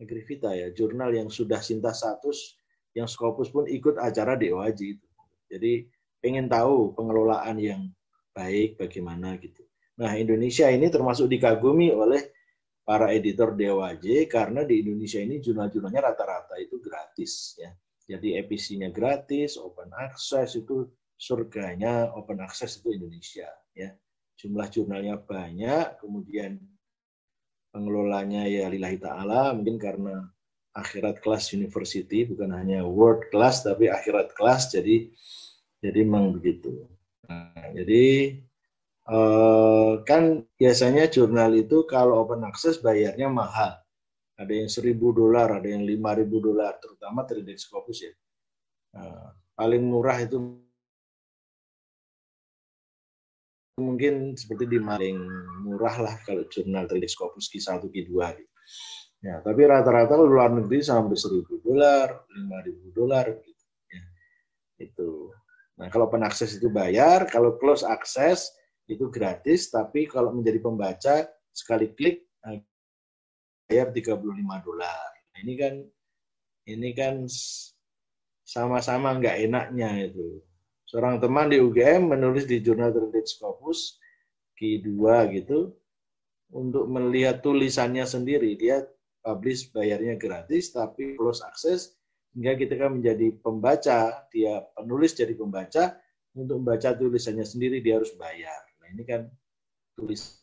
Agrivita 0.03 0.51
ya, 0.51 0.75
jurnal 0.75 1.15
yang 1.15 1.31
sudah 1.31 1.63
Sinta 1.63 1.95
status, 1.95 2.59
yang 2.93 3.07
Scopus 3.07 3.55
pun 3.55 3.71
ikut 3.71 3.97
acara 4.03 4.35
DOAJ 4.35 4.81
itu. 4.99 5.09
Jadi 5.47 5.87
pengen 6.19 6.51
tahu 6.51 6.95
pengelolaan 6.99 7.57
yang 7.63 7.83
baik 8.35 8.81
bagaimana 8.81 9.39
gitu. 9.39 9.63
Nah 10.01 10.17
Indonesia 10.19 10.67
ini 10.73 10.89
termasuk 10.89 11.29
dikagumi 11.29 11.93
oleh 11.93 12.33
para 12.83 13.15
editor 13.15 13.55
DOAJ 13.55 14.27
karena 14.27 14.67
di 14.67 14.83
Indonesia 14.83 15.23
ini 15.23 15.39
jurnal-jurnalnya 15.39 16.03
rata-rata 16.03 16.59
itu 16.59 16.83
gratis 16.83 17.55
ya. 17.61 17.71
Jadi 18.13 18.37
EPC-nya 18.37 18.93
gratis, 18.93 19.57
open 19.57 19.89
access 19.97 20.53
itu 20.53 20.85
surganya 21.17 22.13
open 22.13 22.45
access 22.45 22.77
itu 22.83 22.93
Indonesia 22.93 23.49
ya. 23.73 23.89
Jumlah 24.37 24.69
jurnalnya 24.69 25.17
banyak, 25.17 26.03
kemudian 26.03 26.61
pengelolanya 27.73 28.45
ya 28.45 28.69
lillahi 28.69 28.99
ta'ala, 29.01 29.57
mungkin 29.57 29.81
karena 29.81 30.29
akhirat 30.77 31.25
kelas 31.25 31.57
university, 31.57 32.29
bukan 32.29 32.53
hanya 32.53 32.85
world 32.85 33.29
class, 33.33 33.65
tapi 33.65 33.89
akhirat 33.89 34.37
kelas, 34.37 34.73
jadi 34.73 35.09
jadi 35.81 36.05
memang 36.05 36.37
begitu. 36.37 36.85
Nah, 37.29 37.71
jadi 37.73 38.37
eh, 39.09 39.93
kan 40.05 40.23
biasanya 40.61 41.09
jurnal 41.09 41.51
itu 41.59 41.85
kalau 41.89 42.23
open 42.23 42.45
access 42.47 42.79
bayarnya 42.79 43.27
mahal 43.31 43.82
ada 44.43 44.53
yang 44.53 44.67
seribu 44.67 45.15
dolar, 45.15 45.63
ada 45.63 45.69
yang 45.71 45.87
lima 45.87 46.19
ribu 46.19 46.43
dolar, 46.43 46.77
terutama 46.83 47.23
3D 47.23 47.55
Scopus 47.55 47.99
ya. 48.03 48.13
Nah, 48.99 49.31
paling 49.55 49.83
murah 49.87 50.19
itu 50.19 50.37
mungkin 53.81 54.37
seperti 54.37 54.69
di 54.69 54.79
paling 54.83 55.17
murah 55.65 55.97
lah 56.03 56.15
kalau 56.27 56.45
jurnal 56.51 56.91
3D 56.91 57.07
Scopus 57.07 57.47
Q1, 57.49 57.87
Q2 57.87 58.13
gitu. 58.37 58.53
Ya, 59.23 59.39
tapi 59.39 59.63
rata-rata 59.63 60.19
luar 60.19 60.51
negeri 60.51 60.83
sampai 60.83 61.15
seribu 61.15 61.63
dolar, 61.63 62.27
lima 62.35 62.59
ribu 62.67 62.91
dolar 62.91 63.31
gitu. 63.31 63.65
Ya, 63.95 64.03
itu. 64.83 65.31
Nah, 65.79 65.87
kalau 65.89 66.11
open 66.11 66.27
access 66.27 66.59
itu 66.59 66.67
bayar, 66.67 67.31
kalau 67.31 67.55
close 67.57 67.87
access 67.87 68.51
itu 68.91 69.07
gratis, 69.09 69.71
tapi 69.71 70.11
kalau 70.11 70.35
menjadi 70.35 70.59
pembaca 70.59 71.31
sekali 71.55 71.95
klik 71.95 72.27
bayar 73.67 73.91
35 73.91 74.67
dolar. 74.67 75.11
Nah, 75.33 75.39
ini 75.43 75.55
kan 75.59 75.75
ini 76.69 76.91
kan 76.95 77.27
sama-sama 78.47 79.17
nggak 79.19 79.49
enaknya 79.49 80.13
itu. 80.13 80.43
Seorang 80.87 81.19
teman 81.25 81.49
di 81.49 81.57
UGM 81.57 82.13
menulis 82.13 82.45
di 82.45 82.61
jurnal 82.61 82.93
Terbit 82.93 83.25
Scopus 83.25 83.97
Q2 84.61 85.01
gitu 85.41 85.73
untuk 86.53 86.85
melihat 86.87 87.41
tulisannya 87.41 88.05
sendiri. 88.05 88.61
Dia 88.61 88.85
publish 89.25 89.73
bayarnya 89.73 90.21
gratis 90.21 90.75
tapi 90.75 91.17
close 91.17 91.41
access 91.47 91.97
hingga 92.37 92.57
kita 92.57 92.75
kan 92.77 93.01
menjadi 93.01 93.33
pembaca, 93.41 94.29
dia 94.33 94.65
penulis 94.77 95.13
jadi 95.13 95.37
pembaca, 95.37 95.97
untuk 96.33 96.65
membaca 96.65 96.97
tulisannya 96.97 97.45
sendiri 97.45 97.85
dia 97.85 98.01
harus 98.01 98.13
bayar. 98.17 98.61
Nah 98.81 98.89
ini 98.93 99.05
kan 99.05 99.29
tulis 99.97 100.42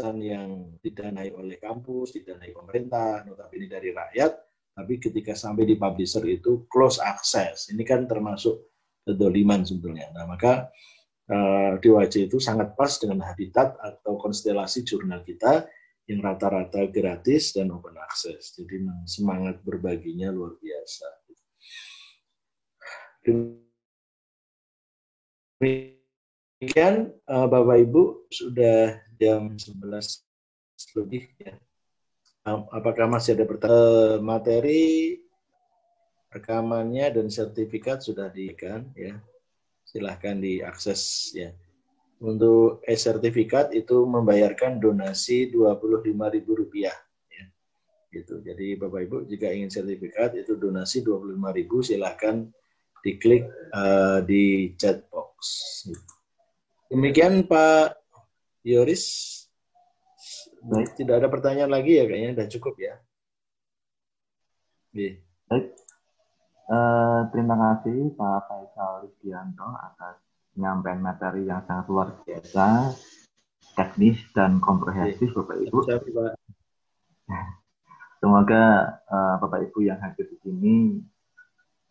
yang 0.00 0.78
didanai 0.82 1.30
oleh 1.34 1.60
kampus, 1.62 2.16
didanai 2.16 2.50
pemerintah, 2.50 3.22
notabene 3.22 3.70
dari 3.70 3.94
rakyat, 3.94 4.32
tapi 4.74 4.98
ketika 4.98 5.38
sampai 5.38 5.70
di 5.70 5.78
publisher 5.78 6.26
itu 6.26 6.66
close 6.66 6.98
access. 6.98 7.70
Ini 7.70 7.86
kan 7.86 8.10
termasuk 8.10 8.74
kedoliman 9.06 9.62
sebetulnya. 9.62 10.10
Nah, 10.10 10.26
maka 10.26 10.72
uh, 11.30 11.78
eh, 11.78 11.78
DWJ 11.78 12.26
itu 12.26 12.42
sangat 12.42 12.74
pas 12.74 12.90
dengan 12.98 13.22
habitat 13.28 13.78
atau 13.78 14.18
konstelasi 14.18 14.82
jurnal 14.82 15.22
kita 15.22 15.68
yang 16.04 16.20
rata-rata 16.20 16.84
gratis 16.90 17.54
dan 17.56 17.72
open 17.72 17.96
access. 17.96 18.56
Jadi 18.58 18.82
semangat 19.08 19.62
berbaginya 19.64 20.28
luar 20.28 20.58
biasa. 20.60 21.08
Demikian 25.64 27.08
uh, 27.24 27.46
Bapak 27.48 27.78
Ibu 27.88 28.28
sudah 28.28 29.00
jam 29.18 29.54
11 29.54 30.94
lebih 30.98 31.30
ya. 31.38 31.54
Apakah 32.44 33.08
masih 33.08 33.38
ada 33.38 33.48
pertanyaan? 33.48 34.20
Materi 34.20 35.16
rekamannya 36.28 37.14
dan 37.14 37.26
sertifikat 37.32 38.04
sudah 38.04 38.28
diberikan 38.28 38.90
ya. 38.92 39.16
Silahkan 39.86 40.36
diakses 40.36 41.32
ya. 41.32 41.54
Untuk 42.20 42.84
e-sertifikat 42.84 43.72
itu 43.72 44.04
membayarkan 44.04 44.80
donasi 44.80 45.48
Rp25.000 45.52 46.72
ya. 46.76 46.94
Gitu. 48.14 48.38
Jadi 48.46 48.78
Bapak 48.78 49.00
Ibu 49.10 49.16
jika 49.26 49.50
ingin 49.50 49.72
sertifikat 49.72 50.38
itu 50.38 50.54
donasi 50.54 51.02
Rp25.000 51.02 51.70
silahkan 51.82 52.36
diklik 53.02 53.48
uh, 53.74 54.22
di 54.22 54.72
chat 54.78 55.02
box. 55.10 55.34
Gitu. 55.88 56.12
Demikian 56.92 57.48
Pak 57.48 58.03
Yoris, 58.64 59.04
Baik. 60.64 60.96
tidak 60.96 61.20
ada 61.20 61.28
pertanyaan 61.28 61.68
lagi 61.68 62.00
ya 62.00 62.08
kayaknya 62.08 62.32
sudah 62.32 62.48
cukup 62.56 62.74
ya. 62.80 62.96
Baik. 64.96 65.20
Uh, 66.64 67.28
terima 67.28 67.60
kasih 67.60 68.16
Pak 68.16 68.48
Faisal 68.48 69.04
Rizkianto 69.04 69.68
atas 69.76 70.16
penyampaian 70.56 70.96
materi 70.96 71.44
yang 71.44 71.60
sangat 71.68 71.92
luar 71.92 72.24
biasa, 72.24 72.96
teknis 73.76 74.16
dan 74.32 74.64
komprehensif 74.64 75.28
Bapak 75.36 75.60
Ibu. 75.60 75.84
Semoga 78.24 78.64
uh, 79.04 79.36
Bapak 79.44 79.68
Ibu 79.68 79.84
yang 79.84 80.00
hadir 80.00 80.24
di 80.24 80.40
sini 80.40 81.04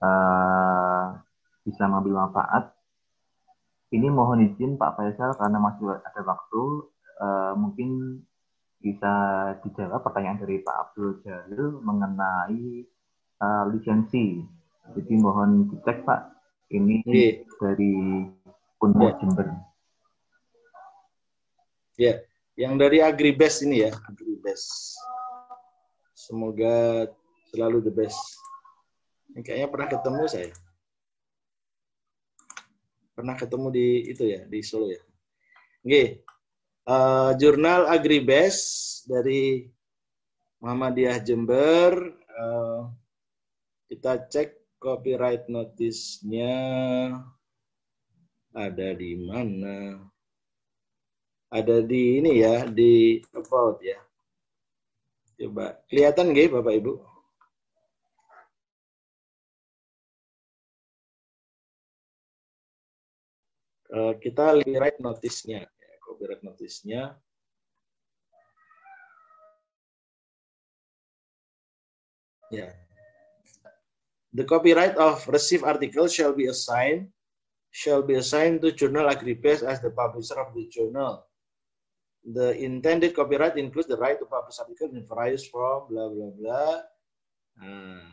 uh, 0.02 1.22
bisa 1.62 1.86
mengambil 1.86 2.26
manfaat 2.26 2.74
ini 3.94 4.08
mohon 4.10 4.42
izin 4.42 4.76
Pak 4.76 4.98
Faisal 4.98 5.38
karena 5.38 5.62
masih 5.62 5.86
ada 6.02 6.22
waktu 6.26 6.64
uh, 7.22 7.54
mungkin 7.54 8.20
bisa 8.82 9.14
dijawab 9.64 10.02
pertanyaan 10.02 10.42
dari 10.42 10.60
Pak 10.66 10.76
Abdul 10.90 11.22
Jalil 11.22 11.80
mengenai 11.86 12.84
uh, 13.40 13.64
lisensi. 13.70 14.42
Jadi 14.98 15.14
mohon 15.16 15.70
dicek 15.72 16.04
Pak. 16.04 16.22
Ini 16.74 17.06
yeah. 17.06 17.46
dari 17.62 18.26
Punmo 18.82 19.06
yeah. 19.06 19.16
Jember. 19.22 19.48
Ya, 19.48 19.54
yeah. 22.02 22.18
yang 22.58 22.82
dari 22.82 22.98
Agribest 23.00 23.62
ini 23.62 23.86
ya, 23.86 23.94
Agribest. 24.10 24.98
Semoga 26.18 27.06
selalu 27.54 27.86
the 27.86 27.94
best. 27.94 28.42
Ini 29.32 29.46
kayaknya 29.46 29.70
pernah 29.70 29.88
ketemu 29.88 30.24
saya 30.26 30.63
pernah 33.14 33.38
ketemu 33.38 33.68
di 33.70 33.88
itu 34.10 34.24
ya 34.26 34.42
di 34.46 34.60
Solo 34.66 34.90
ya. 34.90 35.02
Oke, 35.86 36.26
uh, 36.90 37.32
jurnal 37.38 37.88
Agribes 37.90 38.58
dari 39.06 39.70
Muhammadiyah 40.60 41.22
Jember. 41.22 42.18
Uh, 42.34 42.90
kita 43.88 44.26
cek 44.26 44.58
copyright 44.82 45.46
notice-nya 45.46 46.58
ada 48.54 48.88
di 48.98 49.14
mana? 49.18 50.02
Ada 51.54 51.86
di 51.86 52.18
ini 52.18 52.42
ya, 52.42 52.66
di 52.66 53.22
about 53.38 53.78
ya. 53.86 54.02
Coba 55.38 55.78
kelihatan 55.86 56.34
nggih 56.34 56.50
Bapak 56.50 56.74
Ibu? 56.82 57.13
Kita 63.94 64.58
lihat 64.66 64.98
notisnya, 64.98 65.70
ya, 65.70 65.94
copyright 66.02 66.42
notisnya. 66.42 67.02
Ya. 72.50 72.70
The 74.34 74.46
copyright 74.46 74.98
of 74.98 75.26
received 75.30 75.66
article 75.66 76.10
shall 76.10 76.34
be 76.34 76.50
assigned 76.50 77.14
shall 77.74 78.06
be 78.06 78.22
assigned 78.22 78.62
to 78.62 78.70
journal 78.70 79.10
Agribase 79.10 79.66
as 79.66 79.82
the 79.82 79.90
publisher 79.90 80.38
of 80.38 80.54
the 80.54 80.70
journal. 80.70 81.26
The 82.22 82.54
intended 82.62 83.18
copyright 83.18 83.58
includes 83.58 83.90
the 83.90 83.98
right 83.98 84.18
to 84.18 84.26
publish 84.30 84.62
article 84.62 84.94
in 84.94 85.04
various 85.10 85.50
form, 85.50 85.90
bla 85.90 86.08
bla 86.08 86.30
bla. 86.38 86.64
Nah. 87.58 88.06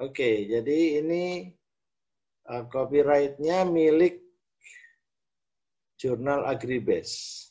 Oke, 0.00 0.10
okay, 0.10 0.36
jadi 0.50 1.04
ini 1.04 1.54
uh, 2.50 2.66
copyrightnya 2.66 3.62
milik 3.62 4.23
jurnal 6.04 6.44
Agribase. 6.44 7.48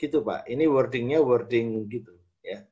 Gitu 0.00 0.24
Pak, 0.24 0.48
ini 0.48 0.64
wordingnya 0.64 1.20
wording 1.20 1.84
gitu 1.92 2.16
ya. 2.40 2.64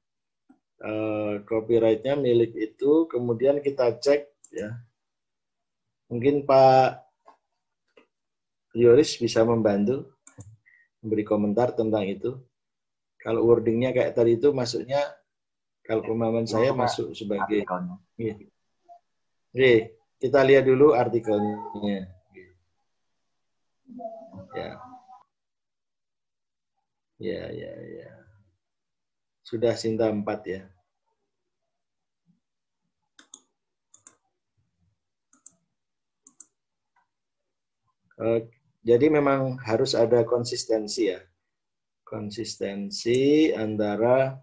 Uh, 0.80 1.44
copyrightnya 1.44 2.16
milik 2.16 2.56
itu, 2.56 3.04
kemudian 3.12 3.60
kita 3.60 3.92
cek 4.00 4.32
ya. 4.48 4.80
Mungkin 6.08 6.48
Pak 6.48 7.04
Yoris 8.72 9.20
bisa 9.20 9.44
membantu 9.44 10.16
memberi 11.04 11.24
komentar 11.28 11.76
tentang 11.76 12.08
itu. 12.08 12.40
Kalau 13.20 13.46
wordingnya 13.46 13.94
kayak 13.94 14.16
tadi 14.16 14.34
itu 14.40 14.50
masuknya 14.50 14.98
kalau 15.86 16.02
pemahaman 16.02 16.48
saya 16.48 16.74
masuk 16.74 17.14
sebagai 17.14 17.62
iya. 18.18 18.34
Oke, 19.52 19.72
kita 20.18 20.40
lihat 20.42 20.64
dulu 20.66 20.96
artikelnya. 20.96 21.58
Ya. 24.52 24.76
Ya, 27.22 27.42
ya, 27.52 27.72
ya. 28.00 28.10
Sudah 29.44 29.74
Sinta 29.76 30.10
4 30.12 30.40
ya. 30.44 30.62
Oke. 38.22 38.62
Jadi 38.82 39.06
memang 39.14 39.62
harus 39.62 39.94
ada 39.94 40.26
konsistensi 40.26 41.14
ya. 41.14 41.22
Konsistensi 42.02 43.54
antara 43.54 44.34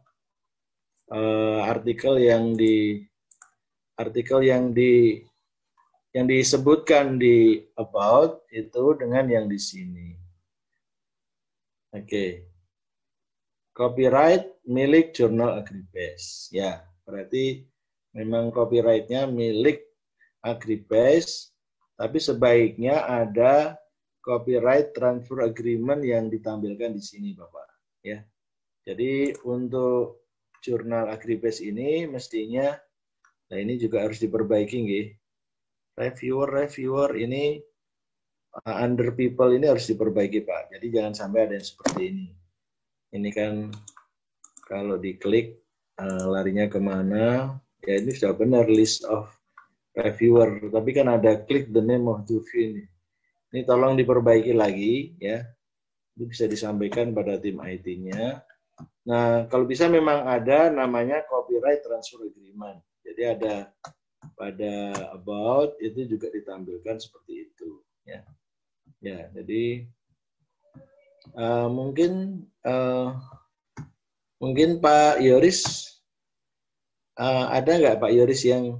uh, 1.11 1.59
artikel 1.67 2.23
yang 2.23 2.55
di 2.55 3.03
artikel 3.99 4.47
yang 4.47 4.71
di 4.71 5.19
yang 6.13 6.25
disebutkan 6.25 7.21
di 7.21 7.61
about 7.77 8.41
itu 8.49 8.97
dengan 8.97 9.29
yang 9.29 9.45
di 9.45 9.59
sini. 9.61 10.17
Oke. 11.93 12.05
Okay. 12.05 12.31
Copyright 13.73 14.59
milik 14.67 15.15
jurnal 15.15 15.63
Agribase. 15.63 16.51
Ya, 16.51 16.83
berarti 17.07 17.63
memang 18.11 18.51
copyrightnya 18.51 19.29
milik 19.29 19.87
Agribase, 20.43 21.55
tapi 21.95 22.19
sebaiknya 22.19 23.07
ada 23.07 23.79
copyright 24.19 24.91
transfer 24.91 25.47
agreement 25.47 26.03
yang 26.03 26.27
ditampilkan 26.27 26.91
di 26.95 27.03
sini 27.03 27.29
Bapak 27.35 27.69
ya. 28.03 28.19
Jadi 28.83 29.35
untuk 29.47 30.27
jurnal 30.59 31.11
Agribase 31.11 31.63
ini 31.63 32.03
mestinya 32.07 32.75
nah 33.49 33.57
ini 33.57 33.81
juga 33.81 34.05
harus 34.05 34.21
diperbaiki 34.21 34.77
nggih. 34.85 35.07
Reviewer 35.99 36.47
reviewer 36.47 37.11
ini 37.19 37.59
uh, 38.55 38.75
under 38.79 39.11
people 39.11 39.51
ini 39.51 39.67
harus 39.67 39.91
diperbaiki 39.91 40.47
Pak. 40.47 40.71
Jadi 40.71 40.87
jangan 40.95 41.13
sampai 41.13 41.39
ada 41.43 41.53
yang 41.59 41.67
seperti 41.67 42.01
ini. 42.07 42.27
Ini 43.19 43.29
kan 43.35 43.53
kalau 44.63 44.95
diklik 44.95 45.59
uh, 45.99 46.31
larinya 46.31 46.71
ke 46.71 46.79
mana? 46.79 47.59
Ya 47.83 47.99
ini 47.99 48.15
sudah 48.15 48.31
benar 48.31 48.71
list 48.71 49.03
of 49.03 49.27
reviewer. 49.91 50.71
Tapi 50.71 50.89
kan 50.95 51.11
ada 51.11 51.43
klik 51.43 51.75
the 51.75 51.83
name 51.83 52.07
of 52.07 52.23
the 52.23 52.39
view 52.47 52.79
ini. 52.79 52.85
Ini 53.49 53.65
tolong 53.65 53.97
diperbaiki 53.97 54.53
lagi 54.53 55.19
ya. 55.19 55.43
Ini 56.15 56.23
bisa 56.29 56.45
disampaikan 56.45 57.11
pada 57.11 57.35
tim 57.41 57.57
IT-nya. 57.59 58.39
Nah, 59.09 59.49
kalau 59.49 59.65
bisa 59.65 59.89
memang 59.89 60.27
ada 60.27 60.69
namanya 60.69 61.25
copyright 61.25 61.81
transfer 61.81 62.29
agreement. 62.29 62.77
Jadi 63.01 63.21
ada 63.25 63.73
pada 64.35 64.91
about 65.15 65.75
itu 65.79 66.07
juga 66.07 66.31
ditampilkan 66.31 66.99
seperti 66.99 67.47
itu 67.47 67.83
ya. 68.07 68.21
Ya, 68.99 69.31
jadi 69.31 69.87
uh, 71.39 71.71
mungkin 71.71 72.43
uh, 72.67 73.15
mungkin 74.43 74.83
Pak 74.83 75.23
Yoris 75.23 75.87
uh, 77.15 77.47
ada 77.47 77.79
nggak 77.79 77.99
Pak 78.03 78.11
Yoris 78.11 78.43
yang 78.43 78.79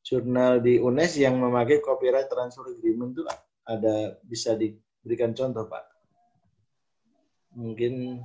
jurnal 0.00 0.64
di 0.64 0.80
UNES 0.80 1.20
yang 1.20 1.36
memakai 1.36 1.84
copyright 1.84 2.32
transfer 2.32 2.64
agreement 2.72 3.12
itu 3.12 3.28
ada 3.68 4.16
bisa 4.24 4.56
diberikan 4.56 5.36
contoh 5.36 5.68
Pak? 5.68 5.84
Mungkin 7.52 8.24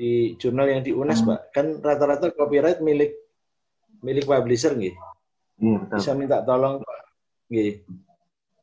di 0.00 0.40
jurnal 0.40 0.72
yang 0.72 0.80
di 0.80 0.96
UNES 0.96 1.20
hmm. 1.20 1.28
Pak, 1.28 1.40
kan 1.52 1.66
rata-rata 1.84 2.32
copyright 2.32 2.80
milik 2.80 3.23
milik 4.04 4.28
publisher 4.28 4.76
nggih. 4.76 4.92
Hmm, 5.56 5.88
bisa 5.88 6.12
minta 6.12 6.44
tolong 6.44 6.84
Pak. 6.84 7.00
Nggih. 7.48 7.74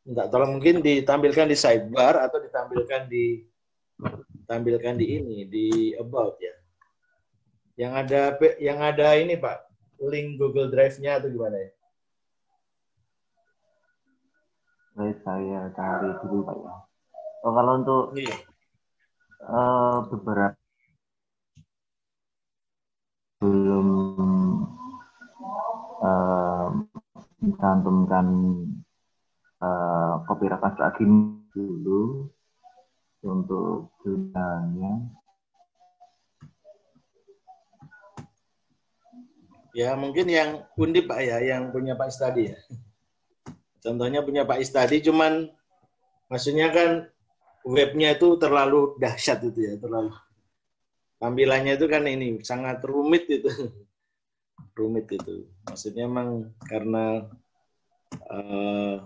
Minta 0.05 0.23
tolong 0.29 0.61
mungkin 0.61 0.85
ditampilkan 0.85 1.49
di 1.49 1.57
sidebar 1.57 2.21
atau 2.21 2.37
ditampilkan 2.37 3.09
di 3.09 3.41
tampilkan 4.45 4.93
di 5.01 5.05
ini 5.17 5.37
di 5.49 5.67
about 5.97 6.37
ya. 6.37 6.53
Yang 7.81 7.93
ada 8.05 8.21
yang 8.61 8.79
ada 8.85 9.17
ini 9.17 9.33
Pak, 9.33 9.57
link 10.05 10.37
Google 10.37 10.69
Drive-nya 10.69 11.17
atau 11.17 11.33
gimana 11.33 11.57
ya? 11.57 11.71
Baik, 14.91 15.17
saya 15.25 15.71
cari 15.73 16.09
dulu 16.21 16.45
Pak 16.45 16.57
ya. 16.61 16.73
Oh, 17.41 17.51
kalau 17.57 17.73
untuk 17.81 18.03
iya. 18.21 18.37
uh, 19.49 20.05
beberapa 20.13 20.60
mencantumkan 27.41 28.27
uh, 29.59 30.21
copyright 30.29 30.77
lagi 30.77 31.03
dulu 31.51 32.29
untuk 33.25 33.91
jurnalnya. 34.05 35.09
Ya 39.71 39.95
mungkin 39.95 40.27
yang 40.27 40.67
undip 40.75 41.07
Pak 41.07 41.21
ya, 41.23 41.37
yang 41.39 41.71
punya 41.71 41.95
Pak 41.95 42.11
Stadi 42.11 42.51
ya. 42.51 42.59
Contohnya 43.81 44.21
punya 44.21 44.45
Pak 44.45 44.61
Istadi, 44.61 45.01
cuman 45.01 45.49
maksudnya 46.29 46.69
kan 46.69 47.09
webnya 47.65 48.13
itu 48.13 48.37
terlalu 48.37 48.99
dahsyat 49.01 49.41
itu 49.41 49.59
ya, 49.65 49.73
terlalu 49.81 50.13
tampilannya 51.17 51.79
itu 51.79 51.85
kan 51.89 52.05
ini 52.05 52.37
sangat 52.45 52.83
rumit 52.85 53.25
itu, 53.25 53.49
rumit 54.75 55.07
itu. 55.11 55.47
Maksudnya 55.67 56.07
emang 56.07 56.51
karena 56.67 57.27
uh, 58.29 58.97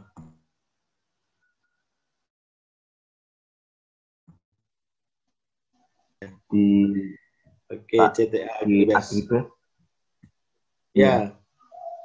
di 6.50 6.68
Oke, 7.66 7.98
okay, 7.98 8.30
CTA 8.30 8.62
Ya, 10.94 11.34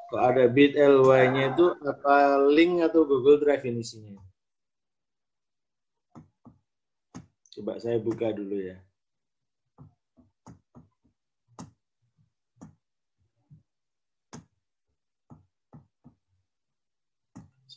kalau 0.09 0.23
ada 0.25 0.49
bit 0.49 0.73
ly-nya 0.75 1.53
itu 1.53 1.67
apa 1.85 2.41
link 2.49 2.81
atau 2.81 3.05
Google 3.05 3.39
Drive 3.45 3.69
ini 3.69 3.85
isinya? 3.85 4.17
Coba 7.53 7.77
saya 7.77 8.01
buka 8.01 8.33
dulu 8.33 8.57
ya. 8.57 8.81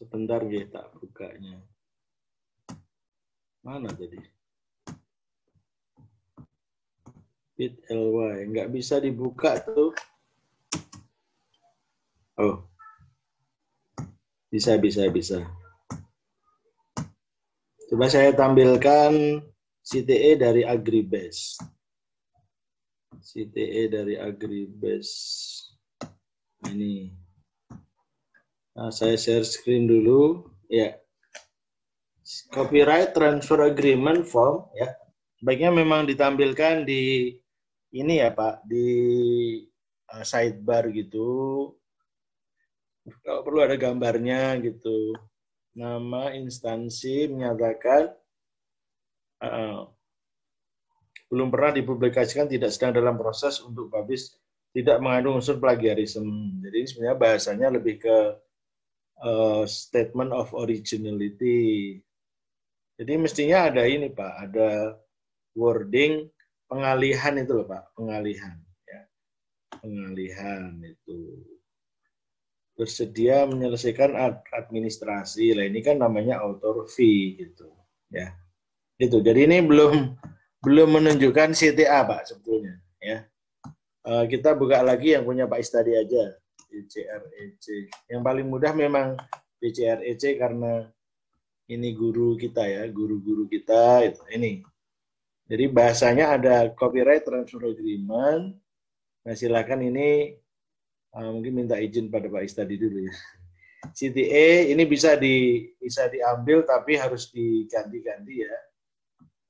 Sebentar 0.04 0.44
ya 0.52 0.68
tak 0.68 0.92
bukanya. 1.00 1.64
Mana 3.64 3.88
tadi? 3.88 4.20
Bit 7.56 7.88
ly 7.88 8.52
nggak 8.52 8.68
bisa 8.76 9.00
dibuka 9.00 9.64
tuh. 9.64 9.96
Oh. 12.36 12.68
Bisa, 14.52 14.76
bisa, 14.76 15.08
bisa. 15.08 15.40
Coba 17.88 18.12
saya 18.12 18.36
tampilkan 18.36 19.40
CTE 19.88 20.36
dari 20.36 20.68
Agribase. 20.68 21.64
CTE 23.24 23.88
dari 23.88 24.20
Agribase. 24.20 25.16
Ini. 26.68 27.23
Nah, 28.74 28.90
saya 28.90 29.14
share 29.14 29.46
screen 29.46 29.86
dulu. 29.86 30.50
Ya. 30.66 30.98
Copyright 32.50 33.14
Transfer 33.14 33.70
Agreement 33.70 34.26
Form. 34.26 34.66
Ya. 34.74 34.98
Sebaiknya 35.38 35.70
memang 35.70 36.10
ditampilkan 36.10 36.88
di 36.88 37.36
ini 37.94 38.14
ya 38.18 38.34
Pak, 38.34 38.66
di 38.66 38.88
uh, 40.10 40.26
sidebar 40.26 40.90
gitu. 40.90 41.70
Kalau 43.22 43.46
perlu 43.46 43.62
ada 43.62 43.78
gambarnya 43.78 44.58
gitu. 44.66 45.14
Nama 45.78 46.34
instansi 46.34 47.30
menyatakan 47.30 48.10
uh, 49.46 49.86
belum 51.30 51.50
pernah 51.54 51.74
dipublikasikan, 51.78 52.50
tidak 52.50 52.74
sedang 52.74 52.94
dalam 52.98 53.18
proses 53.18 53.62
untuk 53.62 53.90
publish, 53.90 54.34
tidak 54.74 54.98
mengandung 55.02 55.38
unsur 55.38 55.62
plagiarisme. 55.62 56.62
Jadi 56.66 56.80
sebenarnya 56.90 57.18
bahasanya 57.18 57.68
lebih 57.74 58.02
ke 58.02 58.18
uh, 59.22 59.64
statement 59.68 60.34
of 60.34 60.50
originality. 60.56 62.00
Jadi 62.98 63.14
mestinya 63.18 63.70
ada 63.70 63.84
ini 63.86 64.10
Pak, 64.10 64.34
ada 64.50 64.98
wording 65.58 66.30
pengalihan 66.66 67.38
itu 67.38 67.52
loh 67.54 67.68
Pak, 67.68 67.94
pengalihan. 67.98 68.58
Ya. 68.90 69.02
Pengalihan 69.82 70.78
itu 70.82 71.44
bersedia 72.74 73.46
menyelesaikan 73.46 74.18
administrasi. 74.50 75.54
Lah 75.54 75.66
ini 75.70 75.86
kan 75.86 76.02
namanya 76.02 76.42
author 76.42 76.90
fee 76.90 77.38
gitu, 77.38 77.70
ya. 78.10 78.34
Itu. 78.98 79.22
Jadi 79.22 79.50
ini 79.50 79.62
belum 79.62 80.18
belum 80.64 80.90
menunjukkan 80.96 81.52
CTA 81.52 82.08
Pak 82.08 82.24
sebetulnya 82.24 82.80
ya. 83.04 83.28
Uh, 84.04 84.24
kita 84.28 84.56
buka 84.56 84.80
lagi 84.80 85.16
yang 85.16 85.28
punya 85.28 85.44
Pak 85.44 85.60
Istadi 85.60 85.96
aja 85.96 86.32
BCREC. 86.74 87.66
Yang 88.10 88.22
paling 88.26 88.48
mudah 88.50 88.74
memang 88.74 89.14
BCREC 89.62 90.42
karena 90.42 90.90
ini 91.70 91.94
guru 91.94 92.34
kita 92.34 92.66
ya, 92.66 92.90
guru-guru 92.90 93.46
kita 93.46 94.02
itu 94.10 94.26
ini. 94.34 94.66
Jadi 95.46 95.70
bahasanya 95.70 96.34
ada 96.34 96.56
copyright 96.74 97.22
transfer 97.22 97.62
agreement. 97.70 98.58
Nah 99.24 99.36
silakan 99.38 99.86
ini 99.94 100.34
uh, 101.14 101.30
mungkin 101.30 101.54
minta 101.62 101.78
izin 101.78 102.10
pada 102.10 102.26
Pak 102.26 102.50
Istadi 102.50 102.82
dulu 102.82 103.06
ya. 103.06 103.16
CTA 103.94 104.74
ini 104.74 104.84
bisa 104.90 105.14
di 105.14 105.68
bisa 105.78 106.10
diambil 106.10 106.66
tapi 106.66 106.98
harus 106.98 107.30
diganti-ganti 107.30 108.42
ya 108.42 108.56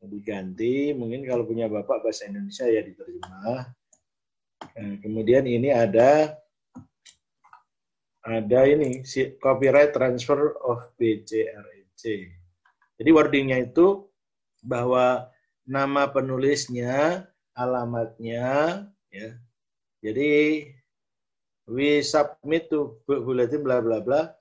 diganti 0.04 0.92
mungkin 0.92 1.24
kalau 1.24 1.48
punya 1.48 1.72
bapak 1.72 2.04
bahasa 2.04 2.28
Indonesia 2.28 2.68
ya 2.68 2.84
diterjemah 2.84 3.62
nah, 4.76 4.96
kemudian 5.00 5.48
ini 5.48 5.72
ada 5.72 6.43
ada 8.24 8.60
ini 8.68 9.04
copyright 9.40 9.92
transfer 9.92 10.56
of 10.64 10.88
BCREC 10.96 12.04
jadi 12.98 13.10
wordingnya 13.10 13.68
itu 13.68 14.06
bahwa 14.64 15.28
nama 15.68 16.08
penulisnya 16.08 17.28
alamatnya 17.58 18.86
ya. 19.10 19.30
Jadi 20.04 20.64
we 21.68 22.04
submit 22.04 22.68
to 22.68 23.00
bulletin 23.08 23.64
bla 23.64 23.80
bla 23.80 24.04
bla. 24.04 24.32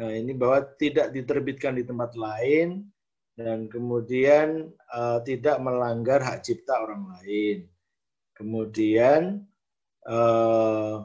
Nah 0.00 0.12
ini 0.16 0.32
bahwa 0.36 0.64
tidak 0.78 1.12
diterbitkan 1.12 1.76
di 1.76 1.84
tempat 1.84 2.14
lain 2.14 2.88
dan 3.34 3.66
kemudian 3.72 4.68
uh, 4.92 5.18
tidak 5.24 5.56
melanggar 5.60 6.20
hak 6.24 6.44
cipta 6.44 6.76
orang 6.80 7.04
lain. 7.16 7.68
Kemudian 8.36 9.44
uh, 10.08 11.04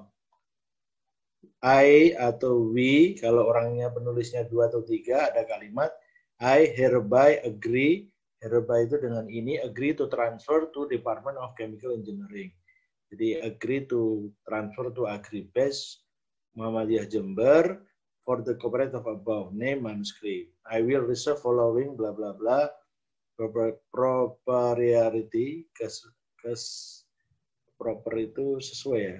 I 1.65 2.13
atau 2.13 2.69
we 2.69 3.17
kalau 3.17 3.49
orangnya 3.49 3.89
penulisnya 3.89 4.45
dua 4.45 4.69
atau 4.69 4.85
tiga 4.85 5.33
ada 5.33 5.49
kalimat 5.49 5.89
I 6.37 6.69
hereby 6.69 7.41
agree 7.41 8.05
hereby 8.37 8.85
itu 8.85 9.01
dengan 9.01 9.25
ini 9.25 9.57
agree 9.57 9.97
to 9.97 10.05
transfer 10.05 10.69
to 10.69 10.85
Department 10.85 11.41
of 11.41 11.57
Chemical 11.57 11.97
Engineering. 11.97 12.53
Jadi 13.09 13.41
agree 13.41 13.89
to 13.89 14.29
transfer 14.45 14.93
to 14.93 15.09
Agribase 15.09 16.05
Muhammadiyah 16.53 17.09
Jember 17.09 17.81
for 18.21 18.45
the 18.45 18.53
copyright 18.61 18.93
of 18.93 19.09
above 19.09 19.57
name 19.57 19.89
manuscript. 19.89 20.53
I 20.69 20.85
will 20.85 21.01
reserve 21.01 21.41
following 21.41 21.97
bla 21.97 22.13
bla 22.13 22.37
bla 22.37 22.69
propriety 23.89 25.65
kes, 25.73 26.07
kes 26.39 26.63
proper 27.75 28.13
itu 28.21 28.61
sesuai 28.63 29.01
ya 29.01 29.19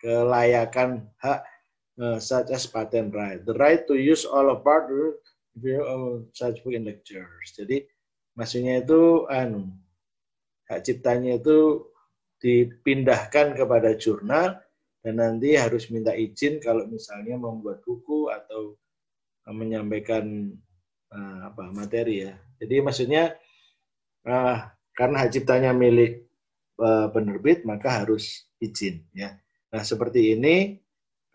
kelayakan 0.00 1.04
hak 1.20 1.44
uh, 2.00 2.18
such 2.18 2.50
as 2.50 2.66
patent 2.66 3.14
right 3.14 3.42
the 3.46 3.56
right 3.58 3.86
to 3.86 3.94
use 3.94 4.26
all 4.26 4.50
of 4.50 4.64
part 4.64 4.90
of 4.90 5.18
such 6.34 6.62
book 6.62 6.74
in 6.74 6.86
lectures 6.86 7.54
jadi 7.54 7.86
maksudnya 8.34 8.82
itu 8.82 9.26
anu 9.30 9.70
hak 10.68 10.82
ciptanya 10.82 11.38
itu 11.38 11.86
dipindahkan 12.44 13.56
kepada 13.56 13.96
jurnal 13.96 14.60
dan 15.04 15.20
nanti 15.20 15.56
harus 15.56 15.92
minta 15.92 16.16
izin 16.16 16.60
kalau 16.60 16.88
misalnya 16.88 17.36
membuat 17.36 17.84
buku 17.84 18.32
atau 18.32 18.76
menyampaikan 19.48 20.52
uh, 21.12 21.52
apa 21.52 21.68
materi 21.72 22.24
ya. 22.24 22.32
Jadi 22.56 22.80
maksudnya 22.80 23.36
uh, 24.24 24.56
karena 24.96 25.16
hak 25.24 25.32
ciptanya 25.36 25.76
milik 25.76 26.24
uh, 26.80 27.12
penerbit 27.12 27.68
maka 27.68 28.04
harus 28.04 28.48
izin 28.60 29.04
ya. 29.12 29.36
Nah 29.68 29.84
seperti 29.84 30.36
ini 30.36 30.80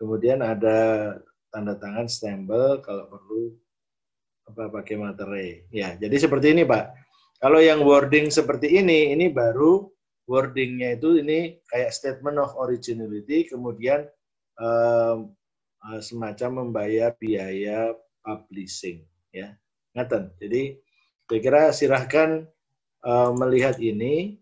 kemudian 0.00 0.40
ada 0.40 1.12
tanda 1.52 1.76
tangan 1.76 2.08
stempel 2.08 2.80
kalau 2.80 3.04
perlu 3.12 3.52
apa 4.48 4.72
pakai 4.80 4.96
materi 4.96 5.48
ya. 5.68 5.94
Jadi 6.00 6.16
seperti 6.16 6.56
ini 6.56 6.64
Pak. 6.64 6.84
Kalau 7.40 7.60
yang 7.60 7.84
wording 7.84 8.32
seperti 8.32 8.80
ini 8.80 9.12
ini 9.12 9.28
baru 9.28 9.84
wordingnya 10.30 10.96
itu 10.96 11.20
ini 11.20 11.58
kayak 11.66 11.90
statement 11.90 12.38
of 12.38 12.54
originality, 12.54 13.50
kemudian 13.50 14.06
um, 14.56 15.34
semacam 15.98 16.66
membayar 16.66 17.10
biaya 17.18 17.96
publishing, 18.22 19.02
ya, 19.34 19.56
ngaten. 19.96 20.30
Jadi 20.38 20.78
saya 21.26 21.40
kira 21.42 21.62
silahkan 21.74 22.46
uh, 23.02 23.34
melihat 23.34 23.76
ini. 23.82 24.38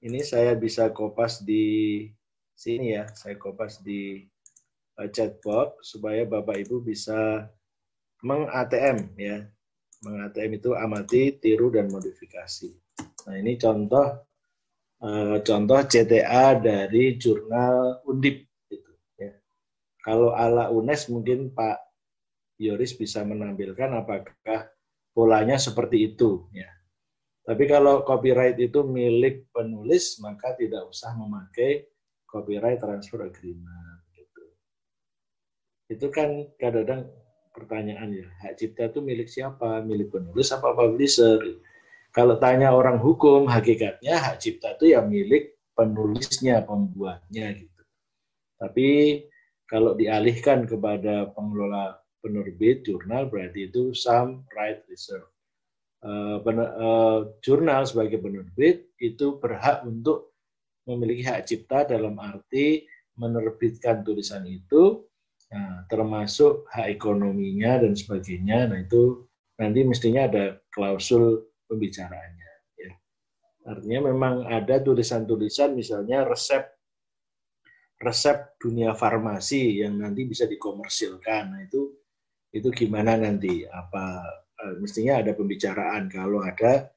Ini 0.00 0.24
saya 0.24 0.56
bisa 0.56 0.88
kopas 0.96 1.44
di 1.44 2.08
sini 2.56 2.96
ya, 2.96 3.04
saya 3.12 3.36
kopas 3.36 3.84
di 3.84 4.29
chatbot 5.08 5.80
supaya 5.80 6.28
Bapak 6.28 6.60
Ibu 6.68 6.84
bisa 6.84 7.48
meng-ATM 8.20 9.16
ya. 9.16 9.48
Meng-ATM 10.04 10.60
itu 10.60 10.70
amati, 10.76 11.40
tiru, 11.40 11.72
dan 11.72 11.88
modifikasi. 11.88 12.72
Nah 13.28 13.36
ini 13.36 13.56
contoh 13.56 14.30
Eh, 15.00 15.36
contoh 15.40 15.80
CTA 15.80 16.60
dari 16.60 17.16
jurnal 17.16 18.04
Undip. 18.04 18.44
Gitu, 18.68 18.92
ya. 19.16 19.32
Kalau 20.04 20.36
ala 20.36 20.68
UNES 20.68 21.08
mungkin 21.08 21.56
Pak 21.56 21.80
Yoris 22.60 22.92
bisa 22.92 23.24
menampilkan 23.24 23.88
apakah 23.96 24.68
polanya 25.16 25.56
seperti 25.56 26.12
itu. 26.12 26.44
Ya. 26.52 26.68
Tapi 27.48 27.64
kalau 27.64 28.04
copyright 28.04 28.60
itu 28.60 28.84
milik 28.84 29.48
penulis, 29.56 30.20
maka 30.20 30.52
tidak 30.60 30.84
usah 30.92 31.16
memakai 31.16 31.88
copyright 32.28 32.84
transfer 32.84 33.24
agreement. 33.24 33.89
Itu 35.90 36.06
kan 36.14 36.46
kadang-kadang 36.54 37.10
pertanyaan 37.50 38.14
ya, 38.14 38.26
hak 38.46 38.62
cipta 38.62 38.86
itu 38.94 39.02
milik 39.02 39.26
siapa? 39.26 39.82
Milik 39.82 40.14
penulis 40.14 40.54
apa 40.54 40.70
publisher? 40.70 41.58
Kalau 42.14 42.38
tanya 42.38 42.70
orang 42.70 43.02
hukum, 43.02 43.50
hakikatnya 43.50 44.14
hak 44.22 44.38
cipta 44.38 44.78
itu 44.78 44.94
ya 44.94 45.02
milik 45.02 45.58
penulisnya, 45.74 46.62
pembuatnya 46.62 47.58
gitu. 47.58 47.82
Tapi 48.54 48.88
kalau 49.66 49.98
dialihkan 49.98 50.66
kepada 50.66 51.30
pengelola 51.34 51.98
penerbit 52.20 52.84
jurnal 52.86 53.26
berarti 53.26 53.66
itu 53.66 53.90
some 53.96 54.46
right 54.54 54.82
reserve. 54.86 55.26
Uh, 56.00 56.40
uh, 56.40 57.28
jurnal 57.44 57.84
sebagai 57.84 58.22
penerbit 58.22 58.88
itu 58.96 59.36
berhak 59.36 59.84
untuk 59.84 60.32
memiliki 60.88 61.28
hak 61.28 61.44
cipta 61.44 61.84
dalam 61.84 62.16
arti 62.16 62.88
menerbitkan 63.20 64.00
tulisan 64.00 64.48
itu, 64.48 65.04
nah, 65.50 65.84
termasuk 65.90 66.66
hak 66.70 66.86
ekonominya 66.94 67.82
dan 67.82 67.92
sebagainya. 67.94 68.70
Nah 68.70 68.78
itu 68.80 69.26
nanti 69.60 69.84
mestinya 69.84 70.26
ada 70.30 70.56
klausul 70.72 71.50
pembicaraannya. 71.68 72.52
Ya. 72.78 72.92
Artinya 73.68 74.00
memang 74.10 74.48
ada 74.48 74.80
tulisan-tulisan 74.80 75.76
misalnya 75.76 76.24
resep 76.24 76.64
resep 78.00 78.56
dunia 78.56 78.96
farmasi 78.96 79.84
yang 79.84 80.00
nanti 80.00 80.24
bisa 80.24 80.48
dikomersilkan. 80.48 81.52
Nah, 81.52 81.60
itu 81.68 81.92
itu 82.50 82.68
gimana 82.72 83.20
nanti? 83.20 83.68
Apa 83.68 84.24
eh, 84.64 84.74
mestinya 84.80 85.20
ada 85.20 85.36
pembicaraan 85.36 86.08
kalau 86.08 86.40
ada 86.40 86.88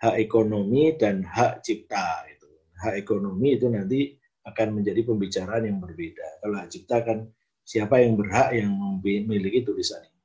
hak 0.00 0.16
ekonomi 0.16 0.96
dan 0.96 1.22
hak 1.22 1.60
cipta 1.60 2.24
itu. 2.26 2.48
hak 2.80 2.96
ekonomi 2.96 3.60
itu 3.60 3.68
nanti 3.68 4.16
akan 4.48 4.80
menjadi 4.80 5.04
pembicaraan 5.04 5.68
yang 5.68 5.78
berbeda. 5.84 6.40
Kalau 6.40 6.56
hak 6.56 6.72
cipta 6.72 7.04
kan 7.04 7.28
siapa 7.70 8.02
yang 8.02 8.18
berhak 8.18 8.50
yang 8.50 8.74
memiliki 8.98 9.62
tulisan 9.62 10.02
ini. 10.02 10.18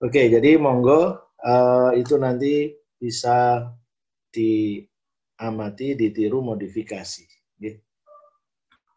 Oke, 0.00 0.32
jadi 0.32 0.56
monggo 0.56 1.20
uh, 1.44 1.92
itu 1.92 2.16
nanti 2.16 2.72
bisa 2.96 3.68
diamati, 4.32 5.92
ditiru, 5.92 6.40
modifikasi. 6.40 7.28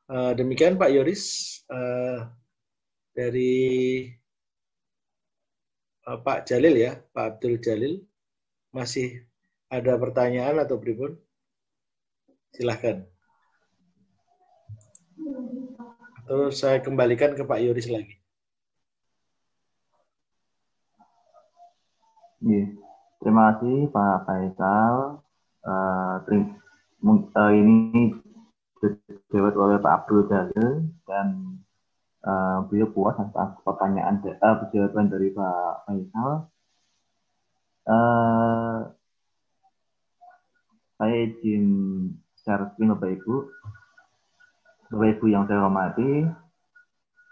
Uh, 0.06 0.38
demikian 0.38 0.78
Pak 0.78 0.94
Yoris 0.94 1.24
uh, 1.66 2.30
dari 3.12 4.06
uh, 6.06 6.18
Pak 6.22 6.46
Jalil 6.46 6.78
ya, 6.78 6.94
Pak 7.12 7.26
Abdul 7.38 7.58
Jalil 7.58 8.06
masih 8.70 9.26
ada 9.68 9.98
pertanyaan 9.98 10.62
atau 10.62 10.78
pribun? 10.78 11.18
Silahkan. 12.54 13.04
Atau 16.26 16.50
saya 16.50 16.82
kembalikan 16.82 17.38
ke 17.38 17.46
Pak 17.46 17.62
Yoris 17.62 17.86
lagi. 17.86 18.18
Iya. 22.42 22.74
Terima 23.22 23.54
kasih 23.54 23.94
Pak 23.94 24.26
Faisal. 24.26 25.22
Uh, 25.62 26.18
ini 27.54 28.10
dijawab 28.82 29.54
oleh 29.54 29.78
Pak 29.78 29.94
Abdul 30.02 30.26
Jalil 30.26 30.90
dan 31.06 31.62
uh, 32.26 32.66
beliau 32.74 32.90
puas 32.90 33.18
atas 33.22 33.62
pertanyaan 33.62 34.18
uh, 34.26 34.66
jawaban 34.74 35.14
dari 35.14 35.30
Pak 35.30 35.86
Faisal. 35.86 36.50
Uh, 37.86 38.90
saya 40.98 41.16
izin 41.22 41.66
share 42.42 42.66
screen 42.74 42.98
Bapak 42.98 43.14
Ibu. 43.14 43.46
Bapak 44.86 45.18
Ibu 45.18 45.26
yang 45.34 45.50
saya 45.50 45.66
hormati, 45.66 46.30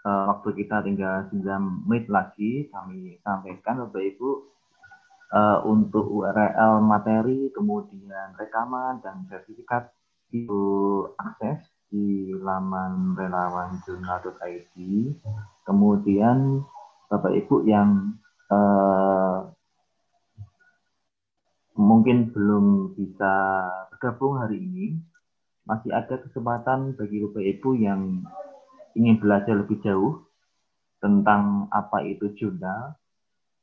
uh, 0.02 0.22
waktu 0.34 0.48
kita 0.58 0.82
tinggal 0.82 1.30
9 1.30 1.86
menit 1.86 2.10
lagi, 2.10 2.66
kami 2.66 3.22
sampaikan 3.22 3.86
Bapak 3.86 4.02
Ibu 4.02 4.30
uh, 5.30 5.58
untuk 5.62 6.02
URL 6.02 6.82
materi, 6.82 7.54
kemudian 7.54 8.34
rekaman 8.34 8.98
dan 9.06 9.22
sertifikat 9.30 9.94
itu 10.34 10.66
akses 11.14 11.62
di 11.94 12.34
laman 12.34 13.14
relawanjurnal.id. 13.14 14.74
Kemudian 15.62 16.58
Bapak 17.06 17.32
Ibu 17.38 17.70
yang 17.70 18.18
uh, 18.50 19.46
mungkin 21.78 22.34
belum 22.34 22.98
bisa 22.98 23.34
bergabung 23.94 24.42
hari 24.42 24.58
ini, 24.58 25.13
masih 25.64 25.90
ada 25.92 26.20
kesempatan 26.20 26.92
bagi 26.96 27.24
Bapak 27.24 27.44
Ibu 27.44 27.70
yang 27.80 28.24
ingin 28.94 29.16
belajar 29.20 29.56
lebih 29.56 29.80
jauh 29.80 30.24
tentang 31.00 31.68
apa 31.72 32.04
itu 32.04 32.32
jurnal, 32.36 32.96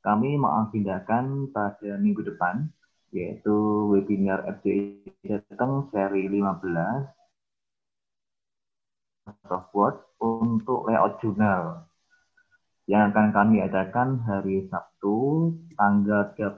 kami 0.01 0.37
mengagendakan 0.37 1.49
pada 1.53 1.97
minggu 2.01 2.25
depan, 2.25 2.69
yaitu 3.13 3.53
webinar 3.93 4.45
FDI 4.61 5.05
Jateng 5.25 5.89
seri 5.93 6.25
15 6.29 7.21
software 9.45 10.01
untuk 10.17 10.89
layout 10.89 11.21
jurnal 11.21 11.85
yang 12.89 13.13
akan 13.13 13.29
kami 13.31 13.61
adakan 13.61 14.19
hari 14.25 14.65
Sabtu 14.67 15.53
tanggal 15.77 16.33
31 16.35 16.57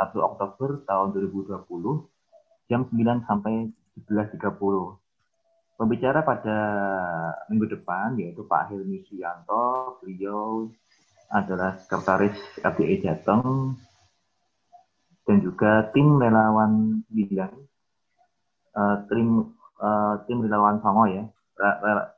Oktober 0.00 0.82
tahun 0.88 1.08
2020 1.14 1.68
jam 2.72 2.80
9 2.88 3.28
sampai 3.28 3.68
11.30. 4.08 4.40
Pembicara 5.80 6.20
pada 6.20 6.58
minggu 7.48 7.72
depan 7.72 8.12
yaitu 8.20 8.44
Pak 8.44 8.68
Hilmi 8.68 9.00
Suyanto, 9.08 9.96
beliau 10.04 10.68
adalah 11.32 11.80
sekretaris 11.80 12.36
KPI 12.60 13.06
Jateng 13.06 13.72
dan 15.24 15.36
juga 15.40 15.88
tim 15.94 16.18
relawan 16.18 17.06
bidang 17.06 17.54
uh, 18.74 18.96
tim 19.06 19.54
uh, 19.78 20.18
tim 20.26 20.42
relawan 20.42 20.82
Songo 20.82 21.06
ya 21.06 21.22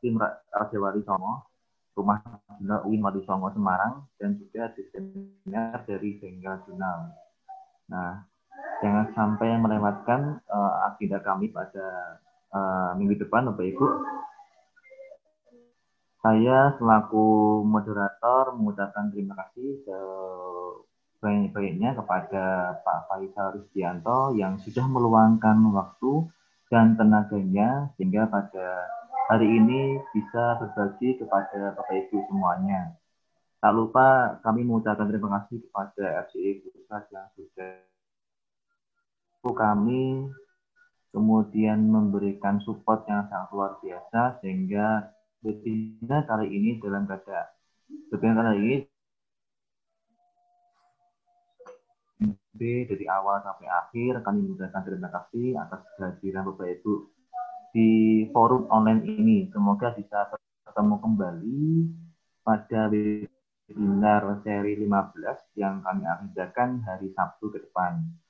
tim 0.01 0.17
Rajawali 0.49 1.05
Songo 1.05 1.53
rumah 1.93 2.25
dinas 2.57 2.81
UIN 2.89 3.05
Wadi 3.05 3.21
Songo 3.29 3.53
Semarang 3.53 4.09
dan 4.17 4.41
juga 4.41 4.73
desainer 4.73 5.77
dari 5.85 6.17
Bengkel 6.17 6.57
Jurnal. 6.65 7.13
Nah, 7.93 8.25
jangan 8.83 9.07
sampai 9.15 9.55
melewatkan 9.59 10.43
uh, 10.51 10.91
agenda 10.91 11.23
kami 11.23 11.49
pada 11.55 12.19
uh, 12.51 12.91
minggu 12.99 13.21
depan 13.23 13.49
Bapak 13.53 13.67
Ibu 13.67 13.87
saya 16.23 16.79
selaku 16.79 17.61
moderator 17.67 18.55
mengucapkan 18.55 19.11
terima 19.11 19.35
kasih 19.35 19.83
sebanyak-banyaknya 21.19 21.99
kepada 21.99 22.45
Pak 22.83 22.99
Faisal 23.11 23.59
Rizdianto 23.59 24.35
yang 24.39 24.55
sudah 24.63 24.87
meluangkan 24.87 25.59
waktu 25.75 26.27
dan 26.71 26.95
tenaganya 26.95 27.91
sehingga 27.99 28.31
pada 28.31 28.87
hari 29.31 29.51
ini 29.51 30.03
bisa 30.15 30.63
berbagi 30.63 31.19
kepada 31.19 31.75
Bapak 31.79 31.95
Ibu 32.07 32.27
semuanya. 32.31 32.95
Tak 33.63 33.71
lupa 33.75 34.39
kami 34.43 34.67
mengucapkan 34.67 35.07
terima 35.07 35.43
kasih 35.43 35.63
kepada 35.63 36.27
FCI 36.27 36.67
Pusat 36.67 37.03
yang 37.15 37.27
sudah 37.39 37.92
kami 39.51 40.31
kemudian 41.11 41.83
memberikan 41.83 42.63
support 42.63 43.03
yang 43.11 43.27
sangat 43.27 43.51
luar 43.51 43.73
biasa 43.83 44.39
sehingga 44.39 45.11
webinar 45.43 46.23
kali 46.31 46.47
ini 46.47 46.79
dalam 46.79 47.11
keadaan 47.11 47.51
webinar 48.15 48.55
kali 48.55 48.59
ini 48.63 48.77
B 52.53 52.87
dari 52.87 53.11
awal 53.11 53.43
sampai 53.43 53.67
akhir 53.67 54.23
kami 54.23 54.47
mengucapkan 54.47 54.87
terima 54.87 55.11
kasih 55.11 55.59
atas 55.59 55.83
kehadiran 55.99 56.47
Bapak 56.47 56.79
Ibu 56.79 56.95
di 57.75 57.91
forum 58.31 58.69
online 58.69 59.03
ini. 59.09 59.49
Semoga 59.51 59.97
bisa 59.97 60.31
bertemu 60.31 60.97
kembali 61.01 61.65
pada 62.45 62.93
webinar 62.93 64.23
seri 64.47 64.79
15 64.79 65.59
yang 65.59 65.81
kami 65.83 66.05
agendakan 66.05 66.85
hari 66.87 67.11
Sabtu 67.17 67.51
ke 67.51 67.59
depan. 67.67 68.22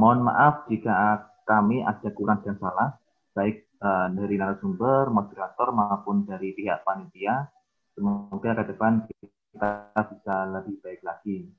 Mohon 0.00 0.32
maaf 0.32 0.64
jika 0.72 1.28
kami 1.44 1.84
ada 1.84 2.08
kurang 2.16 2.40
dan 2.40 2.56
salah, 2.56 2.96
baik 3.36 3.68
uh, 3.84 4.08
dari 4.16 4.40
narasumber, 4.40 5.12
moderator 5.12 5.76
maupun 5.76 6.24
dari 6.24 6.56
pihak 6.56 6.88
panitia. 6.88 7.52
Semoga 7.92 8.64
ke 8.64 8.72
depan 8.72 9.04
kita 9.12 9.92
bisa 9.92 10.48
lebih 10.56 10.80
baik 10.80 11.04
lagi. 11.04 11.52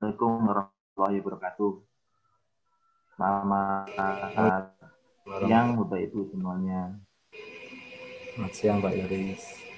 Assalamualaikum 0.00 0.32
warahmatullahi 0.48 1.20
wabarakatuh. 1.20 1.72
Selamat 3.20 3.92
siang 5.44 5.76
Bapak 5.76 6.00
Ibu 6.00 6.32
semuanya. 6.32 6.96
Selamat 8.32 8.52
siang 8.56 8.80
Pak 8.80 8.96
Yoris. 8.96 9.69